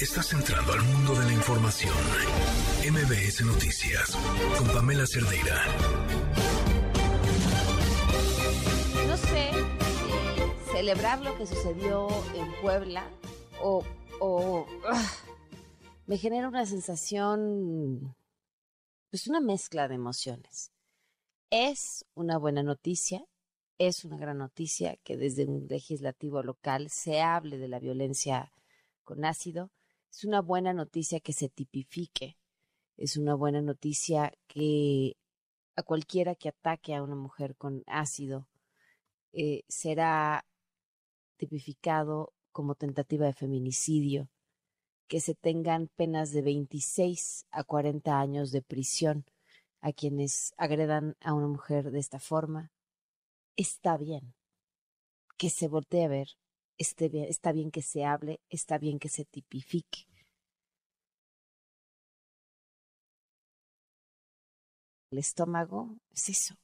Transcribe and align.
Estás 0.00 0.32
entrando 0.32 0.72
al 0.74 0.82
mundo 0.82 1.12
de 1.14 1.26
la 1.26 1.32
información. 1.32 1.92
MBS 2.88 3.44
Noticias 3.44 4.16
con 4.56 4.68
Pamela 4.68 5.04
Cerdeira. 5.04 5.64
No 9.08 9.16
sé 9.16 9.50
si 10.64 10.70
celebrar 10.70 11.20
lo 11.20 11.36
que 11.36 11.46
sucedió 11.46 12.06
en 12.36 12.62
Puebla 12.62 13.10
o, 13.60 13.84
o 14.20 14.66
ah, 14.88 15.12
me 16.06 16.16
genera 16.16 16.46
una 16.46 16.64
sensación, 16.64 18.14
pues 19.10 19.26
una 19.26 19.40
mezcla 19.40 19.88
de 19.88 19.96
emociones. 19.96 20.70
Es 21.50 22.04
una 22.14 22.38
buena 22.38 22.62
noticia, 22.62 23.24
es 23.78 24.04
una 24.04 24.16
gran 24.16 24.38
noticia 24.38 24.96
que 25.02 25.16
desde 25.16 25.44
un 25.44 25.66
legislativo 25.66 26.40
local 26.44 26.88
se 26.88 27.20
hable 27.20 27.58
de 27.58 27.66
la 27.66 27.80
violencia 27.80 28.52
con 29.02 29.24
ácido. 29.24 29.72
Es 30.18 30.24
una 30.24 30.40
buena 30.40 30.72
noticia 30.72 31.20
que 31.20 31.32
se 31.32 31.48
tipifique. 31.48 32.36
Es 32.96 33.16
una 33.16 33.36
buena 33.36 33.62
noticia 33.62 34.32
que 34.48 35.16
a 35.76 35.84
cualquiera 35.84 36.34
que 36.34 36.48
ataque 36.48 36.96
a 36.96 37.04
una 37.04 37.14
mujer 37.14 37.54
con 37.54 37.84
ácido 37.86 38.48
eh, 39.32 39.62
será 39.68 40.44
tipificado 41.36 42.32
como 42.50 42.74
tentativa 42.74 43.26
de 43.26 43.32
feminicidio, 43.32 44.28
que 45.06 45.20
se 45.20 45.36
tengan 45.36 45.86
penas 45.94 46.32
de 46.32 46.42
26 46.42 47.46
a 47.52 47.62
40 47.62 48.18
años 48.18 48.50
de 48.50 48.62
prisión 48.62 49.24
a 49.80 49.92
quienes 49.92 50.52
agredan 50.56 51.14
a 51.20 51.32
una 51.32 51.46
mujer 51.46 51.92
de 51.92 52.00
esta 52.00 52.18
forma, 52.18 52.72
está 53.54 53.96
bien 53.96 54.34
que 55.36 55.48
se 55.48 55.68
voltee 55.68 56.06
a 56.06 56.08
ver, 56.08 56.30
está 56.78 57.52
bien 57.52 57.70
que 57.70 57.82
se 57.82 58.04
hable, 58.04 58.40
está 58.48 58.78
bien 58.78 58.98
que 58.98 59.08
se 59.08 59.24
tipifique. 59.24 60.06
El 65.10 65.18
estómago 65.18 65.96
es 66.10 66.28
eso, 66.28 66.54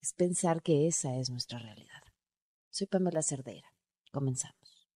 es 0.00 0.12
pensar 0.14 0.62
que 0.62 0.86
esa 0.86 1.16
es 1.16 1.30
nuestra 1.30 1.58
realidad. 1.58 2.02
Soy 2.70 2.86
Pamela 2.86 3.22
Cerdeira. 3.22 3.72
Comenzamos. 4.10 4.88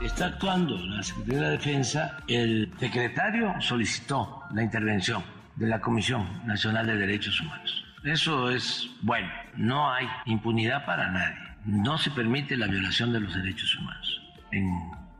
Está 0.00 0.26
actuando 0.26 0.78
la 0.78 1.02
Secretaría 1.02 1.38
de 1.38 1.44
la 1.44 1.50
Defensa. 1.50 2.16
El 2.26 2.72
secretario 2.78 3.54
solicitó 3.60 4.44
la 4.52 4.62
intervención 4.62 5.22
de 5.56 5.66
la 5.66 5.80
Comisión 5.80 6.26
Nacional 6.46 6.86
de 6.86 6.96
Derechos 6.96 7.38
Humanos. 7.40 7.84
Eso 8.04 8.50
es 8.50 8.88
bueno. 9.02 9.28
No 9.56 9.92
hay 9.92 10.06
impunidad 10.24 10.86
para 10.86 11.10
nadie. 11.10 11.36
No 11.66 11.98
se 11.98 12.10
permite 12.10 12.56
la 12.56 12.66
violación 12.66 13.12
de 13.12 13.20
los 13.20 13.34
derechos 13.34 13.76
humanos 13.76 14.20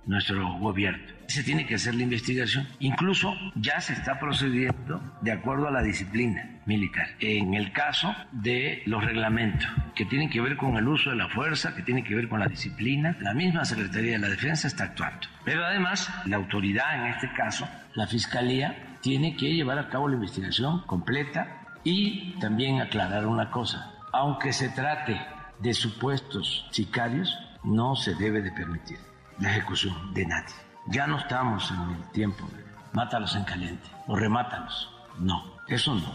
nuestro 0.06 0.58
gobierno. 0.58 1.04
Se 1.26 1.44
tiene 1.44 1.66
que 1.66 1.76
hacer 1.76 1.94
la 1.94 2.02
investigación. 2.02 2.66
Incluso 2.80 3.34
ya 3.54 3.80
se 3.80 3.92
está 3.92 4.18
procediendo 4.18 5.00
de 5.20 5.32
acuerdo 5.32 5.68
a 5.68 5.70
la 5.70 5.82
disciplina 5.82 6.60
militar. 6.66 7.06
En 7.20 7.54
el 7.54 7.72
caso 7.72 8.14
de 8.32 8.82
los 8.86 9.04
reglamentos 9.04 9.68
que 9.94 10.04
tienen 10.06 10.28
que 10.28 10.40
ver 10.40 10.56
con 10.56 10.76
el 10.76 10.88
uso 10.88 11.10
de 11.10 11.16
la 11.16 11.28
fuerza, 11.28 11.74
que 11.74 11.82
tienen 11.82 12.04
que 12.04 12.14
ver 12.14 12.28
con 12.28 12.40
la 12.40 12.48
disciplina, 12.48 13.16
la 13.20 13.34
misma 13.34 13.64
Secretaría 13.64 14.12
de 14.12 14.18
la 14.18 14.28
Defensa 14.28 14.66
está 14.66 14.84
actuando. 14.84 15.28
Pero 15.44 15.64
además, 15.64 16.10
la 16.26 16.36
autoridad, 16.36 16.96
en 16.96 17.12
este 17.12 17.32
caso, 17.32 17.68
la 17.94 18.06
Fiscalía, 18.06 18.96
tiene 19.00 19.36
que 19.36 19.54
llevar 19.54 19.78
a 19.78 19.88
cabo 19.88 20.08
la 20.08 20.16
investigación 20.16 20.82
completa 20.82 21.62
y 21.84 22.38
también 22.40 22.80
aclarar 22.80 23.26
una 23.26 23.50
cosa. 23.50 23.92
Aunque 24.12 24.52
se 24.52 24.68
trate 24.70 25.20
de 25.60 25.74
supuestos 25.74 26.66
sicarios, 26.72 27.38
no 27.62 27.94
se 27.94 28.14
debe 28.14 28.42
de 28.42 28.50
permitir 28.52 29.09
la 29.40 29.50
ejecución 29.50 30.14
de 30.14 30.26
nadie. 30.26 30.54
Ya 30.86 31.06
no 31.06 31.18
estamos 31.18 31.70
en 31.70 31.80
el 31.90 32.10
tiempo 32.10 32.46
de 32.56 32.64
mátalos 32.92 33.34
en 33.36 33.44
caliente 33.44 33.88
o 34.06 34.16
remátalos. 34.16 34.88
No, 35.18 35.44
eso 35.68 35.94
no. 35.94 36.14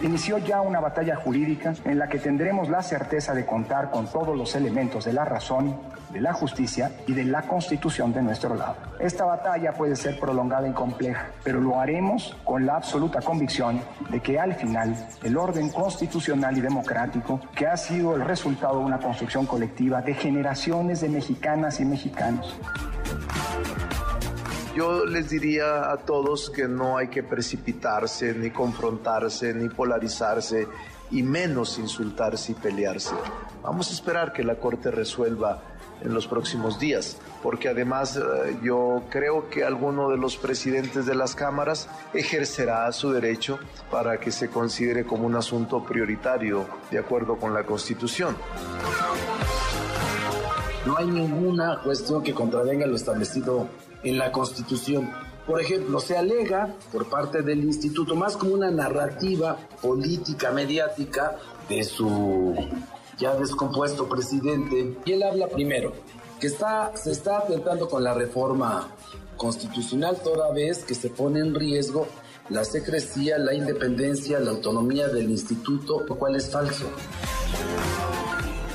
Inició 0.00 0.38
ya 0.38 0.60
una 0.60 0.78
batalla 0.78 1.16
jurídica 1.16 1.74
en 1.84 1.98
la 1.98 2.08
que 2.08 2.20
tendremos 2.20 2.68
la 2.68 2.82
certeza 2.82 3.34
de 3.34 3.44
contar 3.44 3.90
con 3.90 4.06
todos 4.06 4.36
los 4.36 4.54
elementos 4.54 5.04
de 5.04 5.12
la 5.12 5.24
razón, 5.24 5.76
de 6.10 6.20
la 6.20 6.32
justicia 6.32 6.92
y 7.08 7.14
de 7.14 7.24
la 7.24 7.42
constitución 7.42 8.12
de 8.12 8.22
nuestro 8.22 8.54
lado. 8.54 8.76
Esta 9.00 9.24
batalla 9.24 9.72
puede 9.72 9.96
ser 9.96 10.20
prolongada 10.20 10.68
y 10.68 10.72
compleja, 10.72 11.26
pero 11.42 11.60
lo 11.60 11.80
haremos 11.80 12.36
con 12.44 12.64
la 12.64 12.76
absoluta 12.76 13.20
convicción 13.20 13.80
de 14.08 14.20
que 14.20 14.38
al 14.38 14.54
final 14.54 14.94
el 15.24 15.36
orden 15.36 15.68
constitucional 15.70 16.56
y 16.56 16.60
democrático, 16.60 17.40
que 17.56 17.66
ha 17.66 17.76
sido 17.76 18.14
el 18.14 18.24
resultado 18.24 18.78
de 18.78 18.84
una 18.84 18.98
construcción 18.98 19.46
colectiva 19.46 20.00
de 20.00 20.14
generaciones 20.14 21.00
de 21.00 21.08
mexicanas 21.08 21.80
y 21.80 21.84
mexicanos, 21.84 22.56
yo 24.74 25.04
les 25.04 25.30
diría 25.30 25.90
a 25.90 25.96
todos 25.98 26.50
que 26.50 26.68
no 26.68 26.96
hay 26.98 27.08
que 27.08 27.22
precipitarse, 27.22 28.34
ni 28.34 28.50
confrontarse, 28.50 29.54
ni 29.54 29.68
polarizarse, 29.68 30.66
y 31.10 31.22
menos 31.22 31.78
insultarse 31.78 32.52
y 32.52 32.54
pelearse. 32.54 33.14
Vamos 33.62 33.90
a 33.90 33.94
esperar 33.94 34.32
que 34.32 34.44
la 34.44 34.56
Corte 34.56 34.90
resuelva 34.90 35.62
en 36.00 36.14
los 36.14 36.28
próximos 36.28 36.78
días, 36.78 37.16
porque 37.42 37.68
además 37.68 38.16
eh, 38.16 38.56
yo 38.62 39.02
creo 39.10 39.48
que 39.48 39.64
alguno 39.64 40.10
de 40.10 40.16
los 40.16 40.36
presidentes 40.36 41.06
de 41.06 41.14
las 41.14 41.34
cámaras 41.34 41.88
ejercerá 42.14 42.90
su 42.92 43.10
derecho 43.10 43.58
para 43.90 44.20
que 44.20 44.30
se 44.30 44.48
considere 44.48 45.04
como 45.04 45.26
un 45.26 45.34
asunto 45.34 45.84
prioritario 45.84 46.66
de 46.90 46.98
acuerdo 46.98 47.36
con 47.36 47.52
la 47.52 47.64
Constitución. 47.64 48.36
No 50.86 50.96
hay 50.96 51.06
ninguna 51.06 51.80
cuestión 51.82 52.22
que 52.22 52.32
contravenga 52.32 52.86
lo 52.86 52.96
establecido 52.96 53.68
en 54.02 54.18
la 54.18 54.32
Constitución. 54.32 55.10
Por 55.46 55.60
ejemplo, 55.60 55.98
se 56.00 56.16
alega 56.16 56.74
por 56.92 57.08
parte 57.08 57.42
del 57.42 57.64
instituto 57.64 58.14
más 58.14 58.36
como 58.36 58.54
una 58.54 58.70
narrativa 58.70 59.56
política 59.80 60.50
mediática 60.52 61.36
de 61.68 61.84
su 61.84 62.54
ya 63.16 63.34
descompuesto 63.34 64.08
presidente. 64.08 64.96
Y 65.04 65.12
él 65.12 65.22
habla 65.22 65.48
primero 65.48 65.92
que 66.38 66.48
está, 66.48 66.96
se 66.96 67.12
está 67.12 67.38
atentando 67.38 67.88
con 67.88 68.04
la 68.04 68.14
reforma 68.14 68.88
constitucional 69.36 70.18
toda 70.22 70.52
vez 70.52 70.84
que 70.84 70.94
se 70.94 71.10
pone 71.10 71.40
en 71.40 71.54
riesgo 71.54 72.06
la 72.50 72.64
secrecía, 72.64 73.38
la 73.38 73.52
independencia, 73.52 74.40
la 74.40 74.52
autonomía 74.52 75.08
del 75.08 75.30
instituto, 75.30 76.04
lo 76.08 76.16
cual 76.16 76.36
es 76.36 76.50
falso. 76.50 76.90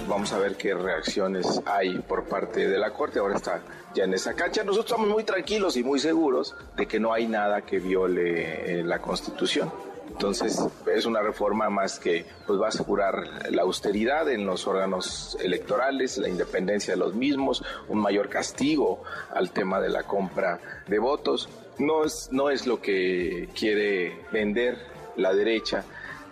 Vamos 0.07 0.31
a 0.31 0.37
ver 0.37 0.55
qué 0.57 0.75
reacciones 0.75 1.61
hay 1.65 1.97
por 1.99 2.25
parte 2.25 2.67
de 2.67 2.77
la 2.77 2.93
Corte. 2.93 3.19
Ahora 3.19 3.35
está 3.35 3.61
ya 3.93 4.03
en 4.05 4.13
esa 4.13 4.33
cancha. 4.33 4.63
Nosotros 4.63 4.91
estamos 4.91 5.09
muy 5.09 5.23
tranquilos 5.23 5.77
y 5.77 5.83
muy 5.83 5.99
seguros 5.99 6.55
de 6.75 6.87
que 6.87 6.99
no 6.99 7.13
hay 7.13 7.27
nada 7.27 7.61
que 7.61 7.79
viole 7.79 8.79
eh, 8.79 8.83
la 8.83 8.99
Constitución. 8.99 9.71
Entonces 10.09 10.59
es 10.93 11.05
una 11.05 11.21
reforma 11.21 11.69
más 11.69 11.99
que 11.99 12.25
pues, 12.45 12.59
va 12.59 12.67
a 12.67 12.69
asegurar 12.69 13.51
la 13.51 13.63
austeridad 13.63 14.29
en 14.29 14.45
los 14.45 14.67
órganos 14.67 15.37
electorales, 15.41 16.17
la 16.17 16.29
independencia 16.29 16.93
de 16.93 16.99
los 16.99 17.15
mismos, 17.15 17.63
un 17.87 17.99
mayor 17.99 18.29
castigo 18.29 19.01
al 19.33 19.49
tema 19.51 19.81
de 19.81 19.89
la 19.89 20.03
compra 20.03 20.59
de 20.87 20.99
votos. 20.99 21.49
No 21.79 22.05
es, 22.05 22.29
no 22.31 22.51
es 22.51 22.67
lo 22.67 22.79
que 22.79 23.49
quiere 23.57 24.19
vender 24.31 24.77
la 25.15 25.33
derecha 25.33 25.83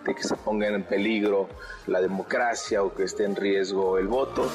de 0.05 0.15
que 0.15 0.23
se 0.23 0.35
ponga 0.35 0.67
en 0.67 0.83
peligro 0.83 1.49
la 1.87 2.01
democracia 2.01 2.83
o 2.83 2.93
que 2.93 3.03
esté 3.03 3.25
en 3.25 3.35
riesgo 3.35 3.97
el 3.97 4.07
voto. 4.07 4.49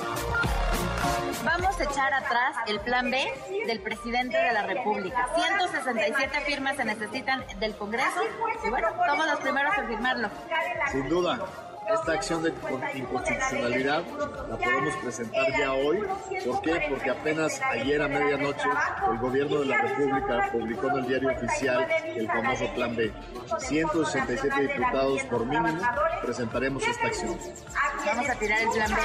Vamos 1.45 1.79
a 1.79 1.85
echar 1.85 2.13
atrás 2.13 2.57
el 2.67 2.81
plan 2.81 3.11
B 3.11 3.19
del 3.67 3.81
presidente 3.81 4.37
de 4.37 4.53
la 4.53 4.63
República. 4.63 5.29
167 5.37 6.41
firmas 6.47 6.77
se 6.77 6.85
necesitan 6.85 7.45
del 7.61 7.75
Congreso 7.77 8.21
y 8.65 8.71
bueno, 8.71 8.89
somos 9.07 9.27
los 9.27 9.41
primeros 9.41 9.79
en 9.79 9.87
firmarlo. 9.87 10.29
Sin 10.91 11.09
duda, 11.09 11.39
esta 11.93 12.13
acción 12.13 12.43
de 12.43 12.53
inconstitucionalidad 12.95 14.03
la 14.49 14.57
podemos 14.57 14.97
presentar 14.97 15.47
ya 15.59 15.73
hoy. 15.73 16.01
¿Por 16.45 16.61
qué? 16.63 16.87
Porque 16.89 17.11
apenas 17.11 17.61
ayer 17.63 18.03
a 18.03 18.09
medianoche 18.09 18.69
el 19.11 19.19
gobierno 19.19 19.61
de 19.61 19.67
la 19.67 19.83
República 19.83 20.51
publicó 20.53 20.89
en 20.89 20.97
el 20.97 21.07
diario 21.07 21.31
oficial 21.31 21.87
el 22.05 22.27
famoso 22.27 22.73
Plan 22.75 22.97
B. 22.97 23.13
167 23.59 24.63
diputados 24.63 25.23
por 25.25 25.47
mínimo 25.47 25.83
presentaremos 26.23 26.87
esta 26.87 27.07
acción. 27.07 27.39
Vamos 28.05 28.29
a 28.29 28.35
tirar 28.35 28.61
el 28.61 28.69
Plan 28.71 28.91
B. 28.91 28.97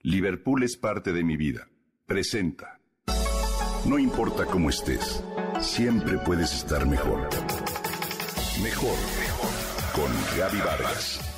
Liverpool 0.00 0.62
es 0.62 0.76
parte 0.76 1.12
de 1.12 1.24
mi 1.24 1.36
vida. 1.36 1.68
Presenta. 2.06 2.80
No 3.86 3.98
importa 3.98 4.44
cómo 4.46 4.70
estés, 4.70 5.22
siempre 5.60 6.18
puedes 6.18 6.54
estar 6.54 6.86
mejor. 6.86 7.28
Mejor, 8.62 8.96
mejor. 9.18 9.50
Con 9.94 10.38
Gaby 10.38 10.58
Vargas. 10.58 11.33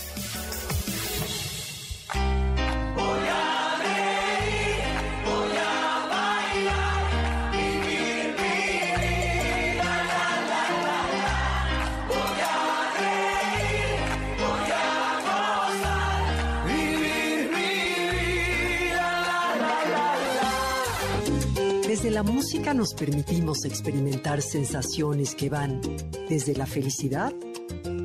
Desde 22.06 22.14
la 22.14 22.22
música 22.22 22.72
nos 22.72 22.94
permitimos 22.94 23.64
experimentar 23.64 24.40
sensaciones 24.40 25.34
que 25.34 25.50
van 25.50 25.80
desde 26.28 26.54
la 26.54 26.64
felicidad 26.64 27.34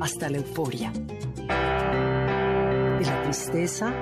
hasta 0.00 0.28
la 0.28 0.38
euforia, 0.38 0.90
de 0.90 3.06
la 3.06 3.22
tristeza 3.22 3.94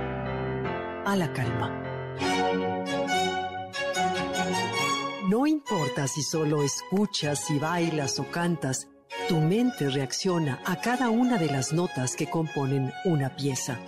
a 1.05 1.17
la 1.17 1.31
calma. 1.35 1.82
No 5.29 5.47
importa 5.47 6.08
si 6.08 6.23
solo 6.23 6.62
escuchas, 6.62 7.44
si 7.44 7.58
bailas 7.58 8.19
o 8.19 8.31
cantas, 8.31 8.88
tu 9.29 9.37
mente 9.37 9.91
reacciona 9.91 10.62
a 10.64 10.81
cada 10.81 11.11
una 11.11 11.37
de 11.37 11.49
las 11.49 11.75
notas 11.75 12.17
que 12.17 12.31
componen 12.31 12.91
una 13.05 13.37
pieza, 13.37 13.79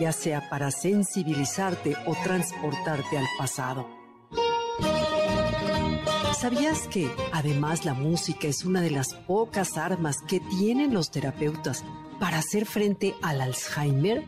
ya 0.00 0.10
sea 0.10 0.50
para 0.50 0.72
sensibilizarte 0.72 1.96
o 2.06 2.16
transportarte 2.24 3.18
al 3.18 3.26
pasado. 3.38 4.01
¿Sabías 6.42 6.88
que 6.88 7.08
además 7.32 7.84
la 7.84 7.94
música 7.94 8.48
es 8.48 8.64
una 8.64 8.80
de 8.80 8.90
las 8.90 9.14
pocas 9.14 9.76
armas 9.76 10.16
que 10.26 10.40
tienen 10.40 10.92
los 10.92 11.12
terapeutas 11.12 11.84
para 12.18 12.38
hacer 12.38 12.66
frente 12.66 13.14
al 13.22 13.40
Alzheimer? 13.40 14.24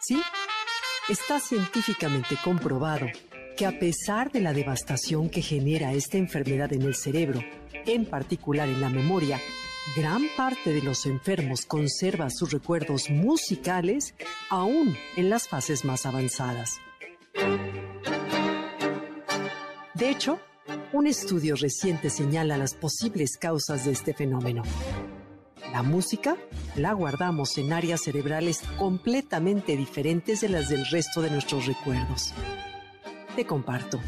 Sí, 0.00 0.20
está 1.08 1.40
científicamente 1.40 2.36
comprobado 2.44 3.06
que 3.56 3.64
a 3.64 3.78
pesar 3.78 4.30
de 4.32 4.42
la 4.42 4.52
devastación 4.52 5.30
que 5.30 5.40
genera 5.40 5.94
esta 5.94 6.18
enfermedad 6.18 6.74
en 6.74 6.82
el 6.82 6.94
cerebro, 6.94 7.40
en 7.86 8.04
particular 8.04 8.68
en 8.68 8.82
la 8.82 8.90
memoria, 8.90 9.40
gran 9.96 10.24
parte 10.36 10.74
de 10.74 10.82
los 10.82 11.06
enfermos 11.06 11.64
conserva 11.64 12.28
sus 12.28 12.52
recuerdos 12.52 13.08
musicales 13.08 14.14
aún 14.50 14.94
en 15.16 15.30
las 15.30 15.48
fases 15.48 15.86
más 15.86 16.04
avanzadas. 16.04 16.80
De 19.96 20.10
hecho, 20.10 20.38
un 20.92 21.06
estudio 21.06 21.56
reciente 21.56 22.10
señala 22.10 22.58
las 22.58 22.74
posibles 22.74 23.38
causas 23.38 23.86
de 23.86 23.92
este 23.92 24.12
fenómeno. 24.12 24.62
La 25.72 25.82
música 25.82 26.36
la 26.74 26.92
guardamos 26.92 27.56
en 27.56 27.72
áreas 27.72 28.02
cerebrales 28.02 28.60
completamente 28.78 29.74
diferentes 29.74 30.42
de 30.42 30.50
las 30.50 30.68
del 30.68 30.84
resto 30.90 31.22
de 31.22 31.30
nuestros 31.30 31.64
recuerdos. 31.64 32.34
Te 33.36 33.46
comparto. 33.46 33.98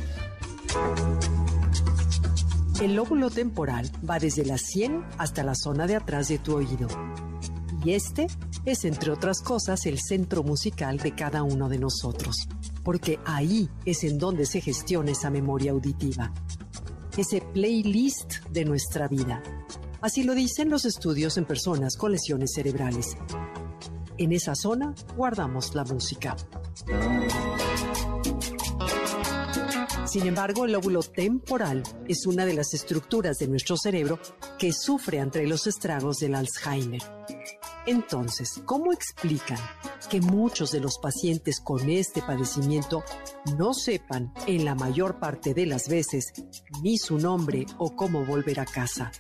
El 2.83 2.95
lóbulo 2.95 3.31
temporal 3.31 3.91
va 4.09 4.19
desde 4.19 4.45
la 4.45 4.59
sien 4.59 5.07
hasta 5.17 5.43
la 5.43 5.55
zona 5.55 5.87
de 5.87 5.97
atrás 5.97 6.29
de 6.29 6.39
tu 6.39 6.55
oído. 6.55 6.87
Y 7.83 7.95
este 7.95 8.27
es, 8.67 8.85
entre 8.85 9.11
otras 9.11 9.41
cosas, 9.41 9.87
el 9.87 9.99
centro 9.99 10.43
musical 10.43 10.99
de 10.99 11.15
cada 11.15 11.43
uno 11.43 11.71
de 11.71 11.79
nosotros 11.79 12.47
porque 12.83 13.19
ahí 13.25 13.69
es 13.85 14.05
en 14.05 14.19
donde 14.19 14.47
se 14.47 14.61
gestiona 14.61 15.13
esa 15.13 15.31
memoria 15.31 15.73
auditiva, 15.73 16.33
ese 17.17 17.41
playlist 17.41 18.45
de 18.51 18.65
nuestra 18.65 19.09
vida. 19.09 19.43
Así 20.01 20.23
lo 20.23 20.35
dicen 20.35 20.71
los 20.71 20.85
estudios 20.85 21.37
en 21.39 21.45
personas 21.45 21.97
con 21.97 22.13
lesiones 22.13 22.53
cerebrales. 22.55 23.17
En 24.17 24.33
esa 24.33 24.55
zona 24.55 24.95
guardamos 25.17 25.75
la 25.75 25.85
música. 25.85 26.37
Sin 30.09 30.27
embargo, 30.27 30.65
el 30.65 30.73
lóbulo 30.73 31.03
temporal 31.03 31.83
es 32.07 32.25
una 32.27 32.47
de 32.47 32.55
las 32.55 32.73
estructuras 32.73 33.39
de 33.39 33.47
nuestro 33.47 33.77
cerebro 33.77 34.19
que 34.59 34.73
sufre 34.73 35.19
entre 35.19 35.47
los 35.47 35.67
estragos 35.67 36.19
del 36.19 36.35
Alzheimer. 36.35 37.03
Entonces, 37.89 38.61
¿cómo 38.67 38.93
explican 38.93 39.57
que 40.11 40.21
muchos 40.21 40.73
de 40.73 40.79
los 40.79 40.99
pacientes 40.99 41.59
con 41.59 41.89
este 41.89 42.21
padecimiento 42.21 43.03
no 43.57 43.73
sepan 43.73 44.31
en 44.47 44.67
la 44.67 44.75
mayor 44.75 45.19
parte 45.19 45.55
de 45.55 45.65
las 45.65 45.89
veces 45.89 46.35
ni 46.83 46.99
su 46.99 47.17
nombre 47.17 47.65
o 47.79 47.97
cómo 47.97 48.27
volver 48.27 48.61
a 48.61 48.67
casa? 48.67 49.11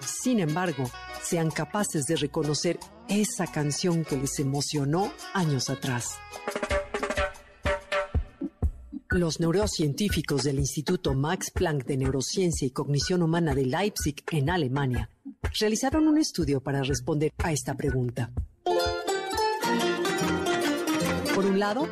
Sin 0.00 0.40
embargo, 0.40 0.84
sean 1.22 1.50
capaces 1.50 2.04
de 2.04 2.16
reconocer 2.16 2.78
esa 3.08 3.46
canción 3.46 4.04
que 4.04 4.18
les 4.18 4.38
emocionó 4.40 5.10
años 5.32 5.70
atrás. 5.70 6.18
Los 9.12 9.40
neurocientíficos 9.40 10.42
del 10.42 10.58
Instituto 10.58 11.12
Max 11.12 11.50
Planck 11.50 11.84
de 11.84 11.98
Neurociencia 11.98 12.66
y 12.66 12.70
Cognición 12.70 13.22
Humana 13.22 13.54
de 13.54 13.66
Leipzig, 13.66 14.16
en 14.30 14.48
Alemania, 14.48 15.10
realizaron 15.60 16.08
un 16.08 16.16
estudio 16.16 16.62
para 16.62 16.82
responder 16.82 17.30
a 17.36 17.52
esta 17.52 17.74
pregunta. 17.74 18.30
Por 21.34 21.44
un 21.44 21.58
lado, 21.58 21.88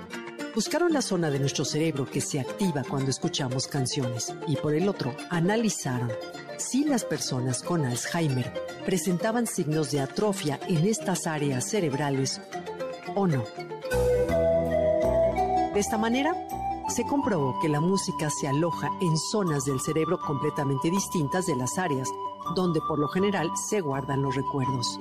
buscaron 0.54 0.94
la 0.94 1.02
zona 1.02 1.30
de 1.30 1.38
nuestro 1.38 1.66
cerebro 1.66 2.06
que 2.06 2.22
se 2.22 2.40
activa 2.40 2.84
cuando 2.88 3.10
escuchamos 3.10 3.66
canciones 3.66 4.32
y 4.48 4.56
por 4.56 4.74
el 4.74 4.88
otro, 4.88 5.14
analizaron 5.28 6.10
si 6.56 6.84
las 6.84 7.04
personas 7.04 7.62
con 7.62 7.84
Alzheimer 7.84 8.50
presentaban 8.86 9.46
signos 9.46 9.90
de 9.90 10.00
atrofia 10.00 10.58
en 10.68 10.86
estas 10.86 11.26
áreas 11.26 11.68
cerebrales 11.68 12.40
o 13.14 13.26
no. 13.26 13.44
De 15.74 15.78
esta 15.78 15.98
manera, 15.98 16.34
se 16.90 17.04
comprobó 17.04 17.58
que 17.60 17.68
la 17.68 17.80
música 17.80 18.30
se 18.30 18.48
aloja 18.48 18.90
en 19.00 19.16
zonas 19.16 19.64
del 19.64 19.80
cerebro 19.80 20.18
completamente 20.18 20.90
distintas 20.90 21.46
de 21.46 21.56
las 21.56 21.78
áreas 21.78 22.08
donde 22.54 22.80
por 22.80 22.98
lo 22.98 23.08
general 23.08 23.50
se 23.56 23.80
guardan 23.80 24.22
los 24.22 24.34
recuerdos. 24.34 24.98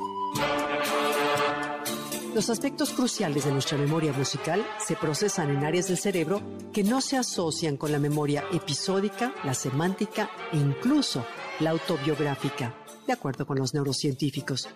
Los 2.36 2.50
aspectos 2.50 2.91
cruciales 2.91 3.46
de 3.46 3.51
nuestra 3.51 3.77
memoria 3.77 4.13
musical 4.13 4.63
se 4.77 4.96
procesan 4.96 5.50
en 5.50 5.65
áreas 5.65 5.88
del 5.88 5.98
cerebro 5.98 6.41
que 6.72 6.84
no 6.84 7.01
se 7.01 7.17
asocian 7.17 7.75
con 7.75 7.91
la 7.91 7.98
memoria 7.98 8.43
episódica, 8.53 9.34
la 9.43 9.55
semántica 9.55 10.29
e 10.51 10.58
incluso 10.58 11.25
la 11.60 11.72
autobiográfica, 11.72 12.75
de 13.10 13.13
acuerdo 13.13 13.48
con 13.48 13.58
los 13.58 13.74
neurocientíficos. 13.74 14.70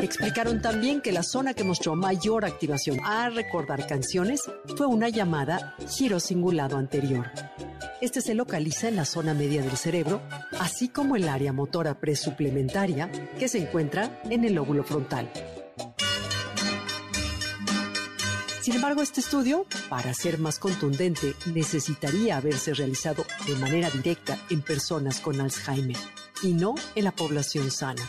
Explicaron 0.00 0.62
también 0.62 1.02
que 1.02 1.12
la 1.12 1.22
zona 1.22 1.52
que 1.52 1.62
mostró 1.62 1.94
mayor 1.94 2.46
activación 2.46 3.00
a 3.04 3.28
recordar 3.28 3.86
canciones 3.86 4.40
fue 4.78 4.86
una 4.86 5.10
llamada 5.10 5.76
giro 5.86 6.20
singulado 6.20 6.78
anterior. 6.78 7.30
Este 8.00 8.22
se 8.22 8.34
localiza 8.34 8.88
en 8.88 8.96
la 8.96 9.04
zona 9.04 9.34
media 9.34 9.60
del 9.60 9.76
cerebro, 9.76 10.22
así 10.58 10.88
como 10.88 11.16
el 11.16 11.28
área 11.28 11.52
motora 11.52 12.00
presuplementaria 12.00 13.10
que 13.38 13.48
se 13.48 13.58
encuentra 13.58 14.22
en 14.24 14.44
el 14.44 14.54
lóbulo 14.54 14.84
frontal. 14.84 15.30
Sin 18.64 18.76
embargo, 18.76 19.02
este 19.02 19.20
estudio, 19.20 19.66
para 19.90 20.14
ser 20.14 20.38
más 20.38 20.58
contundente, 20.58 21.34
necesitaría 21.52 22.38
haberse 22.38 22.72
realizado 22.72 23.26
de 23.46 23.56
manera 23.56 23.90
directa 23.90 24.38
en 24.48 24.62
personas 24.62 25.20
con 25.20 25.38
Alzheimer 25.38 25.98
y 26.42 26.54
no 26.54 26.74
en 26.94 27.04
la 27.04 27.12
población 27.12 27.70
sana. 27.70 28.02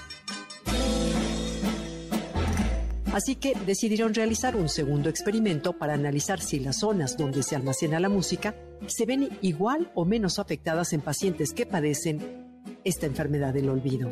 Así 3.11 3.35
que 3.35 3.53
decidieron 3.65 4.13
realizar 4.13 4.55
un 4.55 4.69
segundo 4.69 5.09
experimento 5.09 5.73
para 5.73 5.93
analizar 5.93 6.39
si 6.39 6.61
las 6.61 6.79
zonas 6.79 7.17
donde 7.17 7.43
se 7.43 7.57
almacena 7.57 7.99
la 7.99 8.07
música 8.07 8.55
se 8.87 9.05
ven 9.05 9.37
igual 9.41 9.91
o 9.93 10.05
menos 10.05 10.39
afectadas 10.39 10.93
en 10.93 11.01
pacientes 11.01 11.51
que 11.51 11.65
padecen 11.65 12.47
esta 12.85 13.07
enfermedad 13.07 13.53
del 13.53 13.67
olvido. 13.67 14.09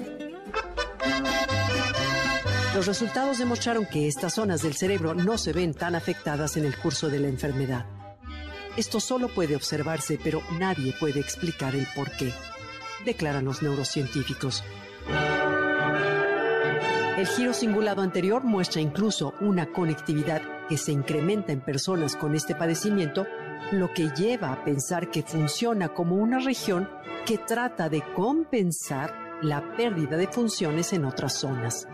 Los 2.73 2.87
resultados 2.87 3.37
demostraron 3.37 3.85
que 3.85 4.07
estas 4.07 4.33
zonas 4.33 4.63
del 4.63 4.73
cerebro 4.73 5.13
no 5.13 5.37
se 5.37 5.53
ven 5.53 5.75
tan 5.75 5.93
afectadas 5.93 6.57
en 6.57 6.65
el 6.65 6.75
curso 6.75 7.07
de 7.07 7.19
la 7.19 7.27
enfermedad. 7.27 7.85
Esto 8.75 8.99
solo 8.99 9.27
puede 9.27 9.55
observarse, 9.55 10.19
pero 10.23 10.41
nadie 10.57 10.91
puede 10.99 11.19
explicar 11.19 11.75
el 11.75 11.85
por 11.95 12.09
qué. 12.11 12.33
declaran 13.05 13.45
los 13.45 13.61
neurocientíficos. 13.61 14.63
El 17.17 17.27
giro 17.27 17.53
cingulado 17.53 18.01
anterior 18.01 18.43
muestra 18.43 18.81
incluso 18.81 19.33
una 19.39 19.71
conectividad 19.71 20.41
que 20.67 20.77
se 20.77 20.93
incrementa 20.93 21.51
en 21.51 21.61
personas 21.61 22.15
con 22.15 22.33
este 22.33 22.55
padecimiento, 22.55 23.27
lo 23.71 23.93
que 23.93 24.09
lleva 24.09 24.51
a 24.51 24.63
pensar 24.63 25.11
que 25.11 25.21
funciona 25.21 25.89
como 25.89 26.15
una 26.15 26.39
región 26.39 26.89
que 27.25 27.37
trata 27.37 27.89
de 27.89 28.01
compensar 28.15 29.13
la 29.43 29.75
pérdida 29.75 30.17
de 30.17 30.27
funciones 30.27 30.93
en 30.93 31.05
otras 31.05 31.33
zonas. 31.33 31.87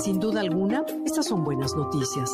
Sin 0.00 0.18
duda 0.18 0.40
alguna, 0.40 0.84
estas 1.04 1.26
son 1.26 1.44
buenas 1.44 1.74
noticias. 1.74 2.30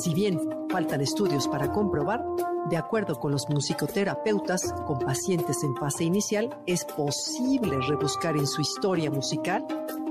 Si 0.00 0.14
bien 0.14 0.40
faltan 0.70 1.00
estudios 1.00 1.48
para 1.48 1.72
comprobar, 1.72 2.24
de 2.70 2.76
acuerdo 2.76 3.18
con 3.18 3.32
los 3.32 3.48
musicoterapeutas 3.48 4.72
con 4.86 5.00
pacientes 5.00 5.62
en 5.64 5.74
fase 5.76 6.04
inicial, 6.04 6.56
es 6.66 6.84
posible 6.84 7.78
rebuscar 7.88 8.36
en 8.36 8.46
su 8.46 8.62
historia 8.62 9.10
musical 9.10 9.66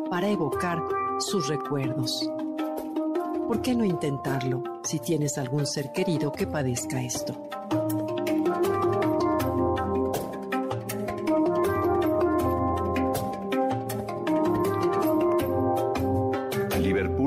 para 0.09 0.29
evocar 0.29 0.83
sus 1.19 1.47
recuerdos. 1.47 2.29
¿Por 3.47 3.61
qué 3.61 3.73
no 3.75 3.85
intentarlo 3.85 4.63
si 4.83 4.99
tienes 4.99 5.37
algún 5.37 5.65
ser 5.65 5.91
querido 5.91 6.31
que 6.31 6.47
padezca 6.47 7.01
esto? 7.01 7.33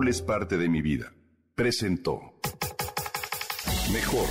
Es 0.07 0.23
parte 0.23 0.57
de 0.57 0.69
mi 0.69 0.83
vida. 0.83 1.13
Presentó. 1.57 2.21
Mejor 3.93 4.29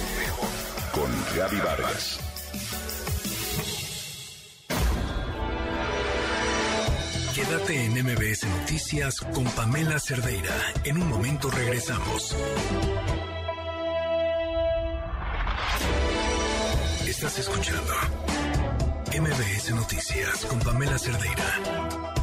con 0.94 1.12
Gaby 1.36 1.58
Vargas. 1.58 2.18
Quédate 7.36 7.86
en 7.86 7.92
MBS 8.06 8.48
Noticias 8.48 9.20
con 9.20 9.44
Pamela 9.44 10.00
Cerdeira. 10.00 10.56
En 10.86 10.98
un 10.98 11.10
momento 11.10 11.52
regresamos. 11.52 12.34
Estás 17.06 17.40
escuchando 17.40 17.94
MBS 19.12 19.72
Noticias 19.72 20.46
con 20.46 20.60
Pamela 20.60 20.98
Cerdeira. 20.98 22.15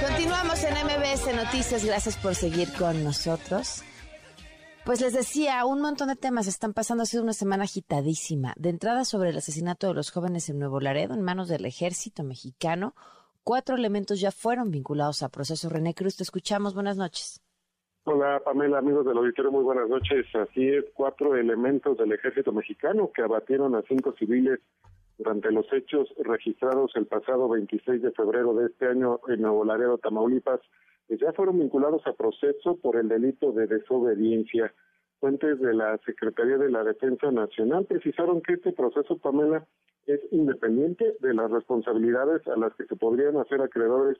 Continuamos 0.00 0.64
en 0.64 0.74
MBS 0.74 1.34
Noticias, 1.34 1.84
gracias 1.84 2.16
por 2.16 2.34
seguir 2.34 2.72
con 2.72 3.04
nosotros. 3.04 3.82
Pues 4.84 5.02
les 5.02 5.12
decía, 5.12 5.64
un 5.66 5.82
montón 5.82 6.08
de 6.08 6.16
temas 6.16 6.46
están 6.46 6.72
pasando, 6.72 7.02
ha 7.02 7.06
sido 7.06 7.22
una 7.22 7.34
semana 7.34 7.64
agitadísima. 7.64 8.54
De 8.56 8.70
entrada 8.70 9.04
sobre 9.04 9.30
el 9.30 9.36
asesinato 9.36 9.88
de 9.88 9.94
los 9.94 10.10
jóvenes 10.10 10.48
en 10.48 10.58
Nuevo 10.58 10.80
Laredo 10.80 11.14
en 11.14 11.20
manos 11.20 11.48
del 11.48 11.66
ejército 11.66 12.24
mexicano, 12.24 12.94
cuatro 13.44 13.76
elementos 13.76 14.18
ya 14.20 14.32
fueron 14.32 14.70
vinculados 14.70 15.22
a 15.22 15.28
proceso. 15.28 15.68
René 15.68 15.94
Cruz, 15.94 16.16
te 16.16 16.22
escuchamos, 16.22 16.72
buenas 16.72 16.96
noches. 16.96 17.42
Hola 18.04 18.40
Pamela, 18.42 18.78
amigos 18.78 19.04
del 19.04 19.18
auditorio, 19.18 19.52
muy 19.52 19.62
buenas 19.62 19.86
noches. 19.86 20.24
Así 20.34 20.66
es, 20.66 20.86
cuatro 20.94 21.36
elementos 21.36 21.98
del 21.98 22.12
ejército 22.12 22.50
mexicano 22.50 23.10
que 23.14 23.20
abatieron 23.20 23.74
a 23.74 23.82
cinco 23.82 24.14
civiles 24.18 24.58
durante 25.18 25.52
los 25.52 25.70
hechos 25.70 26.08
registrados 26.18 26.92
el 26.94 27.06
pasado 27.06 27.46
26 27.50 28.00
de 28.00 28.10
febrero 28.12 28.54
de 28.54 28.68
este 28.68 28.86
año 28.86 29.20
en 29.28 29.42
Nuevo 29.42 29.66
Laredo, 29.66 29.98
Tamaulipas, 29.98 30.60
ya 31.10 31.34
fueron 31.34 31.58
vinculados 31.58 32.06
a 32.06 32.14
proceso 32.14 32.76
por 32.76 32.96
el 32.96 33.08
delito 33.08 33.52
de 33.52 33.66
desobediencia. 33.66 34.72
Fuentes 35.18 35.60
de 35.60 35.74
la 35.74 35.98
Secretaría 35.98 36.56
de 36.56 36.70
la 36.70 36.82
Defensa 36.82 37.30
Nacional 37.30 37.84
precisaron 37.84 38.40
que 38.40 38.54
este 38.54 38.72
proceso, 38.72 39.18
Pamela, 39.18 39.66
es 40.06 40.20
independiente 40.30 41.16
de 41.20 41.34
las 41.34 41.50
responsabilidades 41.50 42.46
a 42.48 42.56
las 42.56 42.74
que 42.76 42.86
se 42.86 42.96
podrían 42.96 43.36
hacer 43.36 43.60
acreedores 43.60 44.16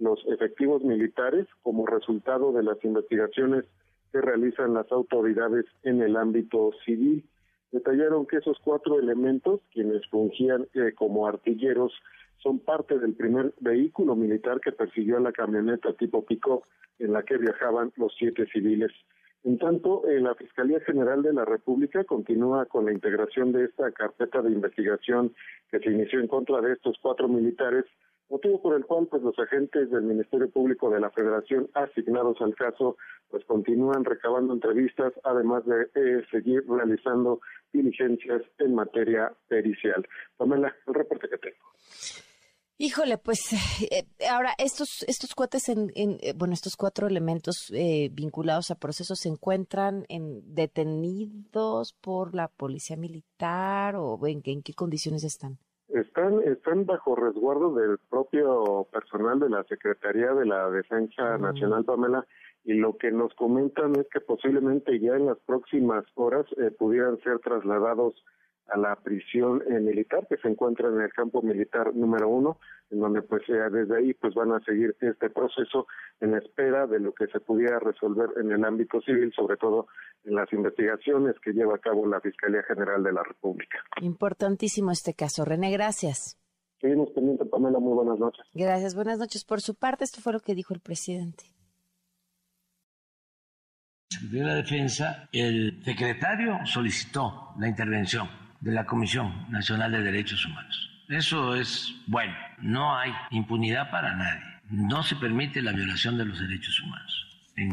los 0.00 0.18
efectivos 0.26 0.82
militares 0.82 1.46
como 1.62 1.86
resultado 1.86 2.52
de 2.52 2.62
las 2.62 2.82
investigaciones 2.84 3.64
que 4.10 4.20
realizan 4.20 4.74
las 4.74 4.90
autoridades 4.90 5.66
en 5.84 6.02
el 6.02 6.16
ámbito 6.16 6.72
civil. 6.84 7.24
Detallaron 7.70 8.26
que 8.26 8.38
esos 8.38 8.58
cuatro 8.64 8.98
elementos, 8.98 9.60
quienes 9.72 10.04
fungían 10.08 10.66
eh, 10.74 10.92
como 10.96 11.28
artilleros, 11.28 11.92
son 12.38 12.58
parte 12.58 12.98
del 12.98 13.14
primer 13.14 13.52
vehículo 13.60 14.16
militar 14.16 14.60
que 14.60 14.72
persiguió 14.72 15.18
a 15.18 15.20
la 15.20 15.32
camioneta 15.32 15.92
tipo 15.92 16.24
pico 16.24 16.64
en 16.98 17.12
la 17.12 17.22
que 17.22 17.36
viajaban 17.36 17.92
los 17.96 18.12
siete 18.18 18.46
civiles. 18.46 18.90
En 19.44 19.58
tanto, 19.58 20.06
eh, 20.08 20.20
la 20.20 20.34
Fiscalía 20.34 20.80
General 20.80 21.22
de 21.22 21.32
la 21.32 21.44
República 21.44 22.04
continúa 22.04 22.66
con 22.66 22.86
la 22.86 22.92
integración 22.92 23.52
de 23.52 23.66
esta 23.66 23.90
carpeta 23.92 24.42
de 24.42 24.50
investigación 24.50 25.34
que 25.70 25.78
se 25.78 25.90
inició 25.90 26.20
en 26.20 26.28
contra 26.28 26.60
de 26.60 26.72
estos 26.72 26.98
cuatro 27.00 27.28
militares 27.28 27.84
motivo 28.30 28.62
por 28.62 28.76
el 28.76 28.86
cual 28.86 29.08
pues 29.08 29.22
los 29.22 29.38
agentes 29.38 29.90
del 29.90 30.02
Ministerio 30.02 30.48
Público 30.48 30.88
de 30.88 31.00
la 31.00 31.10
Federación 31.10 31.68
asignados 31.74 32.40
al 32.40 32.54
caso 32.54 32.96
pues 33.28 33.44
continúan 33.44 34.04
recabando 34.04 34.54
entrevistas 34.54 35.12
además 35.24 35.64
de 35.66 35.82
eh, 35.94 36.24
seguir 36.30 36.64
realizando 36.68 37.40
diligencias 37.72 38.42
en 38.58 38.74
materia 38.74 39.32
pericial. 39.48 40.06
Pamela, 40.36 40.74
el 40.86 40.94
reporte 40.94 41.28
que 41.28 41.38
tengo. 41.38 41.56
Híjole, 42.78 43.18
pues 43.18 43.52
eh, 43.90 44.06
ahora 44.30 44.54
estos 44.58 45.04
estos 45.06 45.34
cuates 45.34 45.68
en, 45.68 45.90
eh, 45.94 46.32
bueno 46.34 46.54
estos 46.54 46.76
cuatro 46.76 47.08
elementos 47.08 47.70
vinculados 48.12 48.70
a 48.70 48.76
procesos 48.76 49.18
se 49.20 49.28
encuentran 49.28 50.06
en 50.08 50.54
detenidos 50.54 51.94
por 52.00 52.34
la 52.34 52.48
policía 52.48 52.96
militar 52.96 53.96
o 53.96 54.18
en 54.26 54.40
qué 54.40 54.72
condiciones 54.74 55.24
están. 55.24 55.58
Están, 55.94 56.40
están 56.42 56.86
bajo 56.86 57.16
resguardo 57.16 57.74
del 57.74 57.98
propio 58.08 58.86
personal 58.92 59.40
de 59.40 59.50
la 59.50 59.64
Secretaría 59.64 60.32
de 60.32 60.46
la 60.46 60.70
Defensa 60.70 61.36
Nacional, 61.38 61.84
Pamela, 61.84 62.26
y 62.64 62.74
lo 62.74 62.96
que 62.96 63.10
nos 63.10 63.34
comentan 63.34 63.96
es 63.96 64.06
que 64.12 64.20
posiblemente 64.20 65.00
ya 65.00 65.16
en 65.16 65.26
las 65.26 65.38
próximas 65.40 66.04
horas 66.14 66.46
eh, 66.58 66.70
pudieran 66.70 67.18
ser 67.20 67.38
trasladados 67.40 68.14
a 68.70 68.78
la 68.78 68.96
prisión 68.96 69.62
eh, 69.68 69.80
militar 69.80 70.26
que 70.28 70.36
se 70.36 70.48
encuentra 70.48 70.88
en 70.88 71.00
el 71.00 71.12
campo 71.12 71.42
militar 71.42 71.94
número 71.94 72.28
uno, 72.28 72.58
en 72.90 73.00
donde 73.00 73.22
pues 73.22 73.42
eh, 73.48 73.70
desde 73.70 73.96
ahí 73.96 74.14
pues 74.14 74.34
van 74.34 74.52
a 74.52 74.60
seguir 74.60 74.96
este 75.00 75.30
proceso 75.30 75.86
en 76.20 76.34
espera 76.34 76.86
de 76.86 77.00
lo 77.00 77.12
que 77.12 77.26
se 77.28 77.40
pudiera 77.40 77.78
resolver 77.78 78.30
en 78.40 78.50
el 78.52 78.64
ámbito 78.64 79.00
civil, 79.00 79.32
sobre 79.34 79.56
todo 79.56 79.88
en 80.24 80.34
las 80.34 80.52
investigaciones 80.52 81.36
que 81.40 81.52
lleva 81.52 81.74
a 81.74 81.78
cabo 81.78 82.06
la 82.06 82.20
Fiscalía 82.20 82.62
General 82.62 83.02
de 83.02 83.12
la 83.12 83.22
República. 83.22 83.78
Importantísimo 84.00 84.90
este 84.90 85.14
caso. 85.14 85.44
René, 85.44 85.70
gracias. 85.72 86.38
Seguimos 86.80 87.10
pendientes, 87.10 87.46
Pamela. 87.48 87.78
Muy 87.78 87.94
buenas 87.94 88.18
noches. 88.18 88.44
Gracias, 88.54 88.94
buenas 88.94 89.18
noches. 89.18 89.44
Por 89.44 89.60
su 89.60 89.74
parte, 89.74 90.04
esto 90.04 90.20
fue 90.20 90.32
lo 90.32 90.40
que 90.40 90.54
dijo 90.54 90.72
el 90.72 90.80
presidente. 90.80 91.44
De 94.30 94.42
la 94.42 94.54
Defensa, 94.54 95.28
el 95.32 95.82
secretario 95.84 96.58
solicitó 96.64 97.54
la 97.58 97.68
intervención 97.68 98.28
de 98.60 98.72
la 98.72 98.84
Comisión 98.86 99.50
Nacional 99.50 99.92
de 99.92 100.02
Derechos 100.02 100.44
Humanos. 100.46 100.90
Eso 101.08 101.56
es 101.56 101.94
bueno, 102.06 102.34
no 102.58 102.96
hay 102.96 103.12
impunidad 103.30 103.90
para 103.90 104.14
nadie, 104.14 104.44
no 104.70 105.02
se 105.02 105.16
permite 105.16 105.62
la 105.62 105.72
violación 105.72 106.16
de 106.16 106.24
los 106.24 106.38
derechos 106.38 106.80
humanos 106.80 107.26
en 107.56 107.70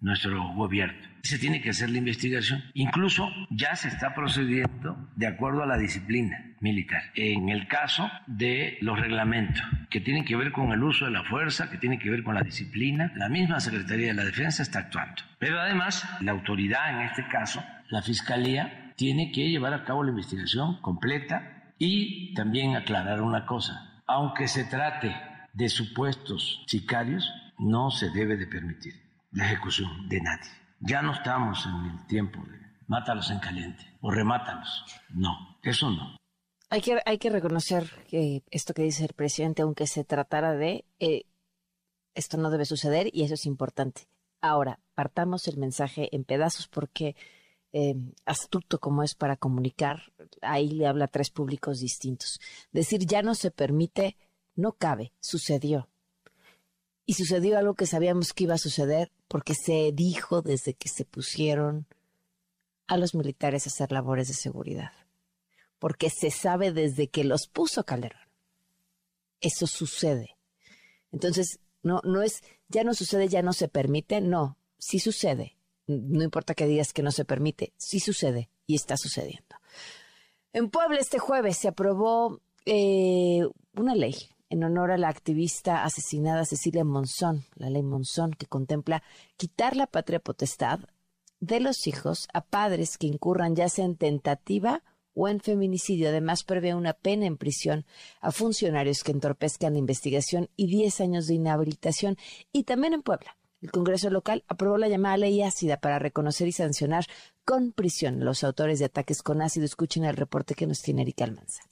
nuestro 0.00 0.42
gobierno. 0.54 1.08
Se 1.22 1.38
tiene 1.38 1.60
que 1.60 1.70
hacer 1.70 1.90
la 1.90 1.98
investigación. 1.98 2.64
Incluso 2.72 3.30
ya 3.50 3.76
se 3.76 3.88
está 3.88 4.14
procediendo 4.14 5.10
de 5.16 5.26
acuerdo 5.26 5.62
a 5.62 5.66
la 5.66 5.76
disciplina 5.76 6.54
militar. 6.60 7.02
En 7.14 7.50
el 7.50 7.68
caso 7.68 8.10
de 8.26 8.78
los 8.80 8.98
reglamentos 8.98 9.62
que 9.90 10.00
tienen 10.00 10.24
que 10.24 10.36
ver 10.36 10.52
con 10.52 10.72
el 10.72 10.82
uso 10.82 11.04
de 11.04 11.10
la 11.10 11.24
fuerza, 11.24 11.70
que 11.70 11.76
tienen 11.76 11.98
que 11.98 12.10
ver 12.10 12.22
con 12.22 12.34
la 12.34 12.42
disciplina, 12.42 13.12
la 13.16 13.28
misma 13.28 13.60
Secretaría 13.60 14.08
de 14.08 14.14
la 14.14 14.24
Defensa 14.24 14.62
está 14.62 14.80
actuando. 14.80 15.22
Pero 15.38 15.60
además, 15.60 16.08
la 16.22 16.32
autoridad, 16.32 16.98
en 16.98 17.06
este 17.06 17.26
caso, 17.28 17.62
la 17.90 18.00
Fiscalía, 18.00 18.79
tiene 19.00 19.32
que 19.32 19.48
llevar 19.48 19.72
a 19.72 19.82
cabo 19.82 20.04
la 20.04 20.10
investigación 20.10 20.78
completa 20.82 21.72
y 21.78 22.34
también 22.34 22.76
aclarar 22.76 23.22
una 23.22 23.46
cosa. 23.46 24.02
Aunque 24.06 24.46
se 24.46 24.64
trate 24.64 25.16
de 25.54 25.70
supuestos 25.70 26.62
sicarios, 26.66 27.32
no 27.56 27.90
se 27.90 28.10
debe 28.10 28.36
de 28.36 28.46
permitir 28.46 28.92
la 29.30 29.46
ejecución 29.46 30.06
de 30.06 30.20
nadie. 30.20 30.50
Ya 30.80 31.00
no 31.00 31.14
estamos 31.14 31.64
en 31.64 31.92
el 31.92 32.06
tiempo 32.08 32.40
de 32.40 32.58
mátalos 32.88 33.30
en 33.30 33.38
caliente 33.38 33.82
o 34.02 34.10
remátalos. 34.10 34.84
No, 35.08 35.58
eso 35.62 35.88
no. 35.88 36.18
Hay 36.68 36.82
que, 36.82 37.00
hay 37.06 37.16
que 37.16 37.30
reconocer 37.30 37.90
que 38.06 38.42
esto 38.50 38.74
que 38.74 38.82
dice 38.82 39.04
el 39.04 39.14
presidente, 39.14 39.62
aunque 39.62 39.86
se 39.86 40.04
tratara 40.04 40.52
de, 40.52 40.84
eh, 40.98 41.22
esto 42.14 42.36
no 42.36 42.50
debe 42.50 42.66
suceder 42.66 43.08
y 43.14 43.22
eso 43.22 43.32
es 43.32 43.46
importante. 43.46 44.02
Ahora, 44.42 44.78
partamos 44.94 45.48
el 45.48 45.56
mensaje 45.56 46.14
en 46.14 46.24
pedazos 46.24 46.68
porque 46.68 47.16
eh, 47.72 47.94
astuto 48.24 48.80
como 48.80 49.02
es 49.02 49.14
para 49.14 49.36
comunicar, 49.36 50.12
ahí 50.42 50.70
le 50.70 50.86
habla 50.86 51.04
a 51.06 51.08
tres 51.08 51.30
públicos 51.30 51.80
distintos. 51.80 52.40
Decir 52.72 53.06
ya 53.06 53.22
no 53.22 53.34
se 53.34 53.50
permite 53.50 54.16
no 54.56 54.72
cabe, 54.72 55.12
sucedió. 55.20 55.88
Y 57.06 57.14
sucedió 57.14 57.58
algo 57.58 57.74
que 57.74 57.86
sabíamos 57.86 58.32
que 58.32 58.44
iba 58.44 58.54
a 58.54 58.58
suceder 58.58 59.10
porque 59.26 59.54
se 59.54 59.90
dijo 59.92 60.42
desde 60.42 60.74
que 60.74 60.88
se 60.88 61.04
pusieron 61.04 61.86
a 62.86 62.96
los 62.96 63.14
militares 63.14 63.66
a 63.66 63.70
hacer 63.70 63.92
labores 63.92 64.28
de 64.28 64.34
seguridad. 64.34 64.92
Porque 65.78 66.10
se 66.10 66.30
sabe 66.30 66.72
desde 66.72 67.08
que 67.08 67.24
los 67.24 67.46
puso 67.46 67.84
Calderón. 67.84 68.20
Eso 69.40 69.66
sucede. 69.66 70.36
Entonces, 71.10 71.58
no, 71.82 72.00
no 72.04 72.22
es, 72.22 72.42
ya 72.68 72.84
no 72.84 72.94
sucede, 72.94 73.28
ya 73.28 73.42
no 73.42 73.52
se 73.52 73.68
permite, 73.68 74.20
no, 74.20 74.58
sí 74.78 74.98
sucede. 74.98 75.56
No 75.90 76.22
importa 76.22 76.54
que 76.54 76.66
digas 76.66 76.92
que 76.92 77.02
no 77.02 77.10
se 77.10 77.24
permite, 77.24 77.72
sí 77.76 78.00
sucede 78.00 78.50
y 78.66 78.74
está 78.76 78.96
sucediendo. 78.96 79.56
En 80.52 80.70
Puebla 80.70 80.98
este 80.98 81.18
jueves 81.18 81.58
se 81.58 81.68
aprobó 81.68 82.40
eh, 82.66 83.42
una 83.74 83.94
ley 83.94 84.14
en 84.48 84.64
honor 84.64 84.90
a 84.90 84.98
la 84.98 85.08
activista 85.08 85.84
asesinada 85.84 86.44
Cecilia 86.44 86.84
Monzón, 86.84 87.44
la 87.54 87.70
ley 87.70 87.82
Monzón, 87.82 88.32
que 88.32 88.46
contempla 88.46 89.02
quitar 89.36 89.76
la 89.76 89.86
patria 89.86 90.18
potestad 90.18 90.80
de 91.38 91.60
los 91.60 91.86
hijos 91.86 92.28
a 92.34 92.42
padres 92.42 92.98
que 92.98 93.06
incurran 93.06 93.56
ya 93.56 93.68
sea 93.68 93.84
en 93.84 93.96
tentativa 93.96 94.82
o 95.14 95.28
en 95.28 95.40
feminicidio. 95.40 96.08
Además, 96.08 96.44
prevé 96.44 96.74
una 96.74 96.92
pena 96.92 97.26
en 97.26 97.36
prisión 97.36 97.86
a 98.20 98.32
funcionarios 98.32 99.02
que 99.02 99.12
entorpezcan 99.12 99.74
la 99.74 99.78
investigación 99.78 100.48
y 100.56 100.66
10 100.66 101.00
años 101.00 101.26
de 101.26 101.34
inhabilitación. 101.34 102.16
Y 102.52 102.64
también 102.64 102.92
en 102.94 103.02
Puebla, 103.02 103.36
el 103.60 103.70
Congreso 103.70 104.10
local 104.10 104.44
aprobó 104.48 104.78
la 104.78 104.88
llamada 104.88 105.18
ley 105.18 105.42
ácida 105.42 105.78
para 105.78 105.98
reconocer 105.98 106.48
y 106.48 106.52
sancionar 106.52 107.04
con 107.44 107.72
prisión 107.72 108.24
los 108.24 108.42
autores 108.42 108.78
de 108.78 108.86
ataques 108.86 109.22
con 109.22 109.42
ácido. 109.42 109.66
Escuchen 109.66 110.04
el 110.04 110.16
reporte 110.16 110.54
que 110.54 110.66
nos 110.66 110.80
tiene 110.82 111.02
Erika 111.02 111.24
Almanza. 111.24 111.62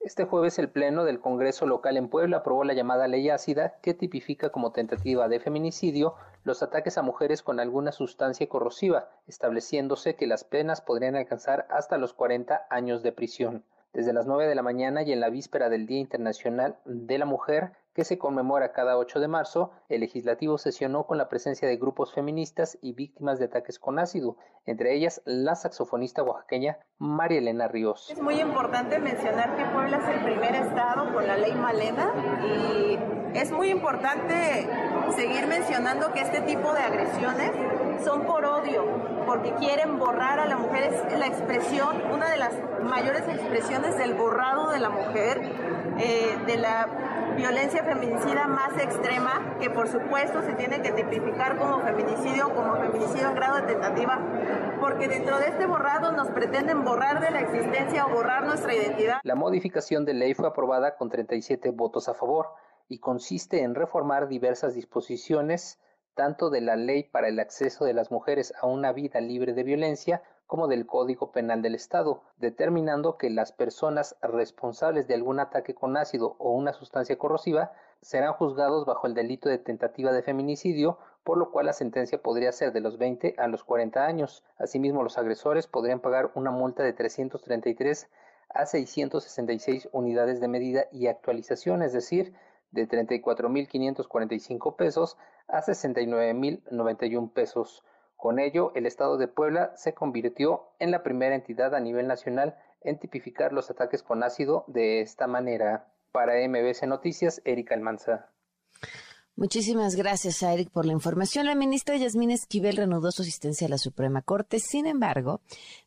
Este 0.00 0.24
jueves 0.24 0.58
el 0.58 0.68
Pleno 0.68 1.04
del 1.04 1.20
Congreso 1.20 1.64
local 1.64 1.96
en 1.96 2.08
Puebla 2.08 2.38
aprobó 2.38 2.64
la 2.64 2.74
llamada 2.74 3.06
ley 3.06 3.30
ácida 3.30 3.78
que 3.82 3.94
tipifica 3.94 4.50
como 4.50 4.72
tentativa 4.72 5.28
de 5.28 5.38
feminicidio 5.38 6.16
los 6.42 6.62
ataques 6.64 6.98
a 6.98 7.02
mujeres 7.02 7.42
con 7.42 7.60
alguna 7.60 7.92
sustancia 7.92 8.48
corrosiva, 8.48 9.10
estableciéndose 9.28 10.16
que 10.16 10.26
las 10.26 10.42
penas 10.42 10.80
podrían 10.80 11.14
alcanzar 11.14 11.68
hasta 11.70 11.98
los 11.98 12.14
40 12.14 12.66
años 12.68 13.04
de 13.04 13.12
prisión. 13.12 13.64
Desde 13.92 14.12
las 14.12 14.26
9 14.26 14.48
de 14.48 14.54
la 14.56 14.62
mañana 14.62 15.02
y 15.02 15.12
en 15.12 15.20
la 15.20 15.30
víspera 15.30 15.68
del 15.68 15.86
Día 15.86 16.00
Internacional 16.00 16.78
de 16.84 17.18
la 17.18 17.26
Mujer, 17.26 17.72
que 17.94 18.04
se 18.04 18.18
conmemora 18.18 18.72
cada 18.72 18.96
8 18.96 19.20
de 19.20 19.28
marzo, 19.28 19.70
el 19.88 20.00
legislativo 20.00 20.58
sesionó 20.58 21.06
con 21.06 21.18
la 21.18 21.28
presencia 21.28 21.68
de 21.68 21.76
grupos 21.76 22.12
feministas 22.12 22.78
y 22.80 22.92
víctimas 22.92 23.38
de 23.38 23.46
ataques 23.46 23.78
con 23.78 23.98
ácido, 23.98 24.36
entre 24.64 24.94
ellas 24.94 25.22
la 25.24 25.54
saxofonista 25.54 26.22
oaxaqueña 26.22 26.78
María 26.98 27.38
Elena 27.38 27.68
Ríos. 27.68 28.10
Es 28.10 28.20
muy 28.20 28.40
importante 28.40 28.98
mencionar 28.98 29.56
que 29.56 29.64
Puebla 29.66 29.98
es 29.98 30.08
el 30.08 30.24
primer 30.24 30.54
estado 30.54 31.12
con 31.12 31.26
la 31.26 31.36
ley 31.36 31.52
Malena 31.52 32.12
y 32.44 32.98
es 33.36 33.50
muy 33.50 33.70
importante 33.70 34.68
seguir 35.16 35.46
mencionando 35.46 36.12
que 36.12 36.20
este 36.20 36.40
tipo 36.42 36.72
de 36.72 36.80
agresiones 36.80 37.50
son 38.04 38.24
por 38.24 38.44
odio, 38.44 38.84
porque 39.26 39.52
quieren 39.54 39.98
borrar 39.98 40.40
a 40.40 40.46
la 40.46 40.56
mujer. 40.56 40.92
Es 40.92 41.18
la 41.18 41.26
expresión, 41.26 42.02
una 42.12 42.30
de 42.30 42.36
las 42.36 42.52
mayores 42.82 43.22
expresiones 43.28 43.96
del 43.96 44.14
borrado 44.14 44.70
de 44.70 44.80
la 44.80 44.90
mujer, 44.90 45.40
eh, 45.98 46.36
de 46.46 46.56
la 46.56 46.88
violencia 47.36 47.84
feminicida 47.84 48.46
más 48.46 48.76
extrema, 48.78 49.56
que 49.60 49.70
por 49.70 49.88
supuesto 49.88 50.42
se 50.42 50.54
tiene 50.54 50.82
que 50.82 50.92
tipificar 50.92 51.56
como 51.56 51.80
feminicidio, 51.80 52.54
como 52.54 52.76
feminicidio 52.76 53.28
en 53.28 53.34
grado 53.34 53.56
de 53.56 53.62
tentativa, 53.62 54.18
porque 54.80 55.08
dentro 55.08 55.38
de 55.38 55.46
este 55.46 55.66
borrado 55.66 56.12
nos 56.12 56.28
pretenden 56.30 56.84
borrar 56.84 57.20
de 57.20 57.30
la 57.30 57.40
existencia 57.40 58.06
o 58.06 58.10
borrar 58.10 58.44
nuestra 58.44 58.74
identidad. 58.74 59.20
La 59.22 59.34
modificación 59.34 60.04
de 60.04 60.14
ley 60.14 60.34
fue 60.34 60.48
aprobada 60.48 60.96
con 60.96 61.08
37 61.08 61.70
votos 61.70 62.08
a 62.08 62.14
favor 62.14 62.50
y 62.88 62.98
consiste 62.98 63.62
en 63.62 63.74
reformar 63.74 64.28
diversas 64.28 64.74
disposiciones 64.74 65.80
tanto 66.14 66.50
de 66.50 66.60
la 66.60 66.76
ley 66.76 67.04
para 67.04 67.28
el 67.28 67.40
acceso 67.40 67.84
de 67.84 67.94
las 67.94 68.10
mujeres 68.10 68.52
a 68.60 68.66
una 68.66 68.92
vida 68.92 69.20
libre 69.20 69.54
de 69.54 69.62
violencia 69.62 70.22
como 70.52 70.68
del 70.68 70.84
Código 70.84 71.32
Penal 71.32 71.62
del 71.62 71.74
Estado, 71.74 72.20
determinando 72.36 73.16
que 73.16 73.30
las 73.30 73.52
personas 73.52 74.16
responsables 74.20 75.08
de 75.08 75.14
algún 75.14 75.40
ataque 75.40 75.74
con 75.74 75.96
ácido 75.96 76.36
o 76.38 76.52
una 76.52 76.74
sustancia 76.74 77.16
corrosiva 77.16 77.72
serán 78.02 78.34
juzgados 78.34 78.84
bajo 78.84 79.06
el 79.06 79.14
delito 79.14 79.48
de 79.48 79.56
tentativa 79.56 80.12
de 80.12 80.22
feminicidio, 80.22 80.98
por 81.24 81.38
lo 81.38 81.50
cual 81.50 81.64
la 81.64 81.72
sentencia 81.72 82.20
podría 82.20 82.52
ser 82.52 82.74
de 82.74 82.82
los 82.82 82.98
20 82.98 83.36
a 83.38 83.48
los 83.48 83.64
40 83.64 84.04
años. 84.04 84.44
Asimismo, 84.58 85.02
los 85.02 85.16
agresores 85.16 85.66
podrían 85.66 86.00
pagar 86.00 86.30
una 86.34 86.50
multa 86.50 86.82
de 86.82 86.92
333 86.92 88.10
a 88.50 88.66
666 88.66 89.88
unidades 89.92 90.38
de 90.42 90.48
medida 90.48 90.84
y 90.92 91.06
actualización, 91.06 91.80
es 91.80 91.94
decir, 91.94 92.34
de 92.72 92.86
34.545 92.86 94.76
pesos 94.76 95.16
a 95.48 95.62
69.091 95.62 97.32
pesos. 97.32 97.82
Con 98.22 98.38
ello, 98.38 98.70
el 98.76 98.86
Estado 98.86 99.16
de 99.16 99.26
Puebla 99.26 99.72
se 99.74 99.94
convirtió 99.94 100.68
en 100.78 100.92
la 100.92 101.02
primera 101.02 101.34
entidad 101.34 101.74
a 101.74 101.80
nivel 101.80 102.06
nacional 102.06 102.54
en 102.82 103.00
tipificar 103.00 103.52
los 103.52 103.68
ataques 103.68 104.04
con 104.04 104.22
ácido 104.22 104.62
de 104.68 105.00
esta 105.00 105.26
manera. 105.26 105.92
Para 106.12 106.34
MBC 106.48 106.84
Noticias, 106.86 107.42
Erika 107.44 107.74
Almanza. 107.74 108.30
Muchísimas 109.34 109.96
gracias 109.96 110.44
a 110.44 110.54
Eric 110.54 110.70
por 110.70 110.86
la 110.86 110.92
información. 110.92 111.46
La 111.46 111.56
ministra 111.56 111.96
Yasmín 111.96 112.30
Esquivel 112.30 112.76
reanudó 112.76 113.10
su 113.10 113.22
asistencia 113.22 113.66
a 113.66 113.70
la 113.70 113.78
Suprema 113.78 114.22
Corte. 114.22 114.60
Sin 114.60 114.86
embargo, 114.86 115.40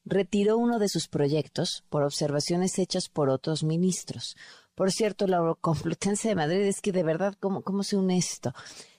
retiró 0.04 0.58
uno 0.58 0.78
de 0.78 0.90
sus 0.90 1.08
proyectos 1.08 1.86
por 1.90 2.04
observaciones 2.04 2.78
hechas 2.80 3.08
por 3.08 3.30
otros 3.30 3.64
ministros. 3.64 4.36
Por 4.76 4.92
cierto, 4.92 5.26
la 5.26 5.56
Complutense 5.62 6.28
de 6.28 6.36
Madrid 6.36 6.64
es 6.64 6.82
que 6.82 6.92
de 6.92 7.04
verdad, 7.04 7.34
¿cómo, 7.40 7.62
cómo 7.62 7.84
se 7.84 7.96
une 7.96 8.18
esto? 8.18 8.54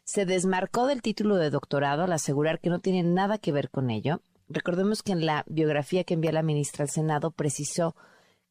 Se 0.07 0.25
desmarcó 0.25 0.87
del 0.87 1.03
título 1.03 1.35
de 1.35 1.51
doctorado 1.51 2.05
al 2.05 2.13
asegurar 2.13 2.61
que 2.61 2.71
no 2.71 2.79
tiene 2.79 3.03
nada 3.03 3.39
que 3.39 3.51
ver 3.51 3.71
con 3.71 3.91
ello. 3.91 4.21
Recordemos 4.49 5.03
que 5.03 5.11
en 5.11 5.27
la 5.27 5.43
biografía 5.49 6.05
que 6.05 6.15
envió 6.15 6.31
la 6.31 6.45
ministra 6.45 6.85
al 6.85 6.91
Senado 6.91 7.33
precisó 7.33 7.97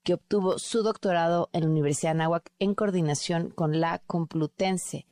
que 0.04 0.16
obtuvo 0.16 0.60
su 0.60 0.84
doctorado 0.84 1.50
en 1.54 1.62
la 1.62 1.70
Universidad 1.70 2.12
de 2.12 2.20
Anáhuac 2.20 2.52
en 2.60 2.76
coordinación 2.76 3.52
con 3.52 3.80
la 3.80 4.00
Complutense. 4.00 5.08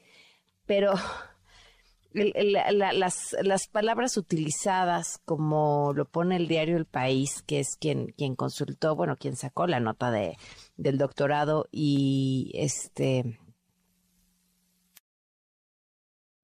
Pero 0.66 0.96
las, 2.14 3.68
palabras 3.72 4.18
utilizadas, 4.18 5.22
como 5.24 5.94
lo 5.96 6.04
pone 6.04 6.36
el 6.36 6.50
diario 6.50 6.76
El 6.76 6.86
País, 6.86 7.42
que 7.44 7.62
es 7.62 7.78
quien, 7.78 8.08
quien 8.18 8.36
consultó, 8.36 8.98
bueno, 8.98 9.16
quien 9.16 9.38
sacó 9.38 9.66
la 9.66 9.80
nota 9.80 10.12
de, 10.12 10.36
del 10.76 10.98
doctorado 10.98 11.70
y 11.72 12.52
este 12.54 13.40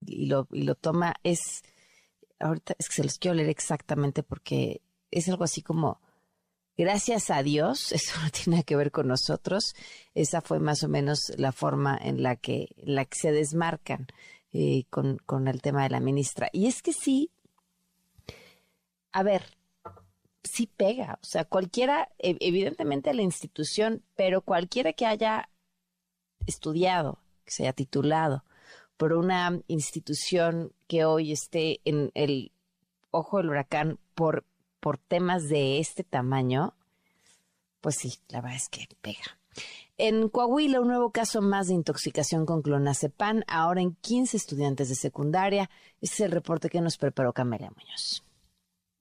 y 0.10 0.26
lo, 0.28 0.76
toma, 0.76 1.16
es 1.24 1.64
ahorita 2.40 2.76
es 2.78 2.88
que 2.88 2.96
se 2.96 3.04
los 3.04 3.18
quiero 3.18 3.36
leer 3.36 3.50
exactamente 3.50 4.24
porque 4.24 4.82
es 5.12 5.28
algo 5.30 5.44
así 5.44 5.62
como 5.62 6.00
gracias 6.78 7.30
a 7.30 7.44
Dios, 7.44 7.92
eso 7.92 8.20
no 8.22 8.30
tiene 8.30 8.64
que 8.64 8.76
ver 8.76 8.92
con 8.92 9.08
nosotros, 9.08 9.76
esa 10.14 10.42
fue 10.42 10.60
más 10.60 10.84
o 10.84 10.88
menos 10.88 11.32
la 11.38 11.52
forma 11.52 11.98
en 12.02 12.24
la 12.24 12.36
que, 12.36 12.70
la 12.78 13.06
que 13.06 13.18
se 13.20 13.32
desmarcan 13.32 14.08
eh, 14.52 14.86
con, 14.90 15.18
con 15.26 15.48
el 15.48 15.62
tema 15.62 15.84
de 15.84 15.90
la 15.90 16.00
ministra. 16.00 16.50
Y 16.52 16.68
es 16.68 16.82
que 16.82 16.94
sí, 16.94 17.30
a 19.12 19.24
ver, 19.24 19.44
sí 20.44 20.68
pega, 20.68 21.20
o 21.22 21.26
sea, 21.26 21.46
cualquiera, 21.46 22.10
e, 22.18 22.38
evidentemente 22.40 23.14
la 23.14 23.22
institución, 23.22 24.04
pero 24.16 24.42
cualquiera 24.42 24.94
que 24.94 25.06
haya 25.06 25.50
estudiado, 26.46 27.20
que 27.46 27.52
se 27.52 27.64
haya 27.64 27.74
titulado 27.74 28.44
por 29.00 29.14
una 29.14 29.62
institución 29.70 30.74
que 30.88 31.06
hoy 31.06 31.32
esté 31.32 31.80
en 31.86 32.12
el 32.16 32.52
ojo 33.12 33.38
del 33.38 33.48
huracán 33.48 33.98
por, 34.14 34.44
por 34.82 34.98
temas 34.98 35.48
de 35.48 35.80
este 35.80 36.04
tamaño, 36.04 36.74
pues 37.80 37.96
sí, 37.96 38.16
la 38.28 38.42
verdad 38.42 38.58
es 38.58 38.68
que 38.68 38.90
pega. 39.02 39.40
En 39.98 40.28
Coahuila, 40.28 40.82
un 40.82 40.90
nuevo 40.90 41.12
caso 41.12 41.42
más 41.42 41.68
de 41.68 41.76
intoxicación 41.76 42.46
con 42.46 42.62
clonazepam, 42.62 43.44
ahora 43.48 43.80
en 43.80 43.96
15 43.96 44.36
estudiantes 44.36 44.90
de 44.90 44.96
secundaria. 44.96 45.70
Este 46.02 46.16
es 46.16 46.20
el 46.20 46.32
reporte 46.32 46.70
que 46.70 46.82
nos 46.82 46.98
preparó 46.98 47.32
Camelia 47.32 47.72
Muñoz. 47.74 48.26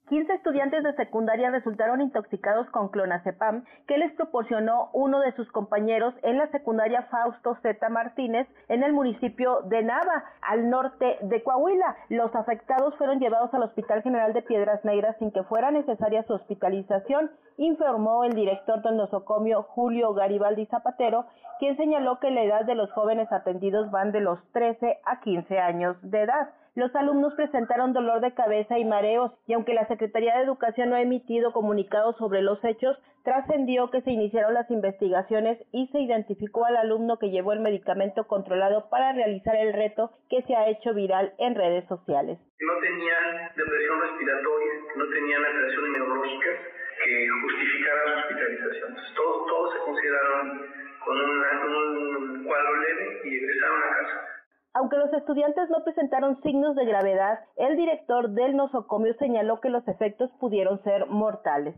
15 0.09 0.33
estudiantes 0.33 0.83
de 0.83 0.94
secundaria 0.94 1.51
resultaron 1.51 2.01
intoxicados 2.01 2.68
con 2.71 2.88
clonazepam 2.88 3.64
que 3.87 3.99
les 3.99 4.11
proporcionó 4.14 4.88
uno 4.94 5.21
de 5.21 5.33
sus 5.33 5.51
compañeros 5.53 6.14
en 6.23 6.38
la 6.38 6.51
secundaria 6.51 7.03
Fausto 7.11 7.57
Z. 7.62 7.88
Martínez 7.90 8.49
en 8.68 8.83
el 8.83 8.94
municipio 8.94 9.61
de 9.62 9.83
Nava, 9.83 10.25
al 10.40 10.71
norte 10.71 11.18
de 11.21 11.42
Coahuila. 11.42 11.97
Los 12.09 12.35
afectados 12.35 12.97
fueron 12.97 13.21
llevados 13.21 13.53
al 13.53 13.64
Hospital 13.64 14.03
General 14.03 14.33
de 14.33 14.42
Piedras 14.42 14.83
Negras 14.85 15.16
sin 15.18 15.31
que 15.31 15.42
fuera 15.42 15.71
necesaria 15.71 16.23
su 16.23 16.33
hospitalización, 16.33 17.31
informó 17.59 18.25
el 18.25 18.33
director 18.33 18.83
del 18.83 18.97
nosocomio 18.97 19.62
Julio 19.62 20.14
Garibaldi 20.14 20.66
Zapatero, 20.66 21.27
quien 21.59 21.77
señaló 21.77 22.18
que 22.18 22.31
la 22.31 22.42
edad 22.42 22.64
de 22.64 22.75
los 22.75 22.90
jóvenes 22.92 23.31
atendidos 23.31 23.90
van 23.90 24.12
de 24.12 24.21
los 24.21 24.38
13 24.53 25.01
a 25.05 25.21
15 25.21 25.59
años 25.59 25.97
de 26.03 26.23
edad. 26.23 26.49
Los 26.78 26.94
alumnos 26.94 27.34
presentaron 27.34 27.92
dolor 27.92 28.20
de 28.20 28.34
cabeza 28.34 28.78
y 28.78 28.84
mareos 28.84 29.32
y 29.48 29.54
aunque 29.54 29.74
la 29.74 29.88
Secretaría 29.88 30.36
de 30.36 30.44
Educación 30.44 30.90
no 30.90 30.94
ha 30.94 31.02
emitido 31.02 31.52
comunicados 31.52 32.16
sobre 32.18 32.40
los 32.40 32.62
hechos, 32.62 32.96
trascendió 33.24 33.90
que 33.90 34.00
se 34.02 34.12
iniciaron 34.12 34.54
las 34.54 34.70
investigaciones 34.70 35.58
y 35.72 35.88
se 35.88 35.98
identificó 35.98 36.66
al 36.66 36.76
alumno 36.76 37.18
que 37.18 37.30
llevó 37.30 37.52
el 37.52 37.58
medicamento 37.58 38.28
controlado 38.28 38.88
para 38.90 39.12
realizar 39.12 39.56
el 39.56 39.72
reto 39.72 40.12
que 40.30 40.42
se 40.42 40.54
ha 40.54 40.68
hecho 40.68 40.94
viral 40.94 41.34
en 41.38 41.56
redes 41.56 41.84
sociales. 41.88 42.38
No 42.60 42.74
tenían 42.78 43.50
depresión 43.56 44.00
respiratoria, 44.00 44.72
no 44.98 45.04
tenían 45.10 45.44
alteraciones 45.46 45.90
neurológicas 45.98 46.58
que 47.04 47.28
justificaran 47.42 48.06
su 48.06 48.18
hospitalización. 48.20 48.96
Todos, 49.16 49.72
se 49.72 49.78
consideraron 49.80 50.62
con 51.04 51.16
un 51.18 52.44
cuadro 52.44 52.76
leve 52.76 53.20
y. 53.24 53.47
Aunque 54.78 54.96
los 54.96 55.12
estudiantes 55.12 55.68
no 55.70 55.82
presentaron 55.82 56.40
signos 56.40 56.76
de 56.76 56.84
gravedad, 56.84 57.40
el 57.56 57.76
director 57.76 58.30
del 58.30 58.54
nosocomio 58.54 59.12
señaló 59.14 59.60
que 59.60 59.70
los 59.70 59.86
efectos 59.88 60.30
pudieron 60.38 60.80
ser 60.84 61.06
mortales. 61.06 61.74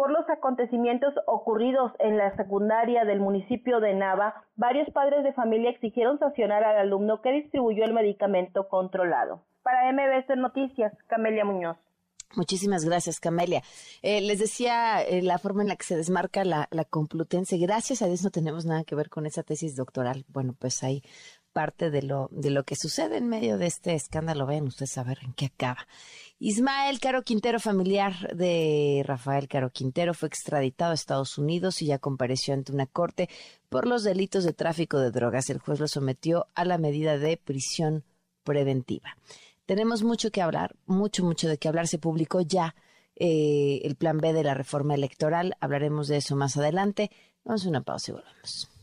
Por 0.00 0.12
los 0.12 0.26
acontecimientos 0.30 1.12
ocurridos 1.26 1.92
en 1.98 2.16
la 2.16 2.34
secundaria 2.34 3.04
del 3.04 3.20
municipio 3.20 3.80
de 3.80 3.92
Nava, 3.92 4.46
varios 4.56 4.88
padres 4.94 5.22
de 5.24 5.34
familia 5.34 5.68
exigieron 5.68 6.18
sancionar 6.18 6.64
al 6.64 6.78
alumno 6.78 7.20
que 7.20 7.30
distribuyó 7.32 7.84
el 7.84 7.92
medicamento 7.92 8.66
controlado. 8.68 9.42
Para 9.62 9.92
MBS 9.92 10.38
Noticias, 10.38 10.94
Camelia 11.06 11.44
Muñoz. 11.44 11.76
Muchísimas 12.34 12.86
gracias, 12.86 13.20
Camelia. 13.20 13.62
Eh, 14.00 14.22
les 14.22 14.38
decía 14.38 15.02
eh, 15.02 15.20
la 15.20 15.38
forma 15.38 15.60
en 15.60 15.68
la 15.68 15.76
que 15.76 15.84
se 15.84 15.96
desmarca 15.96 16.44
la, 16.44 16.66
la 16.70 16.86
Complutense. 16.86 17.58
Gracias 17.58 18.00
a 18.00 18.06
Dios 18.06 18.22
no 18.22 18.30
tenemos 18.30 18.64
nada 18.64 18.84
que 18.84 18.94
ver 18.94 19.10
con 19.10 19.26
esa 19.26 19.42
tesis 19.42 19.76
doctoral. 19.76 20.24
Bueno, 20.28 20.54
pues 20.58 20.82
hay 20.82 21.02
parte 21.52 21.90
de 21.90 22.02
lo, 22.02 22.28
de 22.32 22.50
lo 22.50 22.64
que 22.64 22.76
sucede 22.76 23.16
en 23.16 23.28
medio 23.28 23.58
de 23.58 23.66
este 23.66 23.94
escándalo. 23.94 24.46
Vean 24.46 24.66
ustedes 24.66 24.96
a 24.98 25.04
ver 25.04 25.18
en 25.22 25.32
qué 25.32 25.46
acaba. 25.46 25.86
Ismael 26.38 27.00
Caro 27.00 27.22
Quintero, 27.22 27.60
familiar 27.60 28.34
de 28.34 29.02
Rafael 29.04 29.46
Caro 29.46 29.70
Quintero, 29.70 30.14
fue 30.14 30.28
extraditado 30.28 30.92
a 30.92 30.94
Estados 30.94 31.36
Unidos 31.36 31.82
y 31.82 31.86
ya 31.86 31.98
compareció 31.98 32.54
ante 32.54 32.72
una 32.72 32.86
corte 32.86 33.28
por 33.68 33.86
los 33.86 34.04
delitos 34.04 34.44
de 34.44 34.54
tráfico 34.54 34.98
de 34.98 35.10
drogas. 35.10 35.50
El 35.50 35.58
juez 35.58 35.80
lo 35.80 35.88
sometió 35.88 36.46
a 36.54 36.64
la 36.64 36.78
medida 36.78 37.18
de 37.18 37.36
prisión 37.36 38.04
preventiva. 38.42 39.16
Tenemos 39.66 40.02
mucho 40.02 40.30
que 40.30 40.42
hablar, 40.42 40.74
mucho, 40.86 41.24
mucho 41.24 41.48
de 41.48 41.58
qué 41.58 41.68
hablar. 41.68 41.86
Se 41.86 41.98
publicó 41.98 42.40
ya 42.40 42.74
eh, 43.16 43.82
el 43.84 43.96
plan 43.96 44.18
B 44.18 44.32
de 44.32 44.42
la 44.42 44.54
reforma 44.54 44.94
electoral. 44.94 45.56
Hablaremos 45.60 46.08
de 46.08 46.16
eso 46.16 46.36
más 46.36 46.56
adelante. 46.56 47.10
Vamos 47.44 47.66
a 47.66 47.68
una 47.68 47.82
pausa 47.82 48.12
y 48.12 48.14
volvemos. 48.14 48.79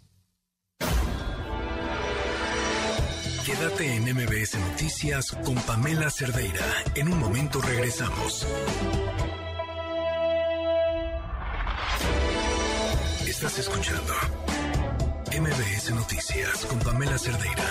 Quédate 3.47 3.95
en 3.95 4.03
MBS 4.03 4.59
Noticias 4.59 5.31
con 5.31 5.55
Pamela 5.55 6.09
Cerdeira. 6.09 6.65
En 6.95 7.07
un 7.07 7.17
momento 7.17 7.61
regresamos. 7.61 8.45
Estás 13.25 13.57
escuchando 13.57 14.13
MBS 15.31 15.91
Noticias 15.91 16.65
con 16.65 16.79
Pamela 16.79 17.17
Cerdeira. 17.17 17.63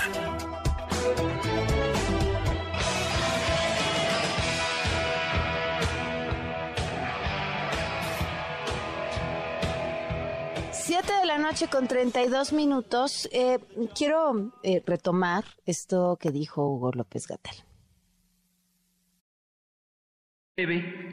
Siete 10.86 11.12
de 11.20 11.26
la 11.26 11.36
noche 11.36 11.66
con 11.66 11.88
32 11.88 12.52
minutos. 12.52 13.28
Eh, 13.32 13.58
quiero 13.98 14.52
eh, 14.62 14.84
retomar 14.86 15.42
esto 15.64 16.16
que 16.20 16.30
dijo 16.30 16.64
Hugo 16.64 16.92
López 16.92 17.26
Gatel. 17.26 17.56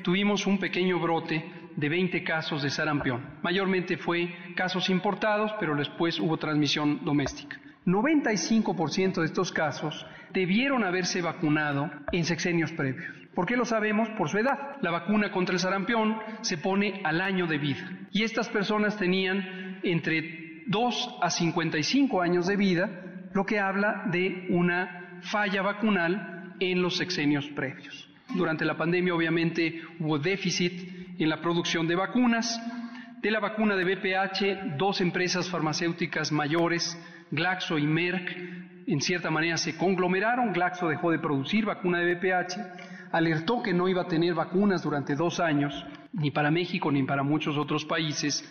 Tuvimos 0.03 0.45
un 0.45 0.59
pequeño 0.59 0.99
brote 0.99 1.51
de 1.75 1.89
20 1.89 2.23
casos 2.23 2.61
de 2.61 2.69
sarampión. 2.69 3.39
Mayormente 3.41 3.97
fue 3.97 4.35
casos 4.55 4.91
importados, 4.91 5.51
pero 5.59 5.75
después 5.75 6.19
hubo 6.19 6.37
transmisión 6.37 7.03
doméstica. 7.03 7.59
95% 7.87 9.21
de 9.21 9.25
estos 9.25 9.51
casos 9.51 10.05
debieron 10.31 10.83
haberse 10.83 11.23
vacunado 11.23 11.89
en 12.11 12.25
sexenios 12.25 12.71
previos. 12.73 13.23
¿Por 13.33 13.47
qué 13.47 13.57
lo 13.57 13.65
sabemos? 13.65 14.07
Por 14.11 14.29
su 14.29 14.37
edad. 14.37 14.77
La 14.81 14.91
vacuna 14.91 15.31
contra 15.31 15.53
el 15.55 15.59
sarampión 15.59 16.19
se 16.41 16.59
pone 16.59 17.01
al 17.03 17.19
año 17.19 17.47
de 17.47 17.57
vida. 17.57 17.89
Y 18.11 18.21
estas 18.21 18.49
personas 18.49 18.97
tenían 18.97 19.62
entre 19.83 20.63
2 20.67 21.19
a 21.21 21.29
55 21.29 22.21
años 22.21 22.47
de 22.47 22.55
vida, 22.55 22.89
lo 23.33 23.45
que 23.45 23.59
habla 23.59 24.03
de 24.11 24.47
una 24.49 25.19
falla 25.21 25.61
vacunal 25.61 26.55
en 26.59 26.81
los 26.81 26.97
sexenios 26.97 27.47
previos. 27.49 28.09
Durante 28.35 28.65
la 28.65 28.77
pandemia 28.77 29.13
obviamente 29.13 29.81
hubo 29.99 30.17
déficit 30.17 31.19
en 31.19 31.29
la 31.29 31.41
producción 31.41 31.87
de 31.87 31.95
vacunas. 31.95 32.61
De 33.21 33.31
la 33.31 33.39
vacuna 33.39 33.75
de 33.75 33.85
BPH, 33.85 34.77
dos 34.77 34.99
empresas 34.99 35.49
farmacéuticas 35.49 36.31
mayores, 36.31 36.97
Glaxo 37.31 37.77
y 37.77 37.87
Merck, 37.87 38.35
en 38.85 39.01
cierta 39.01 39.31
manera 39.31 39.57
se 39.57 39.77
conglomeraron. 39.77 40.51
Glaxo 40.51 40.89
dejó 40.89 41.11
de 41.11 41.19
producir 41.19 41.65
vacuna 41.65 41.99
de 41.99 42.15
BPH, 42.15 43.11
alertó 43.11 43.61
que 43.63 43.73
no 43.73 43.87
iba 43.87 44.01
a 44.01 44.07
tener 44.07 44.33
vacunas 44.33 44.83
durante 44.83 45.15
dos 45.15 45.39
años, 45.39 45.85
ni 46.11 46.31
para 46.31 46.51
México 46.51 46.91
ni 46.91 47.03
para 47.03 47.23
muchos 47.23 47.57
otros 47.57 47.85
países. 47.85 48.43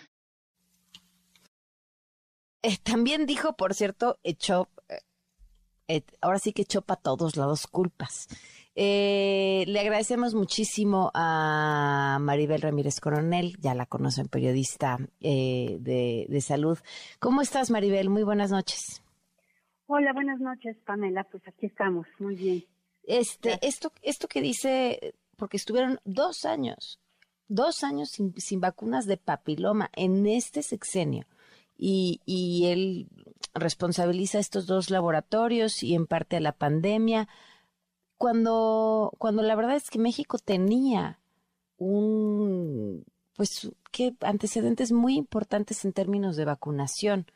Eh, 2.62 2.78
también 2.82 3.26
dijo, 3.26 3.54
por 3.54 3.74
cierto, 3.74 4.18
echó, 4.22 4.68
eh, 5.88 6.02
ahora 6.20 6.38
sí 6.38 6.52
que 6.52 6.62
echó 6.62 6.82
para 6.82 7.00
todos 7.00 7.36
lados 7.36 7.66
culpas. 7.66 8.28
Eh, 8.74 9.64
le 9.66 9.80
agradecemos 9.80 10.34
muchísimo 10.34 11.10
a 11.12 12.18
Maribel 12.20 12.62
Ramírez 12.62 13.00
Coronel, 13.00 13.56
ya 13.60 13.74
la 13.74 13.84
conocen, 13.84 14.28
periodista 14.28 14.98
eh, 15.20 15.76
de, 15.80 16.26
de, 16.28 16.40
salud. 16.40 16.78
¿Cómo 17.18 17.42
estás, 17.42 17.70
Maribel? 17.70 18.08
Muy 18.08 18.22
buenas 18.22 18.50
noches. 18.50 19.02
Hola, 19.86 20.14
buenas 20.14 20.40
noches, 20.40 20.76
Pamela. 20.86 21.24
Pues 21.24 21.46
aquí 21.46 21.66
estamos, 21.66 22.06
muy 22.18 22.34
bien. 22.34 22.64
Este, 23.02 23.58
esto, 23.60 23.92
esto 24.00 24.26
que 24.26 24.40
dice, 24.40 25.14
porque 25.36 25.58
estuvieron 25.58 26.00
dos 26.04 26.46
años, 26.46 26.98
dos 27.48 27.84
años 27.84 28.08
sin, 28.10 28.32
sin 28.40 28.60
vacunas 28.60 29.04
de 29.04 29.18
papiloma 29.18 29.90
en 29.94 30.26
este 30.26 30.62
sexenio. 30.62 31.26
Y, 31.84 32.20
y 32.24 32.66
él 32.66 33.08
responsabiliza 33.54 34.38
a 34.38 34.40
estos 34.40 34.66
dos 34.66 34.88
laboratorios 34.88 35.82
y 35.82 35.96
en 35.96 36.06
parte 36.06 36.36
a 36.36 36.40
la 36.40 36.52
pandemia 36.52 37.28
cuando, 38.22 39.12
cuando 39.18 39.42
la 39.42 39.56
verdad 39.56 39.74
es 39.74 39.90
que 39.90 39.98
México 39.98 40.38
tenía 40.38 41.18
un, 41.76 43.04
pues, 43.34 43.68
que 43.90 44.14
antecedentes 44.20 44.92
muy 44.92 45.16
importantes 45.16 45.84
en 45.84 45.92
términos 45.92 46.36
de 46.36 46.44
vacunación. 46.44 47.26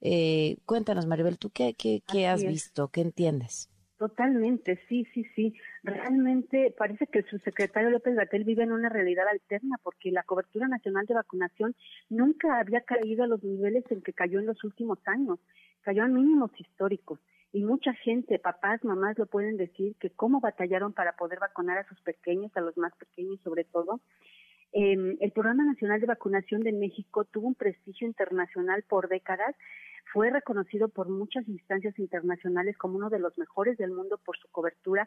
Eh, 0.00 0.58
cuéntanos, 0.64 1.06
Maribel, 1.06 1.38
¿tú 1.38 1.50
qué, 1.50 1.74
qué, 1.74 2.04
qué 2.06 2.28
has 2.28 2.44
visto? 2.44 2.86
¿Qué 2.86 3.00
entiendes? 3.00 3.68
Totalmente, 3.98 4.80
sí, 4.88 5.04
sí, 5.12 5.24
sí. 5.34 5.54
Realmente 5.82 6.72
parece 6.78 7.08
que 7.08 7.18
el 7.18 7.26
subsecretario 7.26 7.90
López 7.90 8.14
Gatel 8.14 8.44
vive 8.44 8.62
en 8.62 8.70
una 8.70 8.88
realidad 8.88 9.26
alterna 9.26 9.76
porque 9.82 10.12
la 10.12 10.22
cobertura 10.22 10.68
nacional 10.68 11.04
de 11.06 11.14
vacunación 11.14 11.74
nunca 12.08 12.60
había 12.60 12.82
caído 12.82 13.24
a 13.24 13.26
los 13.26 13.42
niveles 13.42 13.84
en 13.90 14.00
que 14.02 14.12
cayó 14.12 14.38
en 14.38 14.46
los 14.46 14.62
últimos 14.62 15.00
años. 15.06 15.40
Cayó 15.82 16.04
a 16.04 16.08
mínimos 16.08 16.52
históricos 16.60 17.18
y 17.52 17.64
mucha 17.64 17.92
gente, 17.94 18.38
papás, 18.38 18.84
mamás 18.84 19.18
lo 19.18 19.26
pueden 19.26 19.56
decir, 19.56 19.96
que 19.98 20.10
cómo 20.10 20.40
batallaron 20.40 20.92
para 20.92 21.16
poder 21.16 21.40
vacunar 21.40 21.78
a 21.78 21.88
sus 21.88 22.00
pequeños, 22.02 22.56
a 22.56 22.60
los 22.60 22.76
más 22.76 22.94
pequeños 22.96 23.40
sobre 23.42 23.64
todo. 23.64 24.00
Eh, 24.72 25.16
el 25.18 25.32
Programa 25.32 25.64
Nacional 25.64 26.00
de 26.00 26.06
Vacunación 26.06 26.60
de 26.60 26.72
México 26.72 27.24
tuvo 27.24 27.48
un 27.48 27.54
prestigio 27.54 28.06
internacional 28.06 28.84
por 28.88 29.08
décadas, 29.08 29.56
fue 30.12 30.30
reconocido 30.30 30.88
por 30.88 31.08
muchas 31.08 31.46
instancias 31.48 31.98
internacionales 31.98 32.76
como 32.76 32.96
uno 32.96 33.10
de 33.10 33.18
los 33.18 33.36
mejores 33.38 33.76
del 33.78 33.90
mundo 33.90 34.18
por 34.24 34.36
su 34.38 34.48
cobertura, 34.48 35.06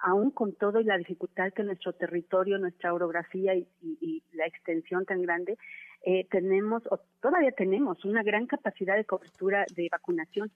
aún 0.00 0.30
con 0.30 0.54
todo 0.54 0.80
y 0.80 0.84
la 0.84 0.98
dificultad 0.98 1.52
que 1.52 1.62
nuestro 1.62 1.92
territorio, 1.92 2.58
nuestra 2.58 2.92
orografía 2.92 3.54
y, 3.54 3.66
y, 3.82 4.22
la 4.32 4.46
extensión 4.46 5.04
tan 5.04 5.22
grande, 5.22 5.56
eh, 6.02 6.26
tenemos, 6.30 6.82
o 6.90 6.98
todavía 7.20 7.52
tenemos, 7.52 8.04
una 8.04 8.22
gran 8.22 8.46
capacidad 8.46 8.96
de 8.96 9.04
cobertura 9.04 9.66
de 9.74 9.88
vacunación. 9.90 10.50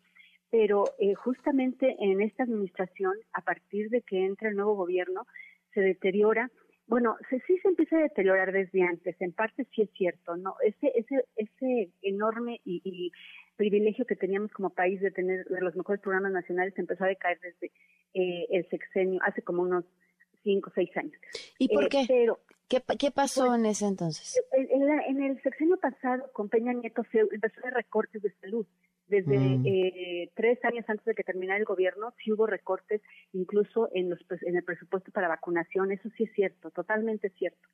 Pero 0.51 0.85
eh, 0.99 1.15
justamente 1.15 1.97
en 1.99 2.21
esta 2.21 2.45
administración, 2.45 3.15
a 3.33 3.43
partir 3.43 3.91
de 3.91 4.03
que 4.03 4.25
entra 4.25 4.49
el 4.49 4.57
nuevo 4.57 4.77
gobierno, 4.77 5.27
se 5.73 5.81
deteriora 5.81 6.51
Bueno, 6.87 7.17
sí, 7.31 7.39
sí 7.47 7.59
se 7.59 7.69
empieza 7.69 7.97
a 7.97 8.03
deteriorar 8.03 8.53
desde 8.53 8.83
antes, 8.83 9.17
en 9.21 9.33
parte 9.33 9.67
sí 9.75 9.83
es 9.83 9.91
cierto, 9.93 10.37
¿no? 10.37 10.57
Ese, 10.63 10.93
ese, 10.95 11.25
ese 11.37 11.91
enorme 12.03 12.61
y, 12.65 13.11
privilegio 13.57 14.05
que 14.05 14.17
teníamos 14.17 14.51
como 14.51 14.71
país 14.71 15.01
de 15.01 15.13
tener 15.13 15.45
de 15.45 15.61
los 15.61 15.77
mejores 15.77 16.03
programas 16.03 16.33
nacionales 16.33 16.75
empezó 16.77 17.05
a 17.05 17.09
decaer 17.09 17.39
desde 17.41 17.73
eh, 18.15 18.47
el 18.51 18.69
sexenio, 18.69 19.21
hace 19.23 19.43
como 19.43 19.63
unos 19.63 19.85
cinco 20.43 20.71
o 20.71 20.73
seis 20.75 20.91
años. 20.97 21.15
¿Y 21.59 21.69
por 21.69 21.85
eh, 21.85 21.89
qué? 21.89 22.05
Pero, 22.09 22.41
¿Qué, 22.69 22.83
¿Qué, 22.99 23.11
pasó 23.11 23.47
pues, 23.47 23.59
en 23.59 23.67
ese 23.67 23.87
entonces? 23.87 24.43
En, 24.53 25.23
el 25.23 25.43
sexenio 25.43 25.77
pasado, 25.77 26.31
con 26.33 26.49
Peña 26.49 26.73
Nieto, 26.73 27.03
se 27.13 27.21
empezó 27.21 27.67
a 27.67 27.71
recortes 27.71 28.23
de 28.23 28.33
salud. 28.41 28.67
Desde 29.07 29.39
mm. 29.39 29.67
eh, 29.67 30.31
tres 30.35 30.65
años 30.65 30.85
antes 30.89 31.05
de 31.05 31.15
que 31.15 31.25
terminara 31.25 31.59
el 31.59 31.67
gobierno, 31.67 32.13
sí 32.23 32.33
hubo 32.33 32.47
recortes 32.47 33.03
incluso 33.33 33.91
en, 33.93 34.11
los, 34.11 34.21
en 34.43 34.57
el 34.57 34.65
presupuesto 34.65 35.13
para 35.13 35.29
vacunación. 35.29 35.93
Eso 35.93 36.09
sí 36.17 36.25
es 36.25 36.33
cierto, 36.33 36.71
totalmente 36.71 37.31
cierto. 37.31 37.69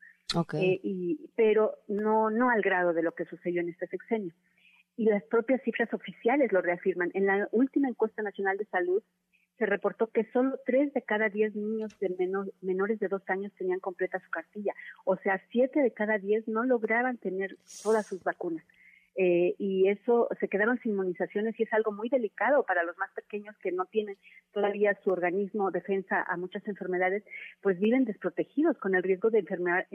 Eh, 0.55 0.81
y, 0.83 1.31
pero 1.37 1.75
no, 1.89 2.31
no 2.31 2.51
al 2.51 2.63
grado 2.63 2.93
de 2.93 3.03
lo 3.03 3.13
que 3.13 3.25
sucedió 3.25 3.61
en 3.61 3.69
este 3.69 3.87
sexenio. 3.87 4.33
Y 4.97 5.07
las 5.07 5.23
propias 5.25 5.63
cifras 5.63 5.93
oficiales 5.95 6.53
lo 6.53 6.61
reafirman. 6.63 7.11
En 7.15 7.27
la 7.27 7.49
última 7.53 7.89
encuesta 7.89 8.23
nacional 8.23 8.59
de 8.59 8.67
salud, 8.67 9.03
se 9.59 9.67
reportó 9.67 10.07
que 10.09 10.25
solo 10.33 10.59
tres 10.65 10.93
de 10.95 11.03
cada 11.03 11.29
diez 11.29 11.55
niños 11.55 11.97
de 12.01 12.09
menores 12.63 12.99
de 12.99 13.09
dos 13.09 13.23
años 13.29 13.53
tenían 13.59 13.79
completa 13.79 14.19
su 14.21 14.31
cartilla. 14.31 14.73
O 15.05 15.17
sea, 15.17 15.41
siete 15.51 15.81
de 15.83 15.93
cada 15.93 16.19
diez 16.19 16.49
no 16.49 16.65
lograban 16.65 17.19
tener 17.19 17.57
todas 17.83 18.07
sus 18.07 18.23
vacunas. 18.25 18.65
Eh, 19.17 19.55
y 19.59 19.89
eso 19.89 20.29
se 20.39 20.49
quedaron 20.49 20.79
sin 20.79 20.93
inmunizaciones 20.93 21.59
y 21.59 21.65
es 21.65 21.73
algo 21.73 21.93
muy 21.93 22.09
delicado 22.09 22.65
para 22.65 22.85
los 22.85 22.97
más 22.97 23.11
pequeños 23.13 23.57
que 23.59 23.73
no 23.73 23.85
tienen 23.87 24.17
todavía 24.53 24.97
su 25.03 25.11
organismo 25.11 25.71
defensa 25.71 26.23
a 26.23 26.37
muchas 26.37 26.67
enfermedades, 26.69 27.25
pues 27.61 27.79
viven 27.81 28.05
desprotegidos 28.05 28.79
con 28.79 28.95
el 28.95 29.03
riesgo 29.03 29.31
de 29.31 29.41
enfermar, 29.41 29.89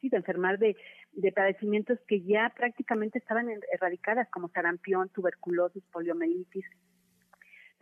sí, 0.00 0.08
de 0.08 0.16
enfermar 0.16 0.58
de, 0.58 0.76
de 1.12 1.32
padecimientos 1.32 1.98
que 2.08 2.22
ya 2.22 2.52
prácticamente 2.56 3.18
estaban 3.18 3.48
erradicadas 3.72 4.28
como 4.30 4.48
sarampión, 4.48 5.10
tuberculosis, 5.10 5.84
poliomielitis, 5.92 6.64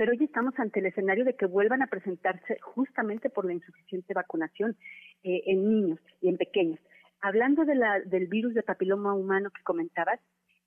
pero 0.00 0.12
hoy 0.12 0.24
estamos 0.24 0.58
ante 0.58 0.80
el 0.80 0.86
escenario 0.86 1.26
de 1.26 1.36
que 1.36 1.44
vuelvan 1.44 1.82
a 1.82 1.86
presentarse 1.86 2.58
justamente 2.62 3.28
por 3.28 3.44
la 3.44 3.52
insuficiente 3.52 4.14
vacunación 4.14 4.74
eh, 5.22 5.42
en 5.44 5.68
niños 5.68 6.00
y 6.22 6.28
en 6.30 6.38
pequeños. 6.38 6.80
Hablando 7.20 7.66
de 7.66 7.74
la, 7.74 8.00
del 8.00 8.26
virus 8.26 8.54
de 8.54 8.62
papiloma 8.62 9.12
humano 9.12 9.50
que 9.50 9.62
comentabas, 9.62 10.18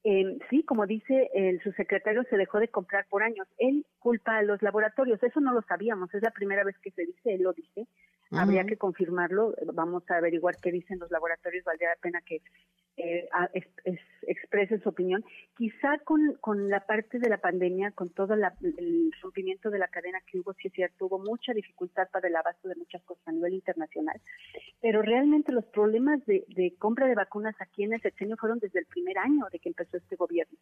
eh, 0.04 0.38
sí, 0.50 0.64
como 0.64 0.86
dice 0.86 1.30
el 1.34 1.62
subsecretario, 1.62 2.24
se 2.30 2.38
dejó 2.38 2.60
de 2.60 2.68
comprar 2.68 3.06
por 3.10 3.24
años. 3.24 3.48
Él 3.58 3.86
culpa 4.00 4.38
a 4.38 4.44
los 4.44 4.62
laboratorios, 4.62 5.24
eso 5.24 5.40
no 5.40 5.54
lo 5.54 5.62
sabíamos, 5.62 6.14
es 6.14 6.22
la 6.22 6.32
primera 6.32 6.64
vez 6.64 6.78
que 6.80 6.92
se 6.92 7.06
dice, 7.06 7.34
él 7.34 7.44
lo 7.44 7.54
dice. 7.54 7.88
Habría 8.32 8.66
que 8.66 8.78
confirmarlo, 8.78 9.54
vamos 9.74 10.10
a 10.10 10.18
averiguar 10.18 10.56
qué 10.60 10.72
dicen 10.72 10.98
los 10.98 11.12
laboratorios, 11.12 11.64
valdría 11.66 11.90
la 11.90 12.02
pena 12.02 12.20
que 12.26 12.42
eh, 12.96 13.28
expresen 14.28 14.82
su 14.82 14.90
opinión. 14.90 15.24
Quizá 15.58 15.98
con, 16.00 16.36
con 16.42 16.70
la 16.70 16.86
parte 16.86 17.20
de 17.20 17.30
la 17.30 17.38
pandemia, 17.38 17.92
con 17.92 18.10
todo 18.10 18.36
el 18.36 19.12
rompimiento 19.22 19.70
de 19.70 19.80
la 19.80 19.88
cadena 19.88 20.20
que 20.30 20.40
hubo, 20.40 20.54
sí 20.54 20.68
es 20.68 20.74
cierto, 20.74 21.08
hubo 21.08 21.20
mucha 21.20 21.54
dificultad 21.54 22.08
para 22.12 22.28
el 22.28 22.36
abasto 22.36 22.68
de 22.68 22.76
muchas 22.76 23.02
cosas 23.04 23.28
a 23.28 23.32
nivel 23.32 23.54
internacional, 23.54 24.20
pero 24.82 25.02
realmente 25.02 25.52
los 25.52 25.66
problemas 25.66 26.24
de, 26.26 26.76
compra 26.78 27.08
de 27.08 27.16
vacunas 27.16 27.56
aquí 27.60 27.84
en 27.84 27.94
el 27.94 28.02
sexenio 28.02 28.38
fueron 28.38 28.60
desde 28.60 28.80
el 28.80 28.86
primer 28.86 29.18
año 29.18 29.46
de 29.52 29.60
que 29.60 29.70
empezó 29.70 29.98
este 29.98 30.16
gobierno. 30.16 30.58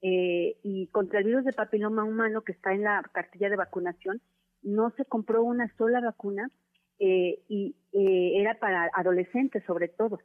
Eh, 0.00 0.56
y 0.62 0.86
contra 0.88 1.18
el 1.18 1.24
virus 1.26 1.44
de 1.44 1.52
papiloma 1.52 2.04
humano 2.04 2.42
que 2.42 2.52
está 2.52 2.72
en 2.72 2.82
la 2.82 3.02
cartilla 3.12 3.50
de 3.50 3.56
vacunación, 3.56 4.20
no 4.62 4.90
se 4.96 5.04
compró 5.04 5.42
una 5.42 5.72
sola 5.76 6.00
vacuna 6.00 6.50
eh, 6.98 7.40
y 7.48 7.76
eh, 7.92 8.40
era 8.40 8.58
para 8.58 8.90
adolescentes 8.94 9.62
sobre 9.64 9.88
todo. 9.88 10.18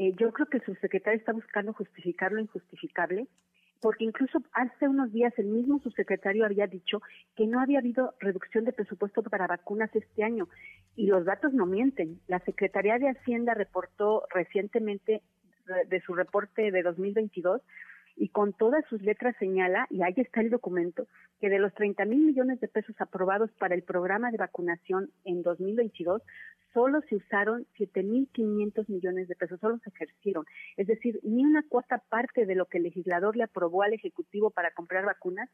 Eh, 0.00 0.14
yo 0.18 0.32
creo 0.32 0.46
que 0.46 0.56
el 0.56 0.64
subsecretario 0.64 1.18
está 1.18 1.34
buscando 1.34 1.74
justificar 1.74 2.32
lo 2.32 2.40
injustificable, 2.40 3.28
porque 3.82 4.04
incluso 4.04 4.42
hace 4.54 4.88
unos 4.88 5.12
días 5.12 5.38
el 5.38 5.44
mismo 5.44 5.78
subsecretario 5.80 6.46
había 6.46 6.66
dicho 6.66 7.02
que 7.36 7.46
no 7.46 7.60
había 7.60 7.80
habido 7.80 8.14
reducción 8.18 8.64
de 8.64 8.72
presupuesto 8.72 9.22
para 9.22 9.46
vacunas 9.46 9.94
este 9.94 10.24
año, 10.24 10.48
y 10.96 11.08
los 11.08 11.26
datos 11.26 11.52
no 11.52 11.66
mienten. 11.66 12.18
La 12.28 12.38
Secretaría 12.38 12.98
de 12.98 13.10
Hacienda 13.10 13.52
reportó 13.52 14.24
recientemente 14.34 15.20
de 15.88 16.00
su 16.00 16.14
reporte 16.14 16.70
de 16.70 16.82
2022 16.82 17.60
y 18.20 18.28
con 18.28 18.52
todas 18.52 18.84
sus 18.90 19.00
letras 19.00 19.34
señala, 19.38 19.86
y 19.88 20.02
ahí 20.02 20.12
está 20.18 20.42
el 20.42 20.50
documento, 20.50 21.06
que 21.40 21.48
de 21.48 21.58
los 21.58 21.72
30 21.72 22.04
mil 22.04 22.18
millones 22.18 22.60
de 22.60 22.68
pesos 22.68 22.94
aprobados 23.00 23.50
para 23.52 23.74
el 23.74 23.82
programa 23.82 24.30
de 24.30 24.36
vacunación 24.36 25.10
en 25.24 25.42
2022, 25.42 26.20
solo 26.74 27.00
se 27.08 27.16
usaron 27.16 27.66
7.500 27.78 28.90
millones 28.90 29.26
de 29.26 29.36
pesos, 29.36 29.58
solo 29.58 29.78
se 29.78 29.88
ejercieron. 29.88 30.44
Es 30.76 30.86
decir, 30.86 31.18
ni 31.22 31.46
una 31.46 31.62
cuarta 31.66 31.96
parte 32.10 32.44
de 32.44 32.54
lo 32.54 32.66
que 32.66 32.76
el 32.76 32.84
legislador 32.84 33.36
le 33.36 33.44
aprobó 33.44 33.84
al 33.84 33.94
Ejecutivo 33.94 34.50
para 34.50 34.70
comprar 34.72 35.06
vacunas 35.06 35.48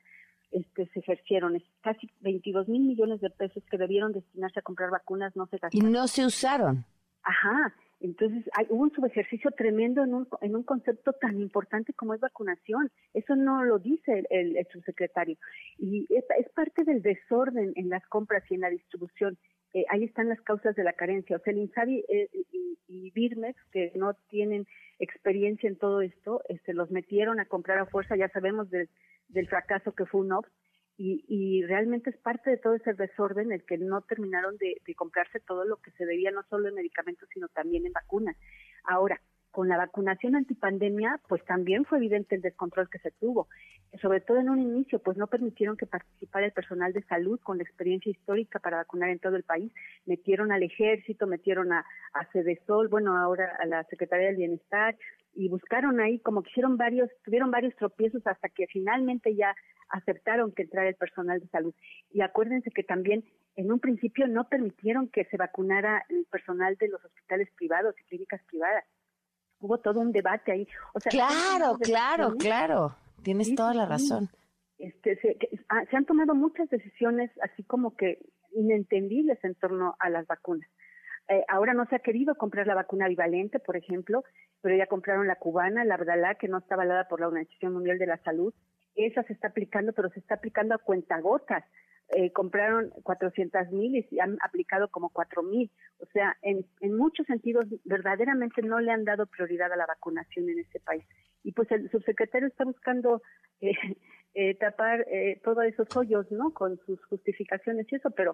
este, 0.50 0.88
se 0.88 0.98
ejercieron. 0.98 1.54
Es 1.54 1.62
casi 1.82 2.10
22 2.22 2.66
mil 2.68 2.82
millones 2.82 3.20
de 3.20 3.30
pesos 3.30 3.62
que 3.70 3.78
debieron 3.78 4.10
destinarse 4.10 4.58
a 4.58 4.62
comprar 4.62 4.90
vacunas 4.90 5.36
no 5.36 5.46
se 5.46 5.58
gastaron. 5.58 5.88
Y 5.88 5.92
no 5.92 6.08
se 6.08 6.26
usaron. 6.26 6.84
Ajá. 7.22 7.74
Entonces, 8.00 8.44
hay, 8.52 8.66
hubo 8.68 8.82
un 8.82 8.92
subejercicio 8.92 9.50
tremendo 9.52 10.04
en 10.04 10.14
un, 10.14 10.28
en 10.42 10.54
un 10.54 10.62
concepto 10.62 11.12
tan 11.14 11.40
importante 11.40 11.92
como 11.94 12.14
es 12.14 12.20
vacunación. 12.20 12.90
Eso 13.14 13.36
no 13.36 13.64
lo 13.64 13.78
dice 13.78 14.24
el, 14.30 14.66
subsecretario. 14.72 15.36
Y 15.78 16.06
es, 16.10 16.24
parte 16.54 16.84
del 16.84 17.02
desorden 17.02 17.72
en 17.76 17.88
las 17.88 18.06
compras 18.06 18.44
y 18.50 18.54
en 18.54 18.60
la 18.60 18.70
distribución. 18.70 19.38
Eh, 19.72 19.84
ahí 19.88 20.04
están 20.04 20.28
las 20.28 20.40
causas 20.42 20.76
de 20.76 20.84
la 20.84 20.92
carencia. 20.92 21.36
O 21.36 21.40
sea, 21.40 21.52
el 21.52 21.60
INSABI 21.60 22.04
eh, 22.08 22.28
y, 22.52 22.78
y, 22.88 23.30
que 23.72 23.92
no 23.94 24.14
tienen 24.28 24.66
experiencia 24.98 25.68
en 25.68 25.76
todo 25.76 26.00
esto, 26.00 26.42
este, 26.48 26.74
los 26.74 26.90
metieron 26.90 27.40
a 27.40 27.46
comprar 27.46 27.78
a 27.78 27.86
fuerza, 27.86 28.16
ya 28.16 28.28
sabemos 28.28 28.70
del, 28.70 28.88
del 29.28 29.48
fracaso 29.48 29.92
que 29.92 30.06
fue 30.06 30.20
un 30.20 30.26
UNOPS, 30.28 30.50
y, 30.98 31.24
y, 31.28 31.62
realmente 31.64 32.10
es 32.10 32.16
parte 32.16 32.50
de 32.50 32.56
todo 32.56 32.74
ese 32.74 32.94
desorden 32.94 33.52
el 33.52 33.64
que 33.64 33.76
no 33.76 34.00
terminaron 34.02 34.56
de, 34.56 34.80
de 34.86 34.94
comprarse 34.94 35.40
todo 35.40 35.64
lo 35.64 35.76
que 35.76 35.90
se 35.92 36.06
debía, 36.06 36.30
no 36.30 36.42
solo 36.44 36.68
en 36.68 36.74
medicamentos, 36.74 37.28
sino 37.32 37.48
también 37.48 37.84
en 37.86 37.92
vacunas. 37.92 38.36
Ahora, 38.84 39.20
con 39.56 39.68
la 39.68 39.78
vacunación 39.78 40.36
antipandemia, 40.36 41.18
pues 41.28 41.42
también 41.46 41.86
fue 41.86 41.96
evidente 41.96 42.34
el 42.34 42.42
descontrol 42.42 42.90
que 42.90 42.98
se 42.98 43.10
tuvo. 43.10 43.48
Sobre 44.02 44.20
todo 44.20 44.38
en 44.38 44.50
un 44.50 44.60
inicio, 44.60 44.98
pues 44.98 45.16
no 45.16 45.28
permitieron 45.28 45.78
que 45.78 45.86
participara 45.86 46.44
el 46.44 46.52
personal 46.52 46.92
de 46.92 47.02
salud 47.04 47.40
con 47.40 47.56
la 47.56 47.62
experiencia 47.62 48.10
histórica 48.10 48.58
para 48.58 48.76
vacunar 48.76 49.08
en 49.08 49.18
todo 49.18 49.34
el 49.34 49.44
país. 49.44 49.72
Metieron 50.04 50.52
al 50.52 50.62
ejército, 50.62 51.26
metieron 51.26 51.72
a, 51.72 51.86
a 52.12 52.26
Cedesol, 52.32 52.88
bueno, 52.88 53.16
ahora 53.16 53.56
a 53.58 53.64
la 53.64 53.84
Secretaría 53.84 54.26
del 54.26 54.36
Bienestar, 54.36 54.94
y 55.36 55.48
buscaron 55.48 56.00
ahí, 56.00 56.18
como 56.20 56.42
que 56.42 56.50
hicieron 56.50 56.76
varios, 56.76 57.10
tuvieron 57.24 57.50
varios 57.50 57.76
tropiezos 57.76 58.26
hasta 58.26 58.48
que 58.48 58.66
finalmente 58.66 59.34
ya 59.36 59.54
aceptaron 59.90 60.52
que 60.52 60.62
entrara 60.62 60.88
el 60.88 60.96
personal 60.96 61.40
de 61.40 61.48
salud. 61.48 61.74
Y 62.10 62.22
acuérdense 62.22 62.70
que 62.70 62.82
también 62.82 63.24
en 63.54 63.70
un 63.70 63.78
principio 63.78 64.26
no 64.26 64.48
permitieron 64.48 65.08
que 65.08 65.24
se 65.26 65.36
vacunara 65.36 66.04
el 66.08 66.26
personal 66.30 66.76
de 66.76 66.88
los 66.88 67.04
hospitales 67.04 67.48
privados 67.56 67.94
y 68.00 68.04
clínicas 68.04 68.42
privadas 68.44 68.84
hubo 69.60 69.78
todo 69.78 70.00
un 70.00 70.12
debate 70.12 70.52
ahí. 70.52 70.68
O 70.94 71.00
sea, 71.00 71.10
claro, 71.10 71.78
claro, 71.78 72.34
claro. 72.36 72.96
Tienes 73.22 73.54
toda 73.54 73.74
la 73.74 73.86
razón. 73.86 74.28
Este, 74.78 75.18
ah, 75.68 75.84
se, 75.90 75.96
han 75.96 76.04
tomado 76.04 76.34
muchas 76.34 76.68
decisiones 76.68 77.30
así 77.42 77.64
como 77.64 77.96
que 77.96 78.18
inentendibles 78.52 79.42
en 79.42 79.54
torno 79.54 79.96
a 79.98 80.10
las 80.10 80.26
vacunas. 80.26 80.68
Eh, 81.28 81.44
ahora 81.48 81.74
no 81.74 81.86
se 81.86 81.96
ha 81.96 82.00
querido 82.00 82.36
comprar 82.36 82.66
la 82.66 82.74
vacuna 82.74 83.08
bivalente, 83.08 83.58
por 83.58 83.76
ejemplo, 83.76 84.24
pero 84.60 84.76
ya 84.76 84.86
compraron 84.86 85.26
la 85.26 85.36
cubana, 85.36 85.84
la 85.84 85.94
Abdalá, 85.94 86.36
que 86.36 86.48
no 86.48 86.58
está 86.58 86.74
avalada 86.74 87.08
por 87.08 87.20
la 87.20 87.28
Organización 87.28 87.72
Mundial 87.72 87.98
de 87.98 88.06
la 88.06 88.18
Salud. 88.18 88.54
Esa 88.94 89.22
se 89.24 89.32
está 89.32 89.48
aplicando, 89.48 89.92
pero 89.92 90.08
se 90.10 90.20
está 90.20 90.36
aplicando 90.36 90.74
a 90.74 90.78
cuentagotas 90.78 91.64
eh, 92.10 92.32
compraron 92.32 92.90
400 93.02 93.72
mil 93.72 94.06
y 94.08 94.20
han 94.20 94.38
aplicado 94.40 94.88
como 94.88 95.10
4 95.10 95.42
mil. 95.42 95.70
O 95.98 96.06
sea, 96.12 96.36
en, 96.42 96.64
en 96.80 96.96
muchos 96.96 97.26
sentidos, 97.26 97.66
verdaderamente 97.84 98.62
no 98.62 98.78
le 98.78 98.92
han 98.92 99.04
dado 99.04 99.26
prioridad 99.26 99.72
a 99.72 99.76
la 99.76 99.86
vacunación 99.86 100.48
en 100.48 100.60
este 100.60 100.78
país. 100.78 101.04
Y 101.42 101.52
pues 101.52 101.70
el 101.72 101.90
subsecretario 101.90 102.46
está 102.46 102.64
buscando 102.64 103.22
eh, 103.60 103.72
eh, 104.38 104.54
tapar 104.54 105.00
eh, 105.10 105.40
todos 105.42 105.64
esos 105.64 105.88
hoyos, 105.96 106.30
¿no? 106.30 106.52
Con 106.52 106.78
sus 106.84 107.02
justificaciones 107.06 107.90
y 107.90 107.96
eso, 107.96 108.10
pero 108.10 108.32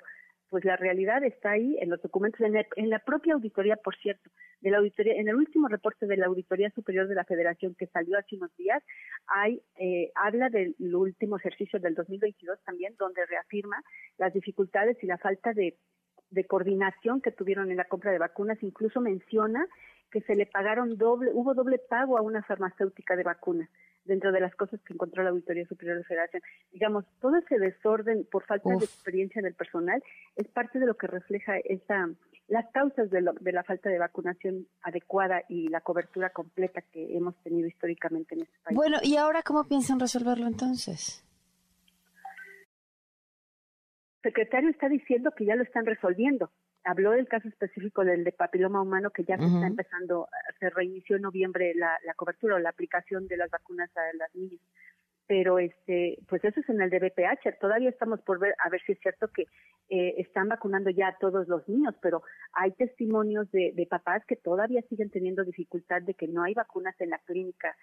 pues 0.51 0.65
la 0.65 0.77
realidad 0.77 1.23
está 1.23 1.53
ahí 1.53 1.79
en 1.81 1.91
los 1.91 2.03
documentos, 2.03 2.41
en, 2.41 2.57
en, 2.57 2.91
la 2.91 2.99
propia 2.99 3.35
auditoría, 3.35 3.77
por 3.77 3.95
cierto, 3.97 4.29
de 4.61 4.73
la 4.73 4.79
auditoría, 4.79 5.15
en 5.15 5.29
el 5.29 5.37
último 5.37 5.69
reporte 5.69 6.07
de 6.07 6.17
la 6.17 6.27
Auditoría 6.27 6.71
Superior 6.71 7.07
de 7.07 7.15
la 7.15 7.25
Federación 7.25 7.77
que 7.77 7.87
salió 7.87 8.19
hace 8.19 8.35
unos 8.35 8.55
días, 8.57 8.83
hay, 9.29 9.63
eh, 9.77 10.11
habla 10.17 10.51
del 10.51 10.75
último 10.93 11.37
ejercicio 11.37 11.79
del 11.79 11.95
2022 11.95 12.59
también, 12.65 12.97
donde 12.99 13.25
reafirma 13.25 13.81
las 14.19 14.33
dificultades 14.33 14.97
y 15.05 15.07
la 15.07 15.19
falta 15.19 15.53
de 15.55 15.77
coordinación 16.49 17.21
que 17.21 17.31
tuvieron 17.31 17.71
en 17.71 17.77
la 17.77 17.85
compra 17.85 18.11
de 18.11 18.19
vacunas, 18.19 18.61
incluso 18.63 19.01
menciona 19.01 19.69
que 20.11 20.21
se 20.23 20.35
le 20.35 20.47
pagaron 20.47 20.99
doble, 20.99 21.31
hubo 21.33 21.55
doble 21.55 21.79
pago 21.79 22.19
a 22.19 22.23
una 22.23 22.43
farmacéutica 22.43 23.15
de 23.15 23.23
vacunas 23.23 23.71
dentro 24.05 24.33
de 24.33 24.41
las 24.41 24.55
cosas 24.55 24.81
que 24.83 24.95
encontró 24.95 25.23
la 25.23 25.31
Auditoría 25.31 25.67
Superior 25.67 25.99
de 25.99 26.05
Federación. 26.05 26.43
Digamos, 26.73 27.05
todo 27.21 27.37
ese 27.37 27.59
desorden 27.59 28.27
por 28.31 28.45
falta 28.45 28.71
de 28.71 28.85
experiencia 28.85 29.43
del 29.43 29.55
personal 29.55 30.03
es 30.37 30.49
parte 30.49 30.79
de 30.79 30.87
lo 30.87 30.95
que 30.95 31.07
refleja 31.07 31.59
esa 31.59 32.09
las 32.49 32.71
causas 32.73 33.09
de, 33.11 33.23
de, 33.41 33.53
la 33.53 33.63
falta 33.63 33.89
de 33.89 33.99
vacunación 33.99 34.67
adecuada 34.83 35.43
y 35.49 35.69
la 35.69 35.81
cobertura 35.81 36.31
completa 36.31 36.83
que 36.83 37.17
hemos 37.17 37.35
tenido 37.43 37.69
históricamente 37.69 38.35
en 38.35 38.43
este 38.43 38.59
país. 38.63 38.77
Bueno, 38.77 38.99
¿y 39.03 39.17
ahora 39.17 39.43
cómo 39.43 39.65
piensan 39.65 39.99
resolverlo 39.99 40.47
entonces? 40.47 41.25
El 44.23 44.31
secretario 44.31 44.71
está 44.71 44.89
diciendo 44.89 45.31
que 45.37 45.47
ya 45.47 45.57
lo 45.57 45.63
están 45.63 45.87
resolviendo. 45.87 46.51
Habló 46.85 47.13
del 47.13 47.29
caso 47.29 47.49
específico 47.49 48.05
del 48.05 48.25
de 48.25 48.33
papiloma 48.33 48.83
humano 48.83 49.11
que 49.11 49.25
ya 49.25 49.37
se 49.39 49.45
está 49.45 49.67
empezando, 49.67 50.29
se 50.59 50.71
reinició 50.71 51.17
en 51.17 51.23
noviembre 51.23 51.73
la, 51.75 51.99
la 52.05 52.15
cobertura 52.15 52.57
o 52.57 52.59
la 52.59 52.71
aplicación 52.71 53.29
de 53.29 53.37
las 53.37 53.51
vacunas 53.51 53.91
a 53.97 54.17
las 54.17 54.35
niñas 54.35 54.61
pero 55.27 55.59
este 55.59 56.19
pues 56.29 56.45
eso 56.45 56.61
es 56.61 56.69
en 56.69 56.81
el 56.81 56.91
DBPH 56.91 57.59
todavía 57.61 57.89
estamos 57.89 58.21
por 58.23 58.39
ver 58.39 58.55
a 58.65 58.69
ver 58.69 58.81
si 58.83 58.93
es 58.93 58.99
cierto 59.01 59.29
que 59.29 59.43
eh, 59.89 60.15
están 60.19 60.49
vacunando 60.49 60.91
ya 60.91 61.09
a 61.09 61.19
todos 61.19 61.47
los 61.49 61.69
niños 61.69 61.95
pero 62.03 62.23
hay 62.53 62.73
testimonios 62.73 63.51
de, 63.53 63.73
de, 63.75 63.87
papás 63.87 64.25
que 64.27 64.37
todavía 64.37 64.83
siguen 64.89 65.11
teniendo 65.11 65.45
dificultad 65.45 66.03
de 66.03 66.15
que 66.15 66.29
no 66.29 66.43
hay 66.43 66.55
vacunas 66.55 66.95
en 67.01 67.11
la 67.11 67.19
clínica 67.19 67.77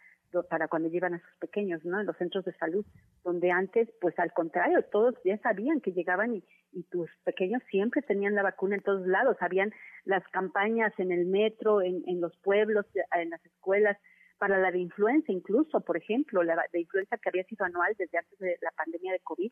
para 0.50 0.68
cuando 0.68 0.90
llevan 0.90 1.16
a 1.16 1.20
sus 1.20 1.38
pequeños 1.40 1.84
no 1.86 2.00
en 2.00 2.06
los 2.06 2.18
centros 2.18 2.46
de 2.46 2.54
salud 2.54 2.86
donde 3.24 3.52
antes 3.52 3.90
pues 4.02 4.18
al 4.20 4.34
contrario 4.34 4.84
todos 4.92 5.16
ya 5.24 5.38
sabían 5.40 5.82
que 5.82 5.92
llegaban 5.92 6.36
y, 6.36 6.44
y 6.72 6.84
tus 6.84 7.10
pequeños 7.24 7.64
siempre 7.70 8.02
tenían 8.02 8.36
la 8.36 8.44
vacuna 8.44 8.76
en 8.76 8.84
todos 8.84 9.08
lados 9.08 9.38
habían 9.40 9.72
las 10.04 10.28
campañas 10.28 10.94
en 10.98 11.12
el 11.12 11.26
metro 11.26 11.82
en, 11.82 12.04
en 12.08 12.20
los 12.20 12.36
pueblos 12.38 12.86
en 13.16 13.30
las 13.30 13.46
escuelas 13.46 13.98
para 14.40 14.58
la 14.58 14.72
de 14.72 14.80
influenza 14.80 15.32
incluso, 15.32 15.82
por 15.82 15.98
ejemplo, 15.98 16.42
la 16.44 16.56
de 16.74 16.80
influenza 16.80 17.18
que 17.18 17.30
había 17.30 17.44
sido 17.44 17.66
anual 17.66 17.94
desde 17.98 18.18
antes 18.18 18.40
de 18.40 18.58
la 18.62 18.72
pandemia 18.72 19.12
de 19.12 19.20
COVID, 19.20 19.52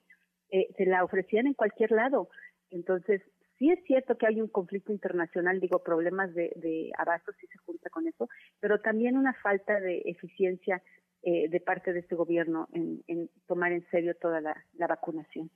eh, 0.50 0.68
se 0.76 0.86
la 0.86 1.04
ofrecían 1.04 1.46
en 1.46 1.54
cualquier 1.54 1.92
lado. 1.92 2.30
Entonces, 2.72 3.22
sí 3.60 3.70
es 3.70 3.84
cierto 3.86 4.18
que 4.18 4.28
hay 4.28 4.42
un 4.42 4.48
conflicto 4.48 4.92
internacional, 4.92 5.60
digo, 5.60 5.84
problemas 5.84 6.34
de, 6.34 6.54
de 6.56 6.90
abasto 6.98 7.34
sí 7.34 7.48
se 7.48 7.58
junta 7.60 7.90
con 7.90 8.08
eso, 8.08 8.30
pero 8.60 8.80
también 8.80 9.18
una 9.18 9.34
falta 9.34 9.80
de 9.80 10.02
eficiencia 10.06 10.82
eh, 11.24 11.50
de 11.50 11.60
parte 11.60 11.92
de 11.92 12.00
este 12.00 12.16
gobierno 12.16 12.70
en, 12.72 13.30
tomar 13.48 13.72
en 13.74 13.86
serio 13.90 14.16
toda 14.16 14.40
la, 14.40 14.56
la 14.74 14.88
vacunación. 14.88 15.50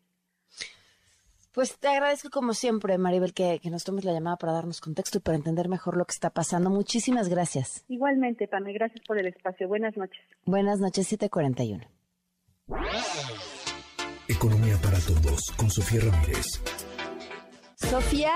Pues 1.54 1.78
te 1.78 1.90
agradezco 1.90 2.30
como 2.30 2.54
siempre, 2.54 2.98
Maribel, 2.98 3.34
que, 3.34 3.60
nos 3.70 3.84
tomes 3.84 4.06
la 4.06 4.14
llamada 4.14 4.38
para 4.38 4.54
darnos 4.54 4.80
contexto 4.80 5.18
y 5.18 5.22
para 5.22 5.36
entender 5.36 5.68
mejor 5.68 5.98
lo 5.98 6.06
que 6.06 6.14
está 6.14 6.30
pasando. 6.30 6.70
Muchísimas 6.70 7.28
gracias. 7.28 7.84
Igualmente, 7.90 8.48
Pame, 8.48 8.72
gracias 8.72 9.02
por 9.06 9.18
el 9.18 9.28
espacio. 9.28 9.68
Buenas 9.68 9.98
noches. 9.98 10.22
Buenas 10.46 10.80
noches, 10.80 11.08
741. 11.08 11.86
Economía 14.30 14.78
para 14.82 14.98
todos, 15.00 15.42
con 15.58 15.70
Sofía 15.70 16.00
Ramírez. 16.10 16.46
Sofía, 17.76 18.32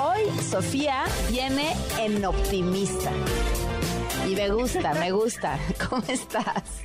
hoy 0.00 0.30
Sofía 0.40 1.04
viene 1.28 1.72
en 1.98 2.24
optimista. 2.24 3.10
Y 4.28 4.36
me 4.36 4.48
gusta, 4.50 4.94
me 4.94 5.10
gusta. 5.10 5.58
¿Cómo 5.90 6.04
estás? 6.06 6.82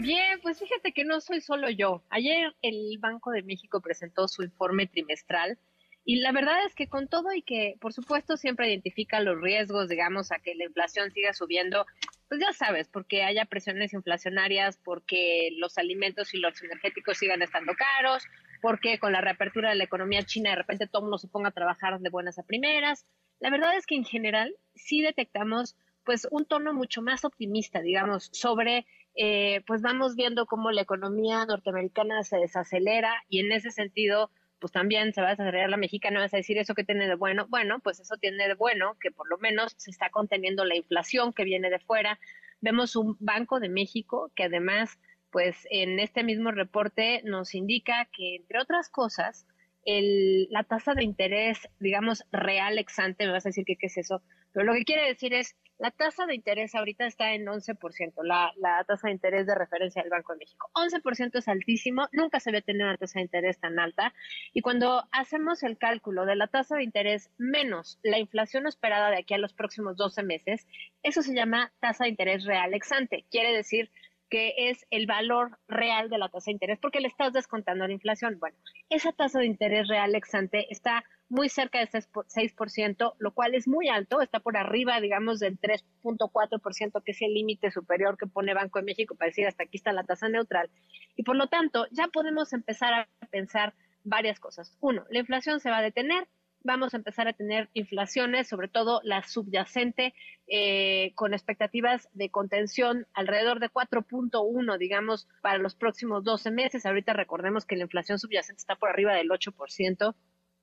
Bien, 0.00 0.40
pues 0.40 0.58
fíjate 0.58 0.92
que 0.92 1.04
no 1.04 1.20
soy 1.20 1.42
solo 1.42 1.68
yo. 1.68 2.02
Ayer 2.08 2.54
el 2.62 2.96
Banco 2.98 3.32
de 3.32 3.42
México 3.42 3.82
presentó 3.82 4.28
su 4.28 4.42
informe 4.42 4.86
trimestral 4.86 5.58
y 6.06 6.20
la 6.20 6.32
verdad 6.32 6.64
es 6.64 6.74
que 6.74 6.88
con 6.88 7.06
todo 7.06 7.34
y 7.34 7.42
que, 7.42 7.76
por 7.82 7.92
supuesto, 7.92 8.38
siempre 8.38 8.70
identifica 8.70 9.20
los 9.20 9.38
riesgos, 9.38 9.90
digamos, 9.90 10.32
a 10.32 10.38
que 10.38 10.54
la 10.54 10.64
inflación 10.64 11.10
siga 11.10 11.34
subiendo, 11.34 11.84
pues 12.30 12.40
ya 12.40 12.54
sabes, 12.54 12.88
porque 12.88 13.24
haya 13.24 13.44
presiones 13.44 13.92
inflacionarias, 13.92 14.78
porque 14.82 15.50
los 15.58 15.76
alimentos 15.76 16.32
y 16.32 16.38
los 16.38 16.62
energéticos 16.62 17.18
sigan 17.18 17.42
estando 17.42 17.74
caros, 17.74 18.24
porque 18.62 18.98
con 18.98 19.12
la 19.12 19.20
reapertura 19.20 19.68
de 19.68 19.74
la 19.74 19.84
economía 19.84 20.22
china 20.22 20.48
de 20.48 20.56
repente 20.56 20.86
todo 20.86 21.02
mundo 21.02 21.18
se 21.18 21.28
ponga 21.28 21.50
a 21.50 21.52
trabajar 21.52 22.00
de 22.00 22.08
buenas 22.08 22.38
a 22.38 22.42
primeras. 22.42 23.04
La 23.38 23.50
verdad 23.50 23.76
es 23.76 23.84
que 23.84 23.96
en 23.96 24.06
general 24.06 24.56
sí 24.74 25.02
detectamos 25.02 25.76
pues 26.10 26.26
un 26.32 26.44
tono 26.44 26.74
mucho 26.74 27.02
más 27.02 27.24
optimista, 27.24 27.80
digamos, 27.80 28.30
sobre 28.32 28.84
eh, 29.14 29.62
pues 29.64 29.80
vamos 29.80 30.16
viendo 30.16 30.44
cómo 30.44 30.72
la 30.72 30.80
economía 30.80 31.46
norteamericana 31.46 32.24
se 32.24 32.36
desacelera 32.36 33.14
y 33.28 33.38
en 33.38 33.52
ese 33.52 33.70
sentido, 33.70 34.32
pues 34.58 34.72
también 34.72 35.12
se 35.12 35.20
va 35.20 35.28
a 35.28 35.30
desacelerar 35.30 35.70
la 35.70 35.76
mexicana, 35.76 36.18
vas 36.18 36.34
a 36.34 36.38
decir 36.38 36.58
eso 36.58 36.74
que 36.74 36.82
tiene 36.82 37.06
de 37.06 37.14
bueno. 37.14 37.46
Bueno, 37.48 37.78
pues 37.78 38.00
eso 38.00 38.16
tiene 38.16 38.48
de 38.48 38.54
bueno 38.54 38.96
que 39.00 39.12
por 39.12 39.28
lo 39.28 39.38
menos 39.38 39.72
se 39.76 39.92
está 39.92 40.10
conteniendo 40.10 40.64
la 40.64 40.74
inflación 40.74 41.32
que 41.32 41.44
viene 41.44 41.70
de 41.70 41.78
fuera. 41.78 42.18
Vemos 42.60 42.96
un 42.96 43.16
Banco 43.20 43.60
de 43.60 43.68
México 43.68 44.32
que 44.34 44.42
además, 44.42 44.98
pues 45.30 45.64
en 45.70 46.00
este 46.00 46.24
mismo 46.24 46.50
reporte 46.50 47.22
nos 47.24 47.54
indica 47.54 48.08
que, 48.12 48.34
entre 48.34 48.58
otras 48.58 48.88
cosas, 48.88 49.46
el, 49.84 50.48
la 50.50 50.64
tasa 50.64 50.94
de 50.94 51.04
interés, 51.04 51.68
digamos, 51.78 52.24
real 52.32 52.78
exante, 52.78 53.26
me 53.26 53.32
vas 53.32 53.46
a 53.46 53.50
decir 53.50 53.64
que 53.64 53.76
qué 53.76 53.86
es 53.86 53.96
eso, 53.96 54.22
pero 54.52 54.66
lo 54.66 54.74
que 54.74 54.84
quiere 54.84 55.06
decir 55.06 55.34
es 55.34 55.56
la 55.80 55.90
tasa 55.90 56.26
de 56.26 56.34
interés 56.34 56.74
ahorita 56.74 57.06
está 57.06 57.32
en 57.32 57.46
11%, 57.46 58.22
la, 58.22 58.52
la 58.58 58.84
tasa 58.84 59.08
de 59.08 59.14
interés 59.14 59.46
de 59.46 59.54
referencia 59.54 60.02
del 60.02 60.10
Banco 60.10 60.34
de 60.34 60.40
México. 60.40 60.70
11% 60.74 61.38
es 61.38 61.48
altísimo, 61.48 62.06
nunca 62.12 62.38
se 62.38 62.50
había 62.50 62.60
tenido 62.60 62.84
una 62.86 62.98
tasa 62.98 63.18
de 63.18 63.24
interés 63.24 63.58
tan 63.58 63.78
alta. 63.78 64.12
Y 64.52 64.60
cuando 64.60 65.08
hacemos 65.10 65.62
el 65.62 65.78
cálculo 65.78 66.26
de 66.26 66.36
la 66.36 66.48
tasa 66.48 66.76
de 66.76 66.84
interés 66.84 67.30
menos 67.38 67.98
la 68.02 68.18
inflación 68.18 68.66
esperada 68.66 69.08
de 69.08 69.20
aquí 69.20 69.32
a 69.32 69.38
los 69.38 69.54
próximos 69.54 69.96
12 69.96 70.22
meses, 70.22 70.66
eso 71.02 71.22
se 71.22 71.34
llama 71.34 71.72
tasa 71.80 72.04
de 72.04 72.10
interés 72.10 72.44
real 72.44 72.74
exante. 72.74 73.24
Quiere 73.30 73.54
decir 73.54 73.90
que 74.28 74.52
es 74.56 74.86
el 74.90 75.06
valor 75.06 75.58
real 75.66 76.10
de 76.10 76.18
la 76.18 76.28
tasa 76.28 76.46
de 76.46 76.52
interés, 76.52 76.78
porque 76.78 77.00
le 77.00 77.08
estás 77.08 77.32
descontando 77.32 77.86
la 77.86 77.92
inflación. 77.92 78.38
Bueno, 78.38 78.56
esa 78.90 79.12
tasa 79.12 79.38
de 79.38 79.46
interés 79.46 79.88
real 79.88 80.14
exante 80.14 80.66
está 80.70 81.04
muy 81.30 81.48
cerca 81.48 81.78
de 81.78 81.84
ese 81.84 81.98
6%, 82.00 83.14
lo 83.18 83.32
cual 83.32 83.54
es 83.54 83.68
muy 83.68 83.88
alto, 83.88 84.20
está 84.20 84.40
por 84.40 84.56
arriba, 84.56 85.00
digamos, 85.00 85.38
del 85.38 85.58
3.4%, 85.58 87.02
que 87.02 87.12
es 87.12 87.22
el 87.22 87.32
límite 87.32 87.70
superior 87.70 88.18
que 88.18 88.26
pone 88.26 88.52
Banco 88.52 88.80
de 88.80 88.84
México 88.84 89.14
para 89.14 89.28
decir 89.28 89.46
hasta 89.46 89.62
aquí 89.62 89.76
está 89.76 89.92
la 89.92 90.04
tasa 90.04 90.28
neutral. 90.28 90.68
Y 91.16 91.22
por 91.22 91.36
lo 91.36 91.46
tanto, 91.46 91.86
ya 91.92 92.08
podemos 92.08 92.52
empezar 92.52 92.92
a 92.92 93.08
pensar 93.30 93.74
varias 94.02 94.40
cosas. 94.40 94.76
Uno, 94.80 95.04
la 95.08 95.20
inflación 95.20 95.60
se 95.60 95.70
va 95.70 95.78
a 95.78 95.82
detener, 95.82 96.26
vamos 96.64 96.94
a 96.94 96.96
empezar 96.96 97.28
a 97.28 97.32
tener 97.32 97.70
inflaciones, 97.74 98.48
sobre 98.48 98.66
todo 98.66 99.00
la 99.04 99.22
subyacente, 99.22 100.14
eh, 100.48 101.12
con 101.14 101.32
expectativas 101.32 102.08
de 102.12 102.30
contención 102.30 103.06
alrededor 103.14 103.60
de 103.60 103.70
4.1, 103.70 104.78
digamos, 104.78 105.28
para 105.42 105.58
los 105.58 105.76
próximos 105.76 106.24
12 106.24 106.50
meses. 106.50 106.86
Ahorita 106.86 107.12
recordemos 107.12 107.66
que 107.66 107.76
la 107.76 107.84
inflación 107.84 108.18
subyacente 108.18 108.58
está 108.58 108.74
por 108.74 108.90
arriba 108.90 109.14
del 109.14 109.30
8%. 109.30 110.14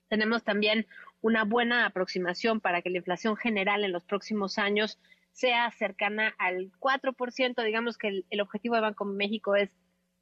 Tenemos 0.07 0.43
también 0.43 0.87
una 1.21 1.43
buena 1.43 1.85
aproximación 1.85 2.59
para 2.59 2.81
que 2.81 2.89
la 2.89 2.97
inflación 2.97 3.35
general 3.35 3.83
en 3.83 3.91
los 3.91 4.05
próximos 4.05 4.57
años 4.57 4.99
sea 5.31 5.69
cercana 5.71 6.33
al 6.37 6.71
4%. 6.79 7.63
Digamos 7.63 7.97
que 7.97 8.07
el, 8.07 8.25
el 8.29 8.41
objetivo 8.41 8.75
de 8.75 8.81
Banco 8.81 9.05
México 9.05 9.55
es 9.55 9.69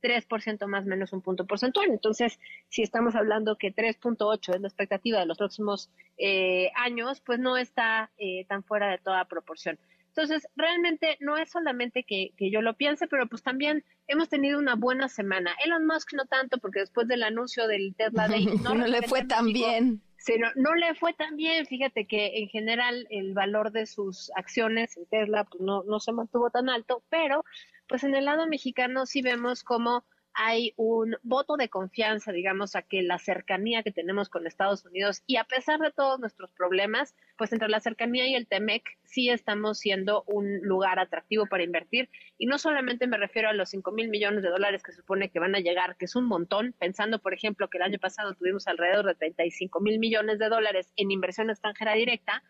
3% 0.05 0.67
más 0.67 0.85
menos 0.85 1.13
un 1.13 1.21
punto 1.21 1.45
porcentual. 1.45 1.89
Entonces, 1.89 2.39
si 2.69 2.83
estamos 2.83 3.15
hablando 3.15 3.57
que 3.57 3.73
3.8 3.73 4.55
es 4.55 4.61
la 4.61 4.67
expectativa 4.67 5.19
de 5.19 5.25
los 5.25 5.37
próximos 5.37 5.89
eh, 6.17 6.71
años, 6.75 7.21
pues 7.21 7.39
no 7.39 7.57
está 7.57 8.11
eh, 8.17 8.45
tan 8.47 8.63
fuera 8.63 8.89
de 8.89 8.99
toda 8.99 9.25
proporción. 9.25 9.79
Entonces, 10.15 10.47
realmente 10.56 11.17
no 11.19 11.36
es 11.36 11.51
solamente 11.51 12.04
que, 12.04 12.32
yo 12.38 12.62
lo 12.62 12.78
piense, 12.78 13.06
pero 13.06 13.28
pues 13.28 13.43
también 13.43 13.84
hemos 14.08 14.30
tenido 14.30 14.58
una 14.58 14.75
buena 14.75 15.10
semana. 15.10 15.54
Elon 15.65 15.86
Musk 15.86 16.13
no 16.13 16.25
tanto, 16.25 16.58
porque 16.58 16.80
después 16.80 17.10
del 17.10 17.21
anuncio 17.23 17.67
del 17.67 17.93
Tesla 17.95 18.30
Day 18.30 18.45
no, 18.63 18.75
le 18.75 19.01
fue 19.01 19.25
tan 19.25 19.51
bien. 19.51 20.01
No, 20.39 20.47
no, 20.56 20.73
le 20.73 20.95
fue 20.95 21.13
tan 21.13 21.36
bien. 21.36 21.65
Fíjate 21.65 22.08
que 22.08 22.39
en 22.39 22.47
general 22.47 23.06
el 23.10 23.34
valor 23.34 23.73
de 23.73 23.86
sus 23.86 24.32
acciones 24.36 24.95
en 24.95 25.06
Tesla 25.08 25.43
pues 25.43 25.62
no, 25.62 25.84
no 25.84 25.99
se 25.99 26.13
mantuvo 26.13 26.49
tan 26.49 26.69
alto, 26.69 27.04
pero 27.10 27.43
pues 27.88 28.06
en 28.06 28.15
el 28.15 28.23
lado 28.23 28.47
mexicano 28.47 29.06
sí 29.06 29.21
vemos 29.21 29.63
como 29.63 30.06
hay 30.35 30.73
un 30.75 31.15
voto 31.23 31.55
de 31.55 31.69
confianza, 31.69 32.33
digamos, 32.33 32.75
a 32.75 32.81
que 32.81 33.01
la 33.01 33.17
cercanía 33.17 33.83
que 33.83 33.91
tenemos 33.91 34.27
con 34.27 34.45
Estados 34.45 34.85
Unidos 34.85 35.23
y 35.25 35.37
a 35.37 35.45
pesar 35.45 35.79
de 35.79 35.91
todos 35.91 36.19
nuestros 36.19 36.51
problemas, 36.51 37.15
pues 37.37 37.53
entre 37.53 37.69
la 37.69 37.79
cercanía 37.79 38.27
y 38.27 38.35
el 38.35 38.45
TEMEC 38.45 38.83
sí 39.03 39.29
estamos 39.29 39.79
siendo 39.79 40.23
un 40.27 40.59
lugar 40.61 40.99
atractivo 40.99 41.45
para 41.45 41.63
invertir. 41.63 42.09
Y 42.37 42.47
no 42.47 42.57
solamente 42.57 43.07
me 43.07 43.17
refiero 43.17 43.49
a 43.49 43.53
los 43.53 43.69
5 43.69 43.91
mil 43.93 44.09
millones 44.09 44.43
de 44.43 44.49
dólares 44.49 44.83
que 44.83 44.91
supone 44.91 45.29
que 45.29 45.39
van 45.39 45.55
a 45.55 45.59
llegar, 45.59 45.95
que 45.95 46.05
es 46.05 46.15
un 46.15 46.25
montón, 46.25 46.73
pensando, 46.77 47.19
por 47.19 47.33
ejemplo, 47.33 47.69
que 47.69 47.77
el 47.77 47.83
año 47.83 47.99
pasado 47.99 48.33
tuvimos 48.33 48.67
alrededor 48.67 49.05
de 49.05 49.15
35 49.15 49.79
mil 49.79 49.99
millones 49.99 50.37
de 50.37 50.49
dólares 50.49 50.91
en 50.97 51.11
inversión 51.11 51.49
extranjera 51.49 51.93
directa, 51.93 52.43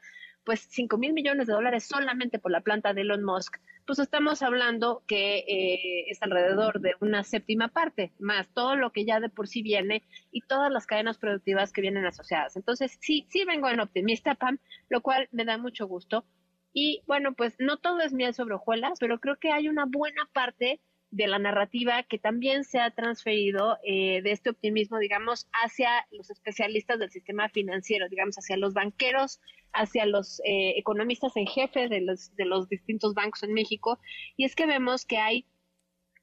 pues 0.45 0.67
5 0.69 0.97
mil 0.97 1.13
millones 1.13 1.47
de 1.47 1.53
dólares 1.53 1.85
solamente 1.85 2.39
por 2.39 2.51
la 2.51 2.61
planta 2.61 2.93
de 2.93 3.01
Elon 3.01 3.23
Musk, 3.23 3.57
pues 3.85 3.99
estamos 3.99 4.41
hablando 4.41 5.03
que 5.07 5.39
eh, 5.39 6.05
es 6.09 6.21
alrededor 6.21 6.79
de 6.79 6.93
una 7.01 7.23
séptima 7.23 7.67
parte, 7.67 8.11
más 8.19 8.47
todo 8.49 8.75
lo 8.75 8.91
que 8.91 9.05
ya 9.05 9.19
de 9.19 9.29
por 9.29 9.47
sí 9.47 9.61
viene 9.61 10.03
y 10.31 10.41
todas 10.41 10.71
las 10.71 10.87
cadenas 10.87 11.17
productivas 11.17 11.71
que 11.71 11.81
vienen 11.81 12.05
asociadas. 12.05 12.55
Entonces, 12.55 12.97
sí, 13.01 13.25
sí 13.29 13.43
vengo 13.45 13.69
en 13.69 13.79
optimista, 13.79 14.35
Pam, 14.35 14.59
lo 14.89 15.01
cual 15.01 15.27
me 15.31 15.45
da 15.45 15.57
mucho 15.57 15.87
gusto. 15.87 16.25
Y 16.73 17.03
bueno, 17.07 17.33
pues 17.33 17.55
no 17.59 17.77
todo 17.77 18.01
es 18.01 18.13
miel 18.13 18.33
sobre 18.33 18.55
hojuelas, 18.55 18.99
pero 18.99 19.19
creo 19.19 19.37
que 19.37 19.51
hay 19.51 19.69
una 19.69 19.85
buena 19.85 20.27
parte 20.33 20.81
de 21.11 21.27
la 21.27 21.39
narrativa 21.39 22.03
que 22.03 22.17
también 22.17 22.63
se 22.63 22.79
ha 22.79 22.91
transferido 22.91 23.77
eh, 23.83 24.21
de 24.21 24.31
este 24.31 24.49
optimismo, 24.49 24.99
digamos, 24.99 25.47
hacia 25.53 26.05
los 26.11 26.29
especialistas 26.29 26.99
del 26.99 27.11
sistema 27.11 27.49
financiero, 27.49 28.09
digamos, 28.09 28.35
hacia 28.37 28.57
los 28.57 28.73
banqueros, 28.73 29.39
hacia 29.71 30.05
los 30.05 30.39
eh, 30.41 30.73
economistas 30.77 31.35
en 31.37 31.47
jefe 31.47 31.87
de 31.87 32.01
los, 32.01 32.35
de 32.35 32.45
los 32.45 32.67
distintos 32.67 33.13
bancos 33.13 33.43
en 33.43 33.53
México. 33.53 33.99
Y 34.35 34.45
es 34.45 34.55
que 34.55 34.65
vemos 34.65 35.05
que 35.05 35.17
hay 35.17 35.45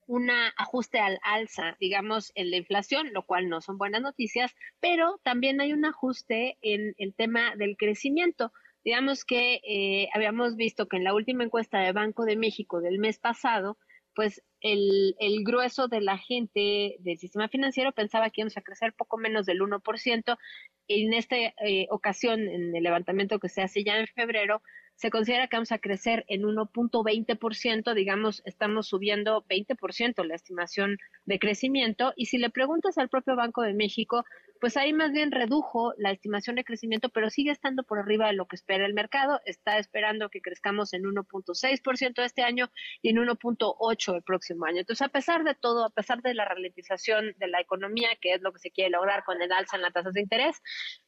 un 0.07 0.31
ajuste 0.57 0.99
al 0.99 1.19
alza, 1.23 1.77
digamos, 1.81 2.33
en 2.35 2.51
la 2.51 2.57
inflación, 2.57 3.13
lo 3.13 3.25
cual 3.25 3.49
no 3.49 3.61
son 3.61 3.79
buenas 3.79 4.03
noticias, 4.03 4.55
pero 4.81 5.21
también 5.23 5.61
hay 5.61 5.73
un 5.73 5.85
ajuste 5.85 6.59
en 6.61 6.95
el 6.99 7.15
tema 7.15 7.57
del 7.57 7.77
crecimiento. 7.77 8.53
Digamos 8.85 9.25
que 9.25 9.61
eh, 9.67 10.09
habíamos 10.13 10.57
visto 10.57 10.89
que 10.89 10.97
en 10.97 11.05
la 11.05 11.15
última 11.15 11.45
encuesta 11.45 11.79
de 11.79 11.93
Banco 11.93 12.25
de 12.25 12.37
México 12.37 12.81
del 12.81 12.99
mes 12.99 13.19
pasado, 13.19 13.79
pues 14.15 14.43
el, 14.63 15.17
el, 15.19 15.45
grueso 15.45 15.89
de 15.89 16.01
la 16.01 16.19
gente 16.19 16.97
del 17.01 17.19
sistema 17.19 17.49
financiero 17.49 17.93
pensaba 17.93 18.31
que 18.31 18.41
íbamos 18.41 18.57
a 18.57 18.63
crecer 18.63 18.95
poco 18.95 19.19
menos 19.19 19.47
del 19.47 19.61
1%. 19.61 20.39
En 20.89 21.13
esta 21.13 21.37
eh, 21.37 21.87
ocasión, 21.91 22.41
en 22.41 22.75
el 22.75 22.83
levantamiento 22.83 23.39
que 23.39 23.49
se 23.49 23.63
hace 23.63 23.85
ya 23.85 23.99
en 23.99 24.07
febrero, 24.07 24.63
se 24.95 25.11
considera 25.11 25.49
que 25.49 25.57
vamos 25.57 25.73
a 25.73 25.79
crecer 25.79 26.25
en 26.29 26.43
1.20%, 26.43 27.95
digamos, 27.95 28.43
estamos 28.45 28.87
subiendo 28.87 29.45
20% 29.49 30.25
la 30.25 30.37
estimación 30.37 30.97
de 31.25 31.39
crecimiento. 31.39 32.13
Y 32.17 32.27
si 32.27 32.39
le 32.39 32.51
preguntas 32.51 32.99
al 32.99 33.09
propio 33.09 33.35
Banco 33.35 33.63
de 33.63 33.75
México, 33.75 34.25
pues 34.63 34.77
ahí 34.77 34.93
más 34.93 35.11
bien 35.11 35.33
redujo 35.33 35.93
la 35.99 36.13
estimación 36.13 36.55
de 36.55 36.63
crecimiento, 36.63 37.09
pero 37.09 37.31
sigue 37.31 37.51
estando 37.51 37.83
por 37.83 37.99
arriba 37.99 38.29
de 38.29 38.35
lo 38.35 38.47
que 38.47 38.55
espera 38.55 38.87
el 38.87 38.95
mercado. 38.95 39.41
Está 39.45 39.77
esperando 39.77 40.29
que 40.29 40.41
crezcamos 40.41 40.93
en 40.93 41.03
1.6% 41.03 42.23
este 42.25 42.45
año 42.45 42.71
y 43.03 43.09
en 43.09 43.17
1.8% 43.17 44.15
el 44.15 44.23
próximo 44.23 44.65
año. 44.65 44.79
Entonces, 44.79 45.05
a 45.05 45.09
pesar 45.09 45.43
de 45.43 45.57
todo, 45.57 45.85
a 45.85 45.91
pesar 45.91 46.23
de 46.23 46.35
la 46.35 46.45
ralentización 46.45 47.35
de 47.39 47.49
la 47.49 47.61
economía, 47.61 48.11
que 48.21 48.35
es 48.35 48.41
lo 48.41 48.53
que 48.53 48.61
se 48.61 48.71
quiere 48.71 48.91
lograr 48.91 49.25
con 49.25 49.43
el 49.43 49.51
alza 49.51 49.75
en 49.75 49.83
las 49.83 49.95
tasas 49.95 50.13
de 50.13 50.21
interés, 50.21 50.63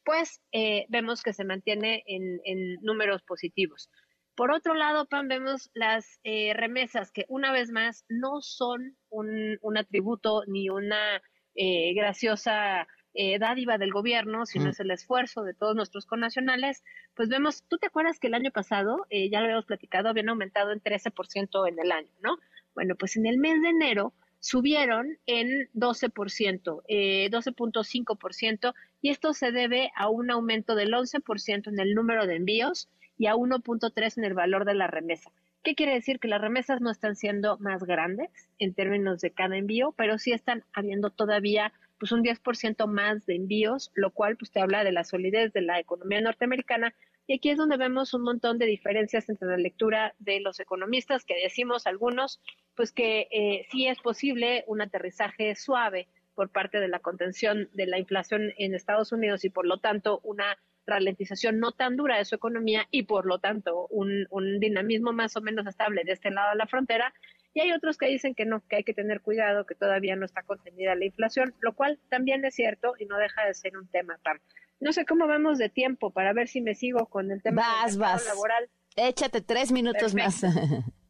pues 0.05 0.43
eh, 0.51 0.87
vemos 0.89 1.23
que 1.23 1.33
se 1.33 1.45
mantiene 1.45 2.03
en, 2.09 2.75
números 2.83 3.23
positivos. 3.23 3.89
Por 4.35 4.51
otro 4.51 4.75
lado, 4.75 5.07
Pan, 5.07 5.29
vemos 5.29 5.71
las 5.75 6.19
eh, 6.25 6.55
remesas 6.55 7.13
que 7.13 7.25
una 7.29 7.53
vez 7.53 7.71
más 7.71 8.05
no 8.09 8.41
son 8.41 8.97
un, 9.11 9.79
atributo 9.79 10.43
ni 10.49 10.71
una 10.71 11.23
eh, 11.55 11.95
graciosa 11.95 12.89
eh, 13.15 13.39
dádiva 13.39 13.79
del 13.79 13.93
gobierno, 13.93 14.45
sino 14.45 14.71
es 14.71 14.81
el 14.81 14.91
esfuerzo 14.91 15.45
de 15.45 15.55
todos 15.55 15.77
nuestros 15.77 16.05
connacionales, 16.05 16.83
pues 17.15 17.29
vemos, 17.29 17.63
tú 17.69 17.79
te 17.79 17.87
acuerdas 17.87 18.19
que 18.19 18.27
el 18.27 18.35
año 18.35 18.51
pasado, 18.51 19.07
eh, 19.09 19.31
ya 19.31 19.39
lo 19.39 19.47
habíamos 19.47 19.67
platicado, 19.67 20.09
habían 20.09 20.29
aumentado 20.29 20.73
en 20.73 20.81
13% 20.81 21.69
en 21.69 21.79
el 21.79 21.93
año, 21.93 22.11
¿no? 22.23 22.39
Bueno, 22.75 22.97
pues 22.97 23.17
en 23.17 23.27
el 23.27 23.39
mes 23.39 23.63
de 23.63 23.69
enero 23.69 24.13
subieron 24.41 25.17
en 25.27 25.71
12%, 25.75 26.83
eh, 26.89 27.31
12.5%, 27.31 28.75
y 29.01 29.11
esto 29.11 29.33
se 29.33 29.53
debe 29.53 29.91
a 29.97 30.09
un 30.09 30.31
aumento 30.31 30.75
del 30.75 30.93
11% 30.93 31.69
en 31.69 31.79
el 31.79 31.95
número 31.95 32.27
de 32.27 32.37
envíos 32.37 32.89
y 33.17 33.27
a 33.27 33.37
1.3 33.37 34.19
en 34.19 34.25
el 34.25 34.35
valor 34.35 34.65
de 34.65 34.75
la 34.75 34.87
remesa. 34.87 35.31
¿Qué 35.63 35.75
quiere 35.75 35.95
decir? 35.95 36.19
Que 36.19 36.29
las 36.29 36.43
remesas 36.43 36.83
no 36.83 36.91
están 36.91 37.17
siendo 37.17 37.57
más 37.57 37.85
grandes 37.85 38.29
en 38.59 38.75
términos 38.75 39.23
de 39.23 39.31
cada 39.31 39.57
envío, 39.57 39.95
pero 39.97 40.19
sí 40.19 40.33
están 40.33 40.63
habiendo 40.75 41.09
todavía 41.09 41.73
pues 41.99 42.13
un 42.13 42.23
10% 42.23 42.87
más 42.87 43.27
de 43.27 43.37
envíos, 43.37 43.91
lo 43.95 44.11
cual 44.11 44.37
pues 44.37 44.51
te 44.51 44.61
habla 44.61 44.85
de 44.85 44.93
la 44.93 45.05
solidez 45.05 45.53
de 45.53 45.63
la 45.63 45.79
economía 45.79 46.21
norteamericana. 46.21 46.95
Y 47.27 47.35
aquí 47.35 47.51
es 47.51 47.57
donde 47.57 47.77
vemos 47.77 48.13
un 48.13 48.23
montón 48.23 48.59
de 48.59 48.67
diferencias 48.67 49.29
entre 49.29 49.49
la 49.49 49.57
lectura 49.57 50.15
de 50.19 50.41
los 50.41 50.61
economistas, 50.61 51.25
que 51.25 51.35
decimos 51.43 51.87
algunos, 51.87 52.41
pues 52.77 52.93
que 52.93 53.29
eh, 53.31 53.67
sí 53.71 53.87
es 53.87 53.99
posible 54.01 54.65
un 54.67 54.83
aterrizaje 54.83 55.55
suave 55.55 56.09
por 56.35 56.51
parte 56.51 56.81
de 56.81 56.89
la 56.89 56.99
contención 56.99 57.69
de 57.73 57.87
la 57.87 57.99
inflación 57.99 58.53
en 58.59 58.75
Estados 58.75 59.13
Unidos 59.13 59.45
y 59.45 59.51
por 59.51 59.67
lo 59.67 59.79
tanto 59.79 60.21
una 60.23 60.59
ralentización 60.87 61.61
no 61.61 61.73
tan 61.73 61.97
dura 61.97 62.19
de 62.19 62.25
su 62.25 62.35
economía 62.35 62.87
y 62.91 63.05
por 63.05 63.25
lo 63.25 63.39
tanto 63.39 63.87
un, 63.89 64.27
un 64.31 64.61
dinamismo 64.61 65.13
más 65.13 65.37
o 65.37 65.41
menos 65.41 65.67
estable 65.67 66.05
de 66.05 66.13
este 66.13 66.31
lado 66.31 66.51
de 66.51 66.57
la 66.57 66.67
frontera, 66.67 67.15
y 67.55 67.61
hay 67.61 67.73
otros 67.73 67.97
que 67.97 68.07
dicen 68.07 68.35
que 68.35 68.45
no, 68.45 68.63
que 68.69 68.77
hay 68.77 68.85
que 68.85 68.95
tener 68.95 69.21
cuidado, 69.21 69.65
que 69.65 69.77
todavía 69.77 70.17
no 70.17 70.27
está 70.27 70.43
contenida 70.43 70.97
la 70.97 71.05
inflación, 71.05 71.55
lo 71.61 71.73
cual 71.73 72.01
también 72.11 72.45
es 72.45 72.57
cierto 72.57 72.95
y 72.99 73.07
no 73.07 73.17
deja 73.17 73.47
de 73.47 73.55
ser 73.55 73.77
un 73.77 73.87
tema, 73.87 74.19
Pam. 74.25 74.41
No 74.81 74.93
sé 74.93 75.07
cómo 75.07 75.29
vamos 75.29 75.59
de 75.59 75.69
tiempo 75.69 76.11
para 76.11 76.33
ver 76.33 76.49
si 76.49 76.61
me 76.61 76.75
sigo 76.75 77.07
con 77.07 77.31
el 77.31 77.43
tema 77.43 77.63
vas, 77.63 77.97
vas. 77.97 78.27
laboral. 78.27 78.69
Échate 78.97 79.41
tres 79.41 79.71
minutos 79.71 80.15
más. 80.15 80.43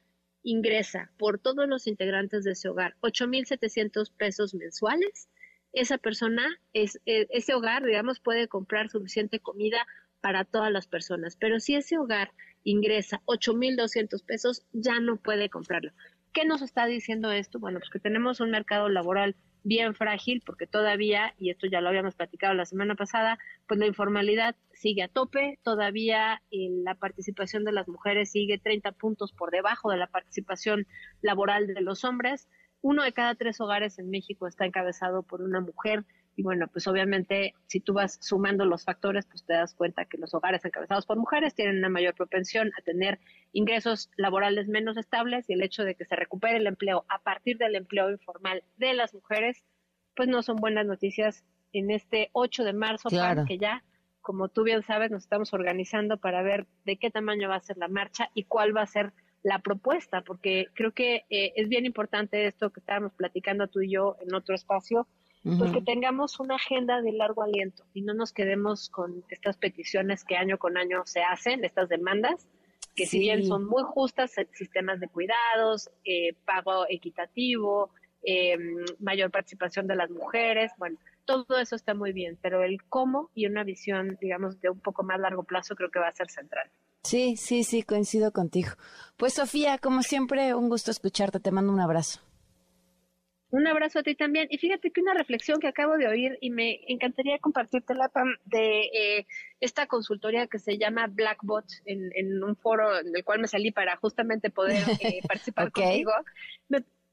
ingresa 0.43 1.13
por 1.17 1.39
todos 1.39 1.69
los 1.69 1.87
integrantes 1.87 2.43
de 2.45 2.53
ese 2.53 2.69
hogar 2.69 2.97
8.700 3.03 4.13
pesos 4.17 4.55
mensuales, 4.55 5.29
esa 5.77 5.99
persona, 5.99 6.59
es, 6.73 7.01
e, 7.07 7.27
ese 7.31 7.55
hogar, 7.55 7.85
digamos, 7.85 8.19
puede 8.19 8.49
comprar 8.49 8.89
suficiente 8.89 9.41
comida 9.41 9.87
para 10.23 10.45
todas 10.45 10.73
las 10.73 10.89
personas. 10.89 11.37
Pero 11.37 11.61
si 11.61 11.77
ese 11.77 11.99
hogar 11.99 12.33
ingresa 12.65 13.21
8.200 13.27 14.25
pesos, 14.25 14.67
ya 14.73 14.99
no 15.01 15.19
puede 15.19 15.51
comprarlo. 15.51 15.93
¿Qué 16.33 16.47
nos 16.47 16.63
está 16.63 16.87
diciendo 16.87 17.31
esto? 17.31 17.59
Bueno, 17.59 17.79
pues 17.79 17.91
que 17.91 18.01
tenemos 18.01 18.41
un 18.41 18.51
mercado 18.51 18.89
laboral 18.89 19.37
bien 19.65 19.95
frágil 19.95 20.43
porque 20.47 20.67
todavía, 20.67 21.35
y 21.39 21.51
esto 21.51 21.67
ya 21.67 21.81
lo 21.81 21.89
habíamos 21.91 22.15
platicado 22.15 22.55
la 22.55 22.65
semana 22.65 22.95
pasada, 22.95 23.39
pues 23.67 23.79
la 23.79 23.87
informalidad 23.87 24.57
sigue 24.73 25.03
a 25.03 25.09
tope, 25.09 25.59
todavía 25.63 26.43
eh, 26.51 26.69
la 26.85 26.95
participación 26.95 27.65
de 27.65 27.73
las 27.73 27.89
mujeres 27.89 28.31
sigue 28.31 28.59
30 28.59 28.93
puntos 28.93 29.33
por 29.33 29.51
debajo 29.51 29.91
de 29.91 29.99
la 29.99 30.07
participación 30.07 30.87
laboral 31.21 31.67
de 31.67 31.81
los 31.81 32.05
hombres 32.05 32.49
uno 32.87 33.03
de 33.03 33.13
cada 33.13 33.35
tres 33.35 33.61
hogares 33.61 33.99
en 33.99 34.11
México 34.11 34.47
está 34.47 34.65
encabezado 34.65 35.25
por 35.25 35.43
una 35.43 35.61
mujer. 35.61 36.05
Y 36.37 36.45
bueno, 36.45 36.69
pues 36.69 36.87
obviamente 36.87 37.55
si 37.67 37.81
tú 37.81 37.95
vas 37.95 38.19
sumando 38.21 38.65
los 38.65 38.85
factores, 38.85 39.27
pues 39.27 39.45
te 39.45 39.55
das 39.55 39.75
cuenta 39.75 40.05
que 40.05 40.19
los 40.19 40.33
hogares 40.35 40.65
encabezados 40.65 41.05
por 41.05 41.17
mujeres 41.17 41.53
tienen 41.53 41.79
una 41.79 41.89
mayor 41.89 42.15
propensión 42.15 42.71
a 42.79 42.83
tener 42.83 43.19
ingresos 43.53 44.09
laborales 44.17 44.69
menos 44.69 44.97
estables 44.99 45.51
y 45.51 45.55
el 45.55 45.63
hecho 45.63 45.83
de 45.83 45.97
que 45.97 46.05
se 46.05 46.15
recupere 46.15 46.59
el 46.59 46.69
empleo 46.69 47.05
a 47.09 47.19
partir 47.19 47.59
del 47.59 47.75
empleo 47.75 48.09
informal 48.09 48.63
de 48.77 48.95
las 48.95 49.13
mujeres, 49.15 49.65
pues 50.15 50.29
no 50.29 50.45
son 50.45 50.57
buenas 50.57 50.87
noticias 50.87 51.43
en 51.73 51.91
este 51.91 52.31
8 52.35 52.63
de 52.63 52.73
marzo, 52.73 53.09
que 53.49 53.59
ya, 53.59 53.83
como 54.21 54.49
tú 54.49 54.63
bien 54.63 54.85
sabes, 54.85 55.11
nos 55.11 55.25
estamos 55.25 55.53
organizando 55.53 56.19
para 56.19 56.43
ver 56.43 56.69
de 56.85 56.99
qué 56.99 57.11
tamaño 57.11 57.49
va 57.49 57.57
a 57.57 57.61
ser 57.61 57.79
la 57.79 57.89
marcha 57.89 58.31
y 58.33 58.45
cuál 58.45 58.77
va 58.77 58.83
a 58.83 58.87
ser 58.87 59.13
la 59.47 59.61
propuesta, 59.61 60.23
porque 60.23 60.67
creo 60.75 60.91
que 60.91 61.25
eh, 61.31 61.53
es 61.55 61.69
bien 61.69 61.87
importante 61.87 62.49
esto 62.49 62.71
que 62.71 62.81
estábamos 62.81 63.13
platicando 63.13 63.69
tú 63.69 63.81
y 63.81 63.93
yo 63.93 64.17
en 64.21 64.35
otro 64.35 64.57
espacio, 64.57 65.07
pues 65.57 65.71
que 65.71 65.81
tengamos 65.81 66.41
una 66.41 66.57
agenda 66.57 67.01
de 67.01 67.13
largo 67.13 67.45
aliento 67.45 67.85
y 67.95 68.03
no 68.03 68.15
nos 68.15 68.33
quedemos 68.33 68.91
con 68.91 69.23
estas 69.29 69.57
peticiones 69.57 70.25
que 70.25 70.37
año 70.37 70.59
con 70.59 70.77
año 70.77 71.03
se 71.07 71.23
hacen, 71.23 71.65
estas 71.65 71.89
demandas, 71.89 72.49
que 72.97 73.07
si 73.07 73.21
bien 73.21 73.47
son 73.47 73.65
muy 73.65 73.85
justas, 73.85 74.37
eh, 74.39 74.49
sistemas 74.53 74.99
de 74.99 75.07
cuidados, 75.07 75.91
eh, 76.05 76.35
pago 76.45 76.87
equitativo, 76.89 77.91
mayor 78.99 79.31
participación 79.31 79.87
de 79.87 79.95
las 79.95 80.11
mujeres, 80.11 80.73
bueno, 80.79 80.99
todo 81.25 81.57
eso 81.61 81.77
está 81.77 81.95
muy 81.95 82.13
bien, 82.13 82.37
pero 82.43 82.65
el 82.65 82.83
cómo 82.83 83.31
y 83.33 83.47
una 83.47 83.63
visión, 83.63 84.19
digamos, 84.21 84.61
de 84.61 84.71
un 84.71 84.81
poco 84.81 85.05
más 85.05 85.21
largo 85.21 85.45
plazo 85.45 85.77
creo 85.77 85.93
que 85.93 86.01
va 86.01 86.09
a 86.09 86.13
ser 86.13 86.29
central. 86.29 86.69
Sí, 87.07 87.37
sí, 87.37 87.63
sí, 87.63 87.85
coincido 87.85 88.33
contigo. 88.33 88.71
Pues 89.17 89.35
Sofía, 89.35 89.79
como 89.79 90.03
siempre, 90.03 90.55
un 90.57 90.69
gusto 90.69 90.91
escucharte, 90.91 91.39
te 91.39 91.53
mando 91.53 91.73
un 91.73 91.79
abrazo. 91.79 92.21
Un 93.51 93.69
abrazo 93.69 94.01
a 94.01 94.03
ti 94.03 94.17
también. 94.17 94.49
Y 94.51 94.59
fíjate 94.59 94.91
que 94.91 95.03
una 95.03 95.15
reflexión 95.15 95.61
que 95.61 95.69
acabo 95.69 95.97
de 95.99 96.09
oír 96.09 96.37
y 96.41 96.51
me 96.51 96.81
encantaría 96.89 97.39
compartirte 97.39 97.95
la 97.95 98.09
Pam 98.09 98.35
de 98.45 98.81
eh, 98.93 99.27
esta 99.61 99.87
consultoría 99.87 100.49
que 100.49 100.59
se 100.59 100.79
llama 100.79 101.07
Blackbot 101.07 101.67
en, 101.85 102.11
en, 102.17 102.43
un 102.43 102.57
foro 102.57 102.99
en 102.99 103.15
el 103.15 103.23
cual 103.23 103.39
me 103.39 103.47
salí 103.47 103.71
para 103.71 103.97
justamente 103.99 104.51
poder 104.51 104.83
eh, 105.01 105.21
participar 105.29 105.71
contigo. 105.71 106.11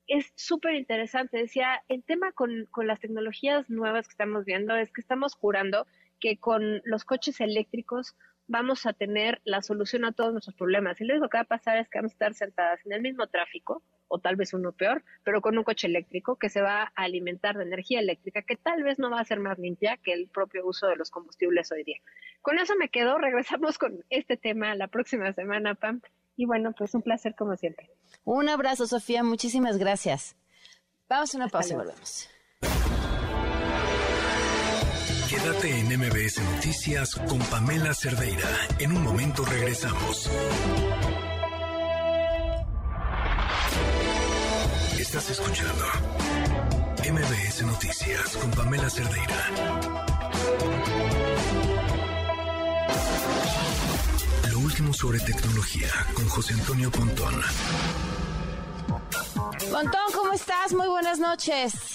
es 0.08 0.34
súper 0.36 0.74
interesante. 0.74 1.38
Decía, 1.38 1.84
el 1.88 2.04
tema 2.04 2.32
con, 2.32 2.66
con 2.72 2.88
las 2.88 3.00
tecnologías 3.00 3.70
nuevas 3.70 4.08
que 4.08 4.14
estamos 4.14 4.44
viendo 4.44 4.76
es 4.76 4.91
que 4.91 5.02
estamos 5.02 5.36
jurando 5.36 5.86
que 6.20 6.38
con 6.38 6.82
los 6.84 7.04
coches 7.06 7.41
eléctricos 7.41 8.16
vamos 8.48 8.86
a 8.86 8.94
tener 8.94 9.41
la 9.46 9.62
solución 9.62 10.06
a 10.06 10.12
todos 10.12 10.32
nuestros 10.32 10.56
problemas. 10.56 11.00
Y 11.00 11.06
lo 11.06 11.14
único 11.14 11.30
que 11.30 11.38
va 11.38 11.44
a 11.44 11.46
pasar 11.46 11.78
es 11.78 11.89
que 11.89 12.00
vamos 12.00 12.12
a 12.12 12.16
estar 12.16 12.34
sentadas 12.34 12.86
en 12.86 12.94
el 12.94 13.02
mismo 13.02 13.28
tráfico, 13.28 13.84
o 14.08 14.20
tal 14.20 14.36
vez 14.36 14.54
uno 14.54 14.72
peor, 14.72 15.04
pero 15.24 15.41
con 15.41 15.58
un 15.58 15.64
coche 15.64 15.88
eléctrico 15.88 16.36
que 16.36 16.50
se 16.50 16.62
va 16.62 16.84
a 16.84 17.04
alimentar 17.04 17.58
de 17.58 17.64
energía 17.64 18.00
eléctrica, 18.00 18.44
que 18.44 18.56
tal 18.56 18.84
vez 18.84 19.00
no 19.00 19.10
va 19.10 19.20
a 19.20 19.26
ser 19.26 19.39
más 19.39 19.58
limpia 19.58 19.98
que 19.98 20.14
el 20.14 20.28
propio 20.28 20.68
uso 20.68 20.88
de 20.88 20.96
los 20.96 21.10
combustibles 21.10 21.72
hoy 21.72 21.84
día. 21.84 21.98
Con 22.41 22.60
eso 22.60 22.76
me 22.76 22.89
quedo, 22.89 23.18
regresamos 23.18 23.80
con 23.80 24.04
este 24.12 24.38
tema 24.38 24.76
la 24.76 24.88
próxima 24.88 25.34
semana, 25.34 25.74
Pam. 25.74 26.02
Y 26.36 26.46
bueno, 26.46 26.74
pues 26.78 26.94
un 26.94 27.02
placer 27.02 27.34
como 27.36 27.56
siempre. 27.58 27.89
Un 28.24 28.50
abrazo, 28.50 28.86
Sofía, 28.86 29.24
muchísimas 29.24 29.78
gracias. 29.78 30.36
Vamos 31.10 31.34
a 31.34 31.38
una 31.38 31.48
pausa 31.48 31.74
y 31.74 31.78
volvemos. 31.78 32.30
Quédate 35.44 35.78
en 35.78 35.88
MBS 36.00 36.41
Noticias 36.41 37.16
con 37.16 37.38
Pamela 37.39 37.94
Cerdeira. 37.94 38.48
En 38.80 38.96
un 38.96 39.04
momento 39.04 39.44
regresamos. 39.44 40.30
Estás 44.98 45.30
escuchando 45.32 45.84
MBS 47.12 47.64
Noticias 47.64 48.38
con 48.38 48.52
Pamela 48.52 48.89
Cerdeira. 48.89 49.50
Lo 54.50 54.60
último 54.60 54.94
sobre 54.94 55.20
tecnología 55.20 55.89
con 56.14 56.26
José 56.30 56.54
Antonio 56.54 56.89
Pontón. 56.89 57.36
Pontón, 59.70 60.12
¿cómo 60.16 60.32
estás? 60.32 60.72
Muy 60.72 60.88
buenas 60.88 61.20
noches. 61.20 61.93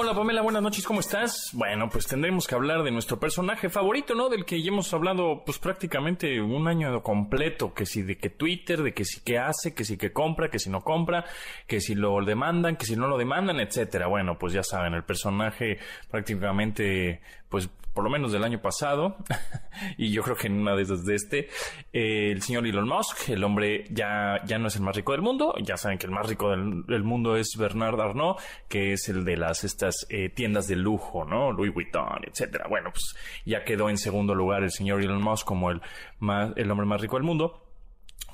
Hola 0.00 0.14
Pamela, 0.14 0.42
buenas 0.42 0.62
noches, 0.62 0.86
¿cómo 0.86 1.00
estás? 1.00 1.50
Bueno, 1.54 1.88
pues 1.90 2.06
tendremos 2.06 2.46
que 2.46 2.54
hablar 2.54 2.84
de 2.84 2.92
nuestro 2.92 3.18
personaje 3.18 3.68
favorito, 3.68 4.14
¿no? 4.14 4.28
Del 4.28 4.44
que 4.44 4.62
ya 4.62 4.68
hemos 4.68 4.94
hablado 4.94 5.42
pues 5.44 5.58
prácticamente 5.58 6.40
un 6.40 6.68
año 6.68 7.02
completo, 7.02 7.74
que 7.74 7.84
si 7.84 8.02
de 8.02 8.16
que 8.16 8.30
Twitter, 8.30 8.84
de 8.84 8.94
que 8.94 9.04
si 9.04 9.22
que 9.22 9.38
hace, 9.38 9.74
que 9.74 9.84
si 9.84 9.96
que 9.96 10.12
compra, 10.12 10.50
que 10.50 10.60
si 10.60 10.70
no 10.70 10.82
compra, 10.82 11.24
que 11.66 11.80
si 11.80 11.96
lo 11.96 12.24
demandan, 12.24 12.76
que 12.76 12.86
si 12.86 12.94
no 12.94 13.08
lo 13.08 13.18
demandan, 13.18 13.58
etcétera. 13.58 14.06
Bueno, 14.06 14.38
pues 14.38 14.52
ya 14.52 14.62
saben, 14.62 14.94
el 14.94 15.02
personaje 15.02 15.78
prácticamente 16.08 17.20
pues 17.48 17.68
por 17.98 18.04
lo 18.04 18.10
menos 18.10 18.30
del 18.30 18.44
año 18.44 18.62
pasado, 18.62 19.16
y 19.96 20.12
yo 20.12 20.22
creo 20.22 20.36
que 20.36 20.46
en 20.46 20.60
una 20.60 20.76
de 20.76 20.82
esas 20.82 21.04
de 21.04 21.16
este, 21.16 21.48
eh, 21.92 22.30
el 22.30 22.42
señor 22.42 22.64
Elon 22.64 22.86
Musk, 22.86 23.30
el 23.30 23.42
hombre 23.42 23.86
ya, 23.90 24.40
ya 24.46 24.56
no 24.56 24.68
es 24.68 24.76
el 24.76 24.82
más 24.82 24.94
rico 24.94 25.10
del 25.10 25.20
mundo, 25.20 25.52
ya 25.60 25.76
saben 25.76 25.98
que 25.98 26.06
el 26.06 26.12
más 26.12 26.28
rico 26.28 26.50
del, 26.50 27.02
mundo 27.02 27.36
es 27.36 27.56
Bernard 27.58 28.00
Arnault, 28.00 28.38
que 28.68 28.92
es 28.92 29.08
el 29.08 29.24
de 29.24 29.36
las 29.36 29.64
estas 29.64 30.06
eh, 30.10 30.28
tiendas 30.28 30.68
de 30.68 30.76
lujo, 30.76 31.24
¿no? 31.24 31.50
Louis 31.50 31.74
Vuitton, 31.74 32.20
etcétera. 32.24 32.66
Bueno, 32.68 32.92
pues 32.92 33.16
ya 33.44 33.64
quedó 33.64 33.90
en 33.90 33.98
segundo 33.98 34.32
lugar 34.32 34.62
el 34.62 34.70
señor 34.70 35.02
Elon 35.02 35.20
Musk 35.20 35.44
como 35.44 35.72
el 35.72 35.82
más, 36.20 36.52
el 36.54 36.70
hombre 36.70 36.86
más 36.86 37.00
rico 37.00 37.16
del 37.16 37.24
mundo 37.24 37.64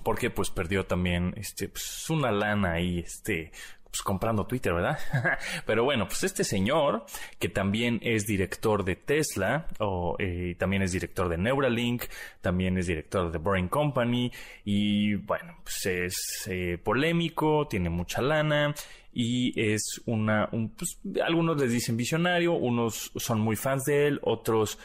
porque 0.02 0.28
pues 0.28 0.50
perdió 0.50 0.84
también 0.84 1.32
este 1.38 1.70
pues, 1.70 2.10
una 2.10 2.30
lana 2.30 2.72
ahí 2.72 2.98
este 2.98 3.50
pues, 3.94 4.02
comprando 4.02 4.44
Twitter, 4.44 4.74
¿verdad? 4.74 4.98
Pero 5.66 5.84
bueno, 5.84 6.08
pues 6.08 6.24
este 6.24 6.42
señor, 6.42 7.06
que 7.38 7.48
también 7.48 8.00
es 8.02 8.26
director 8.26 8.84
de 8.84 8.96
Tesla, 8.96 9.68
o 9.78 10.16
eh, 10.18 10.56
también 10.58 10.82
es 10.82 10.90
director 10.90 11.28
de 11.28 11.38
Neuralink, 11.38 12.02
también 12.40 12.76
es 12.76 12.88
director 12.88 13.30
de 13.30 13.38
Boring 13.38 13.68
Company, 13.68 14.32
y 14.64 15.14
bueno, 15.14 15.58
pues 15.62 15.86
es 15.86 16.48
eh, 16.50 16.76
polémico, 16.82 17.68
tiene 17.68 17.88
mucha 17.88 18.20
lana, 18.20 18.74
y 19.12 19.52
es 19.60 20.02
una, 20.06 20.50
pues, 20.50 20.98
algunos 21.24 21.56
les 21.60 21.70
dicen 21.70 21.96
visionario, 21.96 22.54
unos 22.54 23.12
son 23.14 23.38
muy 23.38 23.54
fans 23.54 23.84
de 23.84 24.08
él, 24.08 24.18
otros 24.24 24.76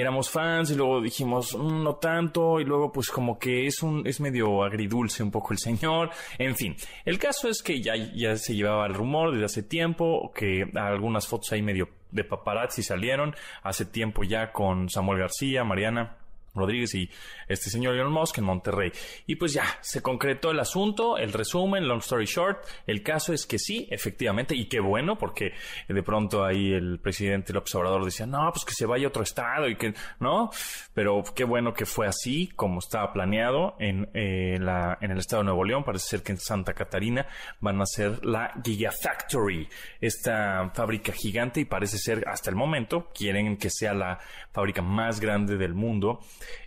éramos 0.00 0.30
fans 0.30 0.70
y 0.70 0.74
luego 0.74 1.00
dijimos 1.00 1.56
mm, 1.56 1.82
no 1.82 1.96
tanto 1.96 2.60
y 2.60 2.64
luego 2.64 2.92
pues 2.92 3.08
como 3.10 3.38
que 3.38 3.66
es 3.66 3.82
un 3.82 4.06
es 4.06 4.20
medio 4.20 4.62
agridulce 4.62 5.22
un 5.22 5.30
poco 5.30 5.52
el 5.52 5.58
señor. 5.58 6.10
En 6.38 6.56
fin 6.56 6.76
el 7.04 7.18
caso 7.18 7.48
es 7.48 7.62
que 7.62 7.80
ya 7.80 7.96
ya 7.96 8.36
se 8.36 8.54
llevaba 8.54 8.86
el 8.86 8.94
rumor 8.94 9.32
desde 9.32 9.44
hace 9.44 9.62
tiempo 9.62 10.32
que 10.34 10.70
algunas 10.74 11.26
fotos 11.26 11.52
ahí 11.52 11.62
medio 11.62 11.88
de 12.10 12.24
paparazzi 12.24 12.82
salieron. 12.82 13.34
Hace 13.62 13.84
tiempo 13.84 14.24
ya 14.24 14.52
con 14.52 14.88
Samuel 14.88 15.20
García 15.20 15.64
Mariana 15.64 16.16
Rodríguez 16.58 16.94
y 16.94 17.10
este 17.48 17.70
señor 17.70 17.94
Elon 17.94 18.12
Musk 18.12 18.38
en 18.38 18.44
Monterrey. 18.44 18.92
Y 19.26 19.36
pues 19.36 19.52
ya, 19.52 19.64
se 19.80 20.02
concretó 20.02 20.50
el 20.50 20.60
asunto, 20.60 21.16
el 21.16 21.32
resumen, 21.32 21.86
long 21.86 22.00
story 22.00 22.26
short, 22.26 22.64
el 22.86 23.02
caso 23.02 23.32
es 23.32 23.46
que 23.46 23.58
sí, 23.58 23.88
efectivamente, 23.90 24.54
y 24.54 24.66
qué 24.68 24.80
bueno, 24.80 25.18
porque 25.18 25.52
de 25.88 26.02
pronto 26.02 26.44
ahí 26.44 26.72
el 26.72 26.98
presidente 27.00 27.52
López 27.52 27.74
Obrador 27.74 28.04
decía, 28.04 28.26
no, 28.26 28.50
pues 28.52 28.64
que 28.64 28.72
se 28.72 28.86
vaya 28.86 29.06
a 29.06 29.08
otro 29.08 29.22
estado 29.22 29.68
y 29.68 29.76
que, 29.76 29.94
¿no? 30.20 30.50
Pero 30.94 31.22
qué 31.34 31.44
bueno 31.44 31.72
que 31.72 31.86
fue 31.86 32.06
así, 32.06 32.48
como 32.54 32.80
estaba 32.80 33.12
planeado 33.12 33.76
en, 33.78 34.08
eh, 34.14 34.58
la, 34.60 34.98
en 35.00 35.10
el 35.10 35.18
estado 35.18 35.42
de 35.42 35.46
Nuevo 35.46 35.64
León, 35.64 35.84
parece 35.84 36.08
ser 36.08 36.22
que 36.22 36.32
en 36.32 36.38
Santa 36.38 36.74
Catarina 36.74 37.26
van 37.60 37.80
a 37.80 37.86
ser 37.86 38.24
la 38.24 38.52
Gigafactory, 38.64 39.68
esta 40.00 40.70
fábrica 40.74 41.12
gigante 41.12 41.60
y 41.60 41.64
parece 41.64 41.98
ser 41.98 42.26
hasta 42.28 42.50
el 42.50 42.56
momento, 42.56 43.10
quieren 43.14 43.56
que 43.56 43.70
sea 43.70 43.94
la 43.94 44.18
fábrica 44.52 44.82
más 44.82 45.20
grande 45.20 45.56
del 45.56 45.74
mundo 45.74 46.20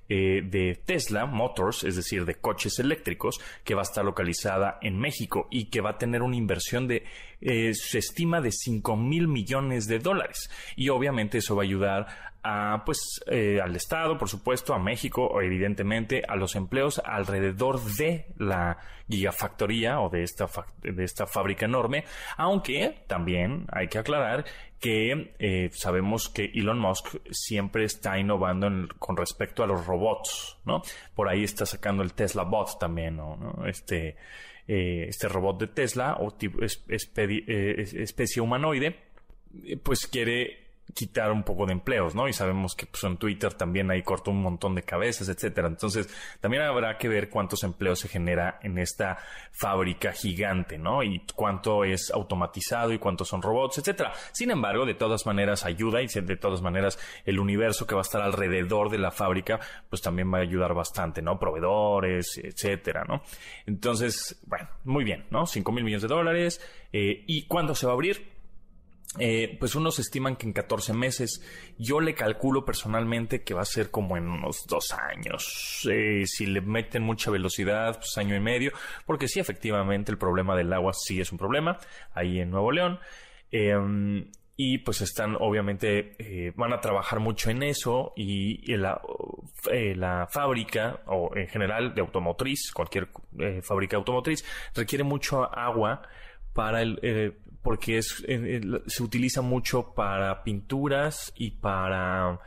eh, 0.10 0.42
de 0.44 0.76
Tesla 0.86 1.26
Motors, 1.26 1.84
es 1.84 1.96
decir, 1.96 2.26
de 2.26 2.36
coches 2.36 2.80
eléctricos, 2.80 3.40
que 3.64 3.76
va 3.76 3.82
a 3.82 3.84
estar 3.84 4.04
localizada 4.04 4.78
en 4.82 5.00
México 5.00 5.48
y 5.50 5.70
que 5.70 5.82
va 5.82 5.92
a 5.92 5.98
tener 5.98 6.22
una 6.22 6.36
inversión 6.36 6.88
de, 6.88 7.06
eh, 7.42 7.74
se 7.74 8.00
estima 8.00 8.42
de 8.42 8.52
5 8.52 8.98
mil 8.98 9.28
millones 9.28 9.88
de 9.88 10.00
dólares. 10.00 10.50
Y 10.76 10.90
obviamente 10.90 11.38
eso 11.38 11.56
va 11.56 11.64
a 11.64 11.66
ayudar 11.66 12.08
a, 12.44 12.84
pues, 12.86 13.22
eh, 13.28 13.60
al 13.62 13.76
Estado, 13.76 14.18
por 14.18 14.30
supuesto, 14.30 14.74
a 14.74 14.80
México, 14.80 15.42
evidentemente, 15.42 16.24
a 16.28 16.36
los 16.36 16.56
empleos 16.56 17.02
alrededor 17.04 17.82
de 17.82 18.26
la 18.38 18.78
gigafactoría 19.10 20.00
o 20.00 20.10
de 20.10 20.24
esta, 20.24 20.48
de 20.82 21.04
esta 21.04 21.28
fábrica 21.28 21.66
enorme, 21.66 22.06
aunque 22.38 23.04
también 23.08 23.66
hay 23.72 23.88
que 23.88 24.00
aclarar 24.00 24.46
que 24.82 25.36
eh, 25.38 25.70
sabemos 25.74 26.28
que 26.28 26.46
Elon 26.56 26.80
Musk 26.80 27.18
siempre 27.30 27.86
está 27.86 28.18
innovando 28.18 28.68
con 28.98 29.16
respecto 29.16 29.64
a 29.64 29.68
los 29.68 29.86
robots, 29.86 30.58
¿no? 30.66 30.82
Por 31.14 31.30
ahí 31.30 31.44
está 31.44 31.68
sacando 31.68 32.02
el 32.02 32.14
Tesla 32.14 32.44
Bot 32.44 32.80
también, 32.80 33.18
¿no? 33.18 33.64
Este, 33.68 34.18
eh, 34.68 35.06
este 35.08 35.30
robot 35.30 35.60
de 35.60 35.68
Tesla 35.68 36.18
o 36.20 36.32
tipo, 36.32 36.60
especie 36.64 38.42
humanoide, 38.42 38.96
pues 39.84 40.08
quiere 40.08 40.71
quitar 40.94 41.32
un 41.32 41.44
poco 41.44 41.66
de 41.66 41.74
empleos, 41.74 42.16
¿no? 42.16 42.28
Y 42.28 42.34
sabemos 42.34 42.76
que 42.76 42.86
pues, 42.86 43.04
en 43.04 43.18
Twitter 43.18 43.54
también 43.54 43.90
ahí 43.92 44.04
cortó 44.04 44.32
un 44.32 44.42
montón 44.42 44.76
de 44.76 44.84
cabezas, 44.84 45.30
etcétera. 45.30 45.68
Entonces, 45.68 46.10
también 46.40 46.64
habrá 46.64 46.98
que 46.98 47.08
ver 47.08 47.30
cuántos 47.30 47.64
empleos 47.64 48.00
se 48.00 48.08
genera 48.08 48.60
en 48.64 48.78
esta 48.78 49.18
fábrica 49.52 50.12
gigante, 50.12 50.78
¿no? 50.78 51.04
Y 51.04 51.24
cuánto 51.36 51.84
es 51.84 52.12
automatizado 52.12 52.94
y 52.94 53.00
cuántos 53.00 53.28
son 53.28 53.42
robots, 53.42 53.80
etcétera. 53.80 54.14
Sin 54.32 54.52
embargo, 54.52 54.86
de 54.86 54.96
todas 54.96 55.26
maneras 55.26 55.66
ayuda 55.66 56.02
y 56.02 56.08
de 56.08 56.38
todas 56.38 56.62
maneras 56.62 57.00
el 57.26 57.40
universo 57.40 57.88
que 57.88 57.96
va 57.96 58.02
a 58.02 58.04
estar 58.04 58.22
alrededor 58.22 58.90
de 58.90 58.98
la 58.98 59.12
fábrica, 59.12 59.60
pues 59.90 60.02
también 60.02 60.32
va 60.34 60.40
a 60.40 60.42
ayudar 60.42 60.74
bastante, 60.74 61.22
¿no? 61.22 61.40
Proveedores, 61.40 62.38
etcétera, 62.38 63.04
¿no? 63.08 63.22
Entonces, 63.66 64.40
bueno, 64.46 64.70
muy 64.84 65.04
bien, 65.04 65.26
¿no? 65.30 65.46
Cinco 65.46 65.72
mil 65.72 65.84
millones 65.84 66.04
de 66.04 66.08
dólares. 66.08 66.62
Eh, 66.94 67.24
¿Y 67.28 67.48
cuándo 67.48 67.76
se 67.76 67.86
va 67.86 67.94
a 67.94 67.96
abrir? 67.96 68.31
Eh, 69.20 69.58
pues 69.60 69.76
unos 69.76 70.00
estiman 70.00 70.38
que 70.38 70.48
en 70.48 70.54
14 70.54 70.94
meses. 70.94 71.44
Yo 71.78 72.00
le 72.00 72.14
calculo 72.14 72.64
personalmente 72.64 73.44
que 73.44 73.54
va 73.54 73.62
a 73.62 73.66
ser 73.66 73.92
como 73.92 74.16
en 74.16 74.28
unos 74.28 74.66
dos 74.68 74.94
años. 74.94 75.88
Eh, 75.92 76.24
si 76.26 76.46
le 76.46 76.62
meten 76.62 77.04
mucha 77.04 77.30
velocidad, 77.30 77.98
pues 77.98 78.18
año 78.18 78.36
y 78.36 78.40
medio. 78.40 78.72
Porque 79.06 79.28
sí, 79.28 79.40
efectivamente, 79.40 80.12
el 80.12 80.18
problema 80.18 80.56
del 80.56 80.72
agua 80.72 80.94
sí 80.94 81.20
es 81.20 81.32
un 81.32 81.38
problema 81.38 81.78
ahí 82.14 82.40
en 82.40 82.52
Nuevo 82.52 82.72
León. 82.72 83.00
Em, 83.52 84.32
y 84.56 84.78
pues 84.78 85.02
están, 85.02 85.36
obviamente, 85.40 86.16
eh, 86.20 86.54
van 86.56 86.72
a 86.72 86.80
trabajar 86.80 87.20
mucho 87.20 87.50
en 87.50 87.64
eso. 87.64 88.14
Y, 88.16 88.76
la, 88.78 89.02
la, 89.96 90.28
fábrica, 90.32 91.02
o 91.08 91.36
en 91.36 91.48
general 91.50 91.94
de 91.94 92.02
automotriz, 92.02 92.72
cualquier 92.72 93.10
fábrica 93.62 93.98
automotriz, 93.98 94.46
requiere 94.74 95.04
mucho 95.04 95.44
agua 95.54 96.04
para 96.54 96.82
el, 96.82 97.00
porque 97.62 97.98
es, 97.98 98.24
se 98.88 99.04
utiliza 99.04 99.42
mucho 99.42 99.94
para 99.94 100.44
pinturas 100.44 101.34
y 101.36 101.52
para 101.52 102.40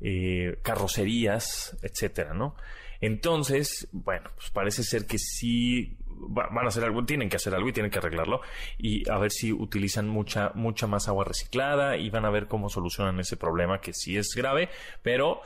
eh, 0.00 0.58
carrocerías, 0.62 1.76
etcétera, 1.82 2.34
¿no? 2.34 2.54
Entonces, 3.00 3.88
bueno, 3.92 4.30
pues 4.36 4.50
parece 4.50 4.82
ser 4.82 5.06
que 5.06 5.18
sí 5.18 5.96
van 6.06 6.64
a 6.64 6.68
hacer 6.68 6.84
algo, 6.84 7.04
tienen 7.04 7.30
que 7.30 7.36
hacer 7.36 7.54
algo 7.54 7.68
y 7.68 7.72
tienen 7.72 7.90
que 7.90 7.98
arreglarlo 7.98 8.42
y 8.76 9.08
a 9.08 9.16
ver 9.16 9.30
si 9.30 9.52
utilizan 9.52 10.06
mucha 10.06 10.52
mucha 10.54 10.86
más 10.86 11.08
agua 11.08 11.24
reciclada 11.24 11.96
y 11.96 12.10
van 12.10 12.26
a 12.26 12.30
ver 12.30 12.46
cómo 12.46 12.68
solucionan 12.68 13.18
ese 13.20 13.38
problema 13.38 13.80
que 13.80 13.94
sí 13.94 14.18
es 14.18 14.34
grave, 14.36 14.68
pero 15.02 15.40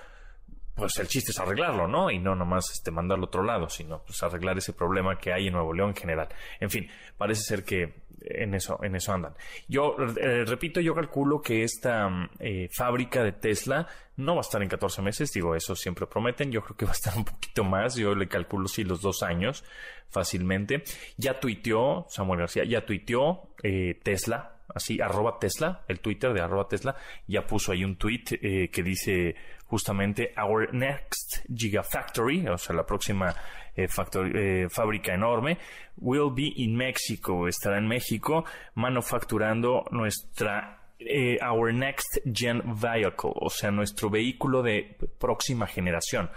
pues 0.74 0.98
el 0.98 1.06
chiste 1.06 1.30
es 1.30 1.38
arreglarlo, 1.38 1.86
¿no? 1.86 2.10
Y 2.10 2.18
no 2.18 2.34
nomás 2.34 2.70
este, 2.72 2.90
mandarlo 2.90 3.26
a 3.26 3.28
otro 3.28 3.44
lado, 3.44 3.68
sino 3.68 4.02
pues 4.02 4.20
arreglar 4.24 4.58
ese 4.58 4.72
problema 4.72 5.18
que 5.18 5.32
hay 5.32 5.46
en 5.46 5.52
Nuevo 5.52 5.72
León 5.72 5.90
en 5.90 5.96
general. 5.96 6.28
En 6.58 6.70
fin, 6.70 6.88
parece 7.16 7.42
ser 7.42 7.64
que 7.64 7.94
en 8.24 8.54
eso, 8.54 8.78
en 8.82 8.96
eso 8.96 9.12
andan. 9.12 9.34
Yo, 9.68 9.96
eh, 10.20 10.44
repito, 10.44 10.80
yo 10.80 10.94
calculo 10.94 11.42
que 11.42 11.62
esta 11.62 12.30
eh, 12.38 12.68
fábrica 12.72 13.22
de 13.22 13.32
Tesla 13.32 13.86
no 14.16 14.34
va 14.34 14.40
a 14.40 14.42
estar 14.42 14.62
en 14.62 14.68
14 14.68 15.02
meses, 15.02 15.30
digo, 15.32 15.54
eso 15.54 15.74
siempre 15.76 16.06
prometen, 16.06 16.50
yo 16.50 16.62
creo 16.62 16.76
que 16.76 16.84
va 16.84 16.92
a 16.92 16.94
estar 16.94 17.16
un 17.16 17.24
poquito 17.24 17.64
más, 17.64 17.96
yo 17.96 18.14
le 18.14 18.28
calculo 18.28 18.68
sí 18.68 18.84
los 18.84 19.00
dos 19.00 19.22
años 19.22 19.64
fácilmente. 20.08 20.84
Ya 21.16 21.40
tuiteó, 21.40 22.06
Samuel 22.08 22.40
García, 22.40 22.64
ya 22.64 22.86
tuiteó 22.86 23.48
eh, 23.62 24.00
Tesla, 24.02 24.56
así, 24.74 25.00
arroba 25.00 25.38
Tesla, 25.38 25.84
el 25.88 26.00
Twitter 26.00 26.32
de 26.32 26.40
arroba 26.40 26.68
Tesla, 26.68 26.96
ya 27.26 27.46
puso 27.46 27.72
ahí 27.72 27.84
un 27.84 27.96
tweet 27.96 28.24
que 28.70 28.82
dice 28.82 29.36
justamente 29.74 30.32
Our 30.40 30.72
Next 30.72 31.44
Gigafactory, 31.48 32.46
o 32.46 32.56
sea, 32.56 32.76
la 32.76 32.86
próxima 32.86 33.34
eh, 33.74 33.88
eh, 33.88 34.68
fábrica 34.70 35.12
enorme, 35.12 35.58
will 35.96 36.30
be 36.32 36.52
in 36.62 36.76
Mexico, 36.76 37.48
estará 37.48 37.78
en 37.78 37.88
México 37.88 38.44
manufacturando 38.74 39.84
nuestra 39.90 40.83
eh, 41.06 41.38
our 41.42 41.72
next 41.72 42.18
gen 42.24 42.62
vehicle, 42.80 43.32
o 43.34 43.50
sea, 43.50 43.70
nuestro 43.70 44.10
vehículo 44.10 44.62
de 44.62 44.96
próxima 45.18 45.66
generación, 45.66 46.30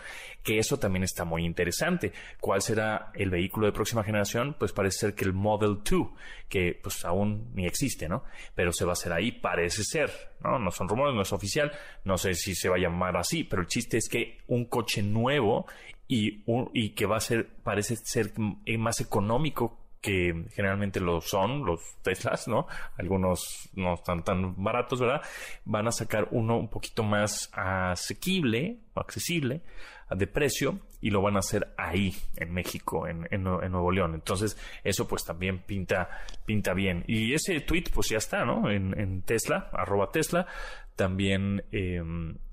que 0.44 0.60
eso 0.60 0.80
también 0.80 1.04
está 1.04 1.26
muy 1.26 1.46
interesante. 1.46 2.14
¿Cuál 2.40 2.62
será 2.62 3.12
el 3.16 3.30
vehículo 3.30 3.66
de 3.66 3.74
próxima 3.74 4.04
generación? 4.04 4.56
Pues 4.58 4.72
parece 4.74 5.00
ser 5.00 5.16
que 5.16 5.26
el 5.26 5.34
Model 5.34 5.80
2, 5.84 6.08
que 6.48 6.80
pues 6.82 7.04
aún 7.06 7.52
ni 7.54 7.66
existe, 7.66 8.08
¿no? 8.08 8.24
Pero 8.56 8.72
se 8.72 8.86
va 8.86 8.92
a 8.92 8.94
hacer 8.94 9.14
ahí, 9.14 9.32
parece 9.32 9.84
ser, 9.84 10.12
¿no? 10.44 10.60
No 10.60 10.72
son 10.72 10.88
rumores, 10.88 11.16
no 11.16 11.22
es 11.22 11.34
oficial, 11.34 11.72
no 12.04 12.18
sé 12.18 12.34
si 12.34 12.56
se 12.56 12.70
va 12.70 12.76
a 12.76 12.80
llamar 12.80 13.18
así, 13.18 13.44
pero 13.44 13.62
el 13.62 13.68
chiste 13.68 13.98
es 13.98 14.08
que 14.10 14.40
un 14.48 14.66
coche 14.66 15.02
nuevo 15.02 15.66
y, 16.08 16.44
y 16.74 16.90
que 16.92 17.06
va 17.06 17.18
a 17.18 17.22
ser, 17.22 17.48
parece 17.64 17.96
ser 17.98 18.32
más 18.78 19.02
económico 19.02 19.87
que 20.02 20.46
generalmente 20.54 21.00
lo 21.00 21.22
son, 21.22 21.66
los 21.66 21.82
Teslas, 22.02 22.48
¿no? 22.48 22.68
Algunos 22.98 23.70
no 23.74 23.96
están 23.96 24.24
tan 24.24 24.62
baratos, 24.64 25.00
¿verdad? 25.00 25.22
Van 25.66 25.88
a 25.88 25.92
sacar 25.92 26.28
uno 26.32 26.58
un 26.58 26.70
poquito 26.70 27.04
más 27.04 27.50
asequible 27.54 28.78
accesible 28.96 29.62
de 30.10 30.28
precio 30.28 30.80
y 31.02 31.10
lo 31.10 31.22
van 31.22 31.36
a 31.36 31.40
hacer 31.40 31.74
ahí, 31.78 32.16
en 32.38 32.54
México, 32.54 33.08
en, 33.08 33.28
en, 33.30 33.44
Nuevo 33.44 33.92
León. 33.92 34.16
Entonces, 34.16 34.58
eso 34.84 35.08
pues 35.08 35.24
también 35.26 35.60
pinta, 35.60 36.10
pinta 36.46 36.74
bien. 36.74 37.04
Y 37.08 37.34
ese 37.34 37.60
tweet 37.62 37.86
pues 37.94 38.10
ya 38.10 38.18
está, 38.18 38.46
¿no? 38.46 38.70
En, 38.72 39.00
en 39.00 39.22
Tesla, 39.22 39.70
arroba 39.74 40.12
Tesla, 40.12 40.48
también 40.96 41.64
eh, 41.72 42.02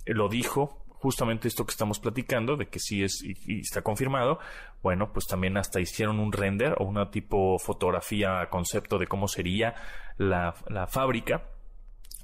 lo 0.06 0.28
dijo 0.28 0.83
justamente 1.04 1.48
esto 1.48 1.66
que 1.66 1.72
estamos 1.72 2.00
platicando, 2.00 2.56
de 2.56 2.68
que 2.68 2.78
sí 2.78 3.02
es 3.02 3.22
y, 3.22 3.60
está 3.60 3.82
confirmado, 3.82 4.38
bueno, 4.82 5.12
pues 5.12 5.26
también 5.26 5.58
hasta 5.58 5.78
hicieron 5.78 6.18
un 6.18 6.32
render 6.32 6.76
o 6.78 6.84
una 6.84 7.10
tipo 7.10 7.58
fotografía 7.58 8.48
concepto 8.48 8.96
de 8.98 9.06
cómo 9.06 9.28
sería 9.28 9.74
la, 10.16 10.54
la 10.70 10.86
fábrica. 10.86 11.44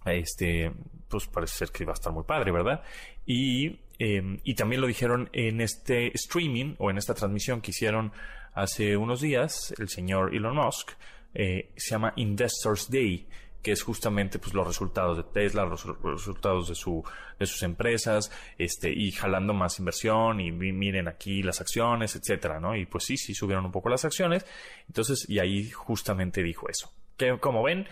Este, 0.06 0.72
pues 1.08 1.26
parece 1.26 1.58
ser 1.58 1.68
que 1.72 1.84
va 1.84 1.92
a 1.92 2.00
estar 2.00 2.10
muy 2.10 2.24
padre, 2.24 2.52
¿verdad? 2.52 2.82
Y, 3.26 3.80
em, 3.98 4.38
y 4.44 4.54
también 4.54 4.80
lo 4.80 4.86
dijeron 4.86 5.28
en 5.34 5.60
este 5.60 6.10
streaming 6.16 6.76
o 6.78 6.90
en 6.90 6.96
esta 6.96 7.12
transmisión 7.12 7.60
que 7.60 7.72
hicieron 7.72 8.12
hace 8.54 8.96
unos 8.96 9.20
días 9.20 9.74
el 9.78 9.90
señor 9.90 10.34
Elon 10.34 10.56
Musk, 10.56 10.92
eh, 11.34 11.70
se 11.76 11.90
llama 11.90 12.14
Investors 12.16 12.90
Day 12.90 13.28
que 13.62 13.72
es 13.72 13.82
justamente 13.82 14.38
pues 14.38 14.54
los 14.54 14.66
resultados 14.66 15.16
de 15.16 15.24
Tesla, 15.24 15.64
los, 15.64 15.84
resultados 16.02 16.68
de 16.68 16.74
su 16.74 17.04
de 17.38 17.46
sus 17.46 17.62
empresas, 17.62 18.30
este 18.58 18.90
y 18.90 19.12
jalando 19.12 19.54
más 19.54 19.78
inversión 19.78 20.40
y 20.40 20.50
miren 20.52 21.08
aquí 21.08 21.42
las 21.42 21.60
acciones, 21.60 22.16
etcétera, 22.16 22.60
¿no? 22.60 22.76
Y 22.76 22.86
pues 22.86 23.04
sí, 23.04 23.16
sí 23.16 23.34
subieron 23.34 23.64
un 23.66 23.72
poco 23.72 23.88
las 23.88 24.04
acciones. 24.04 24.46
Entonces, 24.86 25.28
y 25.28 25.38
ahí 25.38 25.70
justamente 25.70 26.42
dijo 26.42 26.68
eso. 26.68 26.92
Que 27.16 27.38
como 27.38 27.62
ven, 27.62 27.86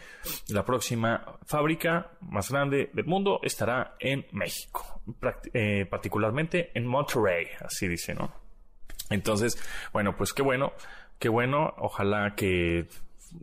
la 0.48 0.64
próxima 0.64 1.38
fábrica 1.44 2.12
más 2.20 2.50
grande 2.50 2.90
del 2.94 3.04
mundo 3.04 3.40
estará 3.42 3.96
en 4.00 4.26
México, 4.32 5.02
eh, 5.52 5.84
particularmente 5.84 6.70
en 6.74 6.86
Monterrey, 6.86 7.46
así 7.60 7.88
dice, 7.88 8.14
¿no? 8.14 8.32
Entonces, 9.10 9.62
bueno, 9.92 10.16
pues 10.16 10.32
qué 10.32 10.42
bueno, 10.42 10.72
qué 11.18 11.28
bueno, 11.28 11.74
ojalá 11.78 12.34
que 12.36 12.88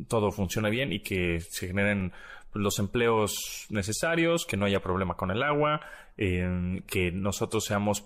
todo 0.08 0.32
funcione 0.32 0.70
bien 0.70 0.94
y 0.94 1.02
que 1.02 1.40
se 1.42 1.68
generen 1.68 2.14
los 2.54 2.80
empleos 2.80 3.68
necesarios, 3.70 4.46
que 4.46 4.58
no 4.58 4.66
haya 4.66 4.82
problema 4.82 5.16
con 5.16 5.32
el 5.32 5.44
agua, 5.44 5.82
que 6.18 7.12
nosotros 7.14 7.66
seamos 7.66 8.06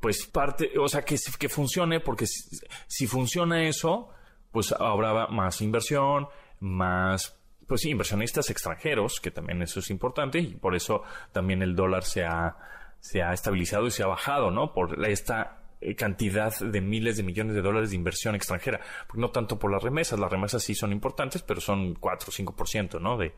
pues 0.00 0.26
parte, 0.26 0.72
o 0.78 0.88
sea, 0.88 1.02
que, 1.02 1.16
que 1.38 1.48
funcione, 1.48 2.00
porque 2.00 2.26
si, 2.26 3.06
funciona 3.06 3.66
eso, 3.66 4.10
pues 4.52 4.72
habrá 4.72 5.26
más 5.28 5.60
inversión, 5.62 6.28
más 6.60 7.36
pues 7.66 7.84
inversionistas 7.86 8.50
extranjeros, 8.50 9.18
que 9.20 9.30
también 9.30 9.62
eso 9.62 9.80
es 9.80 9.90
importante, 9.90 10.38
y 10.38 10.54
por 10.54 10.76
eso 10.76 11.02
también 11.32 11.62
el 11.62 11.74
dólar 11.74 12.04
se 12.04 12.24
ha, 12.24 12.56
se 13.00 13.22
ha 13.22 13.32
estabilizado 13.32 13.86
y 13.86 13.90
se 13.90 14.04
ha 14.04 14.06
bajado, 14.06 14.50
¿no? 14.50 14.72
Por 14.72 15.04
esta 15.06 15.65
cantidad 15.96 16.58
de 16.58 16.80
miles 16.80 17.16
de 17.16 17.22
millones 17.22 17.54
de 17.54 17.62
dólares 17.62 17.90
de 17.90 17.96
inversión 17.96 18.34
extranjera. 18.34 18.80
No 19.14 19.30
tanto 19.30 19.58
por 19.58 19.70
las 19.70 19.82
remesas, 19.82 20.18
las 20.18 20.30
remesas 20.30 20.62
sí 20.62 20.74
son 20.74 20.92
importantes, 20.92 21.42
pero 21.42 21.60
son 21.60 21.94
4 21.94 22.28
o 22.28 22.32
5%, 22.32 23.00
¿no? 23.00 23.16
De, 23.16 23.34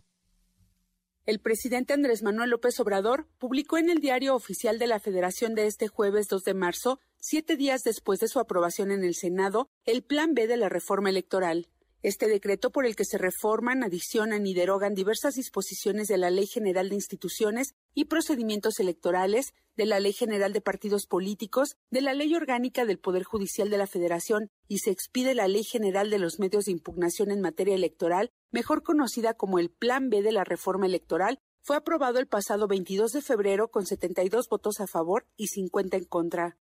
El 1.28 1.40
presidente 1.40 1.92
Andrés 1.92 2.22
Manuel 2.22 2.48
López 2.48 2.80
Obrador 2.80 3.26
publicó 3.36 3.76
en 3.76 3.90
el 3.90 3.98
Diario 3.98 4.34
Oficial 4.34 4.78
de 4.78 4.86
la 4.86 4.98
Federación 4.98 5.54
de 5.54 5.66
este 5.66 5.86
jueves 5.86 6.26
2 6.26 6.42
de 6.42 6.54
marzo, 6.54 7.00
siete 7.18 7.54
días 7.54 7.84
después 7.84 8.18
de 8.18 8.28
su 8.28 8.40
aprobación 8.40 8.90
en 8.90 9.04
el 9.04 9.14
Senado, 9.14 9.68
el 9.84 10.02
plan 10.02 10.32
B 10.32 10.46
de 10.46 10.56
la 10.56 10.70
reforma 10.70 11.10
electoral. 11.10 11.68
Este 12.02 12.28
decreto 12.28 12.70
por 12.70 12.86
el 12.86 12.94
que 12.94 13.04
se 13.04 13.18
reforman, 13.18 13.82
adicionan 13.82 14.46
y 14.46 14.54
derogan 14.54 14.94
diversas 14.94 15.34
disposiciones 15.34 16.06
de 16.06 16.16
la 16.16 16.30
Ley 16.30 16.46
General 16.46 16.88
de 16.88 16.94
Instituciones 16.94 17.74
y 17.92 18.04
Procedimientos 18.04 18.78
Electorales, 18.78 19.52
de 19.76 19.86
la 19.86 19.98
Ley 19.98 20.12
General 20.12 20.52
de 20.52 20.60
Partidos 20.60 21.06
Políticos, 21.06 21.76
de 21.90 22.00
la 22.00 22.14
Ley 22.14 22.34
Orgánica 22.36 22.84
del 22.84 23.00
Poder 23.00 23.24
Judicial 23.24 23.68
de 23.68 23.78
la 23.78 23.88
Federación 23.88 24.50
y 24.68 24.78
se 24.78 24.90
expide 24.90 25.34
la 25.34 25.48
Ley 25.48 25.64
General 25.64 26.08
de 26.08 26.20
los 26.20 26.38
Medios 26.38 26.66
de 26.66 26.72
Impugnación 26.72 27.32
en 27.32 27.40
materia 27.40 27.74
electoral, 27.74 28.30
mejor 28.52 28.84
conocida 28.84 29.34
como 29.34 29.58
el 29.58 29.70
Plan 29.70 30.08
B 30.08 30.22
de 30.22 30.32
la 30.32 30.44
Reforma 30.44 30.86
Electoral, 30.86 31.40
fue 31.62 31.76
aprobado 31.76 32.20
el 32.20 32.28
pasado 32.28 32.68
22 32.68 33.12
de 33.12 33.22
febrero 33.22 33.68
con 33.72 33.86
72 33.86 34.48
votos 34.48 34.80
a 34.80 34.86
favor 34.86 35.26
y 35.36 35.48
50 35.48 35.96
en 35.96 36.04
contra. 36.04 36.58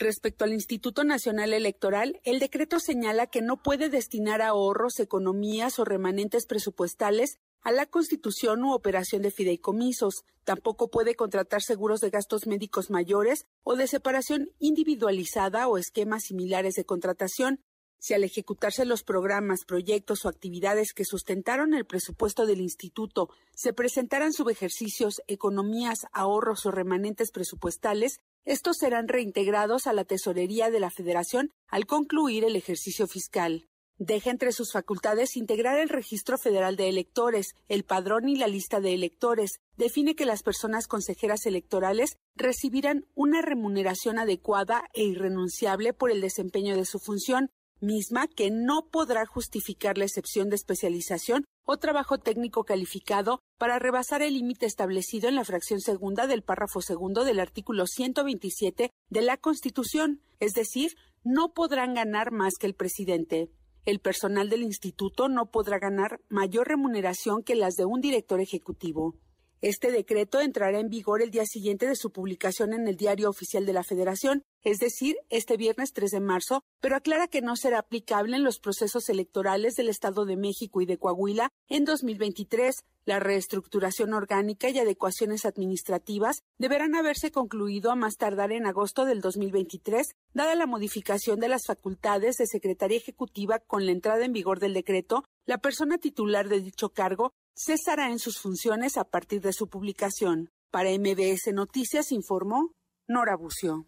Respecto 0.00 0.44
al 0.44 0.52
Instituto 0.52 1.02
Nacional 1.02 1.52
Electoral, 1.52 2.20
el 2.22 2.38
decreto 2.38 2.78
señala 2.78 3.26
que 3.26 3.42
no 3.42 3.60
puede 3.64 3.88
destinar 3.88 4.42
ahorros, 4.42 5.00
economías 5.00 5.80
o 5.80 5.84
remanentes 5.84 6.46
presupuestales 6.46 7.40
a 7.62 7.72
la 7.72 7.84
constitución 7.84 8.62
u 8.62 8.74
operación 8.74 9.22
de 9.22 9.32
fideicomisos. 9.32 10.22
Tampoco 10.44 10.88
puede 10.88 11.16
contratar 11.16 11.62
seguros 11.62 11.98
de 11.98 12.10
gastos 12.10 12.46
médicos 12.46 12.90
mayores 12.90 13.44
o 13.64 13.74
de 13.74 13.88
separación 13.88 14.52
individualizada 14.60 15.66
o 15.66 15.78
esquemas 15.78 16.22
similares 16.22 16.74
de 16.74 16.84
contratación. 16.84 17.58
Si 17.98 18.14
al 18.14 18.22
ejecutarse 18.22 18.84
los 18.84 19.02
programas, 19.02 19.64
proyectos 19.66 20.24
o 20.24 20.28
actividades 20.28 20.92
que 20.92 21.04
sustentaron 21.04 21.74
el 21.74 21.84
presupuesto 21.84 22.46
del 22.46 22.60
instituto 22.60 23.30
se 23.52 23.72
presentaran 23.72 24.32
subejercicios, 24.32 25.20
economías, 25.26 26.06
ahorros 26.12 26.64
o 26.66 26.70
remanentes 26.70 27.32
presupuestales, 27.32 28.20
estos 28.48 28.78
serán 28.78 29.08
reintegrados 29.08 29.86
a 29.86 29.92
la 29.92 30.04
tesorería 30.04 30.70
de 30.70 30.80
la 30.80 30.90
Federación 30.90 31.52
al 31.66 31.84
concluir 31.84 32.44
el 32.44 32.56
ejercicio 32.56 33.06
fiscal. 33.06 33.68
Deja 33.98 34.30
entre 34.30 34.52
sus 34.52 34.72
facultades 34.72 35.36
integrar 35.36 35.78
el 35.78 35.90
registro 35.90 36.38
federal 36.38 36.74
de 36.76 36.88
electores, 36.88 37.54
el 37.68 37.84
padrón 37.84 38.26
y 38.26 38.36
la 38.36 38.46
lista 38.46 38.80
de 38.80 38.94
electores. 38.94 39.60
Define 39.76 40.14
que 40.14 40.24
las 40.24 40.42
personas 40.42 40.86
consejeras 40.86 41.44
electorales 41.44 42.16
recibirán 42.36 43.04
una 43.14 43.42
remuneración 43.42 44.18
adecuada 44.18 44.84
e 44.94 45.02
irrenunciable 45.02 45.92
por 45.92 46.10
el 46.10 46.22
desempeño 46.22 46.74
de 46.74 46.86
su 46.86 47.00
función, 47.00 47.50
misma 47.80 48.26
que 48.28 48.50
no 48.50 48.86
podrá 48.90 49.26
justificar 49.26 49.98
la 49.98 50.04
excepción 50.04 50.48
de 50.48 50.56
especialización 50.56 51.44
o 51.64 51.76
trabajo 51.76 52.18
técnico 52.18 52.64
calificado 52.64 53.40
para 53.58 53.78
rebasar 53.78 54.22
el 54.22 54.34
límite 54.34 54.66
establecido 54.66 55.28
en 55.28 55.34
la 55.34 55.44
fracción 55.44 55.80
segunda 55.80 56.26
del 56.26 56.42
párrafo 56.42 56.80
segundo 56.80 57.24
del 57.24 57.40
artículo 57.40 57.86
127 57.86 58.90
de 59.10 59.22
la 59.22 59.36
Constitución, 59.36 60.22
es 60.40 60.52
decir, 60.52 60.96
no 61.24 61.52
podrán 61.52 61.94
ganar 61.94 62.30
más 62.32 62.54
que 62.58 62.66
el 62.66 62.74
presidente. 62.74 63.50
El 63.84 64.00
personal 64.00 64.48
del 64.48 64.62
instituto 64.62 65.28
no 65.28 65.50
podrá 65.50 65.78
ganar 65.78 66.20
mayor 66.28 66.68
remuneración 66.68 67.42
que 67.42 67.54
las 67.54 67.74
de 67.74 67.84
un 67.84 68.00
director 68.00 68.40
ejecutivo. 68.40 69.14
Este 69.60 69.90
decreto 69.90 70.40
entrará 70.40 70.78
en 70.78 70.88
vigor 70.88 71.20
el 71.20 71.32
día 71.32 71.44
siguiente 71.44 71.88
de 71.88 71.96
su 71.96 72.12
publicación 72.12 72.72
en 72.72 72.86
el 72.86 72.96
Diario 72.96 73.28
Oficial 73.28 73.66
de 73.66 73.72
la 73.72 73.82
Federación, 73.82 74.44
es 74.62 74.78
decir, 74.78 75.16
este 75.30 75.56
viernes 75.56 75.92
3 75.92 76.12
de 76.12 76.20
marzo, 76.20 76.62
pero 76.80 76.94
aclara 76.94 77.26
que 77.26 77.42
no 77.42 77.56
será 77.56 77.80
aplicable 77.80 78.36
en 78.36 78.44
los 78.44 78.60
procesos 78.60 79.08
electorales 79.08 79.74
del 79.74 79.88
Estado 79.88 80.26
de 80.26 80.36
México 80.36 80.80
y 80.80 80.86
de 80.86 80.98
Coahuila 80.98 81.50
en 81.68 81.84
2023. 81.84 82.84
La 83.04 83.18
reestructuración 83.18 84.14
orgánica 84.14 84.68
y 84.68 84.78
adecuaciones 84.78 85.44
administrativas 85.44 86.42
deberán 86.58 86.94
haberse 86.94 87.32
concluido 87.32 87.90
a 87.90 87.96
más 87.96 88.16
tardar 88.16 88.52
en 88.52 88.66
agosto 88.66 89.06
del 89.06 89.20
2023, 89.22 90.08
dada 90.34 90.54
la 90.54 90.66
modificación 90.66 91.40
de 91.40 91.48
las 91.48 91.66
facultades 91.66 92.36
de 92.36 92.46
Secretaría 92.46 92.98
Ejecutiva 92.98 93.58
con 93.58 93.86
la 93.86 93.92
entrada 93.92 94.24
en 94.24 94.32
vigor 94.32 94.60
del 94.60 94.74
decreto. 94.74 95.24
La 95.46 95.58
persona 95.58 95.98
titular 95.98 96.48
de 96.48 96.60
dicho 96.60 96.90
cargo 96.90 97.32
cesará 97.58 98.10
en 98.10 98.18
sus 98.18 98.38
funciones 98.38 98.96
a 98.96 99.04
partir 99.04 99.40
de 99.40 99.52
su 99.52 99.68
publicación. 99.68 100.50
Para 100.70 100.90
MBS 100.90 101.52
Noticias 101.52 102.12
informó 102.12 102.72
Nora 103.08 103.36
Bucio. 103.36 103.86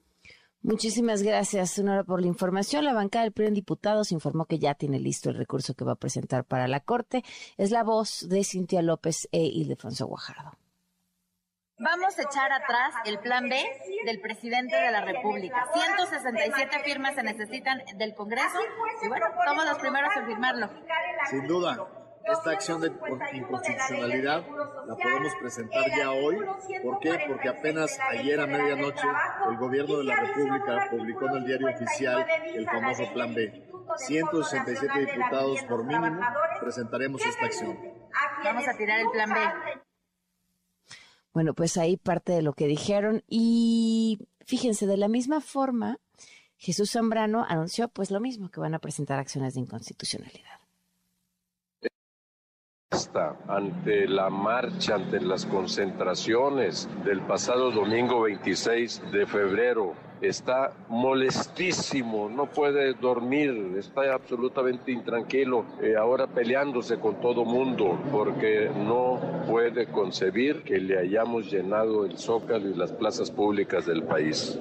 Muchísimas 0.63 1.23
gracias, 1.23 1.79
Nora, 1.79 2.05
por 2.05 2.21
la 2.21 2.27
información. 2.27 2.85
La 2.85 2.93
bancada 2.93 3.25
del 3.25 3.33
PRI 3.33 3.47
en 3.47 3.55
diputados 3.55 4.13
informó 4.13 4.45
que 4.45 4.59
ya 4.59 4.75
tiene 4.75 4.99
listo 4.99 5.31
el 5.31 5.37
recurso 5.37 5.75
que 5.75 5.85
va 5.85 5.93
a 5.93 5.97
presentar 5.97 6.45
para 6.45 6.69
la 6.69 6.81
Corte. 6.81 7.23
Es 7.57 7.71
la 7.71 7.83
voz 7.83 8.29
de 8.29 8.45
Cintia 8.45 8.83
López 8.83 9.29
e 9.33 9.41
Ildefonso 9.41 10.07
Guajardo. 10.07 10.59
Vamos 11.79 12.19
a 12.19 12.23
echar 12.23 12.53
atrás 12.53 12.93
el 13.07 13.19
plan 13.21 13.49
B 13.49 13.57
del 14.05 14.21
presidente 14.21 14.77
de 14.77 14.91
la 14.91 15.03
República. 15.03 15.67
167 15.73 16.81
firmas 16.85 17.15
se 17.15 17.23
necesitan 17.23 17.81
del 17.97 18.15
Congreso 18.15 18.59
y 19.03 19.09
bueno, 19.09 19.27
somos 19.47 19.65
los 19.65 19.79
primeros 19.79 20.11
en 20.15 20.27
firmarlo. 20.27 20.69
Sin 21.31 21.47
duda, 21.47 22.00
esta 22.33 22.51
acción 22.51 22.81
de 22.81 22.93
inconstitucionalidad 23.33 24.47
la 24.87 24.97
podemos 24.97 25.33
presentar 25.41 25.85
ya 25.97 26.11
hoy. 26.13 26.39
¿Por 26.83 26.99
qué? 27.01 27.19
Porque 27.29 27.49
apenas 27.49 27.99
ayer 28.11 28.41
a 28.41 28.47
medianoche 28.47 29.07
el 29.51 29.57
gobierno 29.57 29.99
de 29.99 30.05
la 30.05 30.17
República 30.17 30.89
publicó 30.91 31.27
en 31.29 31.37
el 31.37 31.47
diario 31.47 31.69
oficial 31.69 32.27
el 32.55 32.67
famoso 32.67 33.13
Plan 33.13 33.35
B. 33.35 33.67
167 33.97 35.01
diputados 35.01 35.63
por 35.65 35.85
mínimo 35.85 36.21
presentaremos 36.61 37.25
esta 37.25 37.47
acción. 37.47 37.79
Vamos 38.45 38.65
a 38.69 38.77
tirar 38.77 39.01
el 39.01 39.11
Plan 39.11 39.31
B. 39.31 39.41
Bueno, 41.33 41.55
pues 41.55 41.77
ahí 41.77 41.97
parte 41.97 42.33
de 42.33 42.43
lo 42.43 42.53
que 42.53 42.67
dijeron 42.67 43.23
y 43.29 44.19
fíjense, 44.45 44.87
de 44.87 44.97
la 44.97 45.09
misma 45.09 45.41
forma, 45.41 45.99
Jesús 46.57 46.93
Zambrano 46.93 47.45
anunció 47.49 47.89
pues 47.89 48.11
lo 48.11 48.21
mismo, 48.21 48.51
que 48.51 48.61
van 48.61 48.75
a 48.75 48.81
presentar 48.81 49.19
acciones 49.19 49.55
de 49.55 49.61
inconstitucionalidad 49.61 50.60
ante 53.49 54.09
la 54.09 54.31
marcha, 54.31 54.97
ante 54.97 55.21
las 55.21 55.47
concentraciones 55.47 56.89
del 57.05 57.21
pasado 57.21 57.71
domingo 57.71 58.23
26 58.23 59.13
de 59.13 59.27
febrero. 59.27 59.95
Está 60.21 60.75
molestísimo, 60.89 62.29
no 62.29 62.47
puede 62.47 62.93
dormir, 62.95 63.75
está 63.79 64.13
absolutamente 64.13 64.93
intranquilo, 64.93 65.65
eh, 65.81 65.95
ahora 65.97 66.27
peleándose 66.27 66.99
con 66.99 67.21
todo 67.23 67.45
mundo, 67.45 67.99
porque 68.13 68.69
no 68.69 69.19
puede 69.49 69.87
concebir 69.87 70.63
que 70.63 70.79
le 70.79 70.99
hayamos 70.99 71.51
llenado 71.51 72.05
el 72.05 72.19
zócalo 72.19 72.69
y 72.69 72.75
las 72.75 72.93
plazas 72.93 73.31
públicas 73.31 73.87
del 73.87 74.03
país. 74.03 74.59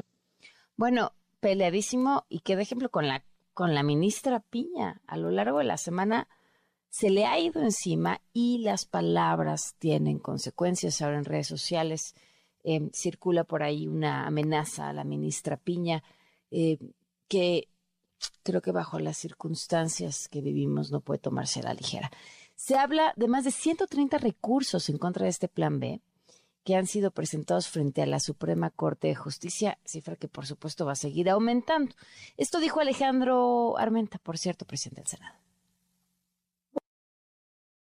Bueno, 0.77 1.11
peleadísimo 1.41 2.25
y 2.29 2.39
qué 2.39 2.55
de 2.55 2.61
ejemplo 2.61 2.89
con 2.89 3.07
la, 3.07 3.23
con 3.53 3.73
la 3.73 3.83
ministra 3.83 4.39
Piña. 4.39 5.01
A 5.07 5.17
lo 5.17 5.29
largo 5.29 5.57
de 5.57 5.65
la 5.65 5.75
semana 5.77 6.29
se 6.89 7.09
le 7.09 7.25
ha 7.25 7.39
ido 7.39 7.61
encima 7.61 8.21
y 8.33 8.59
las 8.59 8.85
palabras 8.85 9.75
tienen 9.79 10.19
consecuencias. 10.19 11.01
Ahora 11.01 11.17
en 11.17 11.25
redes 11.25 11.47
sociales 11.47 12.15
em, 12.63 12.89
circula 12.91 13.43
por 13.43 13.63
ahí 13.63 13.87
una 13.87 14.25
amenaza 14.25 14.89
a 14.89 14.93
la 14.93 15.03
ministra 15.03 15.57
Piña 15.57 16.03
eh, 16.51 16.77
que 17.27 17.69
creo 18.43 18.61
que 18.61 18.71
bajo 18.71 18.99
las 18.99 19.17
circunstancias 19.17 20.27
que 20.27 20.41
vivimos 20.41 20.91
no 20.91 21.01
puede 21.01 21.19
tomarse 21.19 21.59
a 21.59 21.63
la 21.63 21.73
ligera. 21.73 22.11
Se 22.55 22.75
habla 22.75 23.13
de 23.15 23.27
más 23.27 23.45
de 23.45 23.51
130 23.51 24.17
recursos 24.17 24.89
en 24.89 24.97
contra 24.97 25.23
de 25.23 25.29
este 25.29 25.47
plan 25.47 25.79
B 25.79 26.01
que 26.65 26.75
han 26.75 26.87
sido 26.87 27.11
presentados 27.11 27.69
frente 27.69 28.01
a 28.01 28.05
la 28.05 28.19
Suprema 28.19 28.69
Corte 28.69 29.07
de 29.07 29.15
Justicia, 29.15 29.79
cifra 29.85 30.17
que 30.17 30.27
por 30.27 30.45
supuesto 30.45 30.85
va 30.85 30.91
a 30.91 30.95
seguir 30.95 31.29
aumentando. 31.29 31.95
Esto 32.35 32.59
dijo 32.59 32.81
Alejandro 32.81 33.77
Armenta, 33.77 34.19
por 34.19 34.37
cierto, 34.37 34.65
presidente 34.65 35.01
del 35.01 35.07
Senado. 35.07 35.48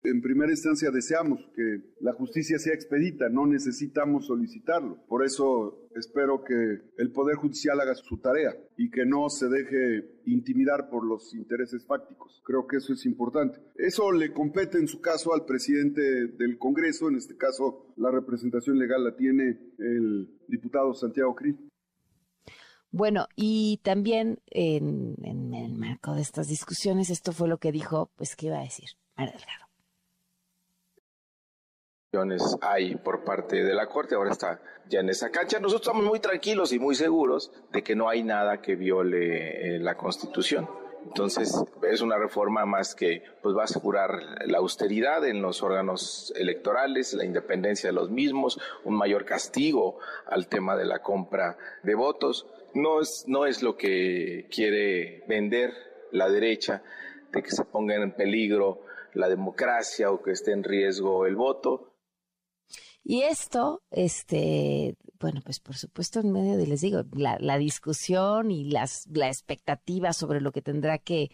En 0.04 0.20
primera 0.20 0.52
instancia 0.52 0.90
deseamos 0.90 1.40
que 1.56 1.94
la 2.00 2.14
justicia 2.14 2.58
sea 2.58 2.74
expedita, 2.74 3.30
no 3.30 3.46
necesitamos 3.46 4.26
solicitarlo. 4.26 4.98
Por 5.08 5.24
eso 5.24 5.90
espero 5.96 6.44
que 6.44 6.82
el 6.98 7.12
Poder 7.12 7.36
Judicial 7.36 7.80
haga 7.80 7.94
su 7.94 8.18
tarea 8.18 8.56
y 8.78 8.90
que 8.90 9.06
no 9.06 9.30
se 9.30 9.48
deje 9.48 10.22
intimidar 10.26 10.90
por 10.90 11.06
los 11.06 11.36
intereses 11.36 11.86
fácticos. 11.86 12.42
Creo 12.44 12.66
que 12.66 12.78
eso 12.78 12.94
es 12.94 13.06
importante. 13.06 13.60
Eso 13.76 14.12
le 14.12 14.34
compete 14.34 14.80
en 14.80 14.88
su 14.88 15.02
caso 15.02 15.36
al 15.36 15.46
presidente 15.46 16.02
del 16.02 16.58
Congreso, 16.58 17.08
en 17.08 17.18
este 17.18 17.38
caso 17.38 17.94
la 17.98 18.10
representación 18.10 18.80
legal 18.80 19.04
la 19.04 19.16
tiene 19.16 19.60
el 19.78 20.36
diputado 20.48 20.96
Santiago 20.96 21.36
Cri. 21.36 21.56
Bueno, 22.90 23.28
y 23.36 23.80
también 23.84 24.40
en, 24.48 25.16
el 25.24 25.74
marco 25.76 26.16
de 26.16 26.22
estas 26.22 26.48
discusiones, 26.48 27.12
esto 27.12 27.32
fue 27.34 27.48
lo 27.48 27.60
que 27.60 27.72
dijo, 27.72 28.12
pues, 28.16 28.36
¿qué 28.36 28.48
iba 28.48 28.58
a 28.58 28.64
decir? 28.64 28.90
María 29.16 29.34
Delgado 29.34 29.71
hay 32.60 32.96
por 32.96 33.24
parte 33.24 33.64
de 33.64 33.74
la 33.74 33.88
Corte, 33.88 34.16
ahora 34.16 34.32
está 34.32 34.60
ya 34.90 35.00
en 35.00 35.08
esa 35.08 35.30
cancha. 35.30 35.62
Nosotros 35.62 35.88
estamos 35.88 36.04
muy 36.04 36.20
tranquilos 36.20 36.74
y 36.74 36.80
muy 36.80 36.94
seguros 36.94 37.54
de 37.72 37.84
que 37.84 37.96
no 37.96 38.10
hay 38.10 38.22
nada 38.22 38.62
que 38.62 38.76
viole 38.76 39.76
eh, 39.76 39.80
la 39.80 39.96
Constitución. 39.96 40.70
Entonces, 41.06 41.56
es 41.90 42.02
una 42.02 42.18
reforma 42.18 42.66
más 42.66 42.96
que 42.96 43.24
pues, 43.42 43.56
va 43.56 43.62
a 43.62 43.64
asegurar 43.64 44.12
la 44.46 44.58
austeridad 44.58 45.26
en 45.26 45.42
los 45.42 45.64
órganos 45.64 46.34
electorales, 46.36 47.14
la 47.14 47.24
independencia 47.24 47.88
de 47.90 47.94
los 47.94 48.10
mismos, 48.10 48.60
un 48.84 48.98
mayor 48.98 49.24
castigo 49.24 49.98
al 50.26 50.48
tema 50.48 50.76
de 50.76 50.84
la 50.84 51.00
compra 51.02 51.58
de 51.82 51.96
votos. 51.96 52.46
No 52.74 53.00
es, 53.00 53.24
no 53.28 53.46
es 53.46 53.64
lo 53.64 53.78
que 53.78 54.50
quiere 54.54 55.24
vender 55.30 55.74
la 56.12 56.30
derecha, 56.30 56.84
de 57.32 57.42
que 57.42 57.52
se 57.52 57.64
ponga 57.64 57.96
en 57.96 58.12
peligro 58.12 58.82
la 59.14 59.30
democracia 59.30 60.12
o 60.12 60.22
que 60.22 60.32
esté 60.32 60.52
en 60.52 60.66
riesgo 60.66 61.26
el 61.26 61.38
voto. 61.38 61.91
Y 63.04 63.24
esto, 63.24 63.82
este, 63.92 64.96
bueno, 65.20 65.42
pues 65.44 65.60
por 65.60 65.76
supuesto 65.76 66.20
en 66.20 66.32
medio 66.32 66.58
de, 66.58 66.68
les 66.68 66.82
digo, 66.82 67.04
la, 67.14 67.58
discusión 67.58 68.52
y 68.52 68.70
las, 68.70 69.08
la 69.12 69.28
expectativa 69.28 70.14
sobre 70.14 70.42
lo 70.42 70.52
que 70.52 70.62
tendrá 70.62 70.98
que, 70.98 71.32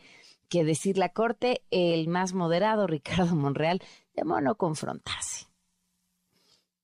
que 0.49 0.63
decir 0.63 0.97
la 0.97 1.09
Corte, 1.09 1.63
el 1.72 2.07
más 2.07 2.34
moderado, 2.34 2.88
Ricardo 2.88 3.36
Monreal, 3.36 3.82
llamó 4.15 4.38
a 4.38 4.41
no 4.41 4.55
confrontarse. 4.55 5.47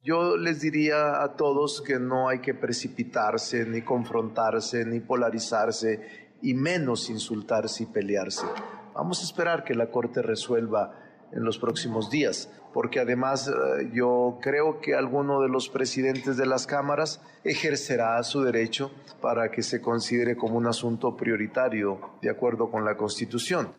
Yo 0.02 0.36
les 0.36 0.60
diría 0.60 1.24
a 1.24 1.38
todos 1.38 1.82
que 1.82 1.98
no 1.98 2.28
hay 2.28 2.40
que 2.40 2.54
precipitarse, 2.54 3.66
ni 3.66 3.84
confrontarse, 3.84 4.86
ni 4.86 5.00
polarizarse, 5.00 6.34
y 6.42 6.54
menos 6.54 7.10
insultarse 7.10 7.84
y 7.84 7.86
pelearse. 7.86 8.46
Vamos 8.94 9.22
a 9.22 9.24
esperar 9.24 9.64
que 9.64 9.74
la 9.74 9.90
Corte 9.90 10.22
resuelva 10.22 11.00
en 11.32 11.46
los 11.46 11.58
próximos 11.58 12.10
días, 12.10 12.52
porque 12.74 13.00
además 13.00 13.48
eh, 13.48 13.90
yo 13.94 14.40
creo 14.42 14.82
que 14.82 14.96
alguno 14.96 15.42
de 15.42 15.50
los 15.50 15.70
presidentes 15.70 16.38
de 16.38 16.46
las 16.46 16.68
cámaras 16.68 17.22
ejercerá 17.44 18.22
su 18.24 18.42
derecho 18.42 18.92
para 19.22 19.52
que 19.52 19.64
se 19.64 19.82
considere 19.82 20.36
como 20.36 20.58
un 20.58 20.68
asunto 20.68 21.16
prioritario 21.16 22.18
de 22.22 22.30
acuerdo 22.30 22.70
con 22.70 22.84
la 22.84 22.98
Constitución. 22.98 23.76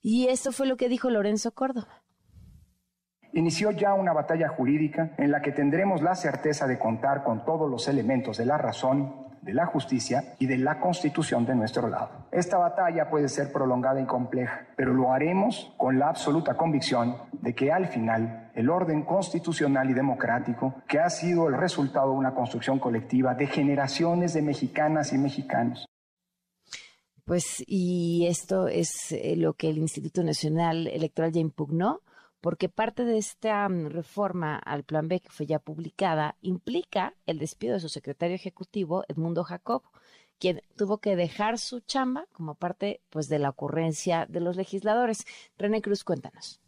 Y 0.00 0.28
eso 0.28 0.52
fue 0.52 0.66
lo 0.66 0.76
que 0.76 0.88
dijo 0.88 1.10
Lorenzo 1.10 1.52
Córdoba. 1.52 2.02
Inició 3.32 3.72
ya 3.72 3.92
una 3.94 4.12
batalla 4.12 4.48
jurídica 4.48 5.14
en 5.18 5.30
la 5.30 5.42
que 5.42 5.52
tendremos 5.52 6.00
la 6.00 6.14
certeza 6.14 6.66
de 6.66 6.78
contar 6.78 7.24
con 7.24 7.44
todos 7.44 7.70
los 7.70 7.86
elementos 7.88 8.38
de 8.38 8.46
la 8.46 8.56
razón 8.56 9.27
de 9.42 9.54
la 9.54 9.66
justicia 9.66 10.34
y 10.38 10.46
de 10.46 10.58
la 10.58 10.80
constitución 10.80 11.46
de 11.46 11.54
nuestro 11.54 11.88
lado. 11.88 12.26
Esta 12.30 12.58
batalla 12.58 13.08
puede 13.08 13.28
ser 13.28 13.52
prolongada 13.52 14.00
y 14.00 14.06
compleja, 14.06 14.66
pero 14.76 14.92
lo 14.92 15.12
haremos 15.12 15.72
con 15.76 15.98
la 15.98 16.08
absoluta 16.08 16.54
convicción 16.54 17.16
de 17.32 17.54
que 17.54 17.72
al 17.72 17.88
final 17.88 18.50
el 18.54 18.70
orden 18.70 19.02
constitucional 19.02 19.90
y 19.90 19.94
democrático, 19.94 20.82
que 20.88 20.98
ha 20.98 21.10
sido 21.10 21.48
el 21.48 21.56
resultado 21.56 22.10
de 22.12 22.18
una 22.18 22.34
construcción 22.34 22.78
colectiva 22.78 23.34
de 23.34 23.46
generaciones 23.46 24.34
de 24.34 24.42
mexicanas 24.42 25.12
y 25.12 25.18
mexicanos, 25.18 25.88
pues, 27.28 27.62
y 27.66 28.26
esto 28.26 28.68
es 28.68 29.12
eh, 29.12 29.36
lo 29.36 29.52
que 29.52 29.68
el 29.68 29.76
Instituto 29.76 30.22
Nacional 30.22 30.86
Electoral 30.86 31.30
ya 31.30 31.40
impugnó 31.40 32.00
porque 32.40 32.68
parte 32.68 33.04
de 33.04 33.18
esta 33.18 33.68
mm, 33.68 33.86
reforma 33.88 34.56
al 34.56 34.84
Plan 34.84 35.08
B 35.08 35.20
que 35.20 35.30
fue 35.30 35.46
ya 35.46 35.58
publicada 35.58 36.36
implica 36.40 37.14
el 37.26 37.38
despido 37.38 37.74
de 37.74 37.80
su 37.80 37.88
secretario 37.88 38.34
ejecutivo, 38.34 39.04
Edmundo 39.08 39.44
Jacob, 39.44 39.82
quien 40.38 40.62
tuvo 40.76 40.98
que 40.98 41.16
dejar 41.16 41.58
su 41.58 41.80
chamba 41.80 42.26
como 42.32 42.54
parte 42.54 43.00
pues 43.10 43.28
de 43.28 43.38
la 43.38 43.50
ocurrencia 43.50 44.26
de 44.28 44.40
los 44.40 44.56
legisladores. 44.56 45.24
René 45.56 45.82
Cruz, 45.82 46.04
cuéntanos. 46.04 46.60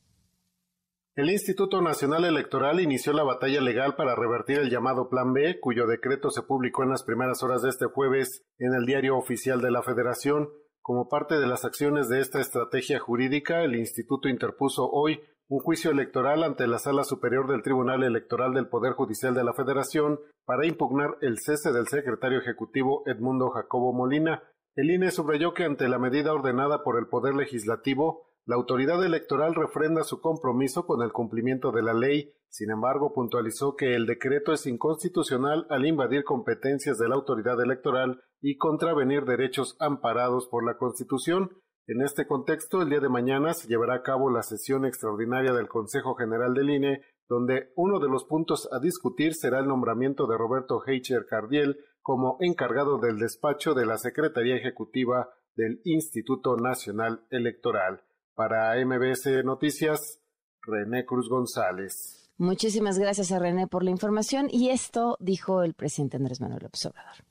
El 1.16 1.31
Instituto 1.31 1.83
Nacional 1.83 2.25
Electoral 2.25 2.81
inició 2.81 3.12
la 3.12 3.25
batalla 3.25 3.61
legal 3.61 3.97
para 3.97 4.14
revertir 4.14 4.59
el 4.59 4.71
llamado 4.71 5.09
Plan 5.09 5.33
B, 5.33 5.59
cuyo 5.61 5.87
decreto 5.87 6.31
se 6.31 6.43
publicó 6.43 6.83
en 6.83 6.91
las 6.91 7.03
primeras 7.03 7.43
horas 7.43 7.62
de 7.62 7.68
este 7.68 7.87
jueves 7.87 8.45
en 8.59 8.75
el 8.75 8.87
Diario 8.87 9.16
Oficial 9.18 9.61
de 9.61 9.71
la 9.71 9.83
Federación. 9.83 10.49
Como 10.81 11.09
parte 11.09 11.39
de 11.39 11.47
las 11.47 11.64
acciones 11.64 12.09
de 12.09 12.21
esta 12.21 12.41
estrategia 12.41 12.99
jurídica, 13.01 13.62
el 13.62 13.75
instituto 13.77 14.29
interpuso 14.29 14.89
hoy 14.89 15.21
un 15.51 15.59
juicio 15.59 15.90
electoral 15.90 16.44
ante 16.44 16.68
la 16.68 16.78
Sala 16.78 17.03
Superior 17.03 17.48
del 17.48 17.62
Tribunal 17.62 18.05
Electoral 18.05 18.55
del 18.55 18.68
Poder 18.68 18.92
Judicial 18.92 19.34
de 19.34 19.42
la 19.42 19.53
Federación 19.53 20.20
para 20.44 20.64
impugnar 20.64 21.16
el 21.22 21.40
cese 21.40 21.72
del 21.72 21.88
secretario 21.88 22.38
ejecutivo 22.38 23.03
Edmundo 23.07 23.51
Jacobo 23.51 23.92
Molina. 23.92 24.44
El 24.76 24.92
INE 24.92 25.11
subrayó 25.11 25.53
que 25.53 25.64
ante 25.64 25.88
la 25.88 25.98
medida 25.98 26.32
ordenada 26.32 26.84
por 26.84 27.01
el 27.01 27.09
Poder 27.09 27.34
Legislativo, 27.34 28.28
la 28.46 28.55
autoridad 28.55 29.05
electoral 29.05 29.57
refrenda 29.57 30.05
su 30.05 30.20
compromiso 30.20 30.86
con 30.86 31.03
el 31.03 31.11
cumplimiento 31.11 31.72
de 31.72 31.82
la 31.82 31.94
ley. 31.94 32.32
Sin 32.48 32.70
embargo, 32.70 33.12
puntualizó 33.12 33.74
que 33.74 33.96
el 33.96 34.07
decreto 34.07 34.53
es 34.53 34.68
inconstitucional 34.68 35.66
al 35.68 35.84
invadir 35.84 36.22
competencias 36.22 36.96
de 36.96 37.09
la 37.09 37.16
autoridad 37.16 37.61
electoral 37.61 38.22
y 38.40 38.57
contravenir 38.57 39.24
derechos 39.24 39.76
amparados 39.80 40.46
por 40.46 40.64
la 40.64 40.78
Constitución. 40.78 41.51
En 41.93 42.03
este 42.03 42.24
contexto, 42.24 42.82
el 42.82 42.88
día 42.88 43.01
de 43.01 43.09
mañana 43.09 43.53
se 43.53 43.66
llevará 43.66 43.97
a 43.97 44.03
cabo 44.05 44.30
la 44.30 44.45
sesión 44.45 44.84
extraordinaria 44.84 45.53
del 45.53 45.66
Consejo 45.66 46.14
General 46.14 46.55
del 46.55 46.70
INE, 46.70 47.03
donde 47.28 47.72
uno 47.74 47.99
de 47.99 48.09
los 48.09 48.22
puntos 48.26 48.68
a 48.70 48.78
discutir 48.78 49.34
será 49.34 49.59
el 49.59 49.66
nombramiento 49.66 50.28
de 50.28 50.38
Roberto 50.38 50.84
Heicher 50.86 51.26
Cardiel 51.26 51.80
como 52.01 52.36
encargado 52.38 52.99
del 52.99 53.18
despacho 53.18 53.74
de 53.74 53.86
la 53.86 53.99
Secretaría 53.99 54.55
Ejecutiva 54.55 55.30
del 55.57 55.80
Instituto 55.82 56.57
Nacional 56.57 57.26
Electoral. 57.28 58.05
Para 58.36 58.76
MBS 58.86 59.45
Noticias, 59.45 60.20
René 60.62 61.05
Cruz 61.05 61.28
González. 61.28 62.30
Muchísimas 62.38 63.01
gracias 63.01 63.32
a 63.32 63.41
René 63.41 63.66
por 63.66 63.82
la 63.82 63.91
información 63.91 64.47
y 64.49 64.70
esto 64.70 65.16
dijo 65.18 65.64
el 65.64 65.74
presidente 65.74 66.18
Andrés 66.18 66.41
Manuel 66.41 66.62
López 66.62 66.86
Obrador 66.86 67.30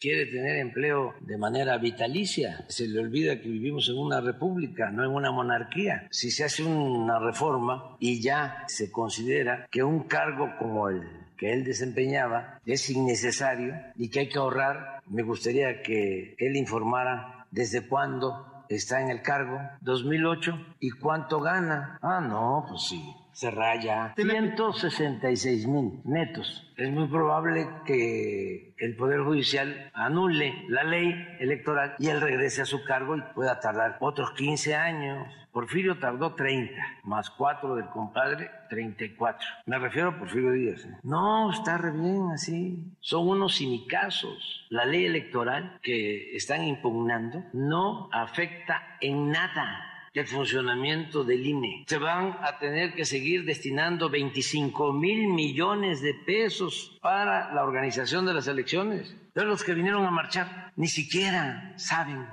quiere 0.00 0.26
tener 0.26 0.56
empleo 0.56 1.14
de 1.20 1.36
manera 1.36 1.76
vitalicia. 1.76 2.64
Se 2.68 2.88
le 2.88 2.98
olvida 3.00 3.40
que 3.40 3.48
vivimos 3.48 3.88
en 3.88 3.98
una 3.98 4.20
república, 4.20 4.90
no 4.90 5.04
en 5.04 5.10
una 5.10 5.30
monarquía. 5.30 6.08
Si 6.10 6.30
se 6.30 6.44
hace 6.44 6.64
una 6.64 7.18
reforma 7.18 7.96
y 8.00 8.20
ya 8.20 8.64
se 8.66 8.90
considera 8.90 9.68
que 9.70 9.82
un 9.82 10.04
cargo 10.04 10.50
como 10.58 10.88
el 10.88 11.02
que 11.36 11.52
él 11.52 11.64
desempeñaba 11.64 12.60
es 12.66 12.90
innecesario 12.90 13.74
y 13.96 14.10
que 14.10 14.20
hay 14.20 14.28
que 14.28 14.38
ahorrar, 14.38 15.02
me 15.06 15.22
gustaría 15.22 15.82
que 15.82 16.34
él 16.38 16.56
informara 16.56 17.46
desde 17.50 17.86
cuándo 17.86 18.64
está 18.68 19.00
en 19.00 19.10
el 19.10 19.22
cargo, 19.22 19.58
2008, 19.80 20.76
y 20.80 20.90
cuánto 20.90 21.40
gana. 21.40 21.98
Ah, 22.02 22.20
no, 22.20 22.64
pues 22.68 22.82
sí, 22.84 23.02
se 23.32 23.50
raya. 23.50 24.12
166 24.16 25.66
mil 25.66 26.00
netos. 26.04 26.66
Es 26.76 26.90
muy 26.90 27.08
probable 27.08 27.68
que 27.84 28.74
el 28.78 28.96
Poder 28.96 29.20
Judicial 29.20 29.90
anule 29.92 30.64
la 30.68 30.84
ley 30.84 31.14
electoral 31.38 31.94
y 31.98 32.08
él 32.08 32.20
regrese 32.20 32.62
a 32.62 32.64
su 32.64 32.84
cargo 32.84 33.16
y 33.16 33.22
pueda 33.34 33.60
tardar 33.60 33.98
otros 34.00 34.32
15 34.32 34.74
años. 34.74 35.28
Porfirio 35.52 35.98
tardó 35.98 36.34
30, 36.34 36.72
más 37.04 37.28
4 37.30 37.74
del 37.74 37.86
compadre, 37.88 38.50
34. 38.68 39.46
Me 39.66 39.78
refiero 39.78 40.10
a 40.10 40.18
Porfirio 40.18 40.52
Díaz. 40.52 40.84
¿eh? 40.84 40.96
No, 41.02 41.50
está 41.50 41.76
re 41.76 41.90
bien 41.90 42.30
así. 42.32 42.94
Son 43.00 43.28
unos 43.28 43.56
cinicazos. 43.56 44.66
La 44.70 44.84
ley 44.84 45.06
electoral 45.06 45.80
que 45.82 46.36
están 46.36 46.62
impugnando 46.62 47.44
no 47.52 48.08
afecta 48.12 48.96
en 49.00 49.30
nada 49.30 49.89
el 50.12 50.26
funcionamiento 50.26 51.24
del 51.24 51.46
INE. 51.46 51.84
Se 51.86 51.98
van 51.98 52.36
a 52.42 52.58
tener 52.58 52.94
que 52.94 53.04
seguir 53.04 53.44
destinando 53.44 54.10
25 54.10 54.92
mil 54.92 55.28
millones 55.28 56.02
de 56.02 56.14
pesos 56.26 56.98
para 57.00 57.52
la 57.54 57.62
organización 57.62 58.26
de 58.26 58.34
las 58.34 58.48
elecciones. 58.48 59.14
Pero 59.32 59.46
los 59.46 59.62
que 59.62 59.74
vinieron 59.74 60.04
a 60.04 60.10
marchar 60.10 60.72
ni 60.76 60.88
siquiera 60.88 61.74
saben. 61.76 62.26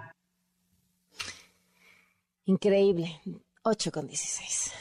Increíble. 2.45 3.21
8 3.63 3.91
con 3.91 4.07
16. 4.07 4.73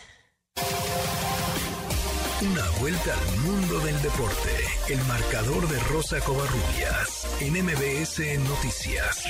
Una 2.43 2.63
vuelta 2.81 3.13
al 3.13 3.39
mundo 3.41 3.81
del 3.81 4.01
deporte. 4.03 4.51
El 4.89 4.99
marcador 5.07 5.67
de 5.69 5.79
Rosa 5.91 6.21
Covarrubias 6.21 7.27
en 7.41 7.65
MBS 7.65 8.39
Noticias. 8.49 9.25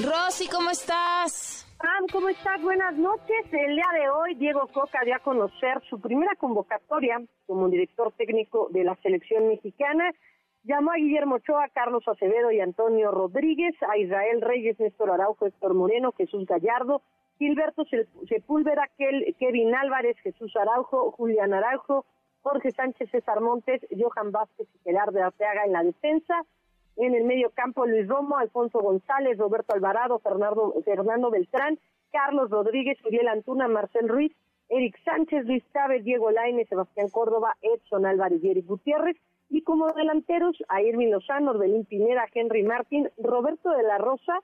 Rosy, 0.00 0.48
¿cómo 0.48 0.70
estás? 0.70 1.66
Pam, 1.76 2.06
¿cómo 2.10 2.30
estás? 2.30 2.62
Buenas 2.62 2.96
noches. 2.96 3.44
El 3.52 3.76
día 3.76 3.88
de 3.92 4.08
hoy, 4.08 4.34
Diego 4.36 4.66
Coca 4.68 5.00
dio 5.04 5.14
a 5.14 5.18
conocer 5.18 5.82
su 5.90 6.00
primera 6.00 6.34
convocatoria 6.36 7.20
como 7.46 7.68
director 7.68 8.10
técnico 8.16 8.68
de 8.70 8.84
la 8.84 8.96
selección 9.02 9.48
mexicana. 9.48 10.10
Llamó 10.64 10.92
a 10.92 10.96
Guillermo 10.96 11.34
Ochoa, 11.34 11.68
Carlos 11.74 12.08
Acevedo 12.08 12.50
y 12.50 12.60
Antonio 12.60 13.10
Rodríguez, 13.10 13.74
a 13.86 13.98
Israel 13.98 14.40
Reyes, 14.40 14.80
Néstor 14.80 15.10
Araujo, 15.10 15.44
Héctor 15.44 15.74
Moreno, 15.74 16.12
Jesús 16.12 16.46
Gallardo, 16.46 17.02
Gilberto 17.38 17.84
Sepúlveda, 18.28 18.88
Kevin 18.96 19.74
Álvarez, 19.74 20.16
Jesús 20.22 20.56
Araujo, 20.56 21.10
Julián 21.12 21.52
Araujo, 21.52 22.06
Jorge 22.40 22.70
Sánchez, 22.70 23.10
César 23.10 23.42
Montes, 23.42 23.82
Johan 23.90 24.32
Vázquez 24.32 24.68
y 24.74 24.78
Gerardo 24.84 25.22
Arteaga 25.22 25.64
en 25.66 25.72
la 25.72 25.82
defensa. 25.82 26.42
En 26.96 27.14
el 27.14 27.24
medio 27.24 27.50
campo, 27.50 27.86
Luis 27.86 28.06
Romo, 28.06 28.36
Alfonso 28.38 28.80
González, 28.80 29.38
Roberto 29.38 29.74
Alvarado, 29.74 30.18
Fernando, 30.18 30.74
Fernando 30.84 31.30
Beltrán, 31.30 31.78
Carlos 32.10 32.50
Rodríguez, 32.50 32.98
Uriel 33.04 33.28
Antuna, 33.28 33.68
Marcel 33.68 34.08
Ruiz, 34.08 34.32
Eric 34.68 34.96
Sánchez, 35.04 35.44
Luis 35.46 35.64
Chávez, 35.72 36.04
Diego 36.04 36.30
Laine, 36.30 36.66
Sebastián 36.66 37.08
Córdoba, 37.10 37.56
Edson 37.62 38.06
Álvarez 38.06 38.42
y 38.42 38.60
Gutiérrez. 38.62 39.16
Y 39.48 39.62
como 39.62 39.86
delanteros, 39.92 40.56
a 40.68 40.80
Irving 40.82 41.10
Lozano, 41.10 41.50
Orbelín 41.50 41.84
Pineda, 41.84 42.26
Henry 42.32 42.62
Martín, 42.62 43.10
Roberto 43.18 43.70
de 43.70 43.82
la 43.82 43.98
Rosa, 43.98 44.40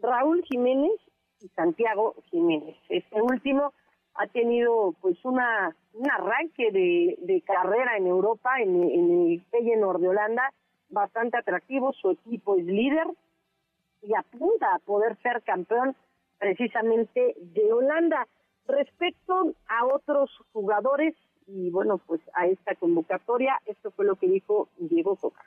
Raúl 0.00 0.42
Jiménez 0.44 0.92
y 1.40 1.48
Santiago 1.48 2.14
Jiménez. 2.30 2.76
Este 2.88 3.22
último 3.22 3.72
ha 4.14 4.26
tenido 4.26 4.94
pues 5.00 5.22
una 5.24 5.74
un 5.94 6.10
arranque 6.10 6.70
de, 6.70 7.42
carrera 7.46 7.96
en 7.96 8.06
Europa, 8.06 8.60
en, 8.60 8.82
el 8.82 9.42
Feyenoord 9.50 10.00
de 10.00 10.08
Holanda, 10.08 10.52
bastante 10.90 11.38
atractivo, 11.38 11.92
su 11.92 12.10
equipo 12.10 12.56
es 12.56 12.64
líder 12.64 13.06
y 14.02 14.14
apunta 14.14 14.74
a 14.74 14.78
poder 14.80 15.16
ser 15.22 15.42
campeón 15.42 15.96
precisamente 16.38 17.34
de 17.38 17.72
Holanda. 17.72 18.26
Respecto 18.66 19.54
a 19.66 19.86
otros 19.86 20.30
jugadores 20.52 21.14
y 21.46 21.70
bueno, 21.70 21.98
pues 21.98 22.20
a 22.34 22.46
esta 22.46 22.74
convocatoria, 22.76 23.58
esto 23.66 23.90
fue 23.90 24.04
lo 24.04 24.16
que 24.16 24.28
dijo 24.28 24.68
Diego 24.78 25.16
Coca. 25.16 25.44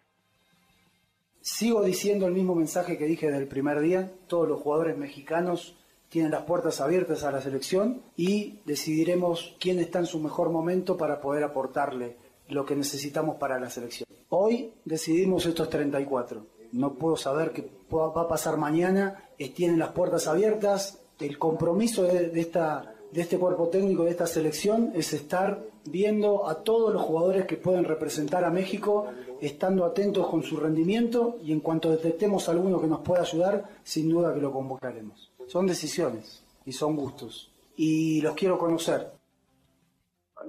Sigo 1.39 1.83
diciendo 1.83 2.25
el 2.25 2.33
mismo 2.33 2.55
mensaje 2.55 2.97
que 2.97 3.05
dije 3.05 3.29
del 3.31 3.47
primer 3.47 3.79
día, 3.79 4.11
todos 4.27 4.47
los 4.47 4.61
jugadores 4.61 4.97
mexicanos 4.97 5.77
tienen 6.09 6.31
las 6.31 6.43
puertas 6.43 6.79
abiertas 6.79 7.23
a 7.23 7.31
la 7.31 7.41
selección 7.41 8.01
y 8.15 8.59
decidiremos 8.65 9.55
quién 9.59 9.79
está 9.79 9.99
en 9.99 10.05
su 10.05 10.19
mejor 10.19 10.51
momento 10.51 10.95
para 10.95 11.19
poder 11.19 11.43
aportarle 11.43 12.17
lo 12.53 12.65
que 12.65 12.75
necesitamos 12.75 13.37
para 13.37 13.59
la 13.59 13.69
selección. 13.69 14.07
Hoy 14.29 14.73
decidimos 14.85 15.45
estos 15.45 15.69
34. 15.69 16.45
No 16.71 16.93
puedo 16.95 17.17
saber 17.17 17.51
qué 17.51 17.69
va 17.91 18.21
a 18.21 18.27
pasar 18.27 18.57
mañana. 18.57 19.29
Tienen 19.55 19.79
las 19.79 19.89
puertas 19.91 20.27
abiertas. 20.27 20.99
El 21.19 21.37
compromiso 21.37 22.03
de, 22.03 22.39
esta, 22.39 22.95
de 23.11 23.21
este 23.21 23.37
cuerpo 23.37 23.67
técnico, 23.67 24.03
de 24.05 24.11
esta 24.11 24.27
selección, 24.27 24.91
es 24.95 25.13
estar 25.13 25.63
viendo 25.85 26.47
a 26.47 26.63
todos 26.63 26.93
los 26.93 27.01
jugadores 27.01 27.45
que 27.45 27.57
pueden 27.57 27.83
representar 27.83 28.43
a 28.43 28.49
México, 28.49 29.07
estando 29.41 29.85
atentos 29.85 30.27
con 30.27 30.43
su 30.43 30.57
rendimiento 30.57 31.37
y 31.43 31.51
en 31.51 31.59
cuanto 31.59 31.91
detectemos 31.91 32.49
alguno 32.49 32.81
que 32.81 32.87
nos 32.87 33.01
pueda 33.01 33.21
ayudar, 33.21 33.65
sin 33.83 34.09
duda 34.09 34.33
que 34.33 34.41
lo 34.41 34.51
convocaremos. 34.51 35.31
Son 35.47 35.67
decisiones 35.67 36.41
y 36.65 36.71
son 36.71 36.95
gustos. 36.95 37.51
Y 37.75 38.21
los 38.21 38.35
quiero 38.35 38.57
conocer. 38.57 39.11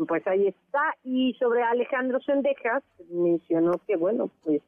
Pues 0.09 0.27
ahí 0.27 0.49
está. 0.49 0.95
Y 1.05 1.35
sobre 1.35 1.63
Alejandro 1.63 2.21
Sendejas, 2.21 2.83
mencionó 3.11 3.73
que, 3.87 3.97
bueno, 3.97 4.31
pues 4.43 4.63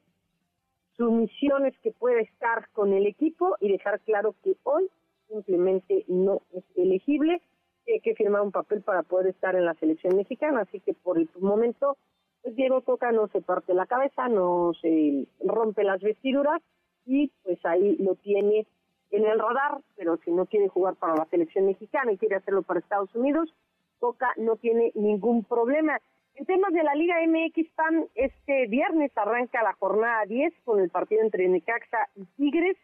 su 0.96 1.10
misión 1.10 1.66
es 1.66 1.78
que 1.80 1.92
puede 1.92 2.22
estar 2.22 2.68
con 2.70 2.92
el 2.92 3.06
equipo 3.06 3.56
y 3.60 3.70
dejar 3.70 4.00
claro 4.00 4.34
que 4.42 4.56
hoy 4.62 4.88
simplemente 5.28 6.04
no 6.08 6.42
es 6.52 6.64
elegible, 6.76 7.42
que 7.84 7.94
hay 7.94 8.00
que 8.00 8.14
firmar 8.14 8.42
un 8.42 8.52
papel 8.52 8.82
para 8.82 9.02
poder 9.02 9.28
estar 9.28 9.54
en 9.56 9.64
la 9.64 9.74
selección 9.74 10.16
mexicana. 10.16 10.62
Así 10.62 10.80
que 10.80 10.94
por 10.94 11.18
el 11.18 11.28
momento, 11.38 11.96
pues 12.42 12.56
Diego 12.56 12.80
Coca 12.82 13.12
no 13.12 13.28
se 13.28 13.42
parte 13.42 13.74
la 13.74 13.86
cabeza, 13.86 14.28
no 14.28 14.72
se 14.80 15.26
rompe 15.44 15.84
las 15.84 16.00
vestiduras 16.00 16.62
y 17.04 17.30
pues 17.42 17.58
ahí 17.64 17.96
lo 17.96 18.14
tiene 18.16 18.66
en 19.10 19.24
el 19.24 19.38
radar, 19.38 19.80
pero 19.96 20.16
si 20.24 20.30
no 20.30 20.46
quiere 20.46 20.68
jugar 20.68 20.96
para 20.96 21.14
la 21.14 21.26
selección 21.26 21.66
mexicana 21.66 22.12
y 22.12 22.18
quiere 22.18 22.36
hacerlo 22.36 22.62
para 22.62 22.80
Estados 22.80 23.14
Unidos, 23.14 23.52
Coca 23.98 24.32
no 24.36 24.56
tiene 24.56 24.92
ningún 24.94 25.44
problema. 25.44 25.98
En 26.34 26.44
temas 26.44 26.72
de 26.72 26.82
la 26.82 26.94
Liga 26.94 27.16
MX 27.26 27.70
PAN, 27.74 28.06
este 28.14 28.66
viernes 28.66 29.10
arranca 29.16 29.62
la 29.62 29.72
jornada 29.74 30.24
10 30.26 30.52
con 30.64 30.80
el 30.80 30.90
partido 30.90 31.22
entre 31.22 31.48
Necaxa 31.48 32.08
y 32.14 32.24
Tigres. 32.36 32.76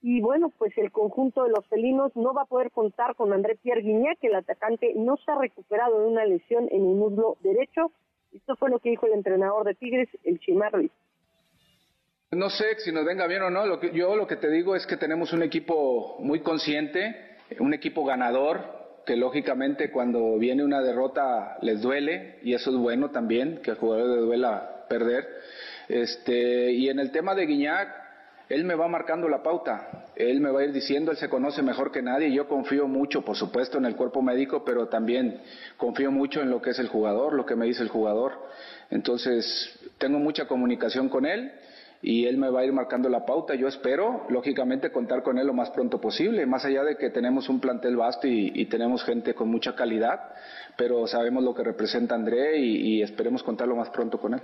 Y 0.00 0.20
bueno, 0.20 0.52
pues 0.58 0.76
el 0.76 0.92
conjunto 0.92 1.44
de 1.44 1.50
los 1.50 1.66
felinos 1.66 2.14
no 2.14 2.34
va 2.34 2.42
a 2.42 2.46
poder 2.46 2.70
contar 2.70 3.14
con 3.16 3.32
André 3.32 3.56
Pierre 3.56 3.80
Guignac, 3.82 4.18
que 4.20 4.26
el 4.26 4.34
atacante 4.34 4.92
no 4.94 5.16
se 5.16 5.30
ha 5.30 5.38
recuperado 5.38 6.00
de 6.00 6.06
una 6.06 6.24
lesión 6.26 6.68
en 6.70 6.86
el 6.86 6.94
muslo 6.94 7.36
derecho. 7.40 7.90
Esto 8.32 8.54
fue 8.56 8.70
lo 8.70 8.78
que 8.80 8.90
dijo 8.90 9.06
el 9.06 9.14
entrenador 9.14 9.64
de 9.64 9.74
Tigres, 9.74 10.08
el 10.24 10.38
Chimar 10.40 10.72
no 12.34 12.50
sé 12.50 12.78
si 12.78 12.92
nos 12.92 13.04
venga 13.04 13.26
bien 13.26 13.42
o 13.42 13.50
no. 13.50 13.66
Lo 13.66 13.80
que, 13.80 13.92
yo 13.92 14.16
lo 14.16 14.26
que 14.26 14.36
te 14.36 14.50
digo 14.50 14.74
es 14.76 14.86
que 14.86 14.96
tenemos 14.96 15.32
un 15.32 15.42
equipo 15.42 16.16
muy 16.20 16.40
consciente, 16.40 17.36
un 17.60 17.74
equipo 17.74 18.04
ganador, 18.04 18.83
que 19.04 19.16
lógicamente 19.16 19.90
cuando 19.90 20.38
viene 20.38 20.64
una 20.64 20.80
derrota 20.80 21.58
les 21.62 21.80
duele 21.82 22.38
y 22.42 22.54
eso 22.54 22.70
es 22.70 22.76
bueno 22.76 23.10
también, 23.10 23.60
que 23.62 23.70
al 23.70 23.76
jugador 23.76 24.08
le 24.08 24.22
duela 24.22 24.86
perder. 24.88 25.28
Este, 25.88 26.72
y 26.72 26.88
en 26.88 26.98
el 26.98 27.10
tema 27.10 27.34
de 27.34 27.46
Guiñac, 27.46 28.04
él 28.48 28.64
me 28.64 28.74
va 28.74 28.88
marcando 28.88 29.28
la 29.28 29.42
pauta, 29.42 30.06
él 30.16 30.40
me 30.40 30.50
va 30.50 30.60
a 30.60 30.64
ir 30.64 30.72
diciendo, 30.72 31.10
él 31.10 31.16
se 31.16 31.28
conoce 31.28 31.62
mejor 31.62 31.90
que 31.90 32.02
nadie, 32.02 32.32
yo 32.32 32.46
confío 32.46 32.86
mucho, 32.86 33.22
por 33.22 33.36
supuesto, 33.36 33.78
en 33.78 33.86
el 33.86 33.96
cuerpo 33.96 34.20
médico, 34.22 34.64
pero 34.64 34.88
también 34.88 35.40
confío 35.76 36.10
mucho 36.10 36.42
en 36.42 36.50
lo 36.50 36.60
que 36.60 36.70
es 36.70 36.78
el 36.78 36.88
jugador, 36.88 37.32
lo 37.32 37.46
que 37.46 37.56
me 37.56 37.66
dice 37.66 37.82
el 37.82 37.88
jugador. 37.88 38.32
Entonces, 38.90 39.78
tengo 39.98 40.18
mucha 40.18 40.46
comunicación 40.46 41.08
con 41.08 41.24
él 41.26 41.52
y 42.06 42.26
él 42.26 42.36
me 42.36 42.50
va 42.50 42.60
a 42.60 42.64
ir 42.66 42.72
marcando 42.74 43.08
la 43.08 43.24
pauta. 43.24 43.54
Yo 43.54 43.66
espero, 43.66 44.26
lógicamente, 44.28 44.92
contar 44.92 45.22
con 45.22 45.38
él 45.38 45.46
lo 45.46 45.54
más 45.54 45.70
pronto 45.70 46.02
posible, 46.02 46.44
más 46.44 46.66
allá 46.66 46.84
de 46.84 46.98
que 46.98 47.08
tenemos 47.08 47.48
un 47.48 47.60
plantel 47.60 47.96
vasto 47.96 48.26
y, 48.28 48.66
tenemos 48.66 49.02
gente 49.04 49.34
con 49.34 49.48
mucha 49.48 49.74
calidad, 49.74 50.34
pero 50.76 51.06
sabemos 51.06 51.42
lo 51.42 51.54
que 51.54 51.64
representa 51.64 52.14
André 52.14 52.58
y, 52.58 53.00
esperemos 53.00 53.42
contar 53.42 53.68
lo 53.68 53.76
más 53.76 53.88
pronto 53.88 54.20
con 54.20 54.34
él. 54.34 54.42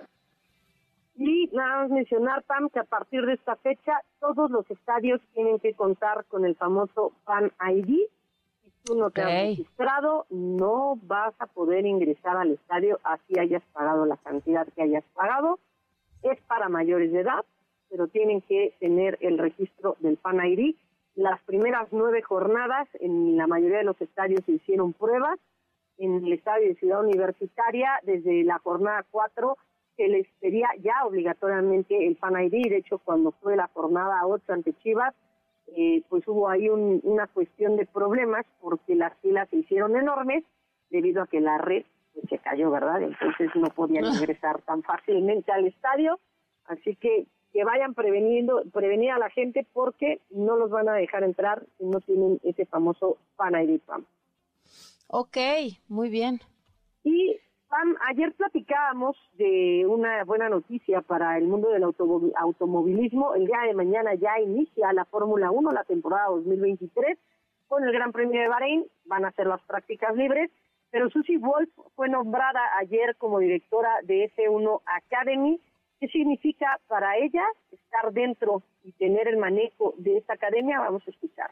Y 1.16 1.50
nada 1.52 1.82
más 1.82 1.90
mencionar, 1.90 2.42
Pam, 2.44 2.70
que 2.70 2.78
a 2.78 2.84
partir 2.84 3.26
de 3.26 3.34
esta 3.34 3.56
fecha 3.56 3.92
todos 4.20 4.50
los 4.50 4.70
estadios 4.70 5.20
tienen 5.34 5.58
que 5.58 5.74
contar 5.74 6.24
con 6.28 6.46
el 6.46 6.56
famoso 6.56 7.12
Pan 7.26 7.52
ID. 7.60 8.06
Si 8.64 8.70
tú 8.84 8.94
no 8.94 9.10
te 9.10 9.20
has 9.20 9.48
registrado, 9.48 10.24
no 10.30 10.98
vas 11.02 11.34
a 11.38 11.46
poder 11.46 11.84
ingresar 11.84 12.38
al 12.38 12.52
estadio 12.52 12.98
así 13.04 13.38
hayas 13.38 13.62
pagado 13.74 14.06
la 14.06 14.16
cantidad 14.16 14.66
que 14.74 14.82
hayas 14.82 15.04
pagado 15.14 15.58
es 16.22 16.40
para 16.42 16.68
mayores 16.68 17.12
de 17.12 17.20
edad, 17.20 17.44
pero 17.88 18.08
tienen 18.08 18.40
que 18.42 18.74
tener 18.80 19.18
el 19.20 19.38
registro 19.38 19.96
del 20.00 20.16
PAN-ID. 20.16 20.76
Las 21.16 21.42
primeras 21.42 21.88
nueve 21.90 22.22
jornadas 22.22 22.88
en 23.00 23.36
la 23.36 23.46
mayoría 23.46 23.78
de 23.78 23.84
los 23.84 24.00
estadios 24.00 24.42
se 24.46 24.52
hicieron 24.52 24.92
pruebas. 24.92 25.38
En 25.98 26.24
el 26.24 26.32
estadio 26.32 26.68
de 26.68 26.76
Ciudad 26.76 27.04
Universitaria, 27.04 28.00
desde 28.04 28.44
la 28.44 28.58
jornada 28.58 29.04
cuatro, 29.10 29.58
se 29.96 30.08
les 30.08 30.26
pedía 30.40 30.68
ya 30.80 31.04
obligatoriamente 31.04 32.06
el 32.06 32.16
PAN-ID. 32.16 32.70
De 32.70 32.76
hecho, 32.78 32.98
cuando 32.98 33.32
fue 33.32 33.56
la 33.56 33.68
jornada 33.68 34.26
ocho 34.26 34.52
ante 34.52 34.72
Chivas, 34.74 35.14
eh, 35.76 36.02
pues 36.08 36.26
hubo 36.26 36.48
ahí 36.48 36.68
una 36.68 37.26
cuestión 37.26 37.76
de 37.76 37.86
problemas 37.86 38.46
porque 38.60 38.94
las 38.94 39.16
filas 39.18 39.48
se 39.50 39.56
hicieron 39.56 39.96
enormes 39.96 40.42
debido 40.90 41.22
a 41.22 41.26
que 41.26 41.40
la 41.40 41.58
red 41.58 41.84
se 42.28 42.38
cayó, 42.38 42.70
¿verdad? 42.70 43.02
Entonces 43.02 43.50
no 43.54 43.68
podían 43.70 44.04
ah. 44.04 44.12
ingresar 44.14 44.62
tan 44.62 44.82
fácilmente 44.82 45.52
al 45.52 45.66
estadio, 45.66 46.18
así 46.66 46.96
que 46.96 47.26
que 47.52 47.64
vayan 47.64 47.94
preveniendo, 47.94 48.62
prevenir 48.72 49.10
a 49.10 49.18
la 49.18 49.30
gente 49.30 49.66
porque 49.72 50.20
no 50.30 50.56
los 50.56 50.70
van 50.70 50.88
a 50.88 50.94
dejar 50.94 51.24
entrar 51.24 51.64
si 51.78 51.84
no 51.84 52.00
tienen 52.00 52.40
ese 52.44 52.66
famoso 52.66 53.18
Pan 53.36 53.60
ID 53.60 53.80
PAM. 53.80 54.04
Ok, 55.08 55.36
muy 55.88 56.08
bien. 56.10 56.40
Y 57.02 57.36
Pam, 57.68 57.96
ayer 58.08 58.32
platicábamos 58.34 59.16
de 59.34 59.84
una 59.86 60.24
buena 60.24 60.48
noticia 60.48 61.02
para 61.02 61.36
el 61.38 61.46
mundo 61.46 61.70
del 61.70 61.84
automovilismo. 61.84 63.34
El 63.34 63.46
día 63.46 63.62
de 63.66 63.74
mañana 63.74 64.14
ya 64.14 64.40
inicia 64.40 64.92
la 64.92 65.04
Fórmula 65.04 65.50
1, 65.50 65.72
la 65.72 65.84
temporada 65.84 66.28
2023, 66.28 67.18
con 67.68 67.84
el 67.84 67.92
Gran 67.92 68.12
Premio 68.12 68.40
de 68.40 68.48
Bahrein. 68.48 68.86
Van 69.06 69.24
a 69.24 69.32
ser 69.32 69.46
las 69.46 69.62
prácticas 69.62 70.14
libres 70.14 70.50
pero 70.90 71.08
Susie 71.10 71.38
Wolf 71.38 71.70
fue 71.94 72.08
nombrada 72.08 72.60
ayer 72.78 73.16
como 73.16 73.38
directora 73.38 73.90
de 74.02 74.30
F1 74.34 74.82
Academy. 74.86 75.60
¿Qué 76.00 76.08
significa 76.08 76.80
para 76.88 77.16
ella 77.18 77.46
estar 77.70 78.12
dentro 78.12 78.62
y 78.82 78.92
tener 78.92 79.28
el 79.28 79.36
manejo 79.36 79.94
de 79.98 80.18
esta 80.18 80.34
academia? 80.34 80.80
Vamos 80.80 81.06
a 81.06 81.10
escuchar. 81.10 81.50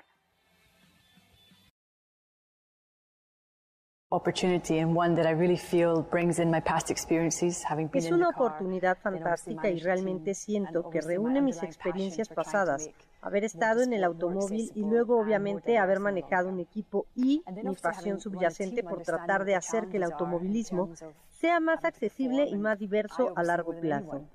Es 7.93 8.11
una 8.11 8.31
oportunidad 8.31 8.97
fantástica 8.97 9.69
y 9.69 9.81
realmente 9.81 10.33
siento 10.33 10.89
que 10.89 11.03
reúne 11.03 11.43
mis 11.43 11.63
experiencias 11.63 12.31
pasadas 12.31 12.89
haber 13.21 13.45
estado 13.45 13.83
en 13.83 13.93
el 13.93 14.05
automóvil 14.05 14.73
y 14.75 14.81
luego 14.81 15.21
obviamente 15.21 15.77
haber 15.77 16.01
manejado 16.01 16.49
un 16.49 16.59
equipo 16.59 17.05
y 17.15 17.43
mi 17.63 17.75
pasión 17.75 18.19
subyacente 18.19 18.83
por 18.83 19.03
tratar 19.03 19.45
de 19.45 19.57
hacer 19.57 19.89
que 19.89 19.99
el 19.99 20.05
automovilismo 20.05 20.89
sea 21.41 21.61
más 21.61 21.85
accesible 21.85 22.49
y 22.49 22.57
más 22.57 22.79
diverso 22.79 23.33
a 23.37 23.45
largo 23.45 23.79
plazo. 23.81 24.27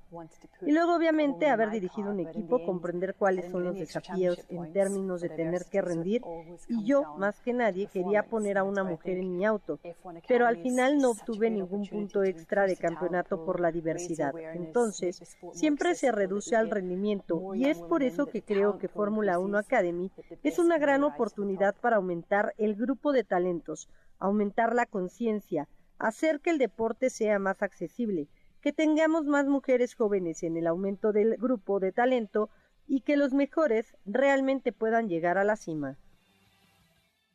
Y 0.61 0.71
luego, 0.71 0.95
obviamente, 0.95 1.49
haber 1.49 1.69
dirigido 1.69 2.11
un 2.11 2.21
equipo, 2.21 2.63
comprender 2.65 3.15
cuáles 3.15 3.51
son 3.51 3.65
los 3.65 3.75
desafíos 3.75 4.39
en 4.49 4.71
términos 4.71 5.19
de 5.19 5.29
tener 5.29 5.65
que 5.65 5.81
rendir. 5.81 6.21
Y 6.69 6.85
yo, 6.85 7.15
más 7.17 7.39
que 7.41 7.51
nadie, 7.51 7.87
quería 7.87 8.23
poner 8.23 8.57
a 8.57 8.63
una 8.63 8.85
mujer 8.85 9.17
en 9.17 9.35
mi 9.35 9.43
auto, 9.43 9.79
pero 10.27 10.45
al 10.45 10.57
final 10.57 10.97
no 10.97 11.11
obtuve 11.11 11.49
ningún 11.49 11.87
punto 11.87 12.23
extra 12.23 12.65
de 12.65 12.77
campeonato 12.77 13.43
por 13.43 13.59
la 13.59 13.71
diversidad. 13.71 14.33
Entonces, 14.53 15.37
siempre 15.51 15.95
se 15.95 16.11
reduce 16.11 16.55
al 16.55 16.69
rendimiento 16.69 17.53
y 17.53 17.65
es 17.65 17.79
por 17.79 18.03
eso 18.03 18.27
que 18.27 18.43
creo 18.43 18.77
que 18.77 18.87
Fórmula 18.87 19.39
1 19.39 19.57
Academy 19.57 20.09
es 20.43 20.57
una 20.57 20.77
gran 20.77 21.03
oportunidad 21.03 21.75
para 21.75 21.97
aumentar 21.97 22.53
el 22.57 22.75
grupo 22.75 23.11
de 23.11 23.25
talentos, 23.25 23.89
aumentar 24.19 24.73
la 24.73 24.85
conciencia, 24.85 25.67
hacer 25.99 26.39
que 26.39 26.49
el 26.49 26.57
deporte 26.57 27.09
sea 27.09 27.39
más 27.39 27.61
accesible, 27.61 28.27
que 28.61 28.71
tengamos 28.71 29.25
más 29.25 29.45
mujeres 29.47 29.95
jóvenes 29.95 30.43
en 30.43 30.57
el 30.57 30.67
aumento 30.67 31.11
del 31.11 31.35
grupo 31.37 31.79
de 31.79 31.91
talento 31.91 32.49
y 32.87 33.01
que 33.01 33.17
los 33.17 33.33
mejores 33.33 33.95
realmente 34.05 34.71
puedan 34.71 35.09
llegar 35.09 35.37
a 35.37 35.43
la 35.43 35.55
cima. 35.55 35.97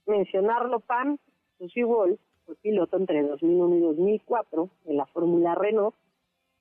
Mencionarlo, 0.07 0.81
Pam, 0.81 1.19
Susie 1.59 1.85
Wolf 1.85 2.19
fue 2.47 2.57
piloto 2.57 2.97
entre 2.97 3.23
2001 3.23 3.77
y 3.77 3.81
2004 3.81 4.71
en 4.87 4.97
la 4.97 5.07
Fórmula 5.07 5.55
Renault, 5.55 5.95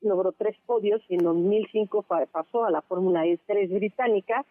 logró 0.01 0.31
tres 0.31 0.57
podios 0.65 1.01
y 1.09 1.15
en 1.15 1.23
2005 1.23 2.05
pasó 2.31 2.65
a 2.65 2.71
la 2.71 2.81
Fórmula 2.81 3.25
E3 3.25 3.73
británica, 3.73 4.45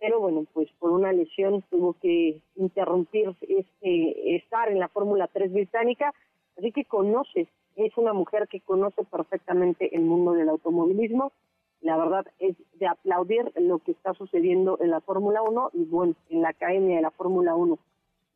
pero 0.00 0.18
bueno, 0.20 0.46
pues 0.52 0.68
por 0.78 0.90
una 0.90 1.12
lesión 1.12 1.62
tuvo 1.70 1.94
que 1.94 2.42
interrumpir 2.56 3.36
este, 3.42 4.36
estar 4.36 4.68
en 4.68 4.78
la 4.78 4.88
Fórmula 4.88 5.28
3 5.32 5.52
británica, 5.52 6.12
así 6.60 6.72
que 6.72 6.84
conoce, 6.84 7.48
es 7.76 7.96
una 7.96 8.12
mujer 8.12 8.46
que 8.48 8.60
conoce 8.60 9.04
perfectamente 9.04 9.94
el 9.96 10.02
mundo 10.02 10.32
del 10.32 10.50
automovilismo, 10.50 11.32
la 11.80 11.96
verdad 11.96 12.26
es 12.38 12.56
de 12.78 12.86
aplaudir 12.86 13.52
lo 13.56 13.78
que 13.78 13.92
está 13.92 14.12
sucediendo 14.14 14.78
en 14.80 14.90
la 14.90 15.00
Fórmula 15.00 15.42
1 15.42 15.70
y 15.72 15.84
bueno, 15.84 16.14
en 16.28 16.42
la 16.42 16.50
Academia 16.50 16.96
de 16.96 17.02
la 17.02 17.10
Fórmula 17.10 17.54
1. 17.54 17.78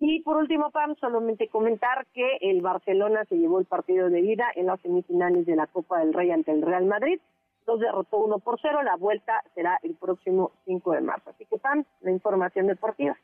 Y 0.01 0.22
por 0.22 0.37
último, 0.37 0.70
Pam, 0.70 0.97
solamente 0.97 1.49
comentar 1.49 2.07
que 2.12 2.39
el 2.41 2.62
Barcelona 2.62 3.25
se 3.27 3.37
llevó 3.37 3.59
el 3.61 3.66
partido 3.66 4.09
de 4.11 4.22
vida 4.22 4.47
en 4.55 4.66
las 4.66 4.81
semifinales 4.81 5.47
de 5.47 5.57
la 5.57 5.66
Copa 5.66 6.01
del 6.01 6.12
Rey 6.12 6.31
ante 6.31 6.53
el 6.53 6.62
Real 6.62 6.87
Madrid. 6.87 7.20
Los 7.66 7.81
derrotó 7.81 8.18
1 8.18 8.39
por 8.39 8.59
0. 8.61 8.83
La 8.83 8.97
vuelta 8.97 9.43
será 9.55 9.79
el 9.83 9.95
próximo 9.95 10.53
5 10.64 10.93
de 10.93 11.01
marzo. 11.01 11.31
Así 11.31 11.47
que, 11.47 11.59
Pam, 11.59 11.85
la 12.01 12.11
información 12.11 12.66
deportiva. 12.66 13.16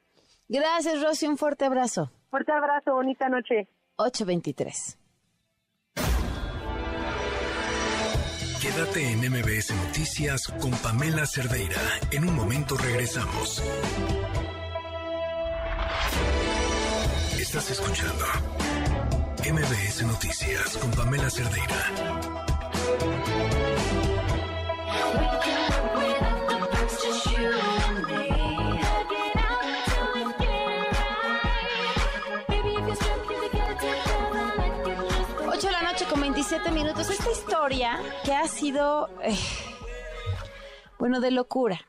Gracias, 0.48 1.02
Rosy. 1.02 1.26
Un 1.26 1.36
fuerte 1.36 1.64
abrazo. 1.64 2.10
Fuerte 2.30 2.52
abrazo. 2.52 2.94
Bonita 2.94 3.28
noche. 3.28 3.68
823. 4.00 4.96
Quédate 8.62 9.12
en 9.12 9.18
MBS 9.30 9.74
Noticias 9.74 10.48
con 10.60 10.70
Pamela 10.70 11.26
Cerdeira. 11.26 11.80
En 12.10 12.26
un 12.26 12.34
momento 12.34 12.76
regresamos. 12.78 13.62
Estás 17.38 17.70
escuchando 17.70 18.24
MBS 19.44 20.02
Noticias 20.06 20.78
con 20.78 20.90
Pamela 20.92 21.28
Cerdeira. 21.28 22.20
17 36.50 36.74
minutos. 36.74 37.08
Esta 37.08 37.30
historia 37.30 38.00
que 38.24 38.32
ha 38.32 38.48
sido, 38.48 39.08
eh, 39.22 39.38
bueno, 40.98 41.20
de 41.20 41.30
locura. 41.30 41.80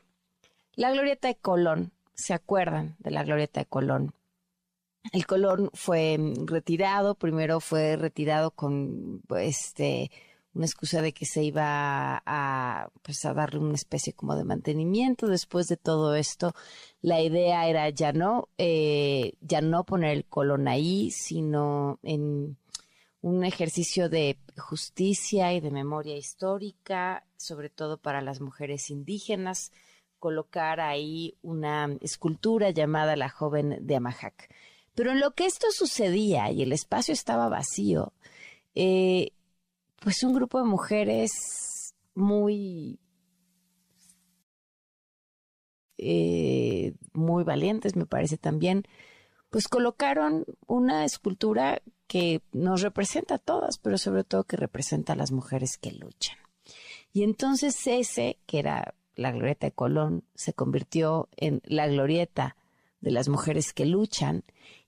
La 0.76 0.92
glorieta 0.92 1.26
de 1.26 1.34
Colón, 1.34 1.92
¿se 2.14 2.32
acuerdan 2.32 2.94
de 3.00 3.10
la 3.10 3.24
glorieta 3.24 3.58
de 3.58 3.66
Colón? 3.66 4.14
El 5.10 5.26
Colón 5.26 5.68
fue 5.74 6.16
mm, 6.16 6.46
retirado, 6.46 7.16
primero 7.16 7.58
fue 7.58 7.96
retirado 7.96 8.52
con 8.52 9.22
este 9.36 10.12
una 10.54 10.66
excusa 10.66 11.02
de 11.02 11.12
que 11.12 11.26
se 11.26 11.42
iba 11.42 12.22
a, 12.24 12.88
pues, 13.02 13.24
a 13.24 13.34
darle 13.34 13.58
una 13.58 13.74
especie 13.74 14.12
como 14.12 14.36
de 14.36 14.44
mantenimiento. 14.44 15.26
Después 15.26 15.66
de 15.66 15.76
todo 15.76 16.14
esto, 16.14 16.54
la 17.00 17.20
idea 17.20 17.66
era 17.66 17.90
ya 17.90 18.12
no, 18.12 18.48
eh, 18.58 19.32
ya 19.40 19.60
no 19.60 19.82
poner 19.82 20.12
el 20.12 20.24
colón 20.24 20.68
ahí, 20.68 21.10
sino 21.10 21.98
en 22.04 22.58
un 23.22 23.44
ejercicio 23.44 24.08
de 24.08 24.36
justicia 24.58 25.52
y 25.54 25.60
de 25.60 25.70
memoria 25.70 26.16
histórica, 26.16 27.24
sobre 27.36 27.70
todo 27.70 27.96
para 27.96 28.20
las 28.20 28.40
mujeres 28.40 28.90
indígenas, 28.90 29.72
colocar 30.18 30.80
ahí 30.80 31.38
una 31.40 31.96
escultura 32.00 32.70
llamada 32.70 33.16
La 33.16 33.28
joven 33.28 33.78
de 33.80 33.96
Amajac. 33.96 34.52
Pero 34.94 35.12
en 35.12 35.20
lo 35.20 35.32
que 35.32 35.46
esto 35.46 35.68
sucedía 35.70 36.50
y 36.50 36.62
el 36.62 36.72
espacio 36.72 37.14
estaba 37.14 37.48
vacío, 37.48 38.12
eh, 38.74 39.30
pues 40.00 40.22
un 40.24 40.34
grupo 40.34 40.58
de 40.58 40.64
mujeres 40.64 41.94
muy, 42.14 42.98
eh, 45.96 46.94
muy 47.12 47.44
valientes, 47.44 47.94
me 47.94 48.06
parece 48.06 48.36
también, 48.36 48.82
pues 49.52 49.68
colocaron 49.68 50.46
una 50.66 51.04
escultura 51.04 51.82
que 52.06 52.40
nos 52.52 52.80
representa 52.80 53.34
a 53.34 53.38
todas, 53.38 53.76
pero 53.76 53.98
sobre 53.98 54.24
todo 54.24 54.44
que 54.44 54.56
representa 54.56 55.12
a 55.12 55.16
las 55.16 55.30
mujeres 55.30 55.76
que 55.76 55.92
luchan. 55.92 56.38
Y 57.12 57.22
entonces 57.22 57.86
ese, 57.86 58.38
que 58.46 58.60
era 58.60 58.94
la 59.14 59.30
glorieta 59.30 59.66
de 59.66 59.72
Colón, 59.72 60.24
se 60.34 60.54
convirtió 60.54 61.28
en 61.36 61.60
la 61.66 61.86
glorieta 61.86 62.56
de 63.02 63.10
las 63.10 63.28
mujeres 63.28 63.74
que 63.74 63.84
luchan 63.84 64.42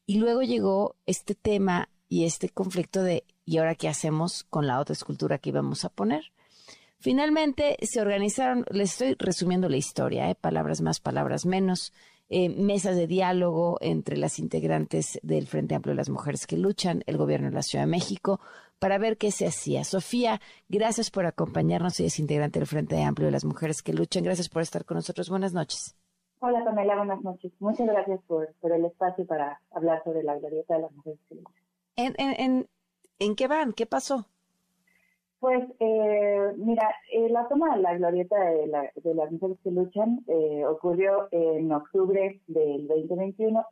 y 0.07 0.17
luego 0.17 0.41
llegó 0.41 0.97
este 1.05 1.35
tema 1.35 1.91
y 2.09 2.25
este 2.25 2.49
conflicto 2.49 3.03
de 3.03 3.25
¿y 3.45 3.59
ahora 3.59 3.75
qué 3.75 3.91
hacemos 3.91 4.45
con 4.45 4.67
la 4.67 4.81
otra 4.81 4.95
escultura 4.95 5.37
que 5.37 5.51
íbamos 5.51 5.85
a 5.85 5.91
poner? 5.91 6.33
Finalmente 7.01 7.77
se 7.83 8.01
organizaron, 8.01 8.65
les 8.71 8.93
estoy 8.93 9.15
resumiendo 9.19 9.69
la 9.69 9.77
historia, 9.77 10.31
¿eh? 10.31 10.35
palabras 10.35 10.81
más, 10.81 11.01
palabras 11.01 11.45
menos, 11.45 11.93
eh, 12.29 12.49
mesas 12.49 12.97
de 12.97 13.07
diálogo 13.07 13.79
entre 13.81 14.17
las 14.17 14.39
integrantes 14.39 15.19
del 15.23 15.47
Frente 15.47 15.75
Amplio 15.75 15.93
de 15.93 15.99
las 15.99 16.09
Mujeres 16.09 16.47
que 16.47 16.57
Luchan, 16.57 17.03
el 17.07 17.17
gobierno 17.17 17.49
de 17.49 17.55
la 17.55 17.63
Ciudad 17.63 17.85
de 17.85 17.91
México, 17.91 18.41
para 18.79 18.99
ver 18.99 19.17
qué 19.17 19.31
se 19.31 19.47
hacía. 19.47 19.85
Sofía, 19.85 20.41
gracias 20.69 21.11
por 21.11 21.27
acompañarnos 21.27 22.01
y 22.01 22.07
es 22.07 22.19
integrante 22.19 22.59
del 22.59 22.67
Frente 22.67 23.03
Amplio 23.03 23.27
de 23.27 23.33
las 23.33 23.45
Mujeres 23.45 23.83
que 23.83 23.93
Luchan. 23.93 24.25
Gracias 24.25 24.49
por 24.49 24.63
estar 24.63 24.85
con 24.85 24.97
nosotros. 24.97 25.31
Buenas 25.31 25.53
noches. 25.53 25.97
Hola 26.41 26.63
Pamela, 26.65 26.97
buenas 26.97 27.23
noches. 27.23 27.53
Muchas 27.59 27.87
gracias 27.87 28.21
por, 28.27 28.53
por 28.61 28.73
el 28.73 28.85
espacio 28.85 29.27
para 29.27 29.61
hablar 29.71 30.03
sobre 30.05 30.23
la 30.23 30.39
glorieta 30.39 30.75
de 30.75 30.83
las 30.83 30.93
mujeres 30.93 31.19
que 31.29 31.37
luchan. 31.37 31.55
¿En, 31.97 32.15
en, 32.19 32.41
en, 32.41 32.69
en 33.19 33.35
qué 33.35 33.49
van? 33.49 33.73
¿Qué 33.73 33.87
pasó? 33.87 34.27
Pues 35.45 35.63
eh, 35.79 36.55
mira, 36.57 36.89
eh, 37.13 37.29
la 37.29 37.47
toma 37.49 37.77
de 37.77 37.83
la 37.83 37.95
glorieta 37.99 38.35
de, 38.35 38.67
la, 38.67 38.91
de 38.95 39.15
las 39.15 39.31
mujeres 39.31 39.59
que 39.63 39.71
luchan 39.71 40.25
eh, 40.27 40.65
ocurrió 40.65 41.29
en 41.33 41.71
octubre 41.71 42.41
del 42.47 42.89
2021 42.89 43.63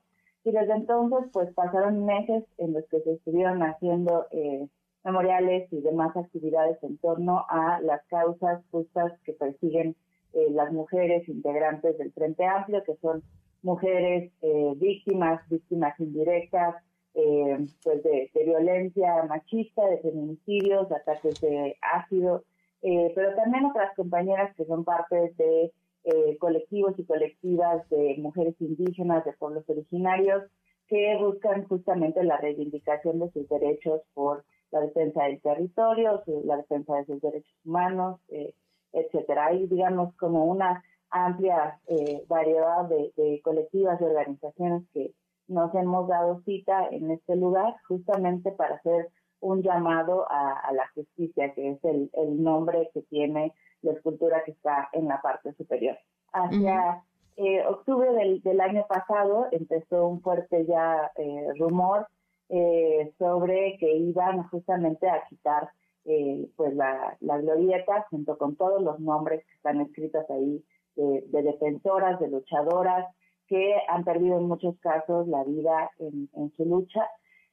y 0.44 0.50
desde 0.52 0.74
entonces 0.74 1.30
pues 1.32 1.50
pasaron 1.54 2.04
meses 2.04 2.44
en 2.58 2.74
los 2.74 2.84
que 2.90 3.00
se 3.00 3.12
estuvieron 3.14 3.62
haciendo 3.62 4.26
eh, 4.32 4.68
memoriales 5.02 5.72
y 5.72 5.80
demás 5.80 6.14
actividades 6.14 6.76
en 6.82 6.98
torno 6.98 7.46
a 7.48 7.80
las 7.80 8.04
causas 8.08 8.62
justas 8.70 9.10
que 9.24 9.32
persiguen 9.32 9.96
eh, 10.34 10.50
las 10.50 10.70
mujeres 10.74 11.26
integrantes 11.26 11.96
del 11.96 12.12
Frente 12.12 12.44
Amplio, 12.44 12.84
que 12.84 12.96
son 12.96 13.22
mujeres 13.62 14.30
eh, 14.42 14.74
víctimas, 14.76 15.40
víctimas 15.48 15.98
indirectas, 15.98 16.74
eh, 17.14 17.58
pues 17.82 18.02
de, 18.02 18.30
de, 18.34 18.44
violencia 18.44 19.22
machista, 19.28 19.86
de 19.86 19.98
feminicidios, 19.98 20.88
de 20.88 20.96
ataques 20.96 21.40
de 21.40 21.76
ácido, 21.80 22.44
eh, 22.82 23.12
pero 23.14 23.34
también 23.36 23.66
otras 23.66 23.94
compañeras 23.94 24.54
que 24.56 24.64
son 24.64 24.84
parte 24.84 25.34
de 25.36 25.72
eh, 26.04 26.36
colectivos 26.38 26.98
y 26.98 27.04
colectivas 27.04 27.88
de 27.88 28.16
mujeres 28.18 28.56
indígenas, 28.60 29.24
de 29.24 29.32
pueblos 29.34 29.64
originarios, 29.68 30.42
que 30.88 31.16
buscan 31.20 31.64
justamente 31.68 32.24
la 32.24 32.38
reivindicación 32.38 33.20
de 33.20 33.30
sus 33.30 33.48
derechos 33.48 34.00
por 34.14 34.44
la 34.72 34.80
defensa 34.80 35.24
del 35.24 35.40
territorio, 35.40 36.22
la 36.44 36.56
defensa 36.56 36.96
de 36.96 37.04
sus 37.04 37.20
derechos 37.20 37.54
humanos, 37.64 38.20
eh, 38.30 38.52
etcétera. 38.92 39.46
Hay, 39.46 39.66
digamos, 39.68 40.12
como 40.16 40.44
una 40.46 40.82
amplia 41.10 41.78
eh, 41.86 42.24
variedad 42.26 42.84
de, 42.88 43.12
de, 43.16 43.40
colectivas 43.42 44.00
y 44.00 44.04
organizaciones 44.04 44.82
que 44.92 45.12
nos 45.52 45.74
hemos 45.74 46.08
dado 46.08 46.40
cita 46.44 46.88
en 46.90 47.10
este 47.10 47.36
lugar 47.36 47.74
justamente 47.88 48.50
para 48.52 48.76
hacer 48.76 49.08
un 49.40 49.62
llamado 49.62 50.26
a, 50.30 50.52
a 50.60 50.72
la 50.72 50.88
justicia, 50.94 51.52
que 51.54 51.72
es 51.72 51.84
el, 51.84 52.10
el, 52.14 52.42
nombre 52.42 52.90
que 52.94 53.02
tiene 53.02 53.52
la 53.82 53.92
escultura 53.92 54.42
que 54.44 54.52
está 54.52 54.88
en 54.92 55.08
la 55.08 55.20
parte 55.20 55.52
superior. 55.54 55.98
Hacia 56.32 56.74
uh 56.74 56.78
-huh. 56.78 57.02
eh, 57.36 57.66
octubre 57.66 58.12
del, 58.12 58.40
del, 58.42 58.60
año 58.60 58.86
pasado 58.88 59.48
empezó 59.50 60.06
un 60.06 60.22
fuerte 60.22 60.64
ya 60.66 61.10
eh, 61.16 61.48
rumor 61.58 62.06
eh, 62.48 63.12
sobre 63.18 63.76
que 63.78 63.96
iban 63.96 64.48
justamente 64.48 65.08
a 65.08 65.24
quitar 65.28 65.70
eh, 66.04 66.48
pues 66.56 66.74
la, 66.74 67.16
la, 67.20 67.38
glorieta 67.38 68.06
junto 68.10 68.36
con 68.36 68.56
todos 68.56 68.82
los 68.82 68.98
nombres 69.00 69.44
que 69.46 69.54
están 69.54 69.80
escritos 69.80 70.28
ahí 70.30 70.64
de, 70.96 71.24
de, 71.28 71.42
defensoras, 71.42 72.18
de 72.20 72.28
luchadoras 72.28 73.06
que 73.52 73.76
han 73.86 74.02
perdido 74.02 74.38
en 74.38 74.48
muchos 74.48 74.78
casos 74.80 75.28
la 75.28 75.44
vida 75.44 75.90
en, 75.98 76.30
en 76.34 76.50
su 76.56 76.64
lucha. 76.64 77.06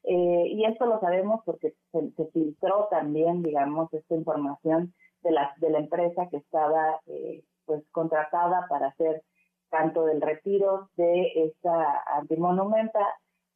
Eh, 0.03 0.47
y 0.47 0.63
esto 0.63 0.85
lo 0.85 0.97
sabemos 1.01 1.41
porque 1.45 1.73
se, 1.91 2.11
se, 2.11 2.25
filtró 2.27 2.87
también, 2.89 3.43
digamos, 3.43 3.93
esta 3.93 4.15
información 4.15 4.93
de 5.23 5.31
la, 5.31 5.53
de 5.57 5.69
la 5.71 5.79
empresa 5.79 6.29
que 6.31 6.37
estaba 6.37 7.01
eh, 7.07 7.43
pues 7.65 7.83
contratada 7.91 8.65
para 8.69 8.87
hacer 8.87 9.23
tanto 9.69 10.05
del 10.05 10.21
retiro 10.21 10.89
de 10.95 11.33
esta 11.35 12.01
antimonumenta 12.17 13.05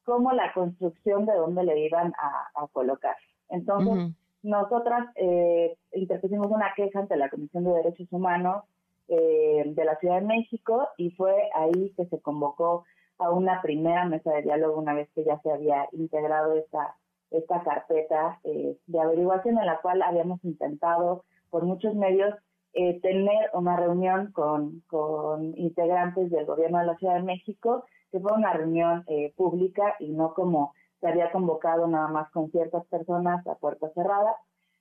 como 0.04 0.32
la 0.32 0.52
construcción 0.52 1.24
de 1.24 1.32
dónde 1.32 1.64
le 1.64 1.80
iban 1.80 2.12
a, 2.20 2.62
a 2.62 2.68
colocar. 2.68 3.16
Entonces, 3.48 3.94
uh 3.94 3.96
-huh 3.96 4.14
nosotras 4.44 5.08
eh, 5.16 5.74
interpusimos 5.92 6.48
una 6.48 6.74
queja 6.76 7.00
ante 7.00 7.16
la 7.16 7.30
Comisión 7.30 7.64
de 7.64 7.72
Derechos 7.72 8.06
Humanos 8.10 8.64
eh, 9.08 9.62
de 9.66 9.84
la 9.84 9.96
Ciudad 9.98 10.20
de 10.20 10.26
México 10.26 10.88
y 10.96 11.10
fue 11.10 11.34
ahí 11.54 11.92
que 11.96 12.06
se 12.06 12.20
convocó 12.20 12.84
a 13.18 13.30
una 13.30 13.60
primera 13.60 14.06
mesa 14.06 14.32
de 14.32 14.42
diálogo 14.42 14.80
una 14.80 14.94
vez 14.94 15.10
que 15.14 15.24
ya 15.24 15.38
se 15.42 15.50
había 15.50 15.86
integrado 15.92 16.54
esta, 16.54 16.96
esta 17.30 17.62
carpeta 17.62 18.40
eh, 18.44 18.78
de 18.86 19.00
averiguación 19.00 19.58
en 19.58 19.66
la 19.66 19.80
cual 19.80 20.02
habíamos 20.02 20.42
intentado 20.44 21.24
por 21.50 21.64
muchos 21.64 21.94
medios 21.94 22.34
eh, 22.72 23.00
tener 23.00 23.50
una 23.52 23.76
reunión 23.76 24.32
con, 24.32 24.80
con 24.88 25.56
integrantes 25.58 26.30
del 26.30 26.46
gobierno 26.46 26.78
de 26.78 26.86
la 26.86 26.96
Ciudad 26.96 27.14
de 27.14 27.22
México, 27.22 27.84
que 28.10 28.20
fue 28.20 28.32
una 28.32 28.52
reunión 28.52 29.04
pública 29.36 29.96
y 29.98 30.10
no 30.12 30.34
como 30.34 30.72
se 31.00 31.08
había 31.08 31.30
convocado 31.30 31.86
nada 31.86 32.08
más 32.08 32.30
con 32.30 32.50
ciertas 32.50 32.86
personas 32.86 33.46
a 33.46 33.54
puerta 33.56 33.90
cerrada. 33.90 34.34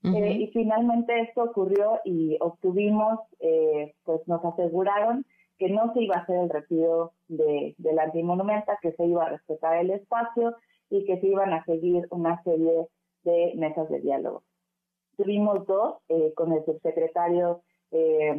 Eh, 0.04 0.32
y 0.34 0.48
finalmente 0.48 1.22
esto 1.22 1.44
ocurrió 1.44 2.00
y 2.04 2.38
obtuvimos, 2.42 3.20
pues 4.04 4.28
nos 4.28 4.44
aseguraron 4.44 5.26
que 5.58 5.70
no 5.70 5.94
se 5.94 6.02
iba 6.04 6.16
a 6.16 6.20
hacer 6.20 6.40
el 6.40 6.50
retiro 6.50 7.14
de, 7.28 7.74
de 7.78 7.94
la 7.94 8.04
antimonumenta, 8.04 8.78
que 8.82 8.92
se 8.92 9.06
iba 9.06 9.26
a 9.26 9.30
respetar 9.30 9.78
el 9.78 9.92
espacio 9.92 10.56
y 10.90 11.06
que 11.06 11.20
se 11.22 11.28
iban 11.28 11.54
a 11.54 11.64
seguir 11.64 12.06
una 12.10 12.42
serie 12.44 12.88
de 13.24 13.54
mesas 13.56 13.90
de 13.90 14.02
diálogo. 14.02 14.44
Tuvimos 15.16 15.66
dos 15.68 15.98
con 16.36 16.52
el 16.52 16.66
subsecretario 16.66 17.62
eh, 17.96 18.34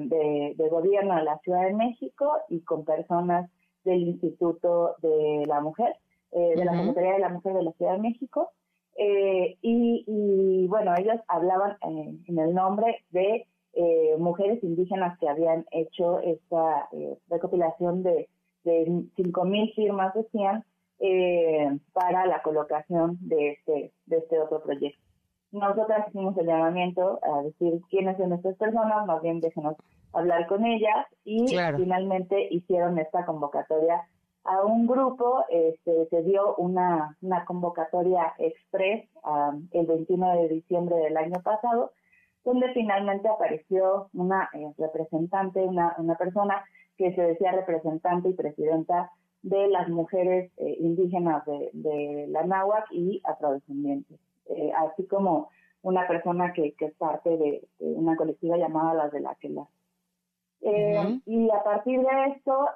de, 0.56 0.68
gobierno 0.68 1.14
de 1.14 1.22
la 1.22 1.38
Ciudad 1.38 1.62
de 1.62 1.74
México 1.74 2.38
y 2.48 2.62
con 2.62 2.84
personas 2.84 3.48
del 3.84 4.00
Instituto 4.00 4.96
de 5.00 5.44
la 5.46 5.60
Mujer, 5.60 5.94
eh, 6.32 6.54
de 6.56 6.64
la 6.64 6.72
Secretaría 6.72 7.12
de 7.12 7.18
la 7.20 7.28
Mujer 7.28 7.54
de 7.54 7.62
la 7.62 7.72
Ciudad 7.74 7.92
de 7.92 8.00
México. 8.00 8.50
Eh, 8.96 9.58
y, 9.62 10.66
bueno, 10.68 10.94
ellos 10.96 11.20
hablaban 11.28 11.76
en 11.82 12.38
el 12.38 12.54
nombre 12.54 13.04
de 13.10 13.46
mujeres 14.18 14.62
indígenas 14.62 15.18
que 15.18 15.28
habían 15.28 15.66
hecho 15.72 16.20
esta 16.20 16.88
recopilación 17.28 18.04
de, 18.04 18.28
de 18.62 18.86
5.000 19.16 19.74
firmas, 19.74 20.14
decían, 20.14 20.64
para 21.92 22.26
la 22.26 22.40
colocación 22.42 23.18
de 23.20 23.50
este, 23.50 23.92
de 24.06 24.18
este 24.18 24.38
otro 24.38 24.62
proyecto. 24.62 25.02
Nosotras 25.54 26.08
hicimos 26.08 26.36
el 26.36 26.46
llamamiento 26.46 27.20
a 27.22 27.42
decir 27.42 27.80
quiénes 27.88 28.16
son 28.16 28.32
estas 28.32 28.56
personas, 28.56 29.06
más 29.06 29.22
bien 29.22 29.40
déjenos 29.40 29.76
hablar 30.12 30.48
con 30.48 30.64
ellas 30.64 31.06
y 31.24 31.46
finalmente 31.76 32.48
hicieron 32.50 32.98
esta 32.98 33.24
convocatoria 33.24 34.02
a 34.44 34.64
un 34.64 34.86
grupo, 34.86 35.44
este, 35.48 36.06
se 36.08 36.22
dio 36.22 36.54
una, 36.56 37.16
una 37.22 37.44
convocatoria 37.44 38.34
express 38.38 39.08
um, 39.24 39.68
el 39.72 39.86
21 39.86 40.42
de 40.42 40.48
diciembre 40.48 40.96
del 40.96 41.16
año 41.16 41.40
pasado, 41.42 41.92
donde 42.44 42.72
finalmente 42.74 43.28
apareció 43.28 44.10
una 44.12 44.50
eh, 44.52 44.72
representante, 44.76 45.60
una, 45.60 45.94
una 45.98 46.16
persona 46.16 46.62
que 46.98 47.14
se 47.14 47.22
decía 47.22 47.52
representante 47.52 48.28
y 48.28 48.34
presidenta 48.34 49.10
de 49.42 49.68
las 49.68 49.88
mujeres 49.88 50.52
eh, 50.58 50.76
indígenas 50.78 51.44
de, 51.46 51.70
de 51.72 52.26
la 52.28 52.44
náhuac 52.44 52.86
y 52.92 53.20
afrodescendientes. 53.24 54.18
Eh, 54.46 54.72
así 54.76 55.06
como 55.06 55.48
una 55.82 56.06
persona 56.06 56.52
que, 56.52 56.74
es 56.78 56.94
parte 56.94 57.36
de, 57.36 57.66
una 57.78 58.16
colectiva 58.16 58.56
llamada 58.56 58.94
Las 58.94 59.12
de 59.12 59.20
la. 59.20 59.36
Eh, 60.60 61.20
y 61.26 61.50
a 61.50 61.62
partir 61.62 62.00
de 62.00 62.24
esto 62.34 62.68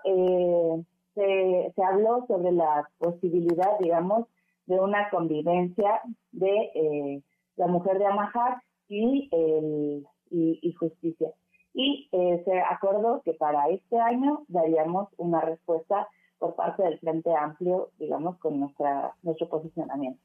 eh, 1.19 1.73
se, 1.75 1.83
habló 1.83 2.25
sobre 2.27 2.53
la 2.53 2.89
posibilidad, 2.99 3.79
digamos, 3.81 4.27
de 4.67 4.79
una 4.79 5.09
convivencia 5.11 6.01
de 6.33 7.23
la 7.57 7.67
mujer 7.67 7.99
de 7.99 8.07
Amajar 8.07 8.63
y, 8.89 9.29
el, 9.33 10.07
y, 10.31 10.73
justicia. 10.75 11.31
Y 11.73 12.09
se 12.11 12.61
acordó 12.61 13.23
que 13.23 13.33
para 13.35 13.69
este 13.69 13.99
año 13.99 14.45
daríamos 14.49 15.09
una 15.17 15.41
respuesta 15.41 16.09
por 16.39 16.55
parte 16.55 16.83
del 16.83 16.99
Frente 16.99 17.35
Amplio, 17.35 17.91
digamos, 17.99 18.39
con 18.39 18.61
nuestra, 18.61 19.15
nuestro 19.23 19.49
posicionamiento. 19.49 20.21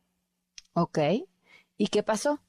Ok. 0.75 0.99
¿Y 1.77 1.87
qué 1.87 2.03
pasó? 2.03 2.39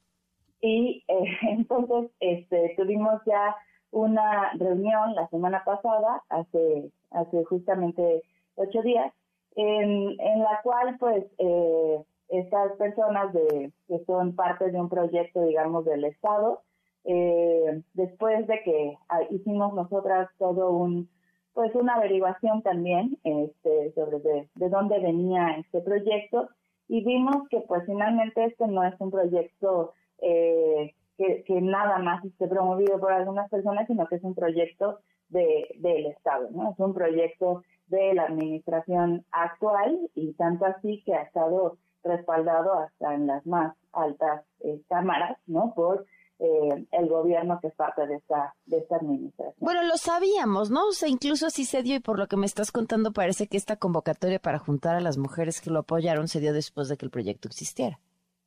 Y 0.61 1.03
eh, 1.07 1.37
entonces 1.49 2.11
este, 2.19 2.73
tuvimos 2.77 3.21
ya 3.25 3.55
una 3.91 4.51
reunión 4.53 5.15
la 5.15 5.27
semana 5.29 5.63
pasada, 5.63 6.23
hace, 6.29 6.91
hace 7.11 7.43
justamente 7.45 8.23
ocho 8.55 8.81
días, 8.81 9.13
en, 9.55 10.19
en 10.19 10.39
la 10.39 10.59
cual 10.63 10.97
pues 10.99 11.25
eh, 11.37 12.03
estas 12.29 12.73
personas 12.77 13.33
de, 13.33 13.71
que 13.87 13.99
son 14.05 14.35
parte 14.35 14.71
de 14.71 14.79
un 14.79 14.89
proyecto, 14.89 15.43
digamos, 15.43 15.85
del 15.85 16.05
Estado, 16.05 16.61
eh, 17.05 17.81
después 17.93 18.47
de 18.47 18.61
que 18.63 18.97
ah, 19.09 19.21
hicimos 19.29 19.73
nosotras 19.73 20.29
todo 20.37 20.71
un 20.71 21.09
pues 21.53 21.73
una 21.73 21.93
averiguación 21.93 22.63
también 22.63 23.17
este, 23.23 23.93
sobre 23.93 24.19
de, 24.19 24.49
de 24.55 24.69
dónde 24.69 24.99
venía 24.99 25.55
este 25.57 25.79
proyecto 25.79 26.49
y 26.89 27.03
vimos 27.03 27.47
que 27.49 27.61
pues 27.61 27.83
finalmente 27.85 28.43
este 28.43 28.67
no 28.67 28.83
es 28.83 28.93
un 28.99 29.09
proyecto 29.09 29.93
eh, 30.21 30.93
que, 31.17 31.61
nada 31.61 31.99
más 31.99 32.23
esté 32.25 32.47
promovido 32.47 32.99
por 32.99 33.13
algunas 33.13 33.49
personas, 33.49 33.87
sino 33.87 34.05
que 34.07 34.15
es 34.15 34.23
un 34.23 34.35
proyecto 34.35 34.99
de, 35.29 35.67
del 35.79 36.07
Estado, 36.07 36.49
¿no? 36.51 36.71
Es 36.71 36.79
un 36.79 36.93
proyecto 36.93 37.63
de 37.87 38.13
la 38.13 38.23
administración 38.23 39.25
actual 39.31 40.09
y 40.15 40.33
tanto 40.33 40.65
así 40.65 41.03
que 41.05 41.13
ha 41.13 41.23
estado 41.23 41.77
respaldado 42.03 42.73
hasta 42.79 43.13
en 43.13 43.27
las 43.27 43.45
más 43.45 43.75
altas 43.91 44.43
eh, 44.61 44.81
cámaras, 44.87 45.37
¿no? 45.47 45.73
Por 45.75 46.05
eh, 46.39 46.85
el 46.91 47.07
gobierno 47.07 47.59
que 47.61 47.67
es 47.67 47.75
parte 47.75 48.05
de 48.07 48.15
esta, 48.15 48.53
de 48.65 48.79
esta 48.79 48.97
administración. 48.97 49.55
Bueno, 49.59 49.83
lo 49.83 49.97
sabíamos, 49.97 50.69
¿no? 50.69 50.87
O 50.87 50.91
sea, 50.91 51.07
incluso 51.09 51.47
así 51.47 51.65
se 51.65 51.81
dio 51.81 51.95
y 51.95 51.99
por 51.99 52.19
lo 52.19 52.27
que 52.27 52.37
me 52.37 52.45
estás 52.45 52.71
contando 52.71 53.13
parece 53.13 53.47
que 53.47 53.57
esta 53.57 53.77
convocatoria 53.77 54.39
para 54.39 54.59
juntar 54.59 54.95
a 54.95 55.01
las 55.01 55.17
mujeres 55.17 55.61
que 55.61 55.69
lo 55.69 55.79
apoyaron 55.79 56.27
se 56.27 56.39
dio 56.39 56.53
después 56.53 56.89
de 56.89 56.97
que 56.97 57.05
el 57.05 57.11
proyecto 57.11 57.47
existiera. 57.47 57.99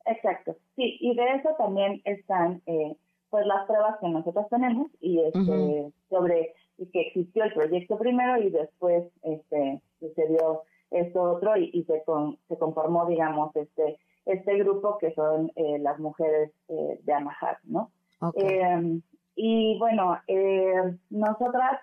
Exacto, 0.04 0.56
sí, 0.76 0.96
y 1.00 1.14
de 1.14 1.34
eso 1.36 1.50
también 1.58 2.00
están 2.04 2.62
eh, 2.66 2.96
pues 3.30 3.46
las 3.46 3.66
pruebas 3.66 3.96
que 4.00 4.08
nosotros 4.08 4.46
tenemos 4.48 4.90
y 5.00 5.20
este, 5.20 5.92
sobre 6.08 6.54
que 6.92 7.00
existió 7.00 7.44
el 7.44 7.52
proyecto 7.52 7.98
primero 7.98 8.40
y 8.40 8.50
después 8.50 9.04
este 9.22 9.82
sucedió 10.00 10.62
esto 10.90 11.22
otro 11.22 11.56
y, 11.56 11.84
se, 11.84 12.02
se 12.48 12.58
conformó, 12.58 13.06
digamos, 13.06 13.54
este 13.56 13.98
este 14.28 14.58
grupo 14.58 14.98
que 14.98 15.12
son 15.14 15.50
eh, 15.56 15.78
las 15.78 15.98
mujeres 15.98 16.52
eh, 16.68 17.00
de 17.02 17.12
Amahar, 17.12 17.58
¿no? 17.64 17.90
Em, 18.34 19.00
y 19.34 19.78
bueno, 19.78 20.18
eh, 20.26 20.96
nosotras 21.10 21.80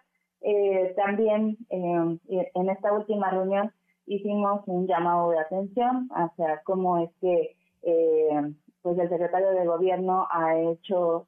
también 0.95 1.57
em, 1.69 2.19
en 2.27 2.69
esta 2.69 2.93
última 2.93 3.31
reunión 3.31 3.71
hicimos 4.05 4.61
un 4.67 4.85
llamado 4.85 5.31
de 5.31 5.39
atención 5.39 6.07
hacia 6.13 6.61
cómo 6.63 6.99
es 6.99 7.09
que 7.19 7.55
pues 8.83 8.99
el 8.99 9.09
secretario 9.09 9.51
de 9.51 9.65
gobierno 9.65 10.27
ha 10.29 10.59
hecho 10.59 11.25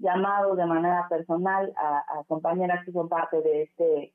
llamado 0.00 0.56
de 0.56 0.66
manera 0.66 1.06
personal 1.08 1.72
a, 1.76 1.98
a, 1.98 2.24
compañeras 2.24 2.84
que 2.84 2.92
son 2.92 3.08
parte 3.08 3.40
de 3.42 3.62
este 3.62 4.12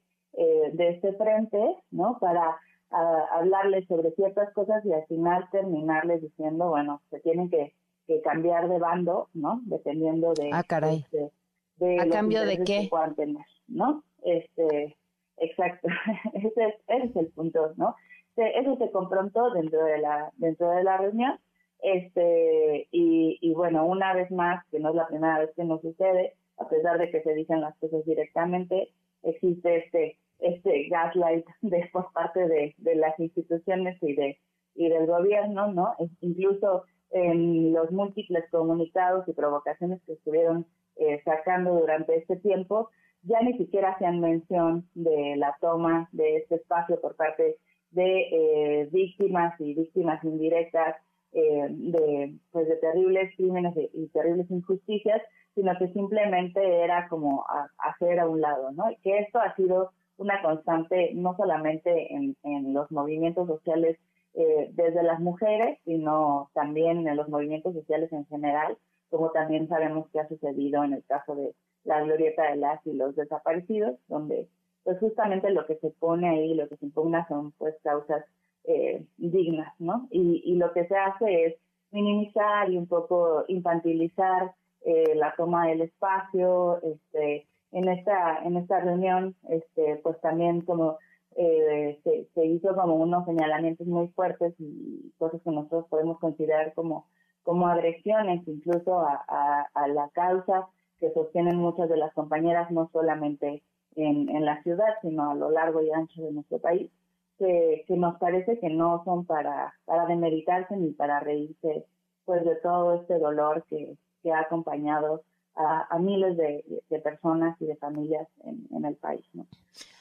de 0.74 0.90
este 0.90 1.14
frente, 1.14 1.78
¿no? 1.92 2.18
Para 2.20 2.60
a 2.92 3.40
hablarles 3.40 3.88
sobre 3.88 4.12
ciertas 4.12 4.54
cosas 4.54 4.86
y 4.86 4.94
al 4.94 5.06
final 5.08 5.48
terminarles 5.52 6.22
diciendo, 6.22 6.70
bueno, 6.70 7.02
se 7.10 7.20
tienen 7.20 7.50
que, 7.50 7.74
que 8.08 8.22
cambiar 8.22 8.70
de 8.70 8.80
bando, 8.80 9.30
¿no? 9.34 9.62
Dependiendo 9.66 10.34
de... 10.34 10.52
Ah, 10.54 10.64
caray. 10.64 11.00
Este, 11.00 11.32
de 11.78 12.00
¿A 12.00 12.10
cambio 12.10 12.46
de 12.46 12.58
qué? 12.60 12.82
Que 12.84 12.88
puedan 12.90 13.16
tener, 13.16 13.46
¿no? 13.68 14.04
Este, 14.24 14.96
exacto. 15.38 15.88
ese, 16.34 16.48
es, 16.48 16.76
ese 16.88 17.06
es 17.06 17.16
el 17.16 17.28
punto, 17.30 17.74
¿no? 17.76 17.96
Eso 18.38 18.78
se 18.78 18.92
confrontó 18.92 19.52
dentro 19.52 19.84
de 19.86 19.98
la, 20.00 20.32
dentro 20.38 20.70
de 20.70 20.84
la 20.84 20.98
reunión. 20.98 21.40
Este, 21.86 22.88
y, 22.92 23.38
y 23.42 23.54
bueno, 23.54 23.86
una 23.86 24.16
vez 24.16 24.32
más, 24.32 24.66
que 24.72 24.80
no 24.80 24.90
es 24.90 24.96
la 24.96 25.08
primera 25.08 25.38
vez 25.38 25.52
que 25.56 25.64
nos 25.64 25.82
sucede, 25.82 26.34
a 26.58 26.68
pesar 26.68 26.98
de 26.98 27.12
que 27.12 27.22
se 27.22 27.36
dicen 27.36 27.62
las 27.62 27.78
cosas 27.78 28.04
directamente, 28.06 28.90
existe 29.22 29.86
este 29.86 30.18
este 30.40 30.88
gaslight 30.90 31.46
de 31.62 31.88
por 31.94 32.12
parte 32.12 32.48
de, 32.48 32.74
de 32.80 32.96
las 32.96 33.20
instituciones 33.20 34.02
y 34.02 34.16
de 34.16 34.40
y 34.74 34.90
del 34.90 35.06
gobierno, 35.06 35.72
¿no? 35.72 35.94
Incluso 36.22 36.86
en 37.12 37.72
los 37.72 37.92
múltiples 37.92 38.44
comunicados 38.50 39.28
y 39.28 39.34
provocaciones 39.34 40.02
que 40.08 40.14
estuvieron 40.14 40.66
eh, 40.96 41.22
sacando 41.24 41.80
durante 41.80 42.16
este 42.16 42.38
tiempo, 42.38 42.90
ya 43.22 43.42
ni 43.42 43.56
siquiera 43.60 43.92
hacían 43.92 44.22
mención 44.22 44.90
de 44.96 45.36
la 45.38 45.56
toma 45.62 46.10
de 46.14 46.38
este 46.38 46.56
espacio 46.56 47.00
por 47.00 47.16
parte 47.16 47.58
de 47.92 48.22
eh, 48.32 48.90
víctimas 48.92 49.54
y 49.62 49.76
víctimas 49.76 50.24
indirectas 50.24 50.96
eh, 51.38 51.68
de, 51.70 52.34
pues 52.52 52.66
de 52.68 52.78
terribles 52.78 53.30
crímenes 53.36 53.76
y 53.94 54.08
terribles 54.08 54.50
injusticias, 54.50 55.22
sino 55.54 55.78
que 55.78 55.90
simplemente 55.90 56.82
era 56.82 57.10
como 57.10 57.46
hacer 57.78 58.20
a 58.20 58.30
un 58.30 58.40
lado, 58.40 58.72
¿no? 58.72 58.90
Y 58.90 58.96
que 58.98 59.20
esto 59.20 59.40
ha 59.40 59.54
sido 59.56 59.92
una 60.18 60.42
constante 60.42 61.12
no 61.14 61.36
solamente 61.36 62.14
en, 62.14 62.38
en 62.44 62.74
los 62.74 62.90
movimientos 62.90 63.48
sociales 63.48 63.98
eh, 64.34 64.70
desde 64.74 65.04
las 65.04 65.20
mujeres, 65.20 65.78
sino 65.84 66.50
también 66.54 67.06
en 67.06 67.16
los 67.18 67.28
movimientos 67.28 67.74
sociales 67.74 68.12
en 68.14 68.26
general, 68.28 68.78
como 69.10 69.32
también 69.32 69.68
sabemos 69.68 70.10
que 70.12 70.20
ha 70.20 70.30
sucedido 70.30 70.86
en 70.86 70.94
el 70.94 71.04
caso 71.04 71.36
de 71.36 71.54
la 71.84 72.02
glorieta 72.02 72.50
de 72.50 72.58
las 72.58 72.86
y 72.88 72.94
los 72.94 73.16
desaparecidos, 73.16 73.98
donde 74.08 74.48
pues 74.84 75.00
justamente 75.00 75.50
lo 75.50 75.66
que 75.66 75.76
se 75.78 75.90
pone 75.90 76.30
ahí, 76.30 76.54
lo 76.54 76.70
que 76.70 76.78
se 76.78 76.86
impugna 76.86 77.28
son 77.28 77.52
pues 77.54 77.76
causas 77.84 78.24
eh, 78.68 79.06
dignas, 79.18 79.74
¿no? 79.80 80.08
Y, 80.12 80.42
y 80.46 80.56
lo 80.56 80.74
que 80.74 80.88
se 80.88 80.96
hace 80.96 81.46
es 81.46 81.56
minimizar 81.92 82.70
y 82.70 82.78
un 82.78 82.88
poco 82.88 83.46
infantilizar 83.48 84.54
eh, 84.82 85.16
la 85.16 85.34
toma 85.36 85.68
del 85.68 85.82
espacio, 85.82 86.80
este, 86.84 87.48
en 87.72 87.90
esta, 87.90 88.40
en 88.44 88.58
esta 88.58 88.80
reunión, 88.80 89.36
este, 89.50 89.98
pues 90.04 90.20
también 90.22 90.62
como 90.62 90.98
eh, 91.36 92.00
se, 92.04 92.46
hizo 92.46 92.76
como 92.76 92.96
unos 92.96 93.26
señalamientos 93.26 93.88
muy 93.88 94.08
fuertes 94.10 94.54
y 94.60 95.12
cosas 95.18 95.42
que 95.42 95.52
nosotros 95.52 95.86
podemos 95.90 96.20
considerar 96.20 96.74
como, 96.74 97.08
como 97.44 97.68
agresiones 97.68 98.48
incluso 98.48 99.00
a, 99.00 99.68
a, 99.74 99.88
la 99.88 100.10
causa 100.10 100.68
que 101.00 101.12
sostienen 101.12 101.58
muchas 101.58 101.90
de 101.90 101.98
las 101.98 102.14
compañeras, 102.14 102.72
no 102.72 102.90
solamente 102.94 103.64
en, 103.96 104.30
en 104.30 104.46
la 104.46 104.62
ciudad, 104.64 104.96
sino 105.02 105.32
a 105.32 105.36
lo 105.36 105.50
largo 105.50 105.82
y 105.82 105.92
ancho 105.92 106.22
de 106.22 106.32
nuestro 106.32 106.60
país, 106.60 106.90
que, 107.38 107.84
que 107.88 107.96
nos 107.96 108.18
parece 108.18 108.60
que 108.60 108.70
no 108.70 109.04
son 109.06 109.26
para, 109.26 109.74
para 109.86 110.06
demeritarse 110.06 110.76
ni 110.78 110.92
para 110.92 111.20
reírse 111.20 111.86
pues 112.26 112.44
de 112.44 112.56
todo 112.56 112.96
este 112.96 113.20
dolor 113.20 113.66
que, 113.70 113.98
que 114.24 114.32
ha 114.32 114.40
acompañado 114.40 115.24
a, 115.56 115.98
miles 116.00 116.36
de, 116.38 116.64
personas 117.02 117.56
y 117.62 117.66
de 117.66 117.76
familias 117.78 118.28
en, 118.44 118.86
el 118.86 118.96
país. 118.96 119.26
¿no? 119.34 119.48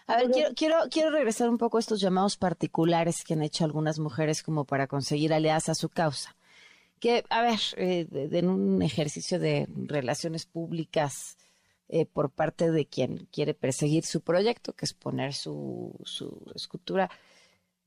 A 0.07 0.17
ver, 0.17 0.31
quiero, 0.31 0.51
quiero, 0.55 0.77
quiero 0.91 1.11
regresar 1.11 1.49
un 1.49 1.59
poco 1.59 1.77
a 1.77 1.81
estos 1.81 2.01
llamados 2.01 2.37
particulares 2.37 3.23
que 3.25 3.35
han 3.35 3.43
hecho 3.43 3.65
algunas 3.65 3.99
mujeres 3.99 4.43
como 4.43 4.65
para 4.65 4.87
conseguir 4.87 5.33
aliadas 5.33 5.69
a 5.69 5.75
su 5.75 5.89
causa. 5.89 6.35
Que, 6.99 7.25
a 7.31 7.43
ver, 7.43 7.61
eh, 7.77 8.07
en 8.11 8.49
un 8.49 8.83
ejercicio 8.83 9.39
de 9.39 9.69
relaciones 9.77 10.47
públicas 10.47 11.37
eh, 11.89 12.07
por 12.07 12.31
parte 12.31 12.71
de 12.71 12.87
quien 12.87 13.27
quiere 13.31 13.55
perseguir 13.55 14.05
su 14.05 14.23
proyecto, 14.23 14.73
que 14.73 14.87
es 14.87 14.95
poner 14.95 15.35
su, 15.35 15.95
escultura, 16.55 17.11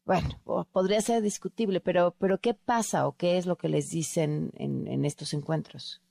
bueno, 0.06 0.30
podría 0.72 1.02
ser 1.02 1.22
discutible, 1.22 1.82
pero, 1.82 2.14
pero 2.18 2.38
¿qué 2.38 2.54
pasa 2.54 3.08
o 3.08 3.14
qué 3.14 3.38
es 3.38 3.46
lo 3.46 3.58
que 3.58 3.70
les 3.70 3.90
dicen 3.90 4.52
en, 4.56 5.04
estos 5.04 5.34
encuentros? 5.34 6.02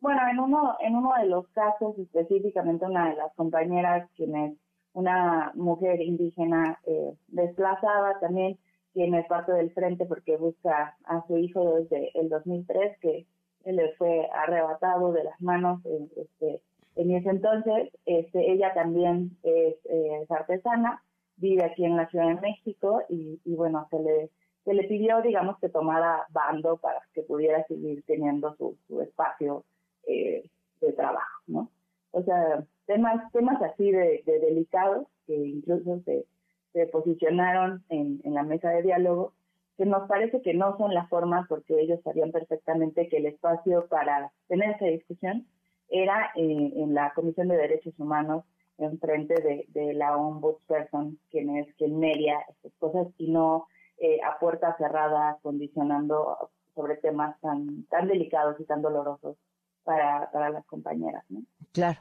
Bueno, 0.00 0.20
en 0.30 0.40
uno, 0.40 0.76
en 0.80 0.96
uno 0.96 1.12
de 1.18 1.26
los 1.26 1.46
casos, 1.48 1.96
específicamente 1.96 2.84
una 2.84 3.10
de 3.10 3.16
las 3.16 3.32
compañeras, 3.34 4.10
quien 4.16 4.36
es 4.36 4.54
una 4.92 5.52
mujer 5.54 6.02
indígena 6.02 6.78
eh, 6.84 7.14
desplazada 7.28 8.18
también, 8.20 8.58
quien 8.92 9.14
es 9.14 9.26
parte 9.26 9.52
del 9.52 9.70
frente 9.72 10.04
porque 10.04 10.36
busca 10.36 10.96
a 11.04 11.26
su 11.26 11.38
hijo 11.38 11.76
desde 11.76 12.10
el 12.18 12.28
2003, 12.28 12.98
que 12.98 13.26
le 13.64 13.94
fue 13.94 14.28
arrebatado 14.34 15.12
de 15.12 15.24
las 15.24 15.40
manos 15.40 15.80
este, 16.16 16.60
en 16.96 17.10
ese 17.12 17.30
entonces. 17.30 17.90
Este, 18.06 18.52
ella 18.52 18.72
también 18.74 19.36
es, 19.42 19.76
es 19.84 20.30
artesana 20.30 21.02
vive 21.36 21.64
aquí 21.64 21.84
en 21.84 21.96
la 21.96 22.08
Ciudad 22.08 22.28
de 22.28 22.40
México 22.40 23.02
y, 23.08 23.38
bueno, 23.44 23.86
se 23.90 23.98
le, 23.98 24.30
se 24.64 24.74
le 24.74 24.84
pidió, 24.84 25.20
digamos, 25.22 25.58
que 25.58 25.68
tomara 25.68 26.26
bando 26.30 26.76
para 26.76 27.00
que 27.14 27.22
pudiera 27.22 27.64
seguir 27.66 28.02
teniendo 28.06 28.54
su, 28.56 29.00
espacio 29.00 29.64
eh, 30.06 30.48
de 30.80 30.92
trabajo, 30.92 31.42
¿no? 31.46 31.68
O 32.12 32.22
sea, 32.22 32.64
temas, 32.86 33.30
temas 33.32 33.60
así 33.62 33.90
de, 33.90 34.22
delicados 34.24 35.06
que 35.26 35.34
incluso 35.34 36.00
se, 36.04 36.26
se 36.72 36.86
posicionaron 36.86 37.82
en, 37.88 38.20
en 38.24 38.34
la 38.34 38.42
mesa 38.42 38.70
de 38.70 38.82
diálogo, 38.82 39.32
que 39.76 39.86
nos 39.86 40.06
parece 40.08 40.42
que 40.42 40.54
no 40.54 40.76
son 40.76 40.94
las 40.94 41.08
formas 41.08 41.48
porque 41.48 41.80
ellos 41.80 42.00
sabían 42.04 42.30
perfectamente 42.30 43.08
que 43.08 43.16
el 43.16 43.26
espacio 43.26 43.86
para 43.88 44.30
tener 44.46 44.76
esa 44.76 44.84
discusión 44.86 45.46
era 45.92 46.32
eh, 46.34 46.72
en 46.76 46.94
la 46.94 47.12
Comisión 47.14 47.48
de 47.48 47.56
Derechos 47.56 47.94
Humanos 47.98 48.44
enfrente 48.78 49.34
de, 49.34 49.66
de 49.68 49.94
la 49.94 50.16
ombudsperson, 50.16 51.18
quien 51.30 51.56
es 51.56 51.72
quien 51.76 51.98
media 51.98 52.38
estas 52.48 52.72
cosas, 52.78 53.06
y 53.18 53.30
no 53.30 53.68
eh, 53.98 54.18
a 54.24 54.38
puerta 54.38 54.74
cerrada, 54.78 55.38
condicionando 55.42 56.50
sobre 56.74 56.96
temas 56.96 57.38
tan, 57.40 57.84
tan 57.84 58.08
delicados 58.08 58.58
y 58.58 58.64
tan 58.64 58.82
dolorosos 58.82 59.36
para, 59.84 60.30
para 60.32 60.50
las 60.50 60.64
compañeras. 60.66 61.24
¿no? 61.28 61.42
Claro. 61.72 62.00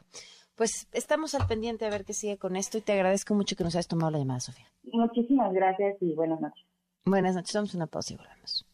Pues 0.56 0.88
estamos 0.92 1.36
al 1.36 1.48
pendiente 1.48 1.86
a 1.86 1.90
ver 1.90 2.06
qué 2.06 2.14
sigue 2.14 2.38
con 2.38 2.56
esto 2.56 2.78
y 2.78 2.82
te 2.82 2.94
agradezco 2.94 3.34
mucho 3.34 3.56
que 3.56 3.64
nos 3.64 3.76
hayas 3.76 3.88
tomado 3.88 4.12
la 4.12 4.20
llamada, 4.20 4.40
Sofía. 4.40 4.66
Muchísimas 4.84 5.52
gracias 5.54 5.98
y 6.02 6.14
buenas 6.14 6.40
noches. 6.40 6.66
Buenas 7.06 7.36
noches, 7.36 7.54
vamos 7.56 7.74
a 7.74 7.78
una 7.78 7.88
pausa 7.88 8.14
y 8.14 8.18
volvemos. 8.18 8.66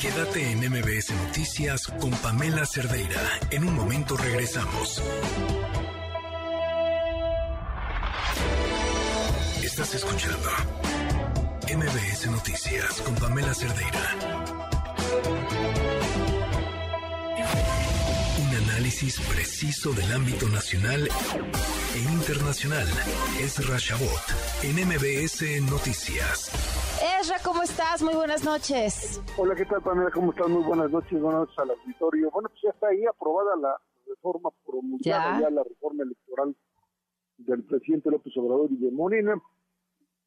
Quédate 0.00 0.52
en 0.52 0.60
MBS 0.60 1.10
Noticias 1.26 1.88
con 1.88 2.10
Pamela 2.10 2.64
Cerdeira. 2.64 3.20
En 3.50 3.64
un 3.64 3.74
momento 3.74 4.16
regresamos. 4.16 5.02
Estás 9.60 9.94
escuchando 9.96 10.50
MBS 11.74 12.26
Noticias 12.30 13.00
con 13.00 13.16
Pamela 13.16 13.52
Cerdeira. 13.52 14.16
Un 18.38 18.54
análisis 18.68 19.18
preciso 19.20 19.92
del 19.94 20.12
ámbito 20.12 20.48
nacional 20.48 21.08
e 21.96 21.98
internacional. 21.98 22.86
Es 23.40 23.66
Rashabot 23.66 24.22
en 24.62 24.76
MBS 24.86 25.60
Noticias. 25.62 26.52
Ezra, 27.00 27.36
¿cómo 27.44 27.62
estás? 27.62 28.02
Muy 28.02 28.14
buenas 28.14 28.44
noches. 28.44 29.22
Hola, 29.36 29.54
¿qué 29.54 29.64
tal, 29.66 29.80
Pamela? 29.82 30.10
¿Cómo 30.10 30.32
estás? 30.32 30.48
Muy 30.48 30.64
buenas 30.64 30.90
noches, 30.90 31.20
buenas 31.20 31.42
noches 31.42 31.58
al 31.58 31.70
auditorio. 31.70 32.30
Bueno, 32.32 32.48
pues 32.48 32.60
ya 32.62 32.70
está 32.70 32.88
ahí 32.88 33.04
aprobada 33.06 33.54
la 33.56 33.80
reforma 34.04 34.50
promulgada, 34.66 35.40
ya, 35.40 35.50
la 35.50 35.62
reforma 35.62 36.02
electoral 36.02 36.56
del 37.36 37.62
presidente 37.62 38.10
López 38.10 38.36
Obrador 38.36 38.72
y 38.72 38.78
de 38.78 38.90
Morena, 38.90 39.40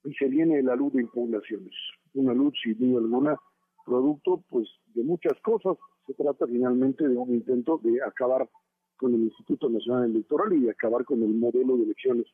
y 0.05 0.13
se 0.13 0.27
viene 0.27 0.63
la 0.63 0.75
luz 0.77 0.93
de 0.93 1.01
impugnaciones. 1.01 1.73
Una 2.13 2.33
luz, 2.33 2.53
sin 2.63 2.79
duda 2.79 3.01
alguna, 3.01 3.37
producto 3.85 4.41
pues 4.49 4.69
de 4.93 5.03
muchas 5.03 5.37
cosas. 5.41 5.77
Se 6.07 6.13
trata 6.13 6.47
finalmente 6.47 7.05
de 7.05 7.17
un 7.17 7.33
intento 7.33 7.81
de 7.83 8.01
acabar 8.01 8.49
con 8.95 9.13
el 9.13 9.23
Instituto 9.23 9.69
Nacional 9.69 10.05
Electoral 10.05 10.53
y 10.53 10.61
de 10.61 10.71
acabar 10.71 11.03
con 11.03 11.21
el 11.21 11.33
modelo 11.33 11.75
de 11.75 11.83
elecciones 11.83 12.27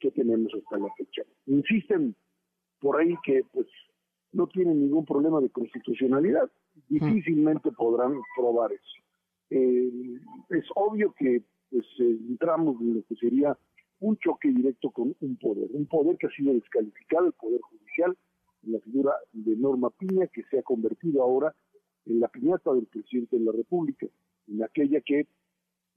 que 0.00 0.10
tenemos 0.10 0.52
hasta 0.54 0.76
la 0.76 0.92
fecha. 0.98 1.22
Insisten 1.46 2.16
por 2.80 3.00
ahí 3.00 3.14
que 3.24 3.42
pues 3.52 3.66
no 4.32 4.46
tienen 4.46 4.80
ningún 4.80 5.04
problema 5.04 5.40
de 5.40 5.50
constitucionalidad, 5.50 6.50
difícilmente 6.88 7.72
podrán 7.72 8.20
probar 8.36 8.72
eso. 8.72 9.02
Eh, 9.50 10.18
es 10.50 10.64
obvio 10.74 11.14
que 11.16 11.42
pues 11.70 11.86
entramos 11.98 12.80
en 12.80 12.94
lo 12.94 13.02
que 13.04 13.16
sería 13.16 13.56
un 14.00 14.16
choque 14.18 14.48
directo 14.48 14.90
con 14.90 15.16
un 15.20 15.36
poder, 15.36 15.68
un 15.72 15.86
poder 15.86 16.16
que 16.18 16.26
ha 16.26 16.30
sido 16.30 16.52
descalificado, 16.52 17.26
el 17.26 17.32
poder 17.32 17.60
judicial, 17.62 18.16
en 18.64 18.72
la 18.72 18.80
figura 18.80 19.12
de 19.32 19.56
Norma 19.56 19.90
Piña, 19.90 20.26
que 20.26 20.42
se 20.44 20.58
ha 20.58 20.62
convertido 20.62 21.22
ahora 21.22 21.54
en 22.04 22.20
la 22.20 22.28
piñata 22.28 22.72
del 22.74 22.86
presidente 22.86 23.38
de 23.38 23.44
la 23.44 23.52
República, 23.52 24.06
en 24.48 24.62
aquella 24.62 25.00
que, 25.00 25.26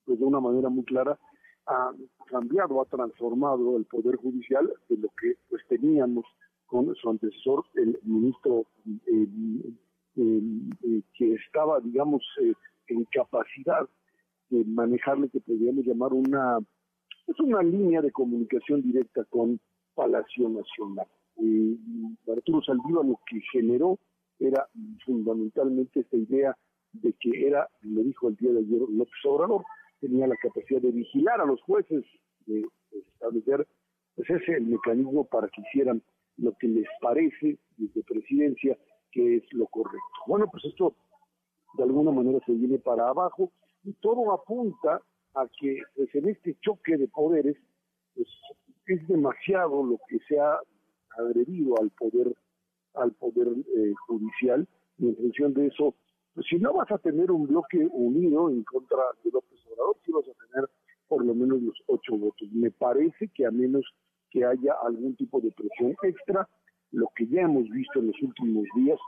pues 0.06 0.19
de 0.19 0.26
una 0.26 0.39
manera 0.39 0.69
muy 0.69 0.84
clara, 0.85 1.19
ha 1.68 1.91
cambiado, 2.27 2.81
ha 2.81 2.85
transformado 2.85 3.77
el 3.77 3.85
poder 3.85 4.15
judicial 4.15 4.72
de 4.88 4.97
lo 4.97 5.10
que 5.10 5.35
pues 5.49 5.61
teníamos 5.68 6.26
con 6.69 6.93
su 6.95 7.09
antecesor, 7.09 7.65
el 7.75 7.99
ministro 8.03 8.65
eh, 8.85 9.27
eh, 10.15 11.01
que 11.17 11.33
estaba, 11.33 11.79
digamos, 11.79 12.23
eh, 12.41 12.53
en 12.87 13.05
capacidad 13.05 13.89
de 14.49 14.63
manejarle 14.65 15.29
que 15.29 15.41
podríamos 15.41 15.85
llamar 15.85 16.13
una, 16.13 16.59
es 17.27 17.39
una 17.39 17.61
línea 17.63 18.01
de 18.01 18.11
comunicación 18.11 18.81
directa 18.81 19.23
con 19.25 19.59
Palacio 19.95 20.49
Nacional. 20.49 21.07
Arturo 22.31 22.61
Saldívar 22.61 23.05
lo 23.05 23.19
que 23.25 23.39
generó 23.51 23.97
era 24.39 24.67
fundamentalmente 25.05 26.01
esta 26.01 26.17
idea 26.17 26.55
de 26.93 27.13
que 27.13 27.47
era, 27.47 27.67
lo 27.81 28.03
dijo 28.03 28.29
el 28.29 28.35
día 28.35 28.51
de 28.51 28.59
ayer 28.59 28.81
López 28.89 29.25
Obrador, 29.25 29.63
tenía 29.99 30.27
la 30.27 30.35
capacidad 30.35 30.81
de 30.81 30.91
vigilar 30.91 31.41
a 31.41 31.45
los 31.45 31.61
jueces, 31.61 32.03
de, 32.45 32.65
establecer 33.13 33.67
pues 34.15 34.29
ese 34.29 34.53
el 34.53 34.65
mecanismo 34.65 35.25
para 35.25 35.47
que 35.47 35.61
hicieran 35.61 36.01
lo 36.41 36.53
que 36.57 36.67
les 36.67 36.87
parece 37.01 37.57
desde 37.77 38.03
presidencia 38.03 38.77
que 39.11 39.37
es 39.37 39.53
lo 39.53 39.67
correcto. 39.67 39.99
Bueno, 40.27 40.47
pues 40.51 40.65
esto 40.65 40.95
de 41.77 41.83
alguna 41.83 42.11
manera 42.11 42.39
se 42.45 42.53
viene 42.53 42.79
para 42.79 43.09
abajo 43.09 43.51
y 43.83 43.93
todo 43.93 44.31
apunta 44.33 45.01
a 45.35 45.47
que 45.59 45.81
pues, 45.95 46.13
en 46.15 46.29
este 46.29 46.55
choque 46.61 46.97
de 46.97 47.07
poderes 47.07 47.57
pues, 48.15 48.27
es 48.87 49.07
demasiado 49.07 49.83
lo 49.83 49.99
que 50.07 50.19
se 50.27 50.39
ha 50.39 50.59
agredido 51.17 51.75
al 51.79 51.91
poder 51.91 52.33
al 52.95 53.11
poder 53.13 53.47
eh, 53.47 53.93
judicial 54.07 54.67
y 54.97 55.09
en 55.09 55.15
función 55.15 55.53
de 55.53 55.67
eso 55.67 55.93
pues 56.33 56.47
si 56.47 56.57
no 56.57 56.73
vas 56.73 56.91
a 56.91 56.97
tener 56.97 57.29
un 57.31 57.45
bloque 57.45 57.87
unido 57.91 58.49
en 58.49 58.63
contra 58.63 58.97
de 59.23 59.29
López 59.31 59.59
Obrador 59.71 59.97
si 60.05 60.11
vas 60.11 60.25
a 60.27 60.45
tener 60.47 60.69
por 61.07 61.23
lo 61.23 61.35
menos 61.35 61.61
los 61.61 61.77
ocho 61.85 62.17
votos 62.17 62.49
me 62.51 62.71
parece 62.71 63.27
que 63.29 63.45
a 63.45 63.51
menos 63.51 63.85
que 64.31 64.45
haya 64.45 64.73
algún 64.84 65.15
tipo 65.15 65.39
de 65.41 65.51
presión 65.51 65.95
extra. 66.03 66.47
Lo 66.91 67.07
que 67.15 67.27
ya 67.27 67.41
hemos 67.41 67.69
visto 67.69 67.99
en 67.99 68.07
los 68.07 68.22
últimos 68.22 68.65
días 68.76 68.99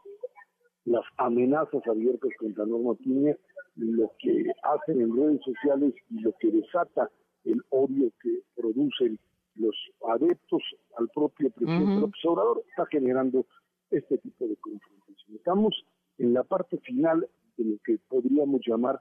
las 0.85 1.03
amenazas 1.17 1.85
abiertas 1.87 2.31
contra 2.39 2.65
Norma 2.65 2.95
Piña, 2.95 3.35
lo 3.75 4.11
que 4.19 4.51
hacen 4.63 5.01
en 5.01 5.15
redes 5.15 5.41
sociales 5.43 5.93
y 6.09 6.19
lo 6.21 6.33
que 6.39 6.51
desata 6.51 7.09
el 7.43 7.61
odio 7.69 8.11
que 8.21 8.41
producen 8.55 9.19
los 9.55 9.75
adeptos 10.07 10.61
al 10.97 11.09
propio 11.09 11.49
presidente 11.51 12.01
López 12.01 12.25
Obrador, 12.25 12.63
está 12.69 12.85
generando 12.87 13.45
este 13.89 14.17
tipo 14.19 14.47
de 14.47 14.55
confrontación. 14.57 15.35
Estamos 15.35 15.85
en 16.17 16.33
la 16.33 16.43
parte 16.43 16.77
final 16.79 17.27
de 17.57 17.63
lo 17.63 17.77
que 17.83 17.97
podríamos 18.07 18.61
llamar 18.65 18.99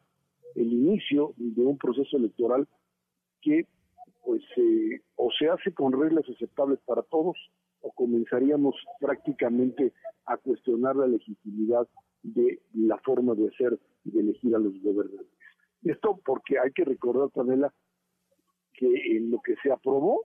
el 0.55 0.73
inicio 0.73 1.33
de 1.37 1.63
un 1.63 1.79
proceso 1.79 2.17
electoral 2.17 2.67
que 3.41 3.67
pues 4.25 4.43
eh, 4.57 5.01
o 5.17 5.31
se 5.39 5.49
hace 5.49 5.73
con 5.73 5.93
reglas 5.93 6.25
aceptables 6.29 6.81
para 6.87 7.03
todos 7.03 7.37
o 7.81 7.93
comenzaríamos 7.93 8.75
prácticamente 9.01 9.93
a 10.27 10.37
cuestionar 10.37 10.97
la 10.97 11.07
legitimidad 11.07 11.89
de 12.23 12.61
la 12.75 12.99
forma 12.99 13.35
de 13.35 13.49
hacer 13.49 13.79
y 14.05 14.11
de 14.11 14.21
elegir 14.21 14.55
a 14.55 14.59
los 14.59 14.75
gobernantes. 14.83 15.33
Esto 15.83 16.21
porque 16.25 16.59
hay 16.59 16.73
que 16.73 16.85
recordar, 16.85 17.31
Pamela, 17.31 17.73
que 18.75 18.87
en 19.17 19.31
lo 19.31 19.41
que 19.41 19.57
se 19.63 19.73
aprobó 19.73 20.25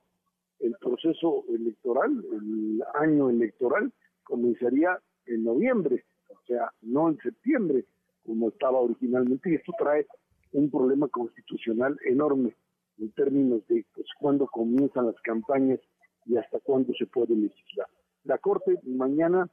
el 0.60 0.76
proceso 0.82 1.46
electoral, 1.50 2.24
el 2.32 2.84
año 2.96 3.30
electoral, 3.30 3.92
comenzaría 4.24 5.00
en 5.26 5.44
noviembre, 5.44 6.04
o 6.30 6.46
sea, 6.46 6.72
no 6.82 7.10
en 7.10 7.18
septiembre, 7.18 7.86
como 8.26 8.50
estaba 8.50 8.80
originalmente, 8.80 9.52
y 9.52 9.56
esto 9.56 9.74
trae 9.78 10.08
un 10.52 10.70
problema 10.70 11.08
constitucional 11.08 11.98
enorme 12.06 12.56
en 13.00 13.12
términos 13.12 13.66
de 13.68 13.86
pues, 13.94 14.08
cuándo 14.20 14.48
comienzan 14.48 15.08
las 15.08 15.20
campañas 15.22 15.80
y 16.26 16.38
hasta 16.38 16.60
cuándo 16.60 16.94
se 16.94 17.06
puede 17.06 17.36
legislar. 17.36 17.88
La 18.24 18.38
Corte 18.38 18.80
mañana 18.84 19.50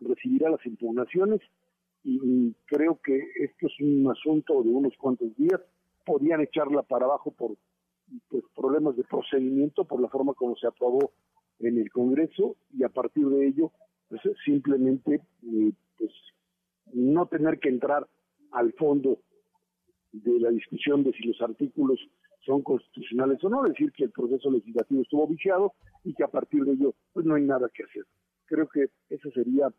recibirá 0.00 0.50
las 0.50 0.64
impugnaciones 0.66 1.40
y 2.02 2.52
creo 2.66 3.00
que 3.02 3.18
esto 3.40 3.66
es 3.66 3.80
un 3.80 4.10
asunto 4.10 4.62
de 4.62 4.70
unos 4.70 4.94
cuantos 4.98 5.34
días. 5.36 5.60
Podían 6.04 6.40
echarla 6.40 6.82
para 6.82 7.06
abajo 7.06 7.30
por 7.30 7.56
pues, 8.28 8.44
problemas 8.54 8.96
de 8.96 9.04
procedimiento, 9.04 9.84
por 9.84 10.00
la 10.00 10.08
forma 10.08 10.34
como 10.34 10.56
se 10.56 10.66
aprobó 10.66 11.12
en 11.60 11.78
el 11.78 11.90
Congreso 11.90 12.56
y 12.76 12.84
a 12.84 12.88
partir 12.88 13.26
de 13.26 13.46
ello 13.46 13.70
pues, 14.08 14.20
simplemente 14.44 15.20
eh, 15.42 15.72
pues, 15.96 16.12
no 16.92 17.26
tener 17.26 17.58
que 17.58 17.68
entrar 17.68 18.06
al 18.52 18.72
fondo 18.74 19.18
de 20.12 20.38
la 20.40 20.50
discusión 20.50 21.02
de 21.02 21.12
si 21.12 21.24
los 21.24 21.40
artículos 21.40 21.98
son 22.44 22.62
constitucionales 22.62 23.42
o 23.42 23.48
no, 23.48 23.62
decir 23.62 23.92
que 23.92 24.04
el 24.04 24.10
proceso 24.10 24.50
legislativo 24.50 25.02
estuvo 25.02 25.26
viciado 25.26 25.72
y 26.04 26.14
que 26.14 26.24
a 26.24 26.28
partir 26.28 26.64
de 26.64 26.72
ello 26.72 26.94
pues 27.12 27.24
no 27.26 27.34
hay 27.34 27.42
nada 27.42 27.70
que 27.72 27.84
hacer. 27.84 28.04
Creo 28.46 28.68
que 28.68 28.88
esa 29.08 29.30
sería 29.30 29.72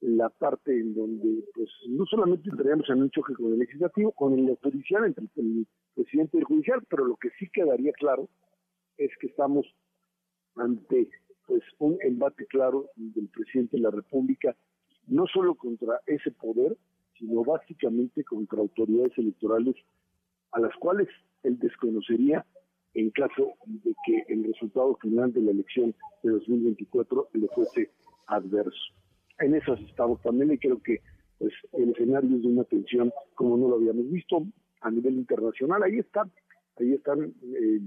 la 0.00 0.28
parte 0.28 0.78
en 0.78 0.94
donde 0.94 1.44
pues 1.54 1.68
no 1.88 2.04
solamente 2.06 2.50
entraríamos 2.50 2.88
en 2.90 3.02
un 3.02 3.10
choque 3.10 3.34
con 3.34 3.52
el 3.52 3.58
legislativo, 3.58 4.12
con 4.12 4.38
el 4.38 4.56
judicial, 4.62 5.04
entre 5.04 5.24
el 5.36 5.66
presidente 5.94 6.36
y 6.36 6.40
el 6.40 6.46
judicial, 6.46 6.82
pero 6.88 7.04
lo 7.04 7.16
que 7.16 7.30
sí 7.38 7.48
quedaría 7.52 7.92
claro 7.92 8.28
es 8.96 9.10
que 9.20 9.28
estamos 9.28 9.66
ante 10.56 11.08
pues 11.46 11.62
un 11.78 11.96
embate 12.02 12.46
claro 12.46 12.90
del 12.96 13.28
presidente 13.28 13.76
de 13.78 13.82
la 13.82 13.90
República, 13.90 14.54
no 15.06 15.26
solo 15.26 15.54
contra 15.54 16.00
ese 16.06 16.30
poder, 16.32 16.76
sino 17.18 17.42
básicamente 17.42 18.22
contra 18.22 18.60
autoridades 18.60 19.16
electorales 19.16 19.74
a 20.52 20.60
las 20.60 20.74
cuales 20.76 21.08
él 21.42 21.58
desconocería 21.58 22.44
en 22.94 23.10
caso 23.10 23.54
de 23.66 23.94
que 24.04 24.24
el 24.28 24.44
resultado 24.44 24.96
final 24.96 25.32
de 25.32 25.42
la 25.42 25.50
elección 25.52 25.94
de 26.22 26.30
2024 26.30 27.28
le 27.34 27.48
fuese 27.48 27.90
adverso. 28.26 28.94
En 29.38 29.54
esas 29.54 29.80
estamos 29.80 30.20
también 30.22 30.52
y 30.52 30.58
creo 30.58 30.82
que 30.82 31.00
pues 31.38 31.52
el 31.72 31.90
escenario 31.90 32.36
es 32.36 32.42
de 32.42 32.48
una 32.48 32.64
tensión 32.64 33.12
como 33.34 33.56
no 33.56 33.68
lo 33.68 33.76
habíamos 33.76 34.10
visto 34.10 34.44
a 34.80 34.90
nivel 34.90 35.14
internacional. 35.14 35.82
Ahí 35.82 35.98
están, 35.98 36.30
ahí 36.78 36.94
están 36.94 37.32
eh, 37.42 37.80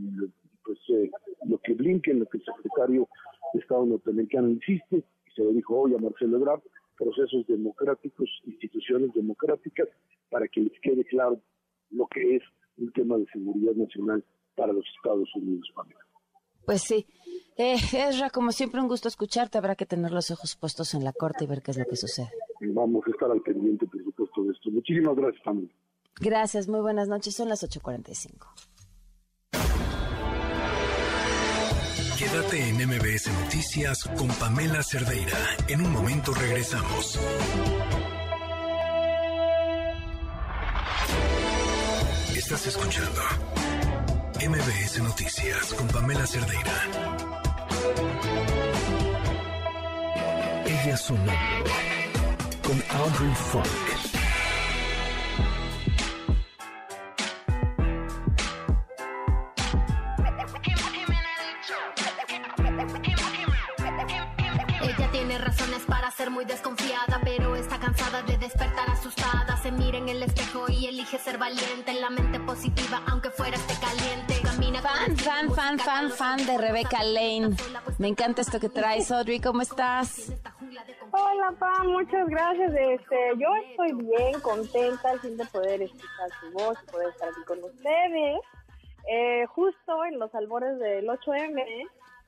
pues 0.64 0.80
eh, 0.90 1.12
lo 1.46 1.58
que 1.58 1.74
Blinken, 1.74 2.20
lo 2.20 2.26
que 2.28 2.38
el 2.38 2.46
secretario 2.46 3.10
de 3.54 3.60
Estado 3.60 3.86
norteamericano 3.86 4.50
insiste, 4.50 5.04
y 5.26 5.32
se 5.36 5.44
lo 5.44 5.52
dijo 5.52 5.78
hoy 5.78 5.96
a 5.96 5.98
Marcelo 5.98 6.38
Ebrard, 6.38 6.62
procesos 6.98 7.46
democráticos, 7.48 8.30
instituciones 8.46 9.14
democráticas, 9.14 9.90
para 10.30 10.48
que 10.48 10.62
les 10.62 10.80
quede 10.82 11.04
claro 11.06 11.42
lo 11.90 12.08
que 12.08 12.38
es 12.38 12.44
un 12.82 12.92
tema 12.92 13.18
de 13.18 13.26
seguridad 13.32 13.74
nacional 13.74 14.24
para 14.56 14.74
los 14.74 14.86
Estados 14.98 15.30
Unidos, 15.36 15.72
Pues 16.66 16.82
sí. 16.82 17.06
Eh, 17.58 17.76
Ezra, 17.94 18.30
como 18.30 18.52
siempre, 18.52 18.82
un 18.82 18.88
gusto 18.88 19.08
escucharte. 19.08 19.58
Habrá 19.58 19.76
que 19.76 19.86
tener 19.86 20.12
los 20.12 20.32
ojos 20.32 20.56
puestos 20.56 20.94
en 20.94 21.04
la 21.04 21.14
corte 21.14 21.44
y 21.44 21.48
ver 21.48 21.62
qué 21.62 21.72
es 21.72 21.78
lo 21.78 21.86
que 21.86 21.96
sucede. 21.96 22.30
Vamos 22.62 23.04
a 23.08 23.12
estar 23.12 23.32
al 23.32 23.42
pendiente, 23.42 23.86
por 23.88 24.04
supuesto, 24.04 24.44
de 24.44 24.52
esto. 24.52 24.70
Muchísimas 24.72 25.16
gracias, 25.16 25.44
Pamela. 25.44 25.70
Gracias, 26.20 26.68
muy 26.68 26.82
buenas 26.82 27.08
noches. 27.08 27.36
Son 27.36 27.50
las 27.50 27.64
8.45. 27.64 28.48
Quédate 32.18 32.70
en 32.70 32.76
MBS 32.76 33.32
Noticias 33.44 34.04
con 34.18 34.28
Pamela 34.40 34.84
Cerdeira. 34.84 35.38
En 35.68 35.82
un 35.82 35.92
momento 35.92 36.34
regresamos. 36.34 37.20
Estás 42.54 42.68
escuchando 42.68 43.22
MBS 44.46 45.02
Noticias 45.02 45.74
con 45.74 45.88
Pamela 45.88 46.28
Cerdeira. 46.28 46.84
Ella 50.66 50.98
sonó 50.98 51.32
con 52.62 52.84
Audrey 52.90 53.34
Funk. 53.36 54.12
muy 66.30 66.46
desconfiada, 66.46 67.20
pero 67.24 67.56
está 67.56 67.80
cansada 67.80 68.22
de 68.24 68.38
despertar 68.38 68.90
asustada. 68.90 69.58
Se 69.62 69.72
mira 69.72 69.98
en 69.98 70.10
el 70.10 70.24
espejo 70.24 70.41
elige 71.02 71.18
ser 71.18 71.40
valiente, 71.40 71.90
en 71.90 72.00
la 72.00 72.12
mente 72.12 72.40
positiva, 72.40 73.02
aunque 73.10 73.32
fuera 73.32 73.56
este 73.56 73.74
caliente. 73.82 74.36
Camina 74.44 74.82
fan, 74.84 75.18
fan, 75.18 75.52
fan, 75.52 75.80
fan, 75.80 76.12
fan 76.12 76.46
de 76.46 76.60
Rebecca 76.60 77.04
Lane. 77.04 77.56
Me 77.98 78.08
encanta 78.08 78.42
esto 78.42 78.60
que 78.60 78.70
traes, 78.70 79.12
Audrey. 79.12 79.40
¿Cómo 79.40 79.64
estás? 79.64 80.32
Hola, 81.12 81.56
Pam, 81.58 81.88
muchas 81.88 82.28
gracias. 82.28 82.72
Este, 82.76 83.16
yo 83.38 83.48
estoy 83.68 83.94
bien, 83.94 84.40
contenta 84.42 85.10
al 85.10 85.20
fin 85.22 85.38
de 85.38 85.46
poder 85.46 85.82
escuchar 85.82 86.30
su 86.40 86.52
voz 86.52 86.78
y 86.84 86.92
poder 86.92 87.10
estar 87.10 87.30
aquí 87.30 87.42
con 87.48 87.64
ustedes. 87.64 88.40
Eh, 89.10 89.46
justo 89.48 90.06
en 90.06 90.20
los 90.20 90.34
albores 90.36 90.78
del 90.78 91.08
8M, 91.08 91.66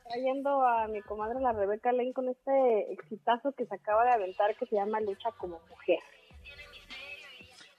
trayendo 0.10 0.66
a 0.66 0.88
mi 0.88 1.02
comadre 1.02 1.40
la 1.40 1.52
Rebeca 1.52 1.92
Lane 1.92 2.14
con 2.14 2.28
este 2.28 2.92
exitazo 2.92 3.52
que 3.52 3.68
se 3.68 3.76
acaba 3.76 4.04
de 4.06 4.14
aventar 4.14 4.56
que 4.56 4.66
se 4.66 4.78
llama 4.78 5.00
Lucha 5.00 5.30
como 5.38 5.62
Mujer. 5.70 6.00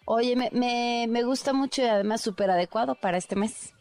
Oye, 0.07 0.37
me, 0.37 0.51
me, 0.53 1.07
me 1.09 1.23
gusta 1.23 1.53
mucho 1.53 1.83
y 1.83 1.87
además 1.87 2.21
súper 2.21 2.51
adecuado 2.51 2.95
para 2.95 3.17
este 3.17 3.37
mes. 3.37 3.75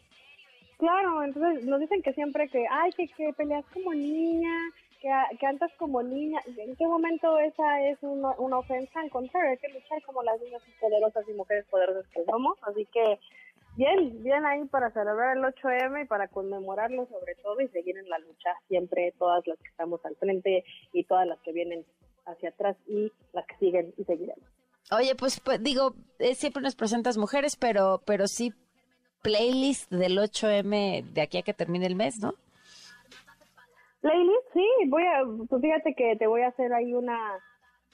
Claro, 0.78 1.22
entonces 1.22 1.64
nos 1.64 1.80
dicen 1.80 2.02
que 2.02 2.12
siempre 2.12 2.48
que, 2.48 2.64
ay, 2.70 2.92
que, 2.92 3.08
que 3.08 3.32
peleas 3.34 3.64
como 3.72 3.94
niña, 3.94 4.52
que, 5.00 5.10
que 5.38 5.46
andas 5.46 5.70
como 5.78 6.02
niña. 6.02 6.40
¿En 6.56 6.74
qué 6.76 6.86
momento 6.86 7.38
esa 7.38 7.80
es 7.88 7.98
una, 8.02 8.30
una 8.38 8.58
ofensa? 8.58 9.00
Al 9.00 9.10
contrario, 9.10 9.50
hay 9.50 9.58
que 9.58 9.72
luchar 9.72 10.02
como 10.02 10.22
las 10.22 10.40
niñas 10.40 10.62
poderosas 10.80 11.24
y 11.28 11.32
mujeres 11.32 11.64
poderosas 11.70 12.06
que 12.08 12.24
somos. 12.24 12.58
Así 12.62 12.86
que 12.92 13.18
Bien, 13.76 14.22
bien 14.22 14.46
ahí 14.46 14.64
para 14.66 14.92
celebrar 14.92 15.36
el 15.36 15.42
8M 15.42 16.04
y 16.04 16.06
para 16.06 16.28
conmemorarlo 16.28 17.06
sobre 17.06 17.34
todo 17.42 17.60
y 17.60 17.66
seguir 17.68 17.98
en 17.98 18.08
la 18.08 18.20
lucha 18.20 18.50
siempre 18.68 19.12
todas 19.18 19.44
las 19.48 19.58
que 19.58 19.68
estamos 19.68 20.04
al 20.06 20.14
frente 20.14 20.64
y 20.92 21.02
todas 21.02 21.26
las 21.26 21.40
que 21.40 21.52
vienen 21.52 21.84
hacia 22.24 22.50
atrás 22.50 22.76
y 22.86 23.10
las 23.32 23.44
que 23.46 23.56
siguen 23.56 23.92
y 23.96 24.04
seguiremos. 24.04 24.53
Oye, 24.90 25.14
pues, 25.14 25.40
pues 25.40 25.62
digo, 25.62 25.94
eh, 26.18 26.34
siempre 26.34 26.62
nos 26.62 26.76
presentas 26.76 27.16
mujeres, 27.16 27.56
pero 27.56 28.02
pero 28.04 28.28
sí 28.28 28.52
playlist 29.22 29.90
del 29.90 30.18
8M 30.18 31.02
de 31.12 31.20
aquí 31.22 31.38
a 31.38 31.42
que 31.42 31.54
termine 31.54 31.86
el 31.86 31.96
mes, 31.96 32.20
¿no? 32.20 32.34
Playlist, 34.02 34.52
sí, 34.52 34.68
voy 34.88 35.02
a, 35.02 35.24
pues 35.48 35.62
fíjate 35.62 35.94
que 35.94 36.16
te 36.16 36.26
voy 36.26 36.42
a 36.42 36.48
hacer 36.48 36.74
ahí 36.74 36.92
una 36.92 37.18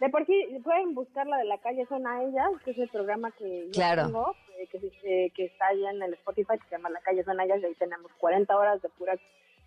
de 0.01 0.09
por 0.09 0.25
sí, 0.25 0.35
pueden 0.65 0.95
buscar 0.95 1.27
la 1.27 1.37
de 1.37 1.45
la 1.45 1.59
calle 1.59 1.85
Son 1.87 2.07
a 2.07 2.23
Ellas, 2.23 2.51
que 2.65 2.71
es 2.71 2.79
el 2.79 2.89
programa 2.89 3.31
que 3.33 3.69
yo 3.71 3.83
tengo, 3.95 4.35
que, 4.73 5.31
que, 5.35 5.45
está 5.45 5.67
allá 5.67 5.91
en 5.91 6.03
el 6.03 6.15
Spotify, 6.15 6.59
que 6.59 6.69
se 6.71 6.77
llama 6.77 6.89
La 6.89 7.01
calle 7.01 7.23
Son 7.23 7.39
a 7.39 7.45
Ellas, 7.45 7.61
y 7.61 7.67
ahí 7.67 7.75
tenemos 7.75 8.11
40 8.15 8.57
horas 8.57 8.81
de 8.81 8.89
pura 8.89 9.15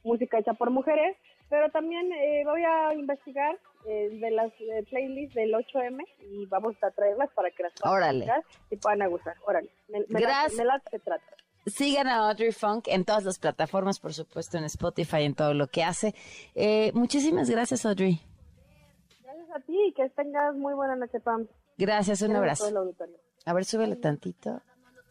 música 0.03 0.39
hecha 0.39 0.53
por 0.53 0.71
mujeres. 0.71 1.15
Pero 1.53 1.69
también 1.69 2.11
eh, 2.11 2.41
voy 2.45 2.63
a 2.63 2.95
investigar 2.95 3.59
eh, 3.85 4.09
de 4.19 4.31
las 4.31 4.51
playlists 4.89 5.35
del 5.35 5.53
8M 5.53 6.03
y 6.21 6.47
vamos 6.47 6.75
a 6.81 6.89
traerlas 6.89 7.29
para 7.35 7.51
que 7.51 7.61
las 7.61 7.73
puedan 7.79 8.23
y 8.71 8.77
puedan 8.77 9.07
gustar. 9.11 9.35
Órale, 9.45 9.69
me, 9.87 10.03
Gracias. 10.19 10.65
me 10.65 10.79
se 10.89 10.97
trata. 10.97 11.23
Sigan 11.67 12.07
a 12.07 12.27
Audrey 12.27 12.51
Funk 12.51 12.87
en 12.87 13.05
todas 13.05 13.23
las 13.23 13.37
plataformas, 13.37 13.99
por 13.99 14.15
supuesto, 14.15 14.57
en 14.57 14.63
Spotify, 14.63 15.25
en 15.25 15.35
todo 15.35 15.53
lo 15.53 15.67
que 15.67 15.83
hace. 15.83 16.15
Eh, 16.55 16.91
muchísimas 16.95 17.51
gracias, 17.51 17.85
Audrey. 17.85 18.19
a 19.55 19.59
ti 19.59 19.79
y 19.89 19.93
que 19.93 20.09
tengas 20.09 20.55
muy 20.55 20.73
buena 20.73 20.95
noche, 20.95 21.19
Pam. 21.19 21.47
Gracias, 21.77 22.23
un 22.23 22.35
abrazo. 22.35 22.65
A 23.45 23.53
ver, 23.53 23.65
súbele 23.65 23.95
tantito. 23.97 24.59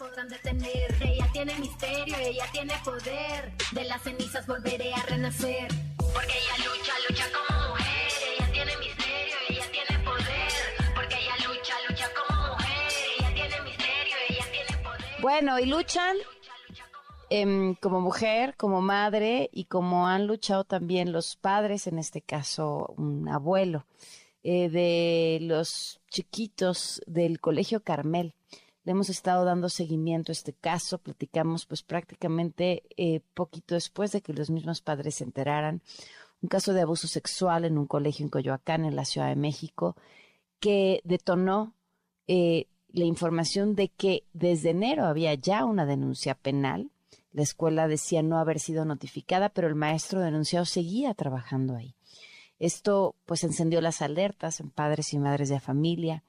Podrán 0.02 0.28
detener, 0.28 0.96
ella 1.00 1.30
tiene 1.32 1.56
misterio, 1.60 2.16
ella 2.18 2.44
tiene 2.50 2.74
poder. 2.84 3.52
De 3.70 3.84
las 3.84 4.02
cenizas 4.02 4.44
volveré 4.48 4.92
a 4.92 5.00
renacer. 5.04 5.68
Porque 5.96 6.34
ella 6.42 6.56
lucha, 6.66 6.92
lucha 7.08 7.24
como 7.30 7.68
mujer. 7.68 8.10
Ella 8.36 8.52
tiene 8.52 8.76
misterio, 8.78 9.36
ella 9.48 9.64
tiene 9.70 10.04
poder. 10.04 10.52
Porque 10.96 11.14
ella 11.14 11.36
lucha, 11.46 11.74
lucha 11.88 12.08
como 12.18 12.48
mujer. 12.48 12.92
Ella 13.16 13.32
tiene 13.32 13.60
misterio, 13.62 14.16
ella 14.28 14.44
tiene 14.50 14.82
poder. 14.82 15.22
Bueno, 15.22 15.60
y 15.60 15.66
luchan 15.66 16.16
em, 17.30 17.76
como 17.76 18.00
mujer, 18.00 18.56
como 18.56 18.80
madre 18.82 19.50
y 19.52 19.66
como 19.66 20.08
han 20.08 20.26
luchado 20.26 20.64
también 20.64 21.12
los 21.12 21.36
padres, 21.36 21.86
en 21.86 22.00
este 22.00 22.22
caso 22.22 22.92
un 22.96 23.28
abuelo, 23.28 23.86
eh, 24.42 24.68
de 24.68 25.38
los 25.42 26.00
chiquitos 26.10 27.00
del 27.06 27.38
Colegio 27.38 27.84
Carmel. 27.84 28.34
Le 28.84 28.92
hemos 28.92 29.10
estado 29.10 29.44
dando 29.44 29.68
seguimiento 29.68 30.32
a 30.32 30.34
este 30.34 30.52
caso, 30.52 30.98
platicamos 30.98 31.66
pues 31.66 31.82
prácticamente 31.82 32.82
eh, 32.96 33.20
poquito 33.34 33.74
después 33.74 34.10
de 34.12 34.22
que 34.22 34.32
los 34.32 34.50
mismos 34.50 34.80
padres 34.80 35.16
se 35.16 35.24
enteraran. 35.24 35.82
Un 36.42 36.48
caso 36.48 36.72
de 36.72 36.82
abuso 36.82 37.06
sexual 37.06 37.64
en 37.64 37.78
un 37.78 37.86
colegio 37.86 38.24
en 38.24 38.30
Coyoacán, 38.30 38.84
en 38.84 38.96
la 38.96 39.04
Ciudad 39.04 39.28
de 39.28 39.36
México, 39.36 39.96
que 40.58 41.00
detonó 41.04 41.74
eh, 42.26 42.66
la 42.88 43.04
información 43.04 43.74
de 43.76 43.88
que 43.88 44.24
desde 44.32 44.70
enero 44.70 45.06
había 45.06 45.34
ya 45.34 45.64
una 45.64 45.86
denuncia 45.86 46.34
penal. 46.34 46.90
La 47.32 47.42
escuela 47.42 47.88
decía 47.88 48.22
no 48.22 48.38
haber 48.38 48.58
sido 48.58 48.84
notificada, 48.84 49.48
pero 49.48 49.68
el 49.68 49.74
maestro 49.74 50.20
denunciado 50.20 50.66
seguía 50.66 51.14
trabajando 51.14 51.76
ahí. 51.76 51.94
Esto 52.58 53.16
pues 53.26 53.42
encendió 53.42 53.80
las 53.80 54.02
alertas 54.02 54.60
en 54.60 54.70
padres 54.70 55.12
y 55.12 55.18
madres 55.18 55.48
de 55.48 55.58
familia, 55.58 56.22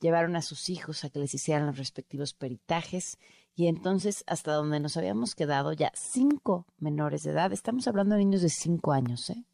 llevaron 0.00 0.36
a 0.36 0.42
sus 0.42 0.70
hijos 0.70 1.04
a 1.04 1.10
que 1.10 1.18
les 1.18 1.34
hicieran 1.34 1.66
los 1.66 1.78
respectivos 1.78 2.34
peritajes 2.34 3.18
y 3.54 3.66
entonces 3.66 4.24
hasta 4.26 4.52
donde 4.54 4.80
nos 4.80 4.96
habíamos 4.96 5.34
quedado 5.34 5.72
ya 5.72 5.92
cinco 5.94 6.66
menores 6.78 7.22
de 7.22 7.32
edad, 7.32 7.52
estamos 7.52 7.86
hablando 7.86 8.14
de 8.14 8.24
niños 8.24 8.42
de 8.42 8.48
cinco 8.48 8.92
años, 8.92 9.30
¿eh? 9.30 9.44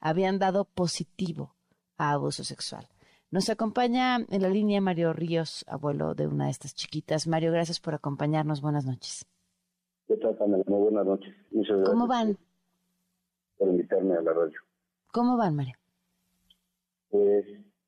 habían 0.00 0.38
dado 0.38 0.64
positivo 0.64 1.54
a 1.96 2.12
abuso 2.12 2.44
sexual. 2.44 2.88
Nos 3.30 3.48
acompaña 3.48 4.18
en 4.28 4.42
la 4.42 4.48
línea 4.48 4.80
Mario 4.80 5.12
Ríos, 5.12 5.64
abuelo 5.68 6.14
de 6.14 6.26
una 6.26 6.44
de 6.46 6.52
estas 6.52 6.74
chiquitas. 6.74 7.26
Mario, 7.26 7.50
gracias 7.50 7.80
por 7.80 7.94
acompañarnos. 7.94 8.60
Buenas 8.60 8.86
noches. 8.86 9.26
¿Qué 10.06 10.16
tal, 10.16 10.36
Pamela? 10.36 10.62
Muy 10.68 10.78
buenas 10.78 11.04
noches. 11.04 11.34
Muchas 11.50 11.76
gracias. 11.76 11.90
¿Cómo 11.90 12.06
van? 12.06 12.38
Por 13.58 13.68
invitarme 13.68 14.14
a 14.14 14.22
la 14.22 14.32
radio. 14.32 14.60
¿Cómo 15.12 15.36
van, 15.36 15.56
María? 15.56 15.76
Pues 17.10 17.44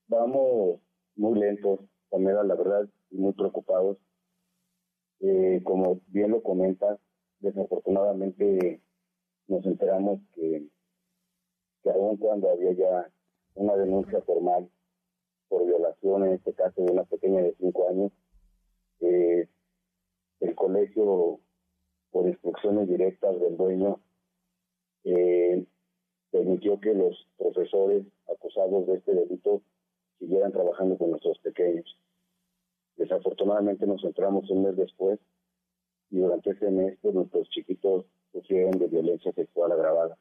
vamos 0.08 0.80
muy 1.19 1.39
lentos, 1.39 1.81
Pamela, 2.09 2.43
la 2.45 2.55
verdad, 2.55 2.89
y 3.11 3.16
muy 3.16 3.32
preocupados. 3.32 3.99
Eh, 5.20 5.61
como 5.65 6.01
bien 6.07 6.31
lo 6.31 6.43
comentas, 6.43 6.99
desafortunadamente 7.40 8.81
nos 9.49 9.66
enteramos 9.66 10.20
que, 10.35 10.69
que 11.82 11.90
aún 11.90 12.16
cuando 12.19 12.51
había 12.51 12.73
ya 12.73 13.11
una 13.55 13.74
denuncia 13.77 14.23
formal 14.23 14.70
por 15.49 15.66
violación, 15.66 16.24
en 16.24 16.35
este 16.35 16.55
caso 16.55 16.82
de 16.82 16.93
una 16.93 17.05
pequeña 17.05 17.43
de 17.43 17.55
cinco 17.59 17.89
años, 17.89 18.12
eh, 19.01 19.49
el 20.40 20.55
colegio, 20.55 21.40
por 22.11 22.28
instrucciones 22.28 22.89
directas 22.89 23.39
del 23.40 23.57
dueño, 23.57 24.01
eh, 25.05 25.66
permitió 26.31 26.78
que 26.81 26.95
los 26.95 27.28
profesores 27.36 28.07
acusados 28.28 28.86
de 28.86 28.95
este 28.97 29.15
delito 29.15 29.62
siguieran 30.19 30.53
trabajando 30.53 30.97
con 30.97 31.11
nuestros 31.11 31.39
pequeños. 31.39 31.86
Desafortunadamente 32.97 33.86
nos 33.86 34.03
entramos 34.05 34.51
un 34.51 34.65
mes 34.65 34.77
después 34.77 35.19
y 36.11 36.19
durante 36.19 36.51
ese 36.51 36.70
mes 36.70 36.99
pues, 37.01 37.15
nuestros 37.15 37.49
chiquitos 37.51 38.07
sufrieron 38.32 38.78
de 38.78 38.89
violencia 38.89 39.32
sexual 39.32 39.73
agravada. 39.73 40.19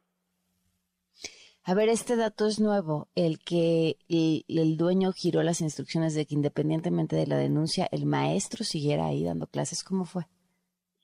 A 1.63 1.73
ver, 1.73 1.89
este 1.89 2.15
dato 2.15 2.45
es 2.45 2.61
nuevo, 2.61 3.09
el 3.13 3.39
que 3.39 3.97
el, 4.07 4.45
el, 4.47 4.77
dueño 4.77 5.11
giró 5.11 5.43
las 5.43 5.59
instrucciones 5.59 6.15
de 6.15 6.25
que 6.25 6.33
independientemente 6.33 7.17
de 7.17 7.27
la 7.27 7.37
denuncia, 7.37 7.89
el 7.91 8.05
maestro 8.05 8.63
siguiera 8.63 9.07
ahí 9.07 9.25
dando 9.25 9.47
clases. 9.47 9.83
¿Cómo 9.83 10.05
fue? 10.05 10.23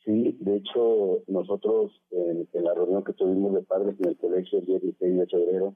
Sí, 0.06 0.38
de 0.40 0.58
hecho, 0.58 1.24
nosotros 1.28 1.92
en, 2.12 2.48
la 2.54 2.74
reunión 2.74 3.04
que 3.04 3.14
tuvimos 3.14 3.54
de 3.54 3.62
padres 3.62 3.96
en 4.00 4.10
el 4.10 4.18
colegio 4.18 4.60
el 4.60 4.66
16 4.66 5.18
de 5.18 5.28
febrero, 5.28 5.76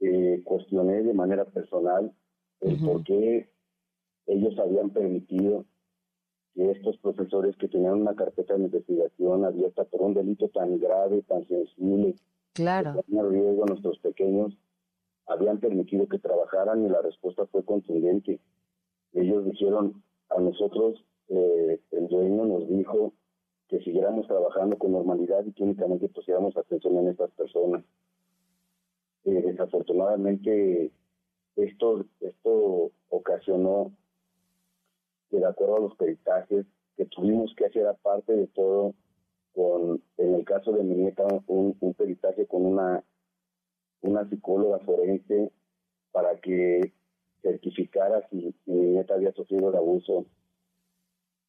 eh, 0.00 0.42
cuestioné 0.44 1.02
de 1.02 1.14
manera 1.14 1.44
personal 1.44 2.12
el 2.60 2.78
por 2.84 3.04
qué 3.04 3.50
ellos 4.26 4.58
habían 4.58 4.90
permitido 4.90 5.64
que 6.54 6.70
estos 6.70 6.98
profesores 6.98 7.56
que 7.56 7.68
tenían 7.68 8.00
una 8.00 8.14
carpeta 8.14 8.54
de 8.54 8.64
investigación 8.64 9.44
abierta 9.44 9.84
por 9.84 10.02
un 10.02 10.14
delito 10.14 10.48
tan 10.48 10.78
grave, 10.78 11.22
tan 11.22 11.46
sensible, 11.46 12.16
claro. 12.52 12.94
que 12.94 13.02
ponía 13.02 13.22
riesgo 13.24 13.64
a 13.64 13.66
nuestros 13.66 13.98
pequeños, 13.98 14.56
habían 15.26 15.58
permitido 15.58 16.08
que 16.08 16.18
trabajaran 16.18 16.84
y 16.84 16.88
la 16.88 17.02
respuesta 17.02 17.46
fue 17.46 17.64
contundente. 17.64 18.40
Ellos 19.12 19.44
dijeron 19.44 20.02
a 20.28 20.40
nosotros 20.40 21.04
eh, 21.28 21.80
el 21.92 22.08
dueño 22.08 22.44
nos 22.44 22.68
dijo 22.68 23.12
que 23.68 23.78
siguiéramos 23.80 24.26
trabajando 24.26 24.76
con 24.76 24.92
normalidad 24.92 25.44
y 25.46 25.52
que 25.52 25.62
únicamente 25.62 26.08
pusiéramos 26.08 26.56
atención 26.56 26.98
en 26.98 27.08
estas 27.08 27.30
personas. 27.32 27.84
Desafortunadamente, 29.24 30.90
esto, 31.56 32.04
esto 32.20 32.90
ocasionó 33.08 33.92
que 35.30 35.38
de 35.38 35.46
acuerdo 35.46 35.76
a 35.76 35.80
los 35.80 35.94
peritajes 35.96 36.66
que 36.96 37.04
tuvimos 37.06 37.54
que 37.54 37.66
hacer 37.66 37.86
aparte 37.86 38.34
de 38.34 38.46
todo, 38.48 38.94
con, 39.52 40.02
en 40.18 40.34
el 40.34 40.44
caso 40.44 40.72
de 40.72 40.84
mi 40.84 40.96
nieta, 40.96 41.26
un, 41.46 41.94
peritaje 41.94 42.46
con 42.46 42.66
una, 42.66 43.02
una 44.02 44.28
psicóloga 44.28 44.78
forense 44.80 45.50
para 46.12 46.38
que 46.40 46.92
certificara 47.42 48.26
si, 48.30 48.54
mi 48.66 48.80
nieta 48.80 49.14
había 49.14 49.32
sufrido 49.32 49.70
de 49.70 49.78
abuso 49.78 50.26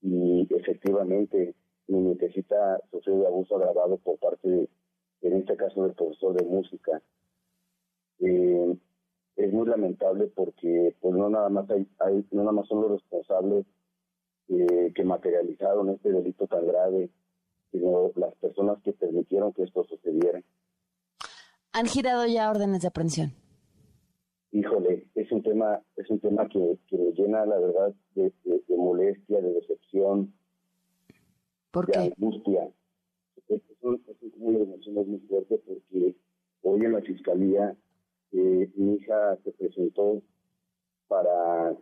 y 0.02 0.48
efectivamente 0.56 1.54
mi 1.88 2.00
necesita 2.00 2.80
sufrir 2.90 3.18
de 3.18 3.28
abuso 3.28 3.58
agravado 3.58 3.98
por 3.98 4.18
parte, 4.18 4.48
de, 4.50 4.70
en 5.22 5.38
este 5.38 5.56
caso, 5.58 5.84
del 5.84 5.94
profesor 5.94 6.34
de 6.36 6.46
música. 6.46 7.02
Eh, 8.22 8.78
es 9.36 9.54
muy 9.54 9.68
lamentable 9.68 10.28
porque 10.28 10.96
pues 11.00 11.16
no 11.16 11.30
nada 11.30 11.50
más 11.50 11.70
hay, 11.70 11.88
hay 12.00 12.26
no 12.32 12.42
nada 12.42 12.52
más 12.52 12.68
son 12.68 12.82
los 12.82 12.92
responsables 12.92 13.66
eh, 14.48 14.92
que 14.94 15.04
materializaron 15.04 15.90
este 15.90 16.12
delito 16.12 16.48
tan 16.48 16.66
grave, 16.68 17.10
sino 17.72 18.12
las 18.16 18.36
personas 18.36 18.82
que 18.84 18.94
permitieron 18.94 19.54
que 19.54 19.64
esto 19.64 19.84
sucediera. 19.84 20.42
¿Han 21.74 21.86
girado 21.86 22.26
ya 22.28 22.50
órdenes 22.50 22.82
de 22.82 22.88
aprehensión? 22.90 23.32
híjole, 24.52 25.08
es 25.16 25.32
un 25.32 25.42
tema, 25.42 25.82
es 25.96 26.10
un 26.10 26.20
tema 26.20 26.48
que, 26.48 26.78
que 26.88 26.98
me 26.98 27.12
llena, 27.14 27.46
la 27.46 27.60
verdad, 27.60 27.94
de, 28.16 28.32
molestia, 28.78 29.42
de 29.42 29.54
decepción, 29.54 30.34
¿Por 31.72 31.88
de 31.88 32.00
angustia. 32.00 32.70
Es, 33.48 33.62
un, 33.82 34.02
es 34.08 34.34
un 34.38 34.54
de 34.54 34.64
emociones 34.64 35.08
muy 35.08 35.20
fuerte 35.20 35.58
porque 35.66 36.16
hoy 36.64 36.86
en 36.86 36.94
la 36.94 37.02
fiscalía 37.02 37.76
eh, 38.34 38.72
mi 38.76 38.96
hija 38.96 39.38
se 39.44 39.52
presentó 39.52 40.22
para 41.08 41.76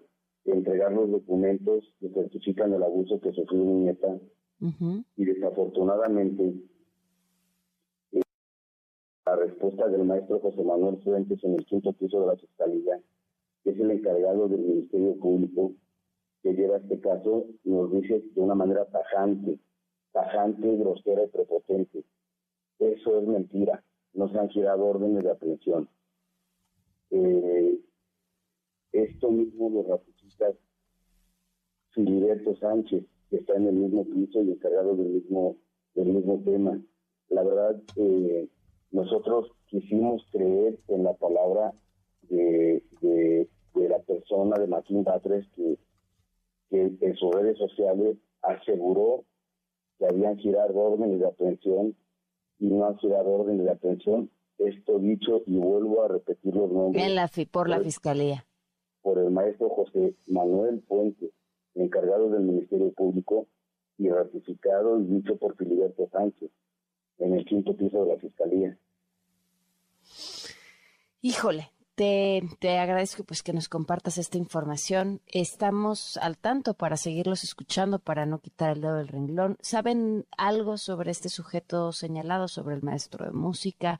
entregar 0.45 0.91
los 0.91 1.11
documentos 1.11 1.83
que 1.99 2.09
certifican 2.09 2.73
el 2.73 2.83
abuso 2.83 3.19
que 3.19 3.31
sufrió 3.31 3.63
mi 3.63 3.83
nieta 3.83 4.19
y 5.15 5.25
desafortunadamente 5.25 6.53
la 9.25 9.35
respuesta 9.35 9.87
del 9.87 10.05
maestro 10.05 10.39
José 10.39 10.63
Manuel 10.63 10.97
Fuentes 11.03 11.43
en 11.43 11.53
el 11.53 11.65
quinto 11.65 11.93
piso 11.93 12.21
de 12.21 12.27
la 12.27 12.35
Fiscalía, 12.35 12.99
que 13.63 13.69
es 13.69 13.79
el 13.79 13.91
encargado 13.91 14.47
del 14.47 14.61
Ministerio 14.61 15.15
Público 15.19 15.73
que 16.41 16.53
lleva 16.53 16.77
este 16.77 16.99
caso, 16.99 17.45
nos 17.63 17.91
dice 17.91 18.23
de 18.33 18.41
una 18.41 18.55
manera 18.55 18.85
tajante, 18.85 19.59
tajante, 20.11 20.75
grosera 20.77 21.23
y 21.23 21.27
prepotente. 21.27 22.03
Eso 22.79 23.19
es 23.19 23.27
mentira. 23.27 23.83
No 24.13 24.29
se 24.29 24.39
han 24.39 24.49
girado 24.49 24.85
órdenes 24.85 25.23
de 25.23 25.31
aprehensión. 25.31 25.89
Eh, 27.11 27.79
esto 28.91 29.31
mismo 29.31 29.69
lo 29.69 29.83
ratifica 29.83 30.53
Filiberto 31.91 32.55
Sánchez, 32.57 33.03
que 33.29 33.37
está 33.37 33.55
en 33.55 33.67
el 33.67 33.75
mismo 33.75 34.05
piso 34.05 34.41
y 34.41 34.51
encargado 34.51 34.95
del 34.95 35.07
mismo, 35.07 35.57
del 35.95 36.13
mismo 36.13 36.41
tema. 36.43 36.79
La 37.29 37.43
verdad, 37.43 37.81
eh, 37.95 38.47
nosotros 38.91 39.51
quisimos 39.67 40.25
creer 40.31 40.79
en 40.87 41.03
la 41.03 41.13
palabra 41.13 41.73
de, 42.29 42.83
de, 43.01 43.49
la 43.87 43.99
persona 43.99 44.59
de 44.59 44.67
Martín 44.67 45.03
Batres 45.03 45.47
que, 45.55 45.77
que 46.69 46.97
en 46.99 47.15
sus 47.15 47.33
redes 47.33 47.57
sociales 47.57 48.17
aseguró 48.41 49.25
que 49.97 50.05
habían 50.05 50.37
girado 50.37 50.75
órdenes 50.75 51.19
de 51.19 51.27
aprehensión 51.27 51.95
y 52.59 52.67
no 52.67 52.85
han 52.85 52.97
girado 52.97 53.31
órdenes 53.31 53.65
de 53.65 53.71
aprehensión 53.71 54.29
esto 54.59 54.99
dicho 54.99 55.41
y 55.45 55.57
vuelvo 55.57 56.03
a 56.03 56.09
repetir 56.09 56.53
los 56.55 56.71
nombres. 56.71 57.03
En 57.03 57.15
la 57.15 57.29
por 57.51 57.69
la 57.69 57.79
Fiscalía. 57.79 58.45
Por 59.01 59.17
el 59.19 59.31
maestro 59.31 59.69
José 59.69 60.15
Manuel 60.27 60.79
Puente, 60.81 61.31
encargado 61.75 62.29
del 62.29 62.43
Ministerio 62.43 62.91
Público 62.91 63.47
y 63.97 64.09
ratificado 64.09 64.99
y 64.99 65.05
dicho 65.05 65.37
por 65.37 65.55
Filiberto 65.55 66.07
Sánchez 66.11 66.51
en 67.19 67.33
el 67.33 67.45
quinto 67.45 67.75
piso 67.75 68.03
de 68.03 68.13
la 68.13 68.19
Fiscalía. 68.19 68.77
Híjole, 71.21 71.71
te, 71.95 72.41
te, 72.59 72.77
agradezco 72.77 73.25
pues 73.25 73.43
que 73.43 73.51
nos 73.51 73.67
compartas 73.67 74.17
esta 74.17 74.37
información. 74.37 75.21
Estamos 75.27 76.15
al 76.17 76.37
tanto 76.37 76.73
para 76.73 76.95
seguirlos 76.95 77.43
escuchando, 77.43 77.99
para 77.99 78.25
no 78.25 78.39
quitar 78.39 78.71
el 78.71 78.81
dedo 78.81 78.95
del 78.95 79.09
renglón. 79.09 79.57
¿Saben 79.59 80.25
algo 80.37 80.77
sobre 80.77 81.11
este 81.11 81.27
sujeto 81.27 81.91
señalado, 81.91 82.47
sobre 82.47 82.75
el 82.75 82.83
maestro 82.83 83.25
de 83.25 83.31
música? 83.31 83.99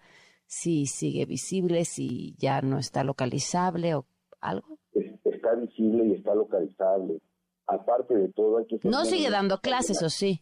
Si 0.52 0.88
sigue 0.88 1.26
visible, 1.26 1.86
si 1.86 2.36
ya 2.38 2.62
no 2.62 2.80
está 2.80 3.04
localizable 3.04 3.94
o 3.94 4.06
algo. 4.42 4.80
Está 4.94 5.54
visible 5.54 6.08
y 6.08 6.14
está 6.14 6.34
localizable. 6.34 7.22
Aparte 7.68 8.16
de 8.16 8.30
todo, 8.30 8.58
hay 8.58 8.66
que 8.66 8.80
No 8.84 9.06
sigue 9.06 9.30
dando 9.30 9.60
clases, 9.60 10.02
¿o 10.02 10.10
sí? 10.10 10.42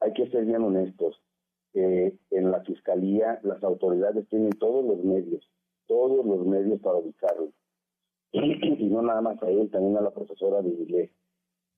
Hay 0.00 0.12
que 0.12 0.28
ser 0.30 0.44
bien 0.44 0.62
honestos. 0.62 1.22
Eh, 1.74 2.18
en 2.30 2.50
la 2.50 2.62
fiscalía, 2.64 3.38
las 3.44 3.62
autoridades 3.62 4.28
tienen 4.28 4.50
todos 4.52 4.84
los 4.84 5.04
medios 5.04 5.48
todos 5.86 6.24
los 6.24 6.46
medios 6.46 6.80
para 6.80 6.98
ubicarlo. 6.98 7.52
y 8.32 8.86
no 8.86 9.02
nada 9.02 9.20
más 9.20 9.42
a 9.42 9.48
él, 9.48 9.70
también 9.70 9.96
a 9.96 10.02
la 10.02 10.10
profesora 10.10 10.62
de 10.62 10.68
inglés. 10.68 11.10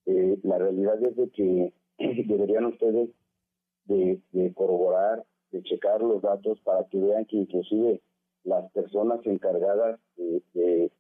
Eh, 0.06 0.38
la 0.42 0.59
realidad 0.59 1.02
es 1.02 1.16
de 1.16 1.30
que 1.30 1.72
deberían 1.98 2.66
ustedes 2.66 3.10
de, 3.84 4.20
corroborar, 4.55 5.24
de 5.51 5.62
checar 5.62 6.03
los 6.03 6.23
datos 6.23 6.61
para 6.61 6.85
que 6.89 6.99
vean 6.99 7.25
que 7.25 7.37
inclusive 7.37 8.03
las 8.45 8.70
personas 8.73 9.20
encargadas 9.25 10.01
de, 10.16 10.43
de, 10.55 10.91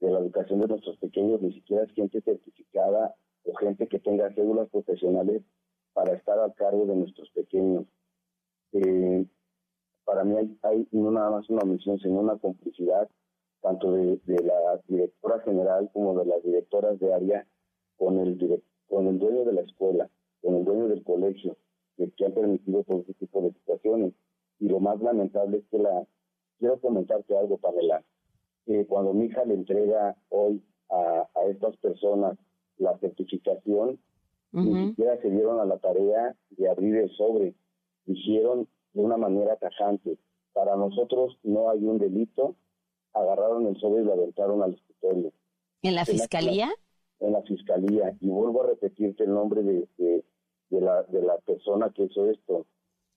la 0.00 0.18
educación 0.20 0.60
de 0.60 0.68
nuestros 0.68 0.96
pequeños 0.98 1.42
ni 1.42 1.52
siquiera 1.52 1.84
es 1.84 1.92
gente 1.92 2.20
certificada 2.20 3.14
o 3.44 3.54
gente 3.54 3.88
que 3.88 3.98
tenga 3.98 4.32
cédulas 4.34 4.68
profesionales 4.70 5.42
para 5.92 6.14
estar 6.14 6.38
al 6.38 6.54
cargo 6.54 6.86
de 6.86 6.94
nuestros 6.94 7.30
pequeños. 7.30 7.86
Eh, 8.72 9.26
para 10.04 10.24
mí 10.24 10.36
hay, 10.62 10.88
no 10.92 11.10
nada 11.10 11.30
más 11.30 11.50
una 11.50 11.62
omisión, 11.62 11.98
sino 11.98 12.20
una 12.20 12.38
complicidad 12.38 13.08
tanto 13.60 13.92
de, 13.92 14.20
la 14.26 14.80
directora 14.86 15.40
general 15.40 15.90
como 15.92 16.18
de 16.18 16.24
las 16.26 16.42
directoras 16.42 16.98
de 17.00 17.12
área 17.12 17.46
con 17.96 18.18
el, 18.18 18.62
con 18.88 19.06
el 19.08 19.18
dueño 19.18 19.44
de 19.44 19.52
la 19.52 19.62
escuela, 19.62 20.08
con 20.40 20.54
el 20.54 20.64
dueño 20.64 20.88
del 20.88 21.02
colegio, 21.02 21.56
que, 22.06 22.24
han 22.24 22.32
permitido 22.32 22.84
todo 22.84 23.00
este 23.00 23.14
tipo 23.14 23.42
de 23.42 23.52
situaciones. 23.52 24.14
Y 24.60 24.68
lo 24.68 24.80
más 24.80 25.00
lamentable 25.00 25.58
es 25.58 25.64
que 25.70 25.78
la... 25.78 26.06
Quiero 26.58 26.80
comentarte 26.80 27.36
algo, 27.36 27.58
Pamela. 27.58 28.02
que 28.66 28.86
cuando 28.86 29.12
mi 29.12 29.26
hija 29.26 29.44
le 29.44 29.54
entrega 29.54 30.16
hoy 30.28 30.62
a, 30.90 31.28
estas 31.48 31.76
personas 31.76 32.36
la 32.78 32.98
certificación, 32.98 34.00
ni 34.52 34.88
siquiera 34.88 35.20
se 35.20 35.30
dieron 35.30 35.60
a 35.60 35.64
la 35.64 35.78
tarea 35.78 36.36
de 36.50 36.68
abrir 36.68 36.96
el 36.96 37.10
sobre. 37.10 37.54
Dijeron 38.06 38.66
de 38.94 39.02
una 39.02 39.16
manera 39.16 39.56
tajante. 39.56 40.18
Para 40.52 40.74
nosotros 40.76 41.38
no 41.44 41.70
hay 41.70 41.84
un 41.84 41.98
delito. 41.98 42.56
Agarraron 43.12 43.66
el 43.66 43.76
sobre 43.76 44.02
y 44.02 44.04
lo 44.04 44.14
aventaron 44.14 44.62
al 44.62 44.74
escritorio. 44.74 45.32
¿En 45.82 45.94
la 45.94 46.04
fiscalía? 46.04 46.68
En 47.20 47.32
la, 47.32 47.42
fiscalía. 47.42 48.16
Y 48.20 48.28
vuelvo 48.28 48.62
a 48.62 48.68
repetirte 48.68 49.24
el 49.24 49.30
nombre 49.30 49.62
de, 49.62 49.88
de, 49.98 50.24
la, 50.70 51.02
de 51.04 51.22
la 51.22 51.38
persona 51.38 51.90
que 51.94 52.04
hizo 52.04 52.28
esto. 52.30 52.66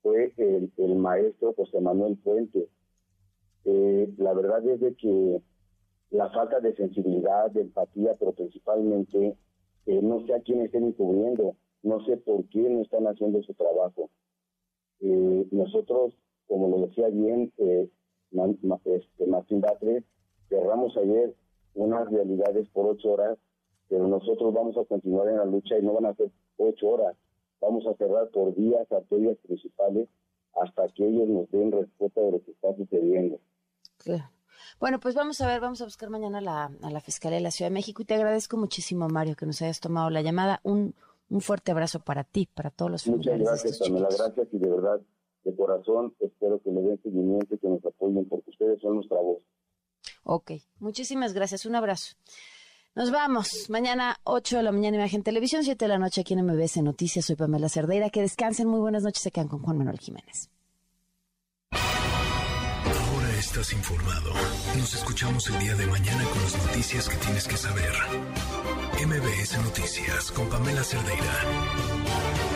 Fue 0.02 0.34
el, 0.38 0.72
el 0.78 0.96
maestro 0.96 1.54
José 1.54 1.80
Manuel 1.80 2.18
Puente. 2.18 2.70
Eh, 3.66 4.14
la 4.18 4.34
verdad 4.34 4.66
es 4.68 4.80
de 4.80 4.96
que 4.96 5.42
la 6.12 6.30
falta 6.32 6.60
de 6.60 6.76
sensibilidad, 6.76 7.52
de 7.52 7.62
empatía, 7.62 8.16
pero 8.20 8.34
principalmente 8.34 9.38
eh, 9.86 10.02
no 10.02 10.26
sé 10.26 10.34
a 10.34 10.42
quién 10.42 10.62
estén 10.62 10.86
encubriendo, 10.86 11.56
no 11.84 12.04
sé 12.06 12.18
por 12.18 12.48
qué 12.50 12.60
no 12.60 12.82
están 12.82 13.08
haciendo 13.08 13.42
su 13.44 13.54
trabajo. 13.54 14.10
Eh, 15.00 15.48
nosotros, 15.52 16.14
como 16.48 16.68
lo 16.68 16.88
decía 16.88 17.08
bien 17.08 17.52
eh, 17.58 17.90
este, 18.86 19.26
Martín 19.26 19.62
Batre, 19.62 20.04
cerramos 20.50 20.96
ayer 20.98 21.34
unas 21.74 22.10
realidades 22.12 22.68
por 22.70 22.88
ocho 22.88 23.14
horas, 23.14 23.38
pero 23.88 24.08
nosotros 24.08 24.54
vamos 24.54 24.78
a 24.78 24.86
continuar 24.86 25.30
en 25.30 25.38
la 25.38 25.46
lucha 25.46 25.78
y 25.78 25.82
no 25.82 25.94
van 25.94 26.06
a 26.06 26.16
ser 26.16 26.30
ocho 26.58 26.90
horas. 26.90 27.16
Vamos 27.62 27.86
a 27.88 27.94
cerrar 27.96 28.30
por 28.30 28.56
días 28.56 28.92
arterias 28.92 29.38
principales 29.44 30.10
hasta 30.62 30.88
que 30.90 31.08
ellos 31.08 31.28
nos 31.30 31.50
den 31.52 31.72
respuesta 31.72 32.22
de 32.22 32.32
lo 32.32 32.44
que 32.44 32.52
está 32.52 32.76
sucediendo. 32.76 33.40
Claro. 33.98 34.30
Bueno, 34.80 35.00
pues 35.00 35.16
vamos 35.16 35.40
a 35.42 35.48
ver, 35.48 35.62
vamos 35.62 35.82
a 35.82 35.86
buscar 35.86 36.10
mañana 36.10 36.40
a 36.40 36.42
la, 36.42 36.72
a 36.82 36.90
la 36.90 37.02
Fiscalía 37.02 37.38
de 37.38 37.44
la 37.44 37.52
Ciudad 37.52 37.70
de 37.70 37.76
México 37.76 38.02
y 38.02 38.06
te 38.06 38.16
agradezco 38.16 38.58
muchísimo, 38.58 39.08
Mario, 39.08 39.36
que 39.36 39.46
nos 39.46 39.62
hayas 39.62 39.80
tomado 39.80 40.10
la 40.10 40.22
llamada. 40.22 40.60
Un, 40.64 40.96
un 41.30 41.42
fuerte 41.42 41.72
abrazo 41.72 42.00
para 42.00 42.24
ti, 42.24 42.48
para 42.54 42.70
todos 42.70 42.92
los 42.92 43.08
Muchas 43.08 43.40
gracias, 43.40 43.80
Pamela, 43.80 44.10
gracias 44.10 44.48
y 44.52 44.58
de 44.58 44.70
verdad, 44.70 45.00
de 45.44 45.56
corazón, 45.56 46.14
espero 46.20 46.62
que 46.62 46.72
le 46.72 46.82
den 46.82 47.02
seguimiento 47.02 47.56
y 47.56 47.58
que 47.58 47.68
nos 47.68 47.86
apoyen 47.86 48.28
porque 48.28 48.50
ustedes 48.50 48.82
son 48.82 48.96
nuestra 48.96 49.18
voz. 49.18 49.40
Ok, 50.24 50.52
muchísimas 50.80 51.34
gracias, 51.34 51.66
un 51.66 51.76
abrazo. 51.76 52.16
Nos 52.94 53.10
vamos. 53.10 53.70
Mañana 53.70 54.18
8 54.26 54.58
de 54.58 54.64
la 54.64 54.72
mañana 54.74 54.98
Imagen 54.98 55.24
Televisión, 55.24 55.64
7 55.64 55.86
de 55.86 55.90
la 55.90 55.98
noche 55.98 56.22
aquí 56.22 56.34
en 56.34 56.46
MBS 56.46 56.84
Noticias. 56.84 57.24
Soy 57.26 57.38
Pamela 57.38 57.70
Cerdeira. 57.70 58.10
Que 58.10 58.22
descansen. 58.22 58.68
Muy 58.68 58.82
buenas 58.82 59.04
noches. 59.04 59.24
Se 59.24 59.32
quedan 59.32 59.48
con 59.48 59.62
Juan 59.62 59.78
Manuel 59.78 59.98
Jiménez. 59.98 60.50
Ahora 61.72 63.30
estás 63.40 63.72
informado. 63.72 64.34
Nos 64.78 64.94
escuchamos 64.94 65.50
el 65.50 65.60
día 65.60 65.76
de 65.76 65.88
mañana 65.88 66.24
con 66.26 66.42
las 66.42 66.68
noticias 66.68 67.08
que 67.08 67.16
tienes 67.16 67.48
que 67.48 67.56
saber. 67.56 67.94
MBS 69.06 69.58
Noticias 69.64 70.32
con 70.32 70.50
Pamela 70.50 70.84
Cerdeira. 70.84 72.51